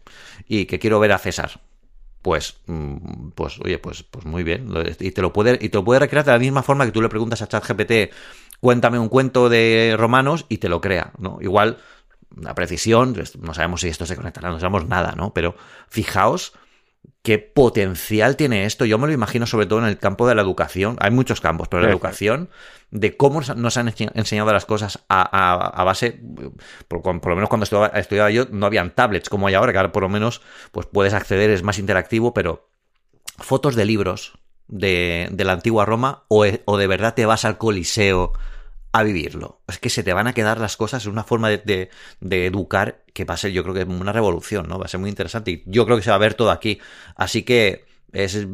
y 0.48 0.66
que 0.66 0.80
quiero 0.80 1.00
ver 1.00 1.12
a 1.12 1.18
César 1.18 1.62
pues, 2.22 2.58
mm, 2.68 3.30
pues 3.36 3.60
oye, 3.60 3.80
pues, 3.80 4.04
pues 4.04 4.26
muy 4.26 4.44
bien. 4.44 4.70
Y 5.00 5.12
te 5.12 5.22
lo 5.22 5.34
puede, 5.34 5.58
y 5.62 5.70
te 5.70 5.78
lo 5.78 5.84
puede 5.84 6.00
recrear 6.00 6.26
de 6.26 6.32
la 6.32 6.40
misma 6.40 6.64
forma 6.64 6.86
que 6.86 6.92
tú 6.92 7.02
le 7.02 7.10
preguntas 7.10 7.42
a 7.42 7.48
ChatGPT, 7.48 8.14
cuéntame 8.60 9.00
un 9.00 9.10
cuento 9.10 9.50
de 9.50 9.96
romanos 9.98 10.46
y 10.50 10.58
te 10.58 10.70
lo 10.70 10.82
crea, 10.82 11.14
¿no? 11.18 11.40
Igual, 11.42 11.80
la 12.36 12.56
precisión, 12.56 13.16
no 13.40 13.54
sabemos 13.54 13.82
si 13.82 13.88
esto 13.88 14.06
se 14.06 14.16
conectará, 14.16 14.50
no 14.50 14.60
sabemos 14.60 14.88
nada, 14.88 15.16
¿no? 15.18 15.34
Pero 15.34 15.56
fijaos 15.90 16.54
qué 17.24 17.38
potencial 17.40 18.36
tiene 18.36 18.66
esto. 18.66 18.86
Yo 18.86 18.98
me 18.98 19.08
lo 19.08 19.14
imagino 19.14 19.46
sobre 19.46 19.66
todo 19.66 19.80
en 19.80 19.86
el 19.86 19.98
campo 19.98 20.28
de 20.28 20.36
la 20.36 20.42
educación. 20.42 20.98
Hay 21.00 21.12
muchos 21.12 21.42
campos, 21.42 21.68
pero 21.68 21.84
la 21.84 21.90
educación, 21.90 22.50
de 22.90 23.16
cómo 23.16 23.42
nos 23.56 23.78
han 23.78 23.94
enseñado 24.14 24.52
las 24.52 24.66
cosas 24.66 25.00
a, 25.08 25.84
base, 25.84 26.20
por, 26.88 27.06
lo 27.06 27.36
menos 27.36 27.50
cuando 27.50 27.66
estudiaba, 27.94 28.32
yo, 28.32 28.48
no 28.52 28.66
habían 28.66 28.94
tablets 28.94 29.30
como 29.30 29.48
hay 29.48 29.54
ahora, 29.54 29.72
que 29.72 29.78
ahora 29.78 29.92
por 29.92 30.04
lo 30.04 30.10
menos 30.10 30.42
pues 30.72 30.88
puedes 30.88 31.14
acceder, 31.14 31.50
es 31.50 31.64
más 31.64 31.80
interactivo, 31.80 32.34
pero 32.34 32.70
fotos 33.38 33.76
de 33.76 33.86
libros 33.86 34.34
de, 34.68 35.32
la 35.38 35.54
antigua 35.54 35.86
Roma 35.86 36.24
o, 36.28 36.46
o 36.66 36.78
de 36.78 36.88
verdad 36.88 37.14
te 37.14 37.26
vas 37.26 37.46
al 37.46 37.58
Coliseo 37.58 38.34
a 38.92 39.04
vivirlo. 39.04 39.62
Es 39.68 39.80
que 39.80 39.90
se 39.90 40.04
te 40.04 40.14
van 40.14 40.28
a 40.28 40.34
quedar 40.34 40.60
las 40.60 40.78
cosas, 40.78 41.04
es 41.04 41.08
una 41.08 41.24
forma 41.24 41.50
de, 41.50 41.90
educar 42.22 43.04
que 43.14 43.26
va 43.26 43.36
a 43.36 43.38
ser, 43.38 43.52
yo 43.52 43.64
creo 43.64 43.76
que 43.76 43.84
una 43.84 44.12
revolución, 44.12 44.68
¿no? 44.68 44.80
Va 44.80 44.86
a 44.86 44.90
ser 44.90 45.00
muy 45.00 45.10
interesante 45.10 45.52
y 45.52 45.64
yo 45.66 45.86
creo 45.86 45.98
que 45.98 46.04
se 46.04 46.10
va 46.10 46.18
a 46.18 46.20
ver 46.20 46.34
todo 46.34 46.52
aquí. 46.52 46.80
Así 47.16 47.44
que 47.44 47.86
es 48.12 48.46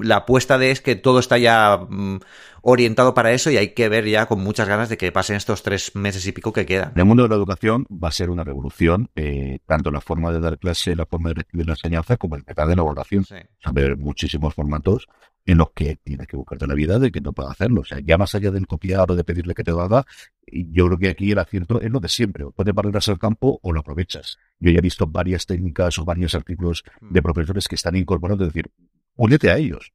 la 0.00 0.16
apuesta 0.16 0.58
de 0.58 0.70
es 0.70 0.80
que 0.80 0.94
todo 0.94 1.18
está 1.18 1.38
ya 1.38 1.86
mm, 1.88 2.18
orientado 2.62 3.14
para 3.14 3.32
eso 3.32 3.50
y 3.50 3.56
hay 3.56 3.74
que 3.74 3.88
ver 3.88 4.06
ya 4.06 4.26
con 4.26 4.40
muchas 4.40 4.68
ganas 4.68 4.88
de 4.88 4.96
que 4.96 5.10
pasen 5.10 5.36
estos 5.36 5.64
tres 5.64 5.96
meses 5.96 6.24
y 6.26 6.32
pico 6.32 6.52
que 6.52 6.66
quedan. 6.66 6.92
En 6.94 7.00
el 7.00 7.04
mundo 7.04 7.24
de 7.24 7.28
la 7.28 7.34
educación 7.34 7.86
va 7.90 8.08
a 8.08 8.12
ser 8.12 8.30
una 8.30 8.44
revolución, 8.44 9.10
eh, 9.16 9.58
tanto 9.66 9.90
la 9.90 10.00
forma 10.00 10.30
de 10.30 10.38
dar 10.38 10.58
clase, 10.58 10.94
la 10.94 11.06
forma 11.06 11.30
de 11.30 11.34
recibir 11.42 11.66
la 11.66 11.72
enseñanza, 11.72 12.16
como 12.16 12.36
el 12.36 12.44
método 12.46 12.68
de 12.68 12.76
la 12.76 12.82
evaluación. 12.82 13.24
Sí. 13.24 13.34
a 13.64 13.72
ver 13.72 13.96
muchísimos 13.96 14.54
formatos 14.54 15.08
en 15.46 15.58
los 15.58 15.70
que 15.70 15.96
tienes 16.02 16.26
que 16.26 16.36
buscarte 16.36 16.66
la 16.66 16.74
vida 16.74 16.98
de 16.98 17.12
que 17.12 17.20
no 17.20 17.32
pueda 17.32 17.50
hacerlo. 17.50 17.82
O 17.82 17.84
sea, 17.84 18.00
ya 18.00 18.18
más 18.18 18.34
allá 18.34 18.50
del 18.50 18.66
copiar 18.66 19.10
o 19.10 19.14
de 19.14 19.22
pedirle 19.22 19.54
que 19.54 19.62
te 19.62 19.70
lo 19.70 19.80
haga, 19.80 20.04
yo 20.46 20.86
creo 20.86 20.98
que 20.98 21.08
aquí 21.08 21.30
el 21.30 21.38
acierto 21.38 21.80
es 21.80 21.90
lo 21.90 22.00
de 22.00 22.08
siempre. 22.08 22.44
O 22.44 22.50
puedes 22.50 22.74
barrerse 22.74 23.12
al 23.12 23.18
campo 23.18 23.60
o 23.62 23.72
lo 23.72 23.80
aprovechas. 23.80 24.38
Yo 24.58 24.72
ya 24.72 24.78
he 24.78 24.82
visto 24.82 25.06
varias 25.06 25.46
técnicas 25.46 25.98
o 25.98 26.04
varios 26.04 26.34
artículos 26.34 26.82
de 27.00 27.20
mm. 27.20 27.22
profesores 27.22 27.68
que 27.68 27.76
están 27.76 27.94
incorporando, 27.94 28.44
es 28.44 28.52
decir, 28.52 28.72
únete 29.14 29.50
a 29.50 29.56
ellos. 29.56 29.92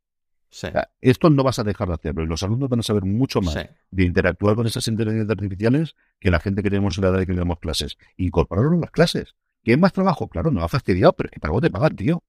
esto 1.02 1.30
no 1.30 1.44
vas 1.44 1.60
a 1.60 1.66
dejar 1.66 1.90
de 1.90 1.96
hacerlo. 1.96 2.24
Y 2.24 2.28
los 2.28 2.42
alumnos 2.44 2.70
van 2.70 2.80
a 2.80 2.84
saber 2.84 3.04
mucho 3.04 3.42
más 3.42 3.56
de 3.92 4.04
interactuar 4.04 4.56
con 4.56 4.68
esas 4.68 4.88
inteligencias 4.88 5.30
artificiales 5.30 5.96
que 6.22 6.32
la 6.32 6.40
gente 6.40 6.64
que 6.64 6.70
tenemos 6.70 6.98
en 6.98 7.04
la 7.04 7.10
edad 7.10 7.20
de 7.20 7.26
que 7.26 7.34
le 7.34 7.40
damos 7.40 7.60
clases. 7.60 7.98
Incorporarlo 8.16 8.74
en 8.74 8.82
las 8.82 8.92
clases. 8.92 9.36
¿Qué 9.64 9.74
es 9.74 9.80
más 9.80 9.92
trabajo? 9.92 10.30
Claro, 10.30 10.50
no 10.50 10.64
ha 10.64 10.70
fastidiado, 10.70 11.14
pero 11.14 11.28
es 11.28 11.34
que 11.34 11.40
para 11.42 11.52
vos 11.52 11.62
te 11.62 11.70
pagan, 11.70 11.96
tío 11.96 12.24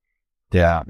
sea, 0.53 0.85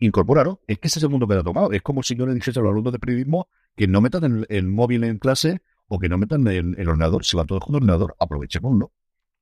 incorporarlo. 0.00 0.60
Es 0.66 0.78
que 0.78 0.88
ese 0.88 0.98
es 0.98 1.02
el 1.02 1.10
mundo 1.10 1.28
que 1.28 1.34
ha 1.34 1.42
tomado. 1.42 1.72
Es 1.72 1.82
como 1.82 2.02
si 2.02 2.16
yo 2.16 2.26
le 2.26 2.34
dijese 2.34 2.58
a 2.58 2.62
los 2.62 2.72
alumnos 2.72 2.92
de 2.92 2.98
periodismo 2.98 3.48
que 3.76 3.86
no 3.86 4.00
metan 4.00 4.46
el, 4.48 4.66
móvil 4.66 5.04
en 5.04 5.18
clase 5.18 5.60
o 5.86 5.98
que 5.98 6.08
no 6.08 6.18
metan 6.18 6.46
el, 6.46 6.74
el 6.78 6.88
ordenador, 6.88 7.24
si 7.24 7.36
van 7.36 7.46
todos 7.46 7.62
con 7.64 7.74
el 7.74 7.82
ordenador, 7.82 8.16
aprovechémoslo. 8.18 8.92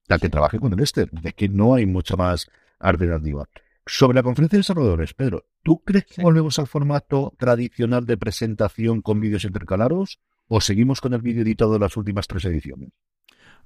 La 0.08 0.18
que 0.18 0.28
trabaje 0.28 0.58
con 0.58 0.72
el 0.72 0.80
este, 0.80 1.08
de 1.10 1.32
que 1.32 1.48
no 1.48 1.74
hay 1.74 1.86
mucha 1.86 2.16
más 2.16 2.50
alternativa. 2.80 3.48
Sobre 3.86 4.16
la 4.16 4.22
conferencia 4.22 4.56
de 4.56 4.60
desarrolladores, 4.60 5.14
Pedro, 5.14 5.46
¿tú 5.62 5.82
crees 5.82 6.06
que 6.06 6.22
volvemos 6.22 6.58
al 6.58 6.66
formato 6.66 7.34
tradicional 7.38 8.06
de 8.06 8.16
presentación 8.16 9.02
con 9.02 9.20
vídeos 9.20 9.44
intercalados 9.44 10.20
o 10.46 10.60
seguimos 10.60 11.00
con 11.00 11.14
el 11.14 11.22
vídeo 11.22 11.42
editado 11.42 11.72
de 11.72 11.80
las 11.80 11.96
últimas 11.96 12.26
tres 12.28 12.44
ediciones? 12.44 12.90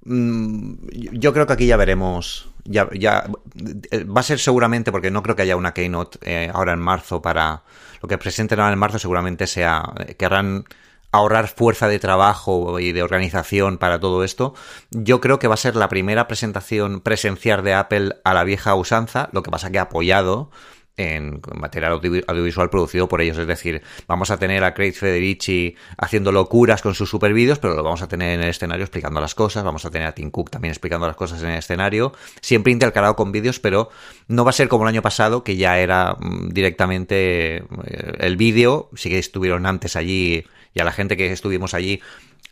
Mm, 0.03 0.73
yo 1.13 1.33
creo 1.33 1.47
que 1.47 1.53
aquí 1.53 1.67
ya 1.67 1.77
veremos. 1.77 2.49
Ya, 2.65 2.87
eh, 3.91 4.03
va 4.03 4.21
a 4.21 4.23
ser 4.23 4.39
seguramente, 4.39 4.91
porque 4.91 5.11
no 5.11 5.23
creo 5.23 5.35
que 5.35 5.43
haya 5.43 5.55
una 5.55 5.73
keynote 5.73 6.19
eh, 6.21 6.51
ahora 6.53 6.73
en 6.73 6.79
marzo 6.79 7.21
para. 7.21 7.63
Lo 8.01 8.07
que 8.07 8.17
presenten 8.17 8.59
ahora 8.59 8.73
en 8.73 8.79
marzo 8.79 8.99
seguramente 8.99 9.47
sea. 9.47 9.93
Eh, 10.05 10.15
querrán 10.15 10.65
ahorrar 11.11 11.47
fuerza 11.47 11.87
de 11.87 11.99
trabajo 11.99 12.79
y 12.79 12.91
de 12.91 13.01
organización 13.03 13.77
para 13.77 13.99
todo 13.99 14.23
esto. 14.23 14.53
Yo 14.91 15.21
creo 15.21 15.39
que 15.39 15.47
va 15.47 15.53
a 15.55 15.57
ser 15.57 15.75
la 15.75 15.89
primera 15.89 16.27
presentación 16.27 17.01
presencial 17.01 17.63
de 17.63 17.73
Apple 17.73 18.15
a 18.23 18.33
la 18.33 18.43
vieja 18.43 18.75
usanza, 18.75 19.29
lo 19.31 19.41
que 19.41 19.49
pasa 19.49 19.71
que 19.71 19.79
apoyado 19.79 20.51
en 20.97 21.39
material 21.55 21.93
audiovisual 21.93 22.69
producido 22.69 23.07
por 23.07 23.21
ellos. 23.21 23.37
Es 23.37 23.47
decir, 23.47 23.83
vamos 24.07 24.31
a 24.31 24.37
tener 24.37 24.63
a 24.63 24.73
Craig 24.73 24.93
Federici 24.93 25.75
haciendo 25.97 26.31
locuras 26.31 26.81
con 26.81 26.95
sus 26.95 27.09
super 27.09 27.33
vídeos, 27.33 27.59
pero 27.59 27.75
lo 27.75 27.83
vamos 27.83 28.01
a 28.01 28.07
tener 28.07 28.33
en 28.33 28.41
el 28.41 28.49
escenario 28.49 28.83
explicando 28.83 29.21
las 29.21 29.35
cosas. 29.35 29.63
Vamos 29.63 29.85
a 29.85 29.91
tener 29.91 30.07
a 30.07 30.13
Tim 30.13 30.31
Cook 30.31 30.49
también 30.49 30.71
explicando 30.71 31.07
las 31.07 31.15
cosas 31.15 31.41
en 31.43 31.51
el 31.51 31.59
escenario. 31.59 32.13
Siempre 32.41 32.73
intercalado 32.73 33.15
con 33.15 33.31
vídeos, 33.31 33.59
pero 33.59 33.89
no 34.27 34.43
va 34.43 34.49
a 34.49 34.53
ser 34.53 34.67
como 34.67 34.83
el 34.85 34.89
año 34.89 35.01
pasado, 35.01 35.43
que 35.43 35.55
ya 35.55 35.79
era 35.79 36.17
mm, 36.19 36.49
directamente 36.49 37.57
eh, 37.57 37.63
el 38.19 38.35
vídeo. 38.35 38.89
Sí 38.95 39.09
que 39.09 39.19
estuvieron 39.19 39.65
antes 39.65 39.95
allí 39.95 40.45
y 40.73 40.79
a 40.79 40.83
la 40.83 40.91
gente 40.91 41.15
que 41.15 41.31
estuvimos 41.31 41.73
allí 41.73 42.01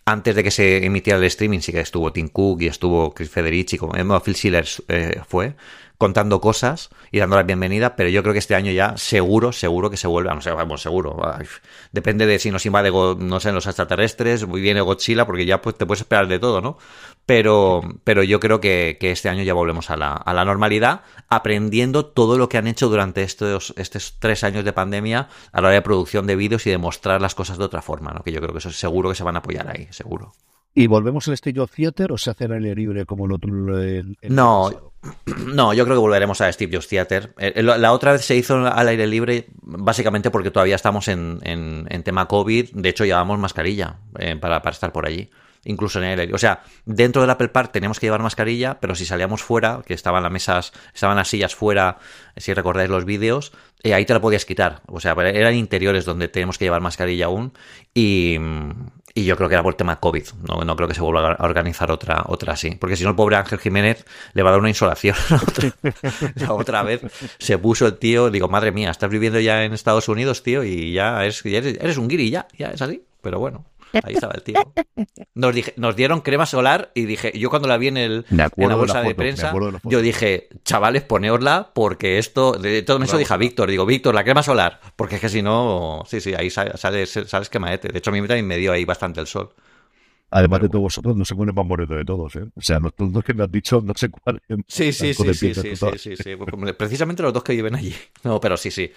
antes 0.06 0.36
de 0.36 0.44
que 0.44 0.52
se 0.52 0.86
emitiera 0.86 1.18
el 1.18 1.26
streaming 1.26 1.60
sí 1.60 1.72
que 1.72 1.80
estuvo 1.80 2.14
Tim 2.14 2.28
Cook 2.28 2.62
y 2.62 2.68
estuvo 2.68 3.12
Chris 3.14 3.30
Federici, 3.30 3.78
como 3.78 3.94
Phil 4.22 4.36
Schiller 4.36 4.66
eh, 4.88 5.20
fue, 5.28 5.56
contando 5.98 6.42
cosas 6.42 6.90
y 7.12 7.20
dando 7.20 7.36
la 7.36 7.44
bienvenida, 7.44 7.96
pero 7.96 8.10
yo 8.10 8.22
creo 8.22 8.34
que 8.34 8.40
este 8.40 8.56
año 8.56 8.72
ya 8.72 8.98
seguro, 8.98 9.52
seguro 9.52 9.90
que 9.90 9.98
se 9.98 10.08
vuelve, 10.08 10.34
no 10.34 10.42
sé, 10.42 10.52
vamos, 10.52 10.82
seguro. 10.82 11.18
depende 11.92 12.26
de 12.26 12.40
si 12.40 12.52
nos 12.52 12.66
invade, 12.66 12.92
no 12.92 13.40
sé, 13.40 13.52
los 13.52 13.66
extraterrestres, 13.68 14.46
muy 14.48 14.62
viene 14.62 14.82
Godzilla, 14.82 15.26
porque 15.26 15.46
ya 15.46 15.62
pues, 15.62 15.78
te 15.78 15.86
puedes 15.86 16.02
esperar 16.02 16.28
de 16.28 16.40
todo, 16.40 16.62
¿no? 16.62 16.78
Pero, 17.26 17.82
pero 18.04 18.24
yo 18.24 18.40
creo 18.40 18.60
que, 18.60 18.98
este 19.00 19.30
año 19.30 19.44
ya 19.44 19.54
volvemos 19.54 19.90
a 19.90 19.98
la, 19.98 20.14
a 20.14 20.34
la, 20.34 20.46
normalidad, 20.46 21.02
aprendiendo 21.30 22.06
todo 22.06 22.38
lo 22.38 22.50
que 22.50 22.58
han 22.58 22.68
hecho 22.68 22.90
durante 22.90 23.24
estos, 23.24 23.74
estos 23.78 24.18
tres 24.20 24.44
años 24.44 24.66
de 24.66 24.74
pandemia 24.74 25.30
a 25.52 25.62
la 25.62 25.70
hora 25.70 25.76
de 25.76 25.82
producción 25.82 26.28
de 26.28 26.36
vídeos 26.36 26.66
y 26.68 26.72
de 26.72 26.78
mostrar 26.78 27.22
las 27.22 27.36
cosas 27.36 27.58
de 27.58 27.64
otra 27.64 27.82
forma, 27.82 28.12
¿no? 28.12 28.24
Que 28.24 28.32
yo 28.32 28.42
creo 28.42 28.52
que 28.52 28.60
eso 28.60 28.72
seguro 28.72 29.10
que 29.10 29.16
se 29.16 29.24
van 29.24 29.36
a 29.36 29.40
apoyar 29.40 29.70
ahí, 29.70 29.88
seguro. 29.92 30.34
¿Y 30.78 30.88
volvemos 30.88 31.26
al 31.30 31.36
estilo 31.36 31.68
Theater 31.68 32.12
o 32.12 32.18
se 32.18 32.30
hace 32.30 32.46
el 32.46 32.52
aire 32.52 32.76
libre 32.76 33.06
como 33.06 33.26
el 33.26 33.32
otro? 33.32 33.50
no, 33.50 34.92
no, 35.48 35.74
yo 35.74 35.86
creo 35.86 35.96
que 35.96 36.02
volveremos 36.02 36.42
a 36.42 36.52
Steve 36.52 36.76
Jobs 36.76 36.90
Theater. 36.90 37.34
Eh, 37.38 37.64
la 37.64 37.94
otra 37.94 38.12
vez 38.12 38.26
se 38.26 38.36
hizo 38.36 38.58
al 38.58 38.88
aire 38.90 39.08
libre 39.08 39.48
básicamente 39.62 40.30
porque 40.32 40.52
todavía 40.52 40.76
estamos 40.76 41.08
en, 41.08 41.40
en, 41.44 42.04
tema 42.04 42.28
COVID. 42.28 42.72
De 42.74 42.90
hecho, 42.90 43.06
llevamos 43.06 43.40
mascarilla 43.40 44.00
eh, 44.20 44.36
para, 44.36 44.62
para 44.62 44.74
estar 44.74 44.92
por 44.92 45.06
allí 45.08 45.30
incluso 45.66 46.02
en 46.02 46.20
el 46.20 46.34
O 46.34 46.38
sea, 46.38 46.62
dentro 46.86 47.22
del 47.22 47.32
Apple 47.32 47.50
Park 47.50 47.72
teníamos 47.72 48.00
que 48.00 48.06
llevar 48.06 48.22
mascarilla, 48.22 48.80
pero 48.80 48.96
si 48.96 49.04
salíamos 49.04 49.42
fuera, 49.42 49.82
que 49.86 49.94
estaban 49.96 50.24
las 50.24 50.32
mesas, 50.32 50.72
estaban 50.94 51.18
las 51.18 51.28
sillas 51.28 51.56
fuera, 51.56 51.98
si 52.38 52.54
recordáis 52.54 52.90
los 52.90 53.04
vídeos, 53.04 53.52
eh, 53.84 53.94
ahí 53.94 54.06
te 54.06 54.14
la 54.14 54.22
podías 54.22 54.46
quitar. 54.46 54.82
O 54.86 55.00
sea, 55.00 55.14
eran 55.14 55.56
interiores 55.56 56.06
donde 56.06 56.28
tenemos 56.28 56.58
que 56.58 56.66
llevar 56.66 56.82
mascarilla 56.82 57.26
aún. 57.26 57.54
Y, 57.94 58.38
y 59.18 59.24
yo 59.24 59.38
creo 59.38 59.48
que 59.48 59.56
era 59.56 59.64
por 59.64 59.74
el 59.74 59.78
tema 59.78 59.98
COVID. 59.98 60.26
No, 60.48 60.66
no 60.66 60.76
creo 60.76 60.90
que 60.90 60.94
se 60.94 61.02
vuelva 61.02 61.32
a 61.32 61.46
organizar 61.46 61.90
otra, 61.90 62.26
otra 62.28 62.54
así. 62.54 62.76
Porque 62.76 62.98
si 62.98 63.06
no, 63.06 63.12
el 63.12 63.16
pobre 63.16 63.38
Ángel 63.38 63.60
Jiménez 63.60 64.06
le 64.34 64.44
va 64.44 64.50
a 64.50 64.52
dar 64.52 64.60
una 64.60 64.68
insolación. 64.68 65.16
la 66.36 66.52
otra 66.52 66.84
vez 66.84 67.02
se 67.40 67.58
puso 67.58 67.88
el 67.88 67.98
tío, 67.98 68.30
digo, 68.30 68.50
madre 68.50 68.74
mía, 68.74 68.92
estás 68.92 69.10
viviendo 69.10 69.40
ya 69.40 69.64
en 69.64 69.74
Estados 69.74 70.10
Unidos, 70.10 70.44
tío, 70.44 70.66
y 70.66 70.92
ya 70.92 71.24
eres, 71.24 71.46
eres, 71.46 71.78
eres 71.80 71.98
un 71.98 72.10
guiri, 72.10 72.30
ya, 72.30 72.46
ya 72.58 72.72
es 72.72 72.82
así. 72.82 73.04
Pero 73.22 73.40
bueno. 73.40 73.66
Ahí 74.04 74.14
estaba 74.16 74.34
el 74.34 74.44
tío. 74.44 74.56
Nos, 75.34 75.54
dije, 75.54 75.74
nos 75.78 75.96
dieron 75.96 76.22
crema 76.22 76.46
solar 76.46 76.92
y 76.94 77.06
dije, 77.06 77.32
yo 77.38 77.50
cuando 77.50 77.68
la 77.68 77.78
vi 77.78 77.88
en, 77.88 77.98
el, 77.98 78.26
en 78.30 78.70
la 78.70 78.76
bolsa 78.76 79.02
de, 79.02 79.16
prensa, 79.16 79.54
yo 79.84 80.02
dije, 80.02 80.50
chavales, 80.64 81.04
poneosla 81.04 81.72
porque 81.74 82.18
esto, 82.18 82.54
de 82.54 82.82
todo 82.82 83.02
eso 83.04 83.18
dije 83.18 83.34
a 83.34 83.38
Víctor, 83.38 83.70
digo, 83.70 83.86
Víctor, 83.86 84.16
la 84.16 84.24
crema 84.24 84.44
solar, 84.44 84.80
porque 84.96 85.16
es 85.16 85.22
que 85.22 85.30
si 85.30 85.42
no, 85.42 86.04
sí, 86.08 86.22
sí, 86.22 86.34
ahí 86.34 86.50
sales, 86.50 87.20
sales 87.28 87.50
quemaete. 87.50 87.90
De 87.90 88.00
hecho, 88.00 88.10
a 88.10 88.14
mí 88.14 88.20
también 88.22 88.48
me 88.48 88.58
dio 88.58 88.72
ahí 88.72 88.86
bastante 88.86 89.20
el 89.20 89.28
sol. 89.28 89.54
Además 90.36 90.64
de 90.64 90.68
todos 90.68 90.82
vosotros, 90.82 91.16
no 91.16 91.24
se 91.24 91.34
pone 91.34 91.54
más 91.54 91.66
bonito 91.66 91.94
de 91.94 92.04
todos, 92.04 92.36
¿eh? 92.36 92.44
O 92.58 92.62
sea, 92.62 92.78
los 92.82 92.92
dos 92.98 93.24
que 93.24 93.34
me 93.34 93.46
has 93.46 93.50
dicho, 93.50 93.80
no 93.82 93.94
sé 93.96 94.10
cuál. 94.10 94.42
Sí, 94.68 94.92
sí, 94.92 95.14
sí, 95.14 95.34
sí, 95.34 95.54
sí, 95.54 95.76
sí, 95.98 96.16
sí, 96.18 96.36
Precisamente 96.78 97.24
los 97.24 97.32
dos 97.32 97.42
que 97.42 97.54
viven 97.54 97.74
allí. 97.74 97.96
No, 98.26 98.42
pero 98.42 98.58
sí, 98.58 98.70
sí. 98.70 98.92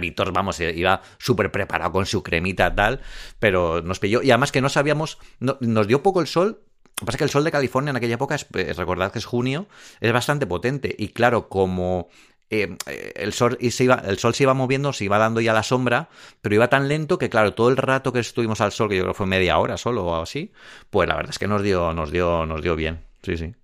Víctor, 0.00 0.32
vamos, 0.32 0.58
eh, 0.58 0.74
iba 0.74 1.00
súper 1.16 1.52
preparado 1.52 1.92
con 1.92 2.06
su 2.06 2.24
cremita 2.24 2.74
tal, 2.74 3.00
pero 3.38 3.80
nos 3.82 4.00
pilló. 4.00 4.20
Y 4.20 4.32
además 4.32 4.50
que 4.50 4.60
no 4.60 4.68
sabíamos, 4.68 5.18
nos 5.38 5.86
dio 5.86 6.02
poco 6.02 6.20
el 6.20 6.26
sol, 6.26 6.58
lo 7.00 7.04
que 7.04 7.06
pasa 7.06 7.16
es 7.16 7.18
que 7.18 7.24
el 7.24 7.30
sol 7.30 7.44
de 7.44 7.52
California 7.52 7.90
en 7.90 7.96
aquella 7.96 8.14
época, 8.14 8.34
es, 8.34 8.46
eh, 8.54 8.72
recordad 8.76 9.12
que 9.12 9.20
es 9.20 9.24
junio, 9.24 9.68
es 10.00 10.12
bastante 10.12 10.46
potente. 10.46 10.92
Y 10.98 11.10
claro, 11.10 11.48
como 11.48 12.08
eh, 12.50 12.76
el, 13.14 13.32
sol, 13.32 13.56
se 13.60 13.84
iba, 13.84 13.94
el 13.94 14.18
sol 14.18 14.34
se 14.34 14.42
iba 14.42 14.54
moviendo, 14.54 14.92
se 14.92 15.04
iba 15.04 15.18
dando 15.18 15.40
ya 15.40 15.52
la 15.52 15.62
sombra, 15.62 16.08
pero 16.40 16.56
iba 16.56 16.68
tan 16.68 16.88
lento 16.88 17.16
que, 17.16 17.30
claro, 17.30 17.54
todo 17.54 17.68
el 17.70 17.76
rato 17.76 18.12
que 18.12 18.18
estuvimos 18.18 18.60
al 18.60 18.72
sol, 18.72 18.88
que 18.88 18.96
yo 18.96 19.02
creo 19.02 19.12
que 19.12 19.18
fue 19.18 19.26
media 19.26 19.58
hora 19.58 19.76
solo 19.76 20.04
o 20.04 20.20
así, 20.20 20.52
pues 20.90 21.08
la 21.08 21.14
verdad 21.14 21.30
es 21.30 21.38
que 21.38 21.46
nos 21.46 21.62
dio, 21.62 21.94
nos 21.94 22.10
dio, 22.10 22.46
nos 22.46 22.62
dio 22.62 22.74
bien. 22.74 23.00
Sí, 23.22 23.36
sí. 23.36 23.54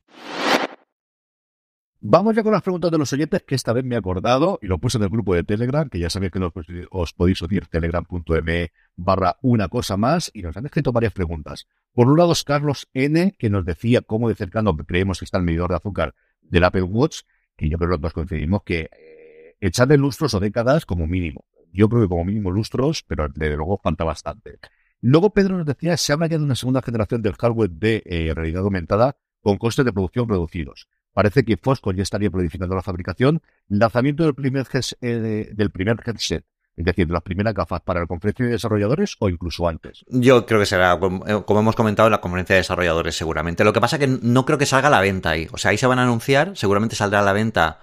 Vamos 2.09 2.37
ya 2.37 2.45
con 2.45 2.53
las 2.53 2.62
preguntas 2.62 2.93
de 2.93 2.99
los 2.99 3.12
oyentes, 3.12 3.43
que 3.43 3.57
esta 3.57 3.72
vez 3.72 3.84
me 3.84 3.97
he 3.97 3.99
acordado 3.99 4.61
y 4.62 4.66
lo 4.68 4.78
puse 4.78 4.99
en 4.99 5.03
el 5.03 5.09
grupo 5.09 5.34
de 5.34 5.43
Telegram, 5.43 5.89
que 5.89 5.99
ya 5.99 6.09
sabéis 6.09 6.30
que 6.30 6.51
os 6.91 7.12
podéis 7.14 7.43
unir 7.43 7.66
telegram.me 7.66 8.70
barra 8.95 9.37
una 9.43 9.66
cosa 9.68 9.97
más 9.97 10.30
y 10.32 10.43
nos 10.43 10.57
han 10.57 10.66
escrito 10.66 10.93
varias 10.93 11.12
preguntas. 11.12 11.66
Por 11.93 12.07
un 12.07 12.16
lado 12.16 12.30
es 12.30 12.45
Carlos 12.45 12.87
N, 12.95 13.34
que 13.37 13.51
nos 13.51 13.64
decía 13.64 14.03
cómo 14.03 14.28
de 14.28 14.37
cercano 14.37 14.76
creemos 14.76 15.18
que 15.18 15.24
está 15.24 15.39
el 15.39 15.45
medidor 15.45 15.70
de 15.70 15.76
azúcar 15.76 16.14
del 16.43 16.62
Apple 16.62 16.82
Watch 16.82 17.22
que 17.57 17.68
yo 17.68 17.78
creo 17.78 17.88
que 17.88 17.92
los 17.94 18.00
dos 18.00 18.12
coincidimos 18.12 18.62
que 18.64 18.90
eh, 18.92 19.57
echarle 19.61 19.96
lustros 19.96 20.34
o 20.34 20.40
décadas 20.40 20.86
como 20.86 21.07
mínimo. 21.07 21.44
Yo 21.72 21.88
creo 21.88 22.02
que 22.02 22.09
como 22.09 22.24
mínimo 22.24 22.50
lustros, 22.50 23.02
pero 23.02 23.28
desde 23.28 23.57
luego 23.57 23.78
falta 23.82 24.04
bastante. 24.04 24.59
Luego 25.00 25.30
Pedro 25.30 25.57
nos 25.59 25.66
decía, 25.66 25.96
se 25.96 26.12
habla 26.12 26.26
ya 26.26 26.38
de 26.38 26.44
una 26.44 26.54
segunda 26.54 26.82
generación 26.82 27.22
del 27.22 27.34
hardware 27.34 27.70
de 27.70 28.02
eh, 28.07 28.32
realidad 28.34 28.62
aumentada 28.62 29.16
con 29.40 29.59
costes 29.59 29.84
de 29.84 29.92
producción 29.92 30.28
reducidos. 30.28 30.88
Parece 31.12 31.44
que 31.44 31.57
Foscon 31.57 31.96
ya 31.96 32.02
estaría 32.02 32.30
planificando 32.30 32.74
la 32.74 32.82
fabricación, 32.82 33.42
lanzamiento 33.68 34.24
del 34.24 34.34
primer, 34.34 34.66
eh, 35.00 35.50
del 35.54 35.70
primer 35.70 35.96
headset 36.04 36.44
es 36.77 36.85
decir, 36.85 37.07
de 37.07 37.12
las 37.14 37.22
primeras 37.22 37.55
gafas 37.55 37.81
para 37.81 38.01
la 38.01 38.07
conferencia 38.07 38.45
de 38.45 38.53
desarrolladores 38.53 39.16
o 39.18 39.29
incluso 39.31 39.66
antes. 39.66 40.05
Yo 40.09 40.45
creo 40.45 40.61
que 40.61 40.66
será, 40.66 40.99
como 40.99 41.61
hemos 41.61 41.74
comentado, 41.74 42.09
en 42.09 42.12
la 42.12 42.20
conferencia 42.20 42.55
de 42.55 42.61
desarrolladores 42.61 43.16
seguramente. 43.16 43.64
Lo 43.64 43.72
que 43.72 43.81
pasa 43.81 43.97
es 43.97 44.01
que 44.01 44.18
no 44.22 44.45
creo 44.45 44.59
que 44.59 44.66
salga 44.66 44.89
a 44.89 44.91
la 44.91 45.01
venta 45.01 45.31
ahí. 45.31 45.49
O 45.53 45.59
sea, 45.59 45.70
ahí 45.70 45.79
se 45.79 45.87
van 45.87 45.99
a 45.99 46.03
anunciar, 46.03 46.53
seguramente 46.55 46.95
saldrá 46.95 47.20
a 47.20 47.22
la 47.22 47.33
venta 47.33 47.81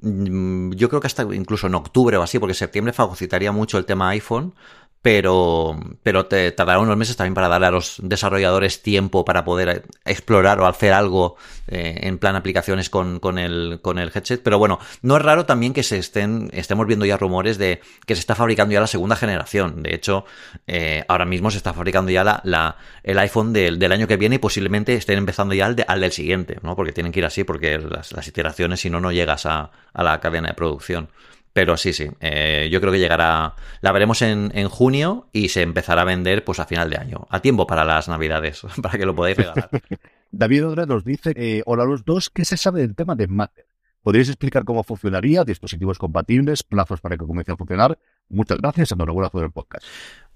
mm, 0.00 0.72
yo 0.72 0.88
creo 0.88 1.00
que 1.00 1.06
hasta 1.06 1.22
incluso 1.34 1.68
en 1.68 1.76
octubre 1.76 2.16
o 2.16 2.22
así, 2.22 2.40
porque 2.40 2.54
septiembre 2.54 2.92
fagocitaría 2.92 3.52
mucho 3.52 3.78
el 3.78 3.84
tema 3.84 4.08
iPhone, 4.08 4.54
pero, 5.02 5.78
pero 6.04 6.26
te 6.26 6.52
tardará 6.52 6.78
unos 6.78 6.96
meses 6.96 7.16
también 7.16 7.34
para 7.34 7.48
darle 7.48 7.66
a 7.66 7.70
los 7.72 7.96
desarrolladores 8.02 8.82
tiempo 8.82 9.24
para 9.24 9.44
poder 9.44 9.84
explorar 10.04 10.60
o 10.60 10.66
hacer 10.66 10.92
algo 10.92 11.36
eh, 11.66 11.98
en 12.02 12.18
plan 12.18 12.36
aplicaciones 12.36 12.88
con, 12.88 13.18
con, 13.18 13.38
el, 13.38 13.80
con 13.82 13.98
el 13.98 14.12
headset. 14.14 14.40
Pero 14.40 14.58
bueno, 14.58 14.78
no 15.02 15.16
es 15.16 15.22
raro 15.22 15.44
también 15.44 15.72
que 15.72 15.82
se 15.82 15.98
estén, 15.98 16.50
estemos 16.52 16.86
viendo 16.86 17.04
ya 17.04 17.16
rumores 17.16 17.58
de 17.58 17.80
que 18.06 18.14
se 18.14 18.20
está 18.20 18.36
fabricando 18.36 18.74
ya 18.74 18.80
la 18.80 18.86
segunda 18.86 19.16
generación. 19.16 19.82
De 19.82 19.92
hecho, 19.92 20.24
eh, 20.68 21.04
ahora 21.08 21.24
mismo 21.24 21.50
se 21.50 21.56
está 21.56 21.74
fabricando 21.74 22.12
ya 22.12 22.22
la, 22.44 22.76
el 23.02 23.18
iPhone 23.18 23.52
del, 23.52 23.80
del, 23.80 23.90
año 23.90 24.06
que 24.06 24.16
viene 24.16 24.36
y 24.36 24.38
posiblemente 24.38 24.94
estén 24.94 25.18
empezando 25.18 25.52
ya 25.52 25.66
al, 25.66 25.84
al 25.88 26.00
del 26.00 26.12
siguiente, 26.12 26.58
¿no? 26.62 26.76
Porque 26.76 26.92
tienen 26.92 27.10
que 27.10 27.18
ir 27.18 27.26
así, 27.26 27.42
porque 27.42 27.76
las, 27.78 28.12
las 28.12 28.28
iteraciones, 28.28 28.78
si 28.80 28.88
no, 28.88 29.00
no 29.00 29.10
llegas 29.10 29.46
a, 29.46 29.72
a 29.92 30.02
la 30.04 30.20
cadena 30.20 30.48
de 30.48 30.54
producción. 30.54 31.08
Pero 31.52 31.76
sí, 31.76 31.92
sí, 31.92 32.08
eh, 32.20 32.68
yo 32.72 32.80
creo 32.80 32.92
que 32.92 32.98
llegará, 32.98 33.54
la 33.82 33.92
veremos 33.92 34.22
en, 34.22 34.50
en, 34.54 34.68
junio 34.68 35.28
y 35.32 35.50
se 35.50 35.60
empezará 35.60 36.02
a 36.02 36.04
vender 36.06 36.44
pues 36.44 36.58
a 36.60 36.66
final 36.66 36.88
de 36.88 36.96
año, 36.96 37.26
a 37.28 37.40
tiempo 37.40 37.66
para 37.66 37.84
las 37.84 38.08
navidades, 38.08 38.62
para 38.82 38.98
que 38.98 39.04
lo 39.04 39.14
podáis 39.14 39.36
regalar. 39.36 39.68
David 40.30 40.66
Odra 40.66 40.86
nos 40.86 41.04
dice, 41.04 41.34
eh, 41.36 41.62
hola 41.66 41.82
a 41.82 41.86
los 41.86 42.04
dos, 42.06 42.30
¿qué 42.30 42.46
se 42.46 42.56
sabe 42.56 42.80
del 42.80 42.94
tema 42.94 43.14
de 43.14 43.26
Matter? 43.26 43.66
¿Podríais 44.02 44.28
explicar 44.28 44.64
cómo 44.64 44.82
funcionaría, 44.82 45.44
dispositivos 45.44 45.98
compatibles, 45.98 46.64
plazos 46.64 47.00
para 47.00 47.16
que 47.16 47.24
comience 47.24 47.52
a 47.52 47.56
funcionar? 47.56 47.98
Muchas 48.28 48.58
gracias, 48.58 48.90
enhorabuena 48.90 49.28
por 49.28 49.44
el 49.44 49.52
podcast. 49.52 49.86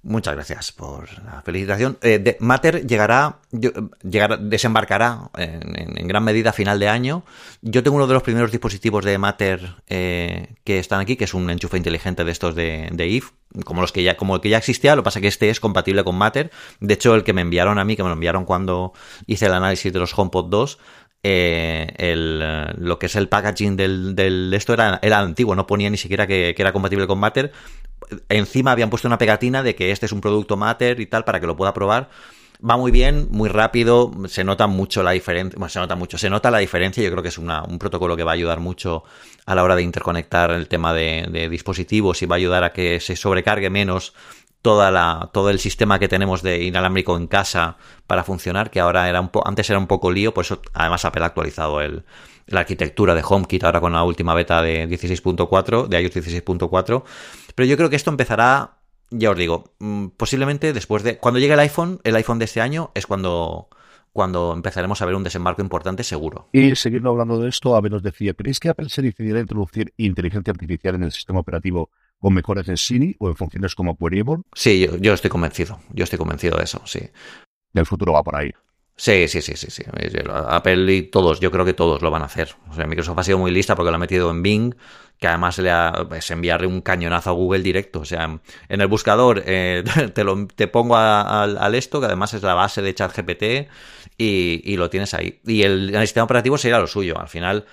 Muchas 0.08 0.36
gracias 0.36 0.70
por 0.70 1.08
la 1.24 1.42
felicitación. 1.42 1.98
Eh, 2.00 2.36
Matter 2.38 2.86
llegará, 2.86 3.40
llegará, 3.50 4.36
desembarcará 4.36 5.30
en, 5.36 6.06
gran 6.06 6.22
medida 6.22 6.50
a 6.50 6.52
final 6.52 6.78
de 6.78 6.88
año. 6.88 7.24
Yo 7.60 7.82
tengo 7.82 7.96
uno 7.96 8.06
de 8.06 8.14
los 8.14 8.22
primeros 8.22 8.52
dispositivos 8.52 9.04
de 9.04 9.18
Matter 9.18 9.74
eh, 9.88 10.54
que 10.62 10.78
están 10.78 11.00
aquí, 11.00 11.16
que 11.16 11.24
es 11.24 11.34
un 11.34 11.50
enchufe 11.50 11.76
inteligente 11.76 12.22
de 12.22 12.30
estos 12.30 12.54
de, 12.54 12.88
de 12.92 13.08
IF, 13.08 13.32
como 13.64 13.80
los 13.80 13.90
que 13.90 14.04
ya, 14.04 14.16
como 14.16 14.36
el 14.36 14.40
que 14.40 14.48
ya 14.48 14.58
existía. 14.58 14.94
Lo 14.94 15.02
que 15.02 15.06
pasa 15.06 15.18
es 15.18 15.22
que 15.22 15.28
este 15.28 15.50
es 15.50 15.58
compatible 15.58 16.04
con 16.04 16.14
Matter. 16.14 16.52
De 16.78 16.94
hecho, 16.94 17.16
el 17.16 17.24
que 17.24 17.32
me 17.32 17.40
enviaron 17.40 17.80
a 17.80 17.84
mí, 17.84 17.96
que 17.96 18.04
me 18.04 18.08
lo 18.08 18.14
enviaron 18.14 18.44
cuando 18.44 18.92
hice 19.26 19.46
el 19.46 19.54
análisis 19.54 19.92
de 19.92 19.98
los 19.98 20.16
HomePod 20.16 20.50
2, 20.50 20.78
eh, 21.28 21.88
el, 21.96 22.38
lo 22.78 23.00
que 23.00 23.06
es 23.06 23.16
el 23.16 23.28
packaging 23.28 23.76
del, 23.76 24.52
esto 24.54 24.74
era, 24.74 25.00
era, 25.02 25.18
antiguo, 25.18 25.56
no 25.56 25.66
ponía 25.66 25.90
ni 25.90 25.96
siquiera 25.96 26.24
que, 26.26 26.54
era 26.56 26.72
compatible 26.72 27.08
con 27.08 27.18
Matter 27.18 27.52
encima 28.28 28.70
habían 28.72 28.90
puesto 28.90 29.08
una 29.08 29.18
pegatina 29.18 29.64
de 29.64 29.74
que 29.74 29.90
este 29.90 30.06
es 30.06 30.12
un 30.12 30.20
producto 30.20 30.56
Matter 30.56 31.00
y 31.00 31.06
tal 31.06 31.24
para 31.24 31.40
que 31.40 31.46
lo 31.46 31.56
pueda 31.56 31.74
probar. 31.74 32.08
Va 32.58 32.76
muy 32.78 32.90
bien, 32.90 33.26
muy 33.30 33.50
rápido, 33.50 34.12
se 34.28 34.42
nota 34.42 34.66
mucho 34.66 35.02
la 35.02 35.10
diferencia, 35.10 35.58
bueno, 35.58 35.68
se 35.68 35.78
nota 35.78 35.94
mucho, 35.94 36.16
se 36.16 36.30
nota 36.30 36.50
la 36.50 36.58
diferencia, 36.58 37.04
yo 37.04 37.10
creo 37.10 37.22
que 37.22 37.28
es 37.28 37.36
un 37.36 37.78
protocolo 37.78 38.16
que 38.16 38.22
va 38.22 38.30
a 38.30 38.34
ayudar 38.34 38.60
mucho 38.60 39.04
a 39.44 39.54
la 39.54 39.62
hora 39.62 39.76
de 39.76 39.82
interconectar 39.82 40.50
el 40.52 40.66
tema 40.66 40.94
de, 40.94 41.48
dispositivos 41.50 42.22
y 42.22 42.26
va 42.26 42.36
a 42.36 42.38
ayudar 42.38 42.64
a 42.64 42.72
que 42.72 42.98
se 43.00 43.14
sobrecargue 43.14 43.68
menos 43.68 44.14
todo 45.32 45.50
el 45.50 45.58
sistema 45.58 45.98
que 45.98 46.08
tenemos 46.08 46.42
de 46.42 46.64
inalámbrico 46.64 47.16
en 47.16 47.26
casa 47.26 47.76
para 48.06 48.24
funcionar, 48.24 48.70
que 48.70 48.80
ahora 48.80 49.08
era 49.08 49.20
un 49.20 49.30
antes 49.44 49.70
era 49.70 49.78
un 49.78 49.86
poco 49.86 50.10
lío, 50.10 50.34
por 50.34 50.44
eso 50.44 50.60
además 50.74 51.04
Apple 51.04 51.22
ha 51.22 51.26
actualizado 51.26 51.80
el, 51.80 52.04
la 52.46 52.60
arquitectura 52.60 53.14
de 53.14 53.22
HomeKit 53.26 53.64
ahora 53.64 53.80
con 53.80 53.92
la 53.92 54.02
última 54.02 54.34
beta 54.34 54.62
de 54.62 54.88
16.4, 54.88 55.88
de 55.88 56.00
iOS 56.02 56.16
16.4. 56.16 57.04
Pero 57.54 57.66
yo 57.66 57.76
creo 57.76 57.90
que 57.90 57.96
esto 57.96 58.10
empezará, 58.10 58.78
ya 59.10 59.30
os 59.30 59.36
digo, 59.36 59.72
mm, 59.78 60.08
posiblemente 60.16 60.72
después 60.72 61.02
de. 61.02 61.18
Cuando 61.18 61.38
llegue 61.38 61.54
el 61.54 61.60
iPhone, 61.60 62.00
el 62.04 62.16
iPhone 62.16 62.38
de 62.38 62.46
este 62.46 62.60
año, 62.60 62.90
es 62.94 63.06
cuando 63.06 63.68
cuando 64.12 64.54
empezaremos 64.54 65.02
a 65.02 65.06
ver 65.06 65.14
un 65.14 65.22
desembarco 65.22 65.60
importante 65.60 66.02
seguro. 66.02 66.48
Y 66.50 66.74
siguiendo 66.74 67.10
hablando 67.10 67.38
de 67.38 67.50
esto, 67.50 67.76
Abel 67.76 67.92
nos 67.92 68.02
decía, 68.02 68.32
¿creéis 68.32 68.58
que 68.58 68.70
Apple 68.70 68.88
se 68.88 69.02
decidirá 69.02 69.38
a 69.38 69.42
introducir 69.42 69.92
inteligencia 69.98 70.52
artificial 70.52 70.94
en 70.94 71.02
el 71.02 71.12
sistema 71.12 71.40
operativo 71.40 71.90
con 72.20 72.34
mejoras 72.34 72.68
en 72.68 72.76
Siri 72.76 73.16
o 73.18 73.28
en 73.28 73.36
funciones 73.36 73.74
como 73.74 73.96
Queryable? 73.96 74.42
Sí, 74.54 74.80
yo, 74.80 74.96
yo, 74.96 75.12
estoy 75.12 75.30
convencido, 75.30 75.80
yo 75.90 76.04
estoy 76.04 76.18
convencido 76.18 76.56
de 76.56 76.64
eso, 76.64 76.82
sí. 76.84 77.00
El 77.74 77.86
futuro 77.86 78.12
va 78.12 78.22
por 78.22 78.36
ahí. 78.36 78.50
Sí, 78.98 79.28
sí, 79.28 79.42
sí, 79.42 79.54
sí, 79.56 79.70
sí. 79.70 79.84
Apple 80.48 80.90
y 80.94 81.02
todos, 81.02 81.38
yo 81.38 81.50
creo 81.50 81.66
que 81.66 81.74
todos 81.74 82.00
lo 82.00 82.10
van 82.10 82.22
a 82.22 82.26
hacer. 82.26 82.56
O 82.70 82.74
sea, 82.74 82.86
Microsoft 82.86 83.18
ha 83.18 83.24
sido 83.24 83.38
muy 83.38 83.50
lista 83.50 83.76
porque 83.76 83.90
lo 83.90 83.96
ha 83.96 84.00
metido 84.00 84.30
en 84.30 84.42
Bing, 84.42 84.74
que 85.18 85.26
además 85.28 85.58
le 85.58 85.70
ha, 85.70 85.92
es 86.00 86.06
pues, 86.06 86.30
enviarle 86.30 86.66
un 86.66 86.80
cañonazo 86.80 87.28
a 87.28 87.32
Google 87.34 87.62
directo. 87.62 88.00
O 88.00 88.04
sea, 88.06 88.40
en 88.68 88.80
el 88.80 88.86
buscador 88.86 89.42
eh, 89.44 89.84
te, 90.14 90.24
lo, 90.24 90.46
te 90.46 90.66
pongo 90.66 90.96
al 90.96 91.74
esto, 91.74 92.00
que 92.00 92.06
además 92.06 92.32
es 92.32 92.42
la 92.42 92.54
base 92.54 92.80
de 92.80 92.94
ChatGPT, 92.94 93.68
y, 94.16 94.62
y 94.64 94.76
lo 94.78 94.88
tienes 94.88 95.12
ahí. 95.12 95.40
Y 95.44 95.62
el, 95.62 95.94
el 95.94 96.00
sistema 96.02 96.24
operativo 96.24 96.56
sería 96.56 96.78
lo 96.78 96.86
suyo. 96.86 97.20
Al 97.20 97.28
final, 97.28 97.66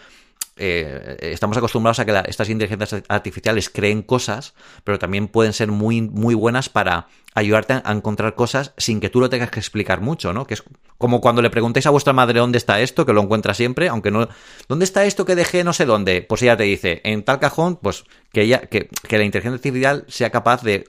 eh, 0.55 1.17
estamos 1.19 1.57
acostumbrados 1.57 1.99
a 1.99 2.05
que 2.05 2.23
estas 2.27 2.49
inteligencias 2.49 3.03
artificiales 3.07 3.69
creen 3.69 4.03
cosas, 4.03 4.53
pero 4.83 4.99
también 4.99 5.27
pueden 5.27 5.53
ser 5.53 5.69
muy, 5.69 6.01
muy 6.01 6.35
buenas 6.35 6.69
para 6.69 7.07
ayudarte 7.33 7.81
a 7.83 7.91
encontrar 7.91 8.35
cosas 8.35 8.73
sin 8.77 8.99
que 8.99 9.09
tú 9.09 9.19
lo 9.19 9.29
tengas 9.29 9.49
que 9.49 9.59
explicar 9.59 10.01
mucho, 10.01 10.33
¿no? 10.33 10.45
Que 10.45 10.53
es 10.53 10.63
como 10.99 11.21
cuando 11.21 11.41
le 11.41 11.49
preguntéis 11.49 11.87
a 11.87 11.89
vuestra 11.89 12.13
madre 12.13 12.39
dónde 12.39 12.59
está 12.59 12.79
esto, 12.81 13.05
que 13.05 13.13
lo 13.13 13.21
encuentra 13.21 13.53
siempre, 13.53 13.89
aunque 13.89 14.11
no... 14.11 14.29
¿Dónde 14.67 14.85
está 14.85 15.05
esto 15.05 15.25
que 15.25 15.35
dejé 15.35 15.63
no 15.63 15.73
sé 15.73 15.85
dónde? 15.85 16.21
Pues 16.21 16.43
ella 16.43 16.55
te 16.55 16.63
dice, 16.63 17.01
en 17.03 17.23
tal 17.23 17.39
cajón, 17.39 17.77
pues 17.77 18.03
que 18.31 18.41
ella, 18.41 18.61
que, 18.61 18.89
la 19.09 19.23
inteligencia 19.23 19.55
artificial 19.55 20.05
sea 20.07 20.29
capaz 20.29 20.61
de 20.61 20.85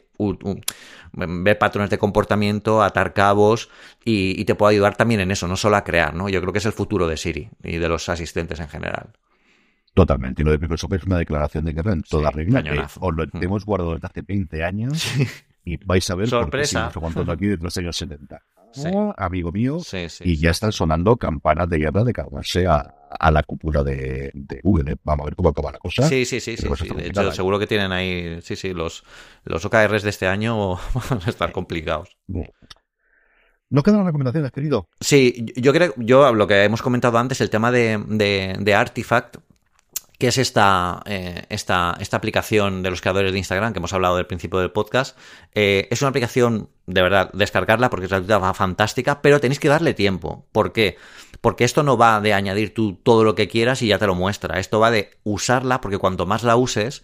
ver 1.17 1.59
patrones 1.59 1.91
de 1.91 1.99
comportamiento, 1.99 2.83
atar 2.83 3.15
cabos 3.15 3.71
y, 4.05 4.39
y, 4.41 4.45
te 4.45 4.55
puede 4.55 4.75
ayudar 4.75 4.97
también 4.97 5.21
en 5.21 5.31
eso, 5.31 5.49
no 5.49 5.57
solo 5.57 5.77
a 5.77 5.85
crear, 5.85 6.15
¿no? 6.15 6.29
Yo 6.29 6.41
creo 6.41 6.53
que 6.53 6.59
es 6.59 6.67
el 6.67 6.73
futuro 6.73 7.09
de 7.09 7.17
Siri 7.17 7.49
y 7.63 7.79
de 7.79 7.89
los 7.89 8.09
asistentes 8.09 8.61
en 8.61 8.69
general. 8.69 9.09
Totalmente. 9.95 10.43
Y 10.43 10.45
lo 10.45 10.51
de 10.51 10.59
Microsoft 10.59 10.93
es 10.95 11.05
una 11.05 11.19
declaración 11.19 11.65
de 11.65 11.73
guerra 11.73 11.93
en 11.93 12.03
toda 12.03 12.31
regla. 12.31 12.89
os 13.01 13.15
lo 13.15 13.25
hemos 13.41 13.65
guardado 13.65 13.95
desde 13.95 14.07
hace 14.09 14.23
20 14.23 14.65
años 14.65 15.07
y 15.65 15.77
vais 15.85 16.09
a 16.11 16.15
ver 16.17 16.29
por 16.29 16.51
qué 16.51 17.33
aquí 17.33 17.47
desde 17.47 17.63
los 17.63 17.77
años 17.79 17.97
70. 17.97 18.43
amigo 19.17 19.53
mío. 19.53 19.79
y 20.21 20.37
ya 20.37 20.51
están 20.51 20.73
sonando 20.73 21.17
campanas 21.17 21.69
de 21.69 21.79
guerra 21.79 22.03
de 22.03 22.13
cargarse 22.13 22.67
a, 22.67 22.95
a 23.09 23.31
la 23.31 23.45
cúpula 23.45 23.85
de, 23.85 24.33
Google. 24.65 24.93
¿eh? 24.93 24.97
Vamos 25.05 25.23
a 25.23 25.27
ver 25.27 25.37
cómo 25.37 25.51
acaba 25.51 25.71
la 25.71 25.79
cosa. 25.79 26.09
Sí, 26.09 26.25
sí, 26.25 26.41
sí. 26.41 26.57
sí, 26.57 26.69
De 26.97 27.07
hecho, 27.07 27.33
seguro 27.33 27.61
que 27.61 27.69
tienen 27.69 27.93
ahí. 27.93 28.41
Sí, 28.43 28.57
sí. 28.57 28.75
Los, 28.75 29.05
los 29.45 29.65
OKRs 29.65 30.03
de 30.03 30.11
este 30.11 30.27
año 30.27 30.75
van 31.11 31.21
a 31.25 31.31
estar 31.31 31.53
complicados. 31.53 32.17
¿No 33.71 33.83
quedan 33.83 34.05
recomendaciones, 34.05 34.51
querido? 34.51 34.89
Sí, 35.01 35.47
yo 35.57 35.73
creo, 35.73 35.95
yo 35.97 36.35
lo 36.35 36.47
que 36.47 36.65
hemos 36.65 36.83
comentado 36.83 37.17
antes, 37.19 37.41
el 37.41 37.51
tema 37.51 37.71
de, 37.73 38.03
de, 38.09 38.57
de 38.61 38.75
Artifact, 38.75 39.39
que 40.25 40.29
es 40.29 40.39
esta, 40.39 41.03
eh, 41.05 41.43
esta, 41.51 41.99
esta, 42.01 42.17
aplicación 42.17 42.83
de 42.83 42.89
los 42.89 43.03
creadores 43.03 43.31
de 43.31 43.37
Instagram 43.37 43.75
que 43.75 43.79
hemos 43.79 43.93
hablado 43.93 44.17
del 44.17 44.25
principio 44.25 44.59
del 44.59 44.71
podcast. 44.71 45.19
Eh, 45.55 45.87
es 45.91 46.01
una 46.01 46.09
aplicación, 46.09 46.71
de 46.87 47.03
verdad, 47.03 47.31
descargarla 47.35 47.91
porque 47.91 48.07
es 48.07 48.13
va 48.13 48.55
fantástica, 48.55 49.21
pero 49.21 49.39
tenéis 49.39 49.61
que 49.61 49.69
darle 49.69 49.93
tiempo. 49.93 50.47
¿Por 50.51 50.73
qué? 50.73 50.97
Porque 51.43 51.65
esto 51.65 51.83
no 51.83 51.99
va 51.99 52.23
de 52.23 52.33
añadir 52.33 52.73
tú 52.73 52.95
todo 52.95 53.23
lo 53.23 53.35
que 53.35 53.49
quieras 53.49 53.83
y 53.83 53.89
ya 53.89 53.99
te 53.99 54.07
lo 54.07 54.15
muestra. 54.15 54.59
Esto 54.59 54.81
va 54.81 54.91
de 54.91 55.11
usarla 55.25 55.83
porque 55.83 55.99
cuanto 55.99 56.25
más 56.25 56.43
la 56.43 56.57
uses, 56.57 57.03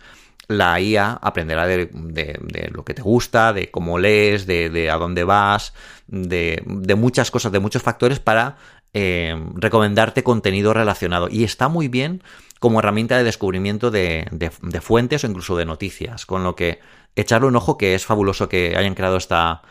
la 0.49 0.81
IA 0.81 1.13
aprenderá 1.21 1.67
de, 1.67 1.91
de, 1.93 2.71
lo 2.73 2.87
que 2.87 2.95
te 2.95 3.03
gusta, 3.03 3.53
de 3.53 3.71
cómo 3.71 3.99
lees, 3.99 4.47
de, 4.47 4.71
de 4.71 4.91
a 4.91 4.97
dónde 4.97 5.25
vas, 5.25 5.75
de, 6.07 6.63
muchas 6.97 7.31
cosas, 7.31 7.53
de 7.53 7.61
muchos 7.61 7.83
factores 7.83 8.19
para 8.19 8.57
eh, 8.95 9.39
recomendarte 9.57 10.23
contenido 10.23 10.73
relacionado. 10.73 11.29
Y 11.31 11.45
está 11.45 11.69
muy 11.69 11.89
bien 11.89 12.23
como 12.61 12.79
herramienta 12.79 13.17
de 13.17 13.25
descubrimiento 13.25 13.91
de, 13.91 14.53
fuentes 14.81 15.25
o 15.25 15.27
incluso 15.27 15.57
de 15.57 15.65
noticias. 15.65 16.27
Con 16.27 16.45
lo 16.45 16.55
que 16.55 16.79
echarle 17.17 17.49
un 17.49 17.57
ojo 17.57 17.77
que 17.77 17.95
es 17.95 18.05
fabuloso 18.05 18.49
que 18.49 18.77
hayan 18.77 18.95
creado 18.95 19.17
esta, 19.17 19.63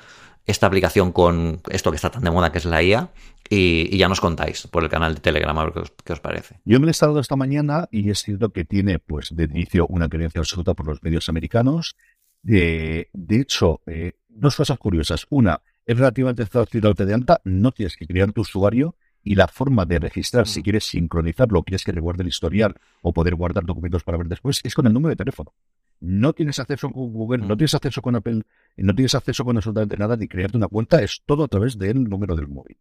esta 0.45 0.67
aplicación 0.67 1.11
con 1.13 1.61
esto 1.69 1.91
que 1.91 1.95
está 1.95 2.09
tan 2.09 2.23
de 2.23 2.31
moda 2.31 2.51
que 2.51 2.57
es 2.57 2.65
la 2.65 2.83
IA. 2.83 3.11
Y, 3.47 3.95
ya 3.97 4.07
nos 4.09 4.19
contáis 4.19 4.67
por 4.67 4.83
el 4.83 4.89
canal 4.89 5.15
de 5.15 5.21
Telegram 5.21 5.57
a 5.57 5.65
ver 5.65 5.73
qué 6.03 6.13
os, 6.13 6.19
parece. 6.19 6.59
Yo 6.65 6.79
me 6.79 6.87
he 6.87 6.91
estado 6.91 7.19
esta 7.19 7.35
mañana 7.35 7.87
y 7.91 8.09
es 8.09 8.23
cierto 8.23 8.49
que 8.49 8.65
tiene, 8.65 8.99
pues, 8.99 9.35
de 9.35 9.45
inicio 9.45 9.87
una 9.87 10.09
creencia 10.09 10.39
absoluta 10.39 10.73
por 10.73 10.87
los 10.87 11.01
medios 11.03 11.29
americanos. 11.29 11.95
de 12.41 13.07
hecho, 13.29 13.81
eh, 13.85 14.13
dos 14.27 14.55
cosas 14.55 14.77
curiosas. 14.79 15.27
Una, 15.29 15.61
es 15.85 15.97
relativamente 15.97 16.45
fácil 16.45 16.81
de 16.81 17.13
anta, 17.13 17.41
no 17.43 17.71
tienes 17.71 17.95
que 17.95 18.07
crear 18.07 18.31
tu 18.31 18.41
usuario 18.41 18.95
y 19.23 19.35
la 19.35 19.47
forma 19.47 19.85
de 19.85 19.99
registrar, 19.99 20.47
si 20.47 20.59
mm. 20.59 20.63
quieres 20.63 20.83
sincronizarlo, 20.85 21.63
quieres 21.63 21.83
que 21.83 21.91
reguarde 21.91 22.23
el 22.23 22.29
historial 22.29 22.75
o 23.01 23.13
poder 23.13 23.35
guardar 23.35 23.65
documentos 23.65 24.03
para 24.03 24.17
ver 24.17 24.27
después, 24.27 24.61
es 24.63 24.73
con 24.73 24.87
el 24.87 24.93
número 24.93 25.09
de 25.09 25.17
teléfono. 25.17 25.53
No 25.99 26.33
tienes 26.33 26.59
acceso 26.59 26.89
con 26.89 27.11
Google, 27.11 27.39
no 27.39 27.55
mm. 27.55 27.57
tienes 27.57 27.73
acceso 27.73 28.01
con 28.01 28.15
Apple, 28.15 28.43
no 28.77 28.95
tienes 28.95 29.15
acceso 29.15 29.43
con 29.43 29.57
absolutamente 29.57 29.97
nada 29.97 30.15
ni 30.15 30.27
crearte 30.27 30.57
una 30.57 30.67
cuenta, 30.67 31.01
es 31.01 31.21
todo 31.25 31.43
a 31.43 31.47
través 31.47 31.77
del 31.77 32.03
número 32.05 32.35
del 32.35 32.47
móvil. 32.47 32.77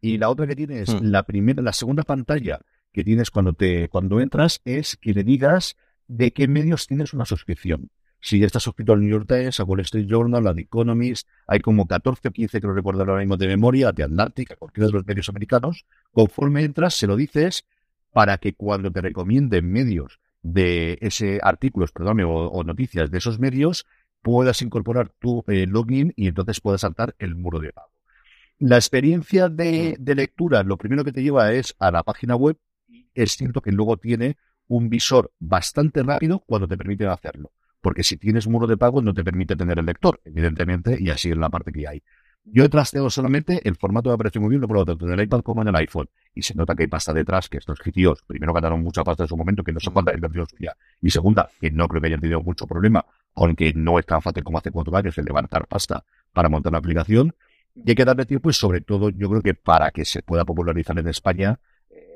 Y 0.00 0.18
la 0.18 0.30
otra 0.30 0.46
que 0.46 0.56
tienes, 0.56 0.94
mm. 0.94 1.04
la 1.04 1.24
primera, 1.24 1.62
la 1.62 1.72
segunda 1.72 2.04
pantalla 2.04 2.60
que 2.92 3.04
tienes 3.04 3.30
cuando 3.30 3.52
te, 3.52 3.88
cuando 3.88 4.20
entras 4.20 4.60
es 4.64 4.96
que 4.96 5.12
le 5.12 5.24
digas 5.24 5.76
de 6.06 6.32
qué 6.32 6.46
medios 6.46 6.86
tienes 6.86 7.12
una 7.14 7.24
suscripción. 7.24 7.90
Si 8.24 8.38
ya 8.38 8.46
estás 8.46 8.62
suscrito 8.62 8.92
al 8.92 9.00
New 9.00 9.10
York 9.10 9.26
Times, 9.26 9.58
a 9.58 9.64
Wall 9.64 9.80
Street 9.80 10.06
Journal, 10.06 10.46
a 10.46 10.54
The 10.54 10.60
Economist, 10.60 11.28
hay 11.48 11.58
como 11.58 11.88
14 11.88 12.28
o 12.28 12.30
15 12.30 12.60
que 12.60 12.66
lo 12.68 12.72
recuerdo 12.72 13.00
ahora 13.00 13.18
mismo 13.18 13.36
de 13.36 13.48
memoria, 13.48 13.90
de 13.90 14.04
Atlantic, 14.04 14.52
a 14.52 14.56
cualquiera 14.56 14.86
de 14.86 14.92
los 14.92 15.04
medios 15.04 15.28
americanos. 15.28 15.86
Conforme 16.12 16.62
entras, 16.62 16.94
se 16.94 17.08
lo 17.08 17.16
dices 17.16 17.66
para 18.12 18.38
que 18.38 18.54
cuando 18.54 18.92
te 18.92 19.00
recomienden 19.00 19.72
medios 19.72 20.20
de 20.40 20.98
ese 21.00 21.40
artículos, 21.42 21.90
perdón, 21.90 22.20
o, 22.24 22.62
noticias 22.62 23.10
de 23.10 23.18
esos 23.18 23.40
medios, 23.40 23.86
puedas 24.22 24.62
incorporar 24.62 25.08
tu 25.18 25.42
eh, 25.48 25.66
login 25.66 26.12
y 26.14 26.28
entonces 26.28 26.60
puedas 26.60 26.82
saltar 26.82 27.16
el 27.18 27.34
muro 27.34 27.58
de 27.58 27.72
pago. 27.72 27.90
La 28.60 28.76
experiencia 28.76 29.48
de, 29.48 29.96
de, 29.98 30.14
lectura, 30.14 30.62
lo 30.62 30.76
primero 30.76 31.02
que 31.02 31.10
te 31.10 31.24
lleva 31.24 31.52
es 31.52 31.74
a 31.80 31.90
la 31.90 32.04
página 32.04 32.36
web. 32.36 32.56
Es 33.14 33.32
cierto 33.32 33.62
que 33.62 33.72
luego 33.72 33.96
tiene 33.96 34.36
un 34.68 34.88
visor 34.88 35.32
bastante 35.40 36.04
rápido 36.04 36.38
cuando 36.46 36.68
te 36.68 36.76
permiten 36.76 37.08
hacerlo 37.08 37.50
porque 37.82 38.04
si 38.04 38.16
tienes 38.16 38.48
muro 38.48 38.66
de 38.66 38.78
pago 38.78 39.02
no 39.02 39.12
te 39.12 39.22
permite 39.22 39.56
tener 39.56 39.78
el 39.78 39.84
lector, 39.84 40.20
evidentemente, 40.24 40.96
y 40.98 41.10
así 41.10 41.30
es 41.30 41.36
la 41.36 41.50
parte 41.50 41.72
que 41.72 41.86
hay. 41.86 42.02
Yo 42.44 42.64
he 42.64 42.68
trasteado 42.68 43.08
solamente, 43.08 43.60
el 43.68 43.76
formato 43.76 44.10
me 44.10 44.16
parece 44.16 44.40
muy 44.40 44.50
bien, 44.50 44.60
lo 44.60 44.68
puedo 44.68 44.84
tanto 44.84 45.06
en 45.06 45.12
el 45.12 45.24
iPad 45.24 45.42
como 45.42 45.62
en 45.62 45.68
el 45.68 45.76
iPhone. 45.76 46.08
Y 46.34 46.42
se 46.42 46.54
nota 46.54 46.74
que 46.74 46.84
hay 46.84 46.88
pasta 46.88 47.12
detrás, 47.12 47.48
que 47.48 47.58
estos 47.58 47.78
sitios, 47.78 48.22
primero 48.26 48.52
ganaron 48.52 48.82
mucha 48.82 49.04
pasta 49.04 49.24
en 49.24 49.28
su 49.28 49.36
momento, 49.36 49.62
que 49.62 49.72
no 49.72 49.78
sé 49.78 49.90
cuánta 49.90 50.12
inversión 50.12 50.46
suya. 50.48 50.76
Y 51.00 51.10
segunda, 51.10 51.48
que 51.60 51.70
no 51.70 51.86
creo 51.86 52.00
que 52.00 52.08
hayan 52.08 52.20
tenido 52.20 52.42
mucho 52.42 52.66
problema, 52.66 53.04
aunque 53.36 53.72
no 53.74 53.98
es 53.98 54.06
tan 54.06 54.22
fácil 54.22 54.42
como 54.42 54.58
hace 54.58 54.72
cuatro 54.72 54.96
años 54.96 55.16
el 55.18 55.24
levantar 55.24 55.68
pasta 55.68 56.04
para 56.32 56.48
montar 56.48 56.70
una 56.70 56.78
aplicación. 56.78 57.34
Y 57.76 57.90
hay 57.90 57.94
que 57.94 58.04
darle 58.04 58.26
tiempo 58.26 58.50
y 58.50 58.52
sobre 58.52 58.80
todo 58.80 59.10
yo 59.10 59.28
creo 59.28 59.42
que 59.42 59.54
para 59.54 59.92
que 59.92 60.04
se 60.04 60.22
pueda 60.22 60.44
popularizar 60.44 60.98
en 60.98 61.06
España, 61.08 61.60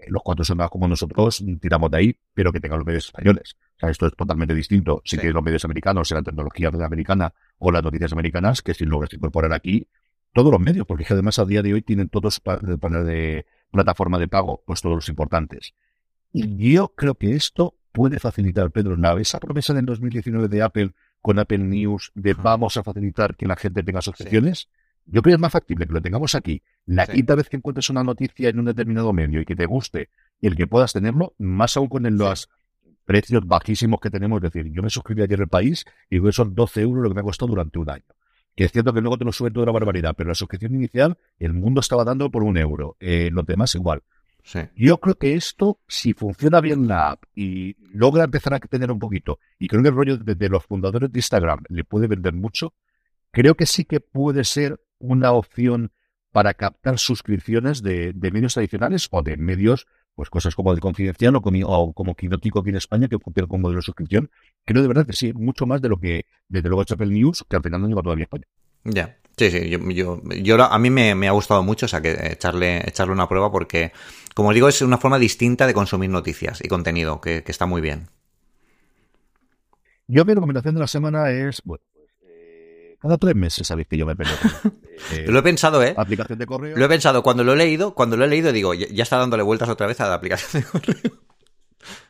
los 0.09 0.23
cuatro 0.23 0.45
son 0.45 0.59
más 0.59 0.71
como 0.71 0.89
nosotros 0.89 1.45
tiramos 1.61 1.91
de 1.91 1.97
ahí, 1.99 2.17
pero 2.35 2.53
que 2.53 2.61
tengan 2.61 2.79
los 2.79 2.87
medios 2.87 3.07
españoles. 3.07 3.57
O 3.77 3.81
sea, 3.81 3.91
esto 3.91 4.07
es 4.07 4.17
totalmente 4.17 4.55
distinto. 4.55 5.03
Si 5.05 5.17
sí. 5.17 5.29
los 5.29 5.43
medios 5.43 5.65
americanos, 5.65 6.09
sea 6.09 6.19
la 6.19 6.25
tecnología 6.25 6.69
americana 6.69 7.35
o 7.59 7.71
las 7.71 7.83
noticias 7.83 8.13
americanas, 8.13 8.63
que 8.63 8.75
si 8.75 8.85
logras 8.85 9.13
incorporar 9.13 9.53
aquí 9.53 9.89
todos 10.33 10.53
los 10.53 10.61
medios, 10.61 10.87
porque 10.87 11.07
además 11.09 11.39
a 11.39 11.45
día 11.45 11.63
de 11.63 11.73
hoy 11.73 11.83
tienen 11.83 12.09
todos 12.09 12.41
para 12.41 12.61
de 12.61 13.47
plataforma 13.71 14.19
de 14.19 14.29
pago, 14.29 14.63
pues 14.67 14.83
todos 14.83 14.97
los 14.97 15.09
importantes. 15.09 15.75
Y 16.33 16.73
yo 16.73 16.89
creo 16.89 17.15
que 17.15 17.35
esto 17.35 17.79
puede 17.93 18.19
facilitar, 18.19 18.71
Pedro, 18.71 18.97
Nave, 18.99 19.23
esa 19.23 19.41
promesa 19.41 19.73
del 19.73 19.87
2019 19.87 20.49
de 20.49 20.63
Apple 20.63 20.93
con 21.23 21.39
Apple 21.39 21.59
News 21.59 22.13
de 22.15 22.35
vamos 22.35 22.77
a 22.77 22.83
facilitar 22.83 23.37
que 23.37 23.47
la 23.47 23.57
gente 23.57 23.83
tenga 23.83 24.03
suscripciones. 24.03 24.69
Yo 25.07 25.23
creo 25.23 25.33
que 25.33 25.35
es 25.37 25.41
más 25.41 25.53
factible 25.53 25.87
que 25.87 25.93
lo 25.93 26.03
tengamos 26.03 26.35
aquí. 26.35 26.63
La 26.85 27.07
quinta 27.07 27.35
vez 27.35 27.49
que 27.49 27.57
encuentres 27.57 27.91
una 27.91 28.03
noticia 28.03 28.49
en 28.49 28.59
un 28.59 28.65
determinado 28.65 29.13
medio 29.13 29.41
y 29.41 29.45
que 29.45 29.55
te 29.55 29.67
guste 29.67 30.11
y 30.41 30.49
el 30.49 30.57
que 30.57 30.67
puedas 30.67 30.93
tenerlo, 30.93 31.35
más 31.39 31.77
aún 31.77 31.89
con 31.89 32.03
los 32.17 32.49
precios 33.05 33.47
bajísimos 33.47 34.01
que 34.01 34.11
tenemos. 34.11 34.43
Es 34.43 34.53
decir, 34.53 34.73
yo 34.73 34.83
me 34.83 34.91
suscribí 34.91 35.23
ayer 35.23 35.41
al 35.41 35.49
país 35.49 35.85
y 36.11 36.19
son 36.33 36.55
12 36.55 36.83
euros 36.83 37.05
lo 37.05 37.09
que 37.09 37.15
me 37.15 37.21
ha 37.21 37.25
costado 37.25 37.49
durante 37.49 37.79
un 37.79 37.89
año. 37.89 38.05
Que 38.55 38.65
es 38.65 38.73
cierto 38.73 38.93
que 38.93 39.01
luego 39.01 39.19
te 39.19 39.25
lo 39.25 39.33
sube 39.33 39.51
toda 39.51 39.67
la 39.67 39.73
barbaridad, 39.73 40.15
pero 40.17 40.29
la 40.29 40.35
suscripción 40.35 40.75
inicial 40.75 41.17
el 41.39 41.53
mundo 41.53 41.81
estaba 41.81 42.05
dando 42.05 42.31
por 42.31 42.43
un 42.43 42.57
euro. 42.57 42.97
Eh, 42.99 43.31
los 43.33 43.47
demás 43.47 43.75
igual. 43.75 44.03
Yo 44.77 44.99
creo 44.99 45.17
que 45.17 45.35
esto, 45.35 45.81
si 45.89 46.13
funciona 46.13 46.61
bien 46.61 46.87
la 46.87 47.11
app 47.11 47.25
y 47.35 47.77
logra 47.93 48.25
empezar 48.25 48.55
a 48.55 48.61
tener 48.61 48.93
un 48.93 48.99
poquito, 49.01 49.41
y 49.59 49.67
creo 49.67 49.83
que 49.83 49.89
el 49.89 49.95
rollo 49.95 50.17
de 50.19 50.49
los 50.49 50.65
fundadores 50.65 51.11
de 51.11 51.19
Instagram 51.19 51.65
le 51.69 51.83
puede 51.83 52.07
vender 52.07 52.33
mucho, 52.33 52.73
creo 53.33 53.57
que 53.57 53.67
sí 53.67 53.85
que 53.85 53.99
puede 53.99 54.45
ser 54.45 54.81
una 54.99 55.33
opción 55.33 55.93
para 56.33 56.53
captar 56.55 56.99
suscripciones 56.99 57.83
de, 57.83 58.13
medios 58.31 58.55
tradicionales 58.55 59.09
o 59.11 59.23
de 59.23 59.39
medios, 59.39 59.87
pues 60.15 60.29
cosas 60.29 60.55
como 60.55 60.73
el 60.73 60.81
Confidencial 60.81 61.35
o 61.37 61.41
como, 61.41 61.67
o 61.67 61.93
como 61.95 62.15
Quinótico 62.15 62.61
aquí 62.61 62.69
en 62.69 62.77
España, 62.77 63.09
que 63.09 63.17
cumple 63.17 63.47
con 63.47 63.63
modelo 63.63 63.79
de 63.79 63.85
suscripción. 63.85 64.31
Creo 64.65 64.83
de 64.83 64.89
verdad 64.89 65.07
que 65.07 65.15
sí, 65.15 65.33
mucho 65.33 65.65
más 65.65 65.81
de 65.81 65.89
lo 65.89 65.99
que, 65.99 66.27
desde 66.49 66.69
luego, 66.69 66.83
Apple 66.83 67.07
News, 67.07 67.45
que 67.49 67.57
al 67.57 67.63
final 67.63 67.81
no 67.81 67.89
llega 67.89 68.03
todavía 68.03 68.25
a 68.25 68.27
España. 68.27 68.45
Ya, 68.85 69.17
sí, 69.37 69.51
sí, 69.51 69.71
yo, 69.71 70.21
yo, 70.23 70.63
a 70.63 70.79
mí 70.79 70.91
me, 70.91 71.27
ha 71.27 71.33
gustado 71.33 71.63
mucho, 71.63 71.87
o 71.87 71.89
sea, 71.89 72.03
que 72.03 72.33
echarle, 72.33 72.87
echarle 72.87 73.15
una 73.15 73.29
prueba 73.29 73.51
porque, 73.51 73.93
como 74.35 74.53
digo, 74.53 74.69
es 74.69 74.83
una 74.83 74.99
forma 74.99 75.19
distinta 75.19 75.67
de 75.67 75.73
consumir 75.73 76.11
noticias 76.11 76.61
y 76.63 76.69
contenido, 76.69 77.21
que, 77.21 77.43
que 77.43 77.51
está 77.51 77.65
muy 77.65 77.81
bien. 77.81 78.09
Yo 80.07 80.25
mi 80.25 80.35
recomendación 80.35 80.75
de 80.75 80.81
la 80.81 80.87
semana 80.87 81.31
es, 81.31 81.63
bueno, 81.65 81.83
cada 83.07 83.19
tres 83.19 83.37
meses 83.37 83.67
sabéis 83.67 83.87
que 83.89 83.97
yo 83.97 84.07
me 84.07 84.17
peleo. 84.17 84.35
Eh, 85.13 85.27
lo 85.29 85.39
he 85.39 85.43
pensado, 85.43 85.83
¿eh? 85.83 85.95
Aplicación 85.95 86.39
de 86.39 86.47
correo. 86.47 86.75
Lo 86.75 86.87
he 86.87 86.89
pensado. 86.89 87.23
Cuando 87.23 87.45
lo 87.45 87.53
he 87.53 87.57
leído, 87.57 87.95
cuando 87.95 88.17
lo 88.17 88.25
he 88.25 88.29
leído, 88.29 88.51
digo, 88.51 88.73
ya, 88.73 89.03
está 89.03 89.19
dándole 89.19 89.43
vueltas 89.43 89.69
otra 89.69 89.87
vez 89.87 90.01
a 90.01 90.09
la 90.09 90.15
aplicación 90.15 90.63
de 90.63 90.69
correo. 90.69 91.13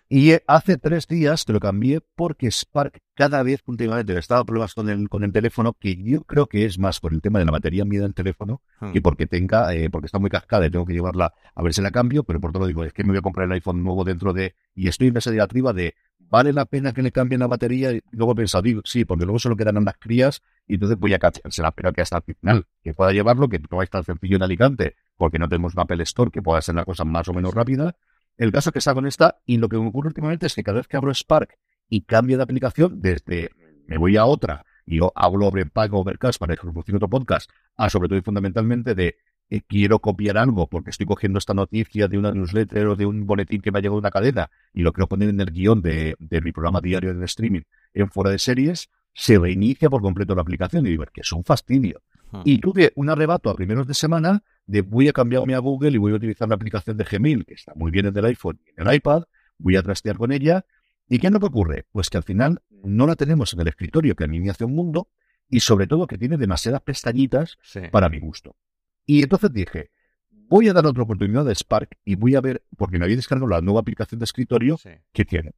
Y 0.08 0.30
eh, 0.30 0.44
hace 0.46 0.78
tres 0.78 1.08
días 1.08 1.44
te 1.44 1.52
lo 1.52 1.58
cambié 1.58 2.00
porque 2.14 2.48
Spark 2.48 3.00
cada 3.14 3.42
vez 3.42 3.60
últimamente 3.66 4.12
le 4.12 4.20
estaba 4.20 4.44
problemas 4.44 4.72
con 4.72 4.88
el, 4.88 5.08
con 5.08 5.24
el 5.24 5.32
teléfono, 5.32 5.72
que 5.72 6.00
yo 6.00 6.22
creo 6.22 6.46
que 6.46 6.64
es 6.64 6.78
más 6.78 7.00
por 7.00 7.12
el 7.12 7.20
tema 7.20 7.40
de 7.40 7.44
la 7.44 7.50
batería 7.50 7.84
mía 7.84 8.02
del 8.02 8.14
teléfono, 8.14 8.62
hmm. 8.78 8.92
que 8.92 9.02
porque 9.02 9.26
tenga, 9.26 9.74
eh, 9.74 9.90
porque 9.90 10.06
está 10.06 10.20
muy 10.20 10.30
cascada 10.30 10.64
y 10.64 10.70
tengo 10.70 10.86
que 10.86 10.92
llevarla 10.92 11.34
a 11.56 11.62
ver 11.62 11.74
si 11.74 11.82
la 11.82 11.90
cambio, 11.90 12.22
pero 12.22 12.40
por 12.40 12.52
todo 12.52 12.60
lo 12.60 12.66
digo, 12.68 12.84
es 12.84 12.92
que 12.92 13.02
me 13.02 13.08
voy 13.08 13.18
a 13.18 13.22
comprar 13.22 13.46
el 13.46 13.52
iPhone 13.52 13.82
nuevo 13.82 14.04
dentro 14.04 14.32
de, 14.32 14.54
y 14.76 14.86
estoy 14.86 15.08
en 15.08 15.16
esa 15.16 15.32
diatriba 15.32 15.72
de 15.72 15.96
¿vale 16.28 16.52
la 16.52 16.66
pena 16.66 16.92
que 16.92 17.02
le 17.02 17.12
cambien 17.12 17.40
la 17.40 17.46
batería? 17.46 17.92
Y 17.92 18.02
luego 18.12 18.32
he 18.32 18.36
pensado, 18.36 18.62
digo, 18.62 18.82
sí, 18.84 19.04
porque 19.04 19.24
luego 19.24 19.38
solo 19.38 19.56
quedan 19.56 19.76
unas 19.76 19.96
crías 19.98 20.42
y 20.66 20.74
entonces 20.74 20.98
voy 20.98 21.14
a 21.14 21.18
la 21.18 21.70
pero 21.72 21.92
que 21.92 22.00
hasta 22.00 22.18
el 22.18 22.22
final, 22.34 22.66
que 22.82 22.94
pueda 22.94 23.12
llevarlo, 23.12 23.48
que 23.48 23.58
no 23.58 23.76
va 23.76 23.82
a 23.82 23.84
estar 23.84 24.04
sencillo 24.04 24.36
en 24.36 24.42
Alicante, 24.42 24.96
porque 25.16 25.38
no 25.38 25.48
tenemos 25.48 25.74
un 25.74 25.80
Apple 25.80 26.02
Store 26.02 26.30
que 26.30 26.42
pueda 26.42 26.60
ser 26.60 26.74
la 26.74 26.84
cosa 26.84 27.04
más 27.04 27.28
o 27.28 27.32
menos 27.32 27.54
rápida. 27.54 27.96
El 28.36 28.52
caso 28.52 28.70
es 28.70 28.72
que 28.72 28.78
está 28.80 28.94
con 28.94 29.06
esta, 29.06 29.38
y 29.46 29.58
lo 29.58 29.68
que 29.68 29.78
me 29.78 29.86
ocurre 29.86 30.08
últimamente 30.08 30.46
es 30.46 30.54
que 30.54 30.62
cada 30.62 30.78
vez 30.78 30.88
que 30.88 30.96
abro 30.96 31.12
Spark 31.14 31.56
y 31.88 32.02
cambio 32.02 32.36
de 32.36 32.42
aplicación, 32.42 33.00
desde 33.00 33.50
me 33.86 33.98
voy 33.98 34.16
a 34.16 34.24
otra 34.24 34.64
y 34.84 34.98
yo 34.98 35.12
hablo 35.14 35.46
sobre 35.46 35.66
Pago 35.66 36.00
Overcast 36.00 36.38
para 36.38 36.54
reproducir 36.54 36.94
otro 36.94 37.08
podcast, 37.08 37.50
a 37.76 37.90
sobre 37.90 38.08
todo 38.08 38.18
y 38.18 38.22
fundamentalmente 38.22 38.94
de 38.94 39.16
eh, 39.48 39.60
quiero 39.66 40.00
copiar 40.00 40.38
algo 40.38 40.68
porque 40.68 40.90
estoy 40.90 41.06
cogiendo 41.06 41.38
esta 41.38 41.54
noticia 41.54 42.08
de 42.08 42.18
una 42.18 42.32
newsletter 42.32 42.86
o 42.88 42.96
de 42.96 43.06
un 43.06 43.26
boletín 43.26 43.60
que 43.60 43.70
me 43.70 43.78
ha 43.78 43.82
llegado 43.82 43.96
de 43.96 44.00
una 44.00 44.10
cadena 44.10 44.50
y 44.72 44.82
lo 44.82 44.92
quiero 44.92 45.08
poner 45.08 45.28
en 45.28 45.40
el 45.40 45.50
guion 45.50 45.82
de, 45.82 46.16
mi 46.18 46.52
programa 46.52 46.80
diario 46.80 47.14
de 47.14 47.24
streaming 47.24 47.62
en 47.94 48.10
fuera 48.10 48.30
de 48.30 48.38
series, 48.38 48.90
se 49.16 49.38
reinicia 49.38 49.88
por 49.88 50.02
completo 50.02 50.34
la 50.34 50.42
aplicación 50.42 50.86
y 50.86 50.90
digo, 50.90 51.04
que 51.12 51.22
es 51.22 51.32
un 51.32 51.42
fastidio. 51.42 52.02
Hmm. 52.30 52.42
Y 52.44 52.58
tuve 52.58 52.92
un 52.96 53.08
arrebato 53.08 53.48
a 53.48 53.56
primeros 53.56 53.86
de 53.86 53.94
semana 53.94 54.44
de 54.66 54.82
voy 54.82 55.08
a 55.08 55.14
cambiarme 55.14 55.54
a 55.54 55.58
Google 55.58 55.92
y 55.92 55.96
voy 55.96 56.12
a 56.12 56.16
utilizar 56.16 56.46
la 56.46 56.54
aplicación 56.54 56.98
de 56.98 57.04
Gmail, 57.04 57.46
que 57.46 57.54
está 57.54 57.72
muy 57.74 57.90
bien 57.90 58.04
en 58.04 58.16
el 58.16 58.24
iPhone 58.26 58.60
y 58.66 58.78
en 58.78 58.86
el 58.86 58.94
iPad, 58.94 59.22
voy 59.56 59.76
a 59.76 59.82
trastear 59.82 60.18
con 60.18 60.32
ella. 60.32 60.66
¿Y 61.08 61.18
qué 61.18 61.28
es 61.28 61.32
lo 61.32 61.40
que 61.40 61.46
ocurre? 61.46 61.86
Pues 61.92 62.10
que 62.10 62.18
al 62.18 62.24
final 62.24 62.60
no 62.84 63.06
la 63.06 63.16
tenemos 63.16 63.54
en 63.54 63.60
el 63.60 63.68
escritorio, 63.68 64.14
que 64.14 64.24
a 64.24 64.26
mí 64.26 64.38
me 64.38 64.50
hace 64.50 64.66
un 64.66 64.74
mundo, 64.74 65.08
y 65.48 65.60
sobre 65.60 65.86
todo 65.86 66.06
que 66.06 66.18
tiene 66.18 66.36
demasiadas 66.36 66.82
pestañitas 66.82 67.56
para 67.90 68.10
mi 68.10 68.18
gusto. 68.18 68.54
Y 69.06 69.22
entonces 69.22 69.50
dije, 69.50 69.92
voy 70.30 70.68
a 70.68 70.74
dar 70.74 70.84
otra 70.84 71.04
oportunidad 71.04 71.46
de 71.46 71.54
Spark 71.54 71.96
y 72.04 72.16
voy 72.16 72.34
a 72.34 72.42
ver, 72.42 72.66
porque 72.76 72.98
me 72.98 73.04
había 73.04 73.16
descargado 73.16 73.48
la 73.48 73.62
nueva 73.62 73.80
aplicación 73.80 74.18
de 74.18 74.24
escritorio 74.24 74.78
que 75.12 75.24
tiene. 75.24 75.52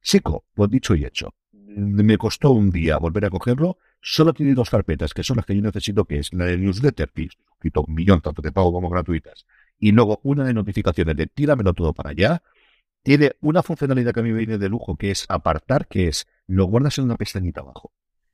Chico, 0.00 0.46
pues 0.54 0.70
dicho 0.70 0.94
y 0.94 1.04
hecho. 1.04 1.34
Me 1.78 2.18
costó 2.18 2.50
un 2.50 2.70
día 2.70 2.98
volver 2.98 3.26
a 3.26 3.30
cogerlo. 3.30 3.78
Solo 4.00 4.32
tiene 4.32 4.54
dos 4.54 4.68
carpetas, 4.68 5.14
que 5.14 5.22
son 5.22 5.36
las 5.36 5.46
que 5.46 5.54
yo 5.54 5.62
necesito, 5.62 6.04
que 6.04 6.18
es 6.18 6.32
la 6.32 6.44
de 6.44 6.58
newsletter, 6.58 7.10
que 7.10 7.28
escrito 7.54 7.84
un 7.86 7.94
millón, 7.94 8.20
tanto 8.20 8.42
de 8.42 8.50
pago 8.50 8.72
como 8.72 8.90
gratuitas. 8.90 9.46
Y 9.78 9.92
luego 9.92 10.20
una 10.24 10.44
de 10.44 10.54
notificaciones 10.54 11.16
de 11.16 11.26
tíramelo 11.28 11.72
todo 11.74 11.92
para 11.92 12.10
allá. 12.10 12.42
Tiene 13.02 13.32
una 13.40 13.62
funcionalidad 13.62 14.12
que 14.12 14.20
a 14.20 14.22
mí 14.24 14.32
me 14.32 14.38
viene 14.38 14.58
de 14.58 14.68
lujo, 14.68 14.96
que 14.96 15.12
es 15.12 15.24
apartar, 15.28 15.86
que 15.86 16.08
es 16.08 16.26
lo 16.48 16.64
guardas 16.64 16.98
en 16.98 17.04
una 17.04 17.16
pestañita 17.16 17.60
abajo. 17.60 17.92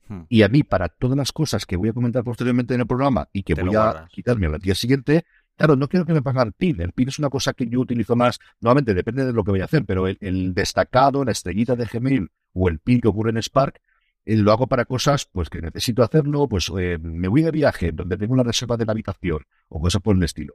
Hmm. 0.09 0.23
Y 0.29 0.43
a 0.43 0.49
mí, 0.49 0.63
para 0.63 0.89
todas 0.89 1.17
las 1.17 1.33
cosas 1.33 1.67
que 1.67 1.77
voy 1.77 1.91
a 1.91 1.93
comentar 1.93 2.25
posteriormente 2.25 2.75
en 2.75 2.81
el 2.81 2.87
programa 2.87 3.29
y 3.33 3.43
que 3.43 3.55
voy 3.55 3.75
a 3.77 4.09
quitarme 4.11 4.47
al 4.47 4.59
día 4.59 4.75
siguiente, 4.75 5.27
claro, 5.57 5.77
no 5.77 5.89
quiero 5.89 6.07
que 6.07 6.15
me 6.15 6.23
paguen 6.23 6.49
el 6.49 6.53
PIN. 6.53 6.81
El 6.81 6.93
PIN 6.93 7.09
es 7.09 7.19
una 7.19 7.29
cosa 7.29 7.53
que 7.53 7.69
yo 7.69 7.81
utilizo 7.81 8.17
más, 8.17 8.41
nuevamente 8.61 8.95
depende 8.95 9.27
de 9.27 9.33
lo 9.33 9.45
que 9.45 9.51
voy 9.51 9.61
a 9.61 9.67
hacer, 9.67 9.85
pero 9.85 10.07
el, 10.09 10.55
destacado, 10.55 11.25
la 11.25 11.33
estrellita 11.33 11.77
de 11.77 11.85
Gmail 11.87 12.31
o 12.55 12.69
el 12.69 12.79
PIN 12.79 13.01
que 13.01 13.09
ocurre 13.09 13.31
en 13.31 13.43
Spark, 13.43 13.81
eh, 14.25 14.37
lo 14.37 14.53
hago 14.53 14.67
para 14.67 14.87
cosas 14.87 15.27
pues 15.27 15.51
que 15.51 15.61
necesito 15.61 16.03
hacerlo, 16.03 16.49
pues 16.49 16.73
eh, 16.79 16.99
me 16.99 17.29
voy 17.29 17.43
de 17.43 17.51
viaje 17.51 17.93
donde 17.93 18.17
tengo 18.17 18.33
una 18.33 18.43
reserva 18.43 18.77
de 18.79 18.87
la 18.87 18.93
habitación 18.93 19.45
o 19.69 19.81
cosas 19.81 20.01
por 20.01 20.17
el 20.17 20.23
estilo. 20.23 20.55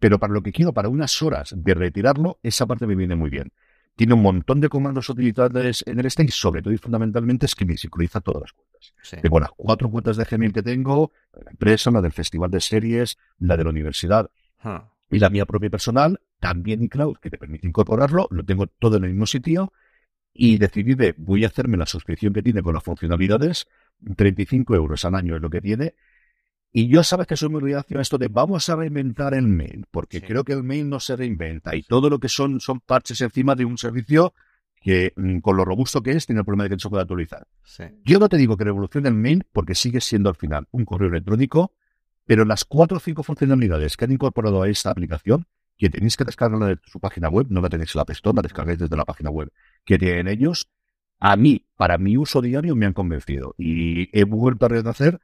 Pero 0.00 0.18
para 0.18 0.32
lo 0.32 0.42
que 0.42 0.50
quiero, 0.50 0.72
para 0.72 0.88
unas 0.88 1.22
horas 1.22 1.54
de 1.56 1.74
retirarlo, 1.74 2.40
esa 2.42 2.66
parte 2.66 2.86
me 2.86 2.96
viene 2.96 3.14
muy 3.14 3.30
bien 3.30 3.52
tiene 3.96 4.14
un 4.14 4.22
montón 4.22 4.60
de 4.60 4.68
comandos 4.68 5.08
utilizables 5.08 5.84
en 5.86 6.00
el 6.00 6.06
stage, 6.06 6.32
sobre 6.32 6.62
todo 6.62 6.72
y 6.72 6.78
fundamentalmente 6.78 7.46
es 7.46 7.54
que 7.54 7.64
me 7.64 7.76
sincroniza 7.76 8.20
todas 8.20 8.42
las 8.42 8.52
cuentas. 8.52 9.22
Tengo 9.22 9.40
las 9.40 9.50
cuatro 9.56 9.90
cuentas 9.90 10.16
de 10.16 10.24
Gmail 10.24 10.52
que 10.52 10.62
tengo, 10.62 11.12
la 11.32 11.50
empresa, 11.50 11.90
la 11.90 12.00
del 12.00 12.12
festival 12.12 12.50
de 12.50 12.60
series, 12.60 13.16
la 13.38 13.56
de 13.56 13.64
la 13.64 13.70
universidad 13.70 14.30
y 15.10 15.18
la 15.18 15.30
mía 15.30 15.46
propia 15.46 15.70
personal, 15.70 16.20
también 16.40 16.82
iCloud, 16.82 17.18
que 17.18 17.30
te 17.30 17.38
permite 17.38 17.66
incorporarlo, 17.66 18.26
lo 18.30 18.44
tengo 18.44 18.66
todo 18.66 18.96
en 18.96 19.04
el 19.04 19.10
mismo 19.10 19.26
sitio 19.26 19.72
y 20.34 20.58
decidí 20.58 20.94
de 20.94 21.14
voy 21.16 21.44
a 21.44 21.46
hacerme 21.46 21.76
la 21.76 21.86
suscripción 21.86 22.32
que 22.32 22.42
tiene 22.42 22.62
con 22.62 22.74
las 22.74 22.82
funcionalidades, 22.82 23.68
35 24.16 24.74
euros 24.74 25.04
al 25.04 25.14
año 25.14 25.36
es 25.36 25.40
lo 25.40 25.48
que 25.48 25.60
tiene, 25.60 25.94
y 26.72 26.88
yo 26.88 27.04
sabes 27.04 27.28
que 27.28 27.36
soy 27.36 27.50
muy 27.50 27.60
reacio 27.60 28.00
a 28.00 28.02
esto 28.02 28.18
de 28.18 28.26
vamos 28.26 28.68
a 28.68 28.74
reinventar 28.74 29.32
el 29.32 29.46
mail, 29.46 29.86
porque 29.92 30.20
creo 30.20 30.42
que 30.42 30.52
el 30.52 30.64
mail 30.64 30.88
no 30.88 30.98
se 30.98 31.14
reinventa 31.14 31.76
y 31.76 31.84
todo 31.84 32.10
lo 32.10 32.18
que 32.18 32.28
son 32.28 32.60
son 32.60 32.80
parches 32.80 33.20
encima 33.20 33.54
de 33.54 33.64
un 33.64 33.78
servicio 33.78 34.34
que 34.80 35.12
mm, 35.14 35.38
con 35.38 35.56
lo 35.56 35.64
robusto 35.64 36.02
que 36.02 36.10
es 36.10 36.26
tiene 36.26 36.40
el 36.40 36.44
problema 36.44 36.64
de 36.64 36.70
que 36.70 36.74
no 36.74 36.80
se 36.80 36.90
puede 36.90 37.02
actualizar. 37.02 37.46
Yo 38.04 38.18
no 38.18 38.28
te 38.28 38.36
digo 38.36 38.56
que 38.56 38.64
revolucione 38.64 39.08
el 39.08 39.14
mail 39.14 39.46
porque 39.52 39.76
sigue 39.76 40.00
siendo 40.00 40.28
al 40.28 40.34
final 40.34 40.66
un 40.72 40.84
correo 40.84 41.08
electrónico, 41.08 41.72
pero 42.26 42.44
las 42.44 42.64
cuatro 42.64 42.96
o 42.96 43.00
cinco 43.00 43.22
funcionalidades 43.22 43.96
que 43.96 44.06
han 44.06 44.12
incorporado 44.12 44.60
a 44.60 44.68
esta 44.68 44.90
aplicación, 44.90 45.46
que 45.78 45.90
tenéis 45.90 46.16
que 46.16 46.24
descargarla 46.24 46.66
de 46.66 46.78
su 46.84 46.98
página 46.98 47.28
web, 47.28 47.46
no 47.50 47.60
la 47.60 47.68
tenéis 47.68 47.94
en 47.94 48.00
la 48.00 48.02
App 48.02 48.10
Store, 48.10 48.34
la 48.34 48.42
descargáis 48.42 48.78
desde 48.78 48.96
la 48.96 49.04
página 49.04 49.30
web 49.30 49.50
que 49.84 49.98
tienen 49.98 50.28
ellos, 50.28 50.70
a 51.20 51.36
mí, 51.36 51.66
para 51.76 51.98
mi 51.98 52.16
uso 52.16 52.42
diario, 52.42 52.76
me 52.76 52.86
han 52.86 52.92
convencido. 52.92 53.54
Y 53.58 54.08
he 54.18 54.24
vuelto 54.24 54.66
a 54.66 54.68
renacer 54.68 55.20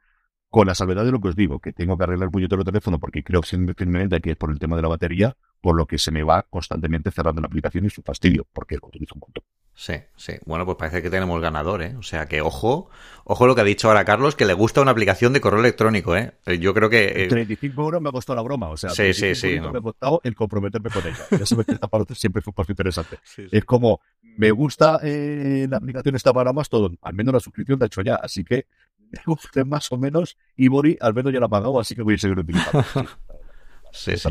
con 0.49 0.67
la 0.67 0.75
salvedad 0.75 1.05
de 1.05 1.11
lo 1.11 1.21
que 1.21 1.29
os 1.29 1.35
digo, 1.35 1.59
que 1.59 1.73
tengo 1.73 1.97
que 1.97 2.03
arreglar 2.03 2.27
el 2.27 2.31
puñetero 2.31 2.63
teléfono 2.63 2.99
porque 2.99 3.23
creo 3.23 3.41
firmemente 3.41 4.19
que 4.19 4.31
es 4.31 4.37
por 4.37 4.51
el 4.51 4.59
tema 4.59 4.75
de 4.75 4.81
la 4.81 4.89
batería, 4.89 5.37
por 5.61 5.75
lo 5.75 5.85
que 5.85 5.97
se 5.97 6.11
me 6.11 6.23
va 6.23 6.43
constantemente 6.49 7.11
cerrando 7.11 7.41
la 7.41 7.47
aplicación 7.47 7.85
y 7.85 7.89
su 7.89 8.01
fastidio, 8.01 8.47
porque 8.51 8.75
lo 8.75 8.87
utilizo 8.87 9.15
un 9.15 9.21
montón. 9.21 9.43
Sí, 9.73 9.93
sí. 10.15 10.33
Bueno, 10.45 10.65
pues 10.65 10.77
parece 10.77 11.01
que 11.01 11.09
tenemos 11.09 11.41
ganador, 11.41 11.81
¿eh? 11.81 11.95
O 11.97 12.03
sea 12.03 12.27
que 12.27 12.41
ojo, 12.41 12.89
ojo 13.23 13.47
lo 13.47 13.55
que 13.55 13.61
ha 13.61 13.63
dicho 13.63 13.87
ahora 13.87 14.05
Carlos, 14.05 14.35
que 14.35 14.45
le 14.45 14.53
gusta 14.53 14.81
una 14.81 14.91
aplicación 14.91 15.33
de 15.33 15.41
correo 15.41 15.59
electrónico, 15.59 16.15
¿eh? 16.15 16.33
Yo 16.59 16.73
creo 16.73 16.89
que... 16.89 17.27
35 17.29 17.81
eh, 17.81 17.85
euros 17.85 18.01
me 18.01 18.09
ha 18.09 18.11
costado 18.11 18.35
la 18.35 18.41
broma, 18.41 18.69
o 18.69 18.77
sea, 18.77 18.89
sí, 18.89 19.13
sí, 19.13 19.33
sí, 19.33 19.59
me 19.59 19.77
ha 19.77 19.81
costado 19.81 20.19
el 20.23 20.35
comprometerme 20.35 20.89
con 20.89 21.07
ella. 21.07 21.25
Ya 21.31 21.45
sabes 21.45 21.65
que 21.65 21.73
esta 21.73 21.87
parte 21.87 22.15
siempre 22.15 22.41
fue 22.41 22.51
un 22.51 22.55
paso 22.55 22.71
interesante. 22.71 23.17
Es 23.51 23.65
como, 23.65 24.01
me 24.37 24.51
gusta 24.51 24.99
eh, 25.03 25.67
la 25.69 25.77
aplicación 25.77 26.15
esta 26.15 26.33
para 26.33 26.53
más 26.53 26.69
todo, 26.69 26.91
al 27.01 27.13
menos 27.13 27.33
la 27.33 27.39
suscripción 27.39 27.79
la 27.79 27.85
he 27.85 27.87
hecho 27.87 28.01
ya, 28.01 28.15
así 28.15 28.43
que 28.43 28.67
me 29.09 29.21
gusta 29.25 29.63
más 29.65 29.91
o 29.91 29.97
menos 29.97 30.37
y 30.55 30.67
Bori 30.67 30.97
al 31.01 31.13
menos 31.13 31.33
ya 31.33 31.39
la 31.39 31.47
ha 31.47 31.49
pagado, 31.49 31.79
así 31.79 31.95
que 31.95 32.01
voy 32.01 32.15
a 32.15 32.17
seguir 32.17 32.37
utilizando. 32.37 32.83
sí, 33.91 34.17
sí. 34.17 34.29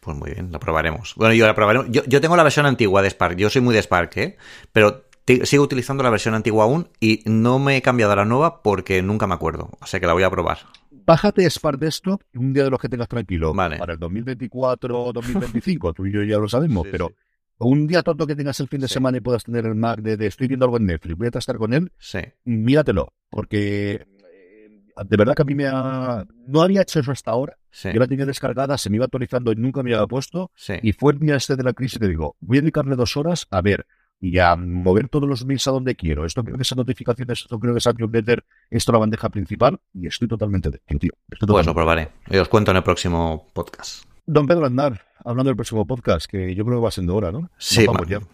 Pues 0.00 0.16
muy 0.16 0.30
bien, 0.30 0.50
la 0.50 0.58
probaremos. 0.58 1.14
Bueno, 1.16 1.34
yo 1.34 1.46
la 1.46 1.54
probaremos. 1.54 1.88
Yo, 1.90 2.02
yo 2.06 2.20
tengo 2.20 2.36
la 2.36 2.42
versión 2.42 2.66
antigua 2.66 3.02
de 3.02 3.10
Spark. 3.10 3.36
Yo 3.36 3.50
soy 3.50 3.60
muy 3.62 3.74
de 3.74 3.82
Spark, 3.82 4.16
¿eh? 4.16 4.36
Pero 4.72 5.04
sigo 5.44 5.64
utilizando 5.64 6.02
la 6.02 6.10
versión 6.10 6.34
antigua 6.34 6.64
aún 6.64 6.88
y 6.98 7.22
no 7.26 7.58
me 7.58 7.76
he 7.76 7.82
cambiado 7.82 8.12
a 8.12 8.16
la 8.16 8.24
nueva 8.24 8.62
porque 8.62 9.02
nunca 9.02 9.26
me 9.26 9.34
acuerdo. 9.34 9.70
O 9.80 9.86
sea 9.86 10.00
que 10.00 10.06
la 10.06 10.12
voy 10.12 10.22
a 10.22 10.30
probar. 10.30 10.58
Bájate 10.90 11.48
Spark 11.48 11.78
Desktop 11.78 12.22
un 12.34 12.52
día 12.52 12.64
de 12.64 12.70
los 12.70 12.80
que 12.80 12.88
tengas 12.88 13.08
tranquilo. 13.08 13.52
Vale. 13.54 13.78
Para 13.78 13.94
el 13.94 13.98
2024 13.98 15.04
o 15.04 15.12
2025, 15.12 15.92
tú 15.92 16.06
y 16.06 16.12
yo 16.12 16.22
ya 16.22 16.38
lo 16.38 16.48
sabemos, 16.48 16.86
pero 16.90 17.12
un 17.58 17.86
día 17.86 18.02
tonto 18.02 18.26
que 18.26 18.36
tengas 18.36 18.58
el 18.60 18.68
fin 18.68 18.80
de 18.80 18.88
semana 18.88 19.18
y 19.18 19.20
puedas 19.20 19.44
tener 19.44 19.66
el 19.66 19.74
Mac 19.74 20.00
de, 20.00 20.26
estoy 20.26 20.48
viendo 20.48 20.64
algo 20.64 20.78
en 20.78 20.86
Netflix, 20.86 21.16
voy 21.16 21.28
a 21.32 21.38
estar 21.38 21.56
con 21.56 21.74
él, 21.74 21.92
sí. 21.98 22.20
míratelo, 22.44 23.12
porque 23.28 24.06
eh, 24.32 24.68
de 25.04 25.16
verdad 25.16 25.34
que 25.34 25.42
a 25.42 25.44
mí 25.44 25.54
me 25.54 25.66
ha... 25.66 26.24
No 26.46 26.62
había 26.62 26.82
hecho 26.82 27.00
eso 27.00 27.12
hasta 27.12 27.30
ahora. 27.30 27.58
Yo 27.72 28.00
la 28.00 28.06
tenía 28.06 28.26
descargada, 28.26 28.76
se 28.78 28.90
me 28.90 28.96
iba 28.96 29.04
actualizando 29.04 29.52
y 29.52 29.56
nunca 29.56 29.82
me 29.82 29.94
había 29.94 30.06
puesto. 30.06 30.50
Y 30.82 30.92
fue 30.92 31.12
el 31.12 31.18
día 31.20 31.36
este 31.36 31.56
de 31.56 31.62
la 31.62 31.72
crisis 31.72 31.98
te 31.98 32.08
digo, 32.08 32.36
voy 32.40 32.58
a 32.58 32.60
dedicarle 32.60 32.96
dos 32.96 33.16
horas 33.16 33.46
a 33.50 33.60
ver 33.60 33.86
y 34.20 34.38
a 34.38 34.54
mover 34.54 35.08
todos 35.08 35.28
los 35.28 35.46
mails 35.46 35.66
a 35.66 35.70
donde 35.70 35.96
quiero. 35.96 36.26
Esto 36.26 36.44
creo 36.44 36.56
que 36.56 36.62
esas 36.62 36.76
notificaciones, 36.76 37.40
esto 37.40 37.58
creo 37.58 37.72
que 37.72 37.78
es 37.78 37.98
Newsletter, 37.98 38.44
esto 38.70 38.92
la 38.92 38.98
bandeja 38.98 39.28
principal 39.30 39.80
y 39.94 40.06
estoy 40.06 40.28
totalmente 40.28 40.70
de 40.70 40.80
tío. 40.98 41.12
pues 41.46 41.66
lo 41.66 41.74
probaré. 41.74 42.10
Y 42.28 42.36
os 42.36 42.48
cuento 42.48 42.70
en 42.70 42.76
el 42.76 42.82
próximo 42.82 43.48
podcast. 43.52 44.04
Don 44.26 44.46
Pedro 44.46 44.66
Andar, 44.66 45.06
hablando 45.24 45.48
del 45.48 45.56
próximo 45.56 45.86
podcast, 45.86 46.26
que 46.26 46.54
yo 46.54 46.64
creo 46.64 46.78
que 46.78 46.84
va 46.84 46.90
siendo 46.90 47.16
hora, 47.16 47.32
¿no? 47.32 47.50
Sí, 47.58 47.86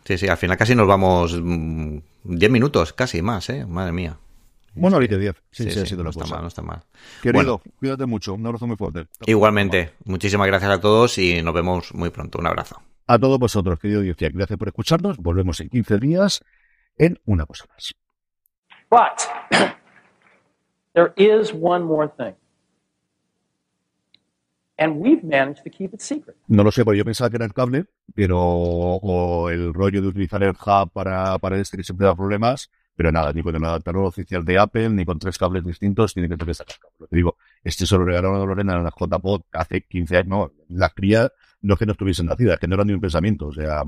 sí, 0.05 0.19
sí, 0.19 0.29
al 0.29 0.37
final 0.37 0.57
casi 0.57 0.75
nos 0.75 0.87
vamos 0.87 1.33
10 1.33 1.43
mm, 1.45 2.53
minutos, 2.53 2.93
casi 2.93 3.23
más, 3.23 3.49
¿eh? 3.49 3.65
Madre 3.65 3.93
mía. 3.93 4.19
Bueno, 4.77 4.97
ahorita 4.97 5.17
10. 5.17 5.35
Sí, 5.51 5.71
sí, 5.71 5.81
ha 5.81 5.87
sido 5.87 6.05
no 6.05 6.11
está 6.11 6.27
mal, 6.27 6.43
no 6.43 6.49
está 6.49 6.63
mal. 6.63 6.83
Querido, 7.23 7.63
cuídate 7.79 8.07
mucho. 8.07 8.35
Un 8.35 8.47
abrazo 8.47 8.67
muy 8.67 8.77
fuerte. 8.77 9.07
Igualmente. 9.27 9.93
Muchísimas 10.05 10.47
gracias 10.47 10.71
a 10.71 10.81
todos 10.81 11.19
y 11.19 11.43
nos 11.43 11.55
vemos 11.55 11.95
muy 11.95 12.11
pronto. 12.11 12.39
Un 12.39 12.47
abrazo. 12.47 12.81
A 13.07 13.19
todos 13.19 13.39
vosotros, 13.39 13.79
querido 13.79 14.01
audiencia, 14.01 14.29
gracias 14.33 14.59
por 14.59 14.69
escucharnos. 14.69 15.19
Volvemos 15.19 15.61
en 15.61 15.69
15 15.69 15.99
días 15.99 16.45
en 16.99 17.21
una 17.25 17.47
cosa 17.47 17.65
más. 17.69 17.95
But 18.91 19.29
there 20.95 21.13
is 21.17 21.53
one 21.53 21.85
more 21.85 22.09
thing. 22.09 22.35
And 24.79 25.01
we've 25.01 25.25
managed 25.25 25.65
to 25.65 25.71
keep 25.71 25.95
it 25.95 26.01
secret. 26.01 26.37
No 26.49 26.63
lo 26.63 26.71
sé, 26.71 26.85
porque 26.85 26.99
yo 26.99 27.05
pensaba 27.05 27.31
que 27.31 27.37
era 27.37 27.47
el 27.47 27.55
cable, 27.55 27.87
pero 28.15 28.39
o 28.41 29.49
el 29.49 29.73
rollo 29.73 30.03
de 30.03 30.09
utilizar 30.09 30.43
el 30.43 30.51
hub 30.51 30.91
para, 30.93 31.39
para 31.39 31.59
este 31.59 31.79
que 31.79 31.85
siempre 31.85 32.07
da 32.07 32.15
problemas, 32.15 32.71
pero 32.97 33.13
nada, 33.13 33.33
ni 33.33 33.43
con 33.43 33.55
el 33.55 33.65
adaptador 33.65 34.07
oficial 34.07 34.45
de 34.45 34.59
Apple, 34.59 34.89
ni 34.91 35.05
con 35.05 35.19
tres 35.19 35.39
cables 35.39 35.65
distintos, 35.65 36.15
tiene 36.15 36.29
que 36.29 36.37
tener 36.37 36.51
esa 36.51 36.65
que 36.65 36.75
digo, 37.11 37.37
este 37.63 37.87
se 37.87 37.97
lo 37.97 38.05
regalaron 38.05 38.41
a 38.41 38.45
Lorena 38.45 38.77
en 38.77 38.85
la 38.85 38.91
JPod 38.91 39.43
hace 39.53 39.83
15 39.83 40.17
años, 40.17 40.29
no, 40.29 40.53
la 40.69 40.89
cría 40.89 41.31
no 41.63 41.75
es 41.75 41.79
que 41.79 41.87
no 41.87 41.93
estuviesen 41.93 42.27
nacidas, 42.27 42.59
que 42.59 42.69
no 42.69 42.75
era 42.75 42.85
ni 42.85 42.93
un 42.93 43.01
pensamiento. 43.01 43.49
O 43.49 43.53
sea, 43.53 43.83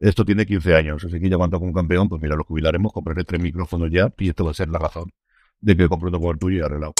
esto 0.00 0.24
tiene 0.24 0.46
15 0.46 0.74
años. 0.74 1.04
Así 1.04 1.20
que 1.20 1.28
ya 1.28 1.36
cuando 1.36 1.58
como 1.60 1.72
campeón, 1.72 2.08
pues 2.08 2.20
mira, 2.22 2.36
lo 2.36 2.44
jubilaremos, 2.44 2.92
compraré 2.92 3.24
tres 3.24 3.40
micrófonos 3.40 3.90
ya 3.90 4.12
y 4.18 4.28
esto 4.30 4.44
va 4.44 4.52
a 4.52 4.54
ser 4.54 4.68
la 4.68 4.78
razón 4.78 5.12
de 5.60 5.76
que 5.76 5.88
compro 5.88 6.10
todo 6.10 6.20
por 6.20 6.38
tuyo 6.38 6.58
y 6.58 6.62
arreglado. 6.62 6.94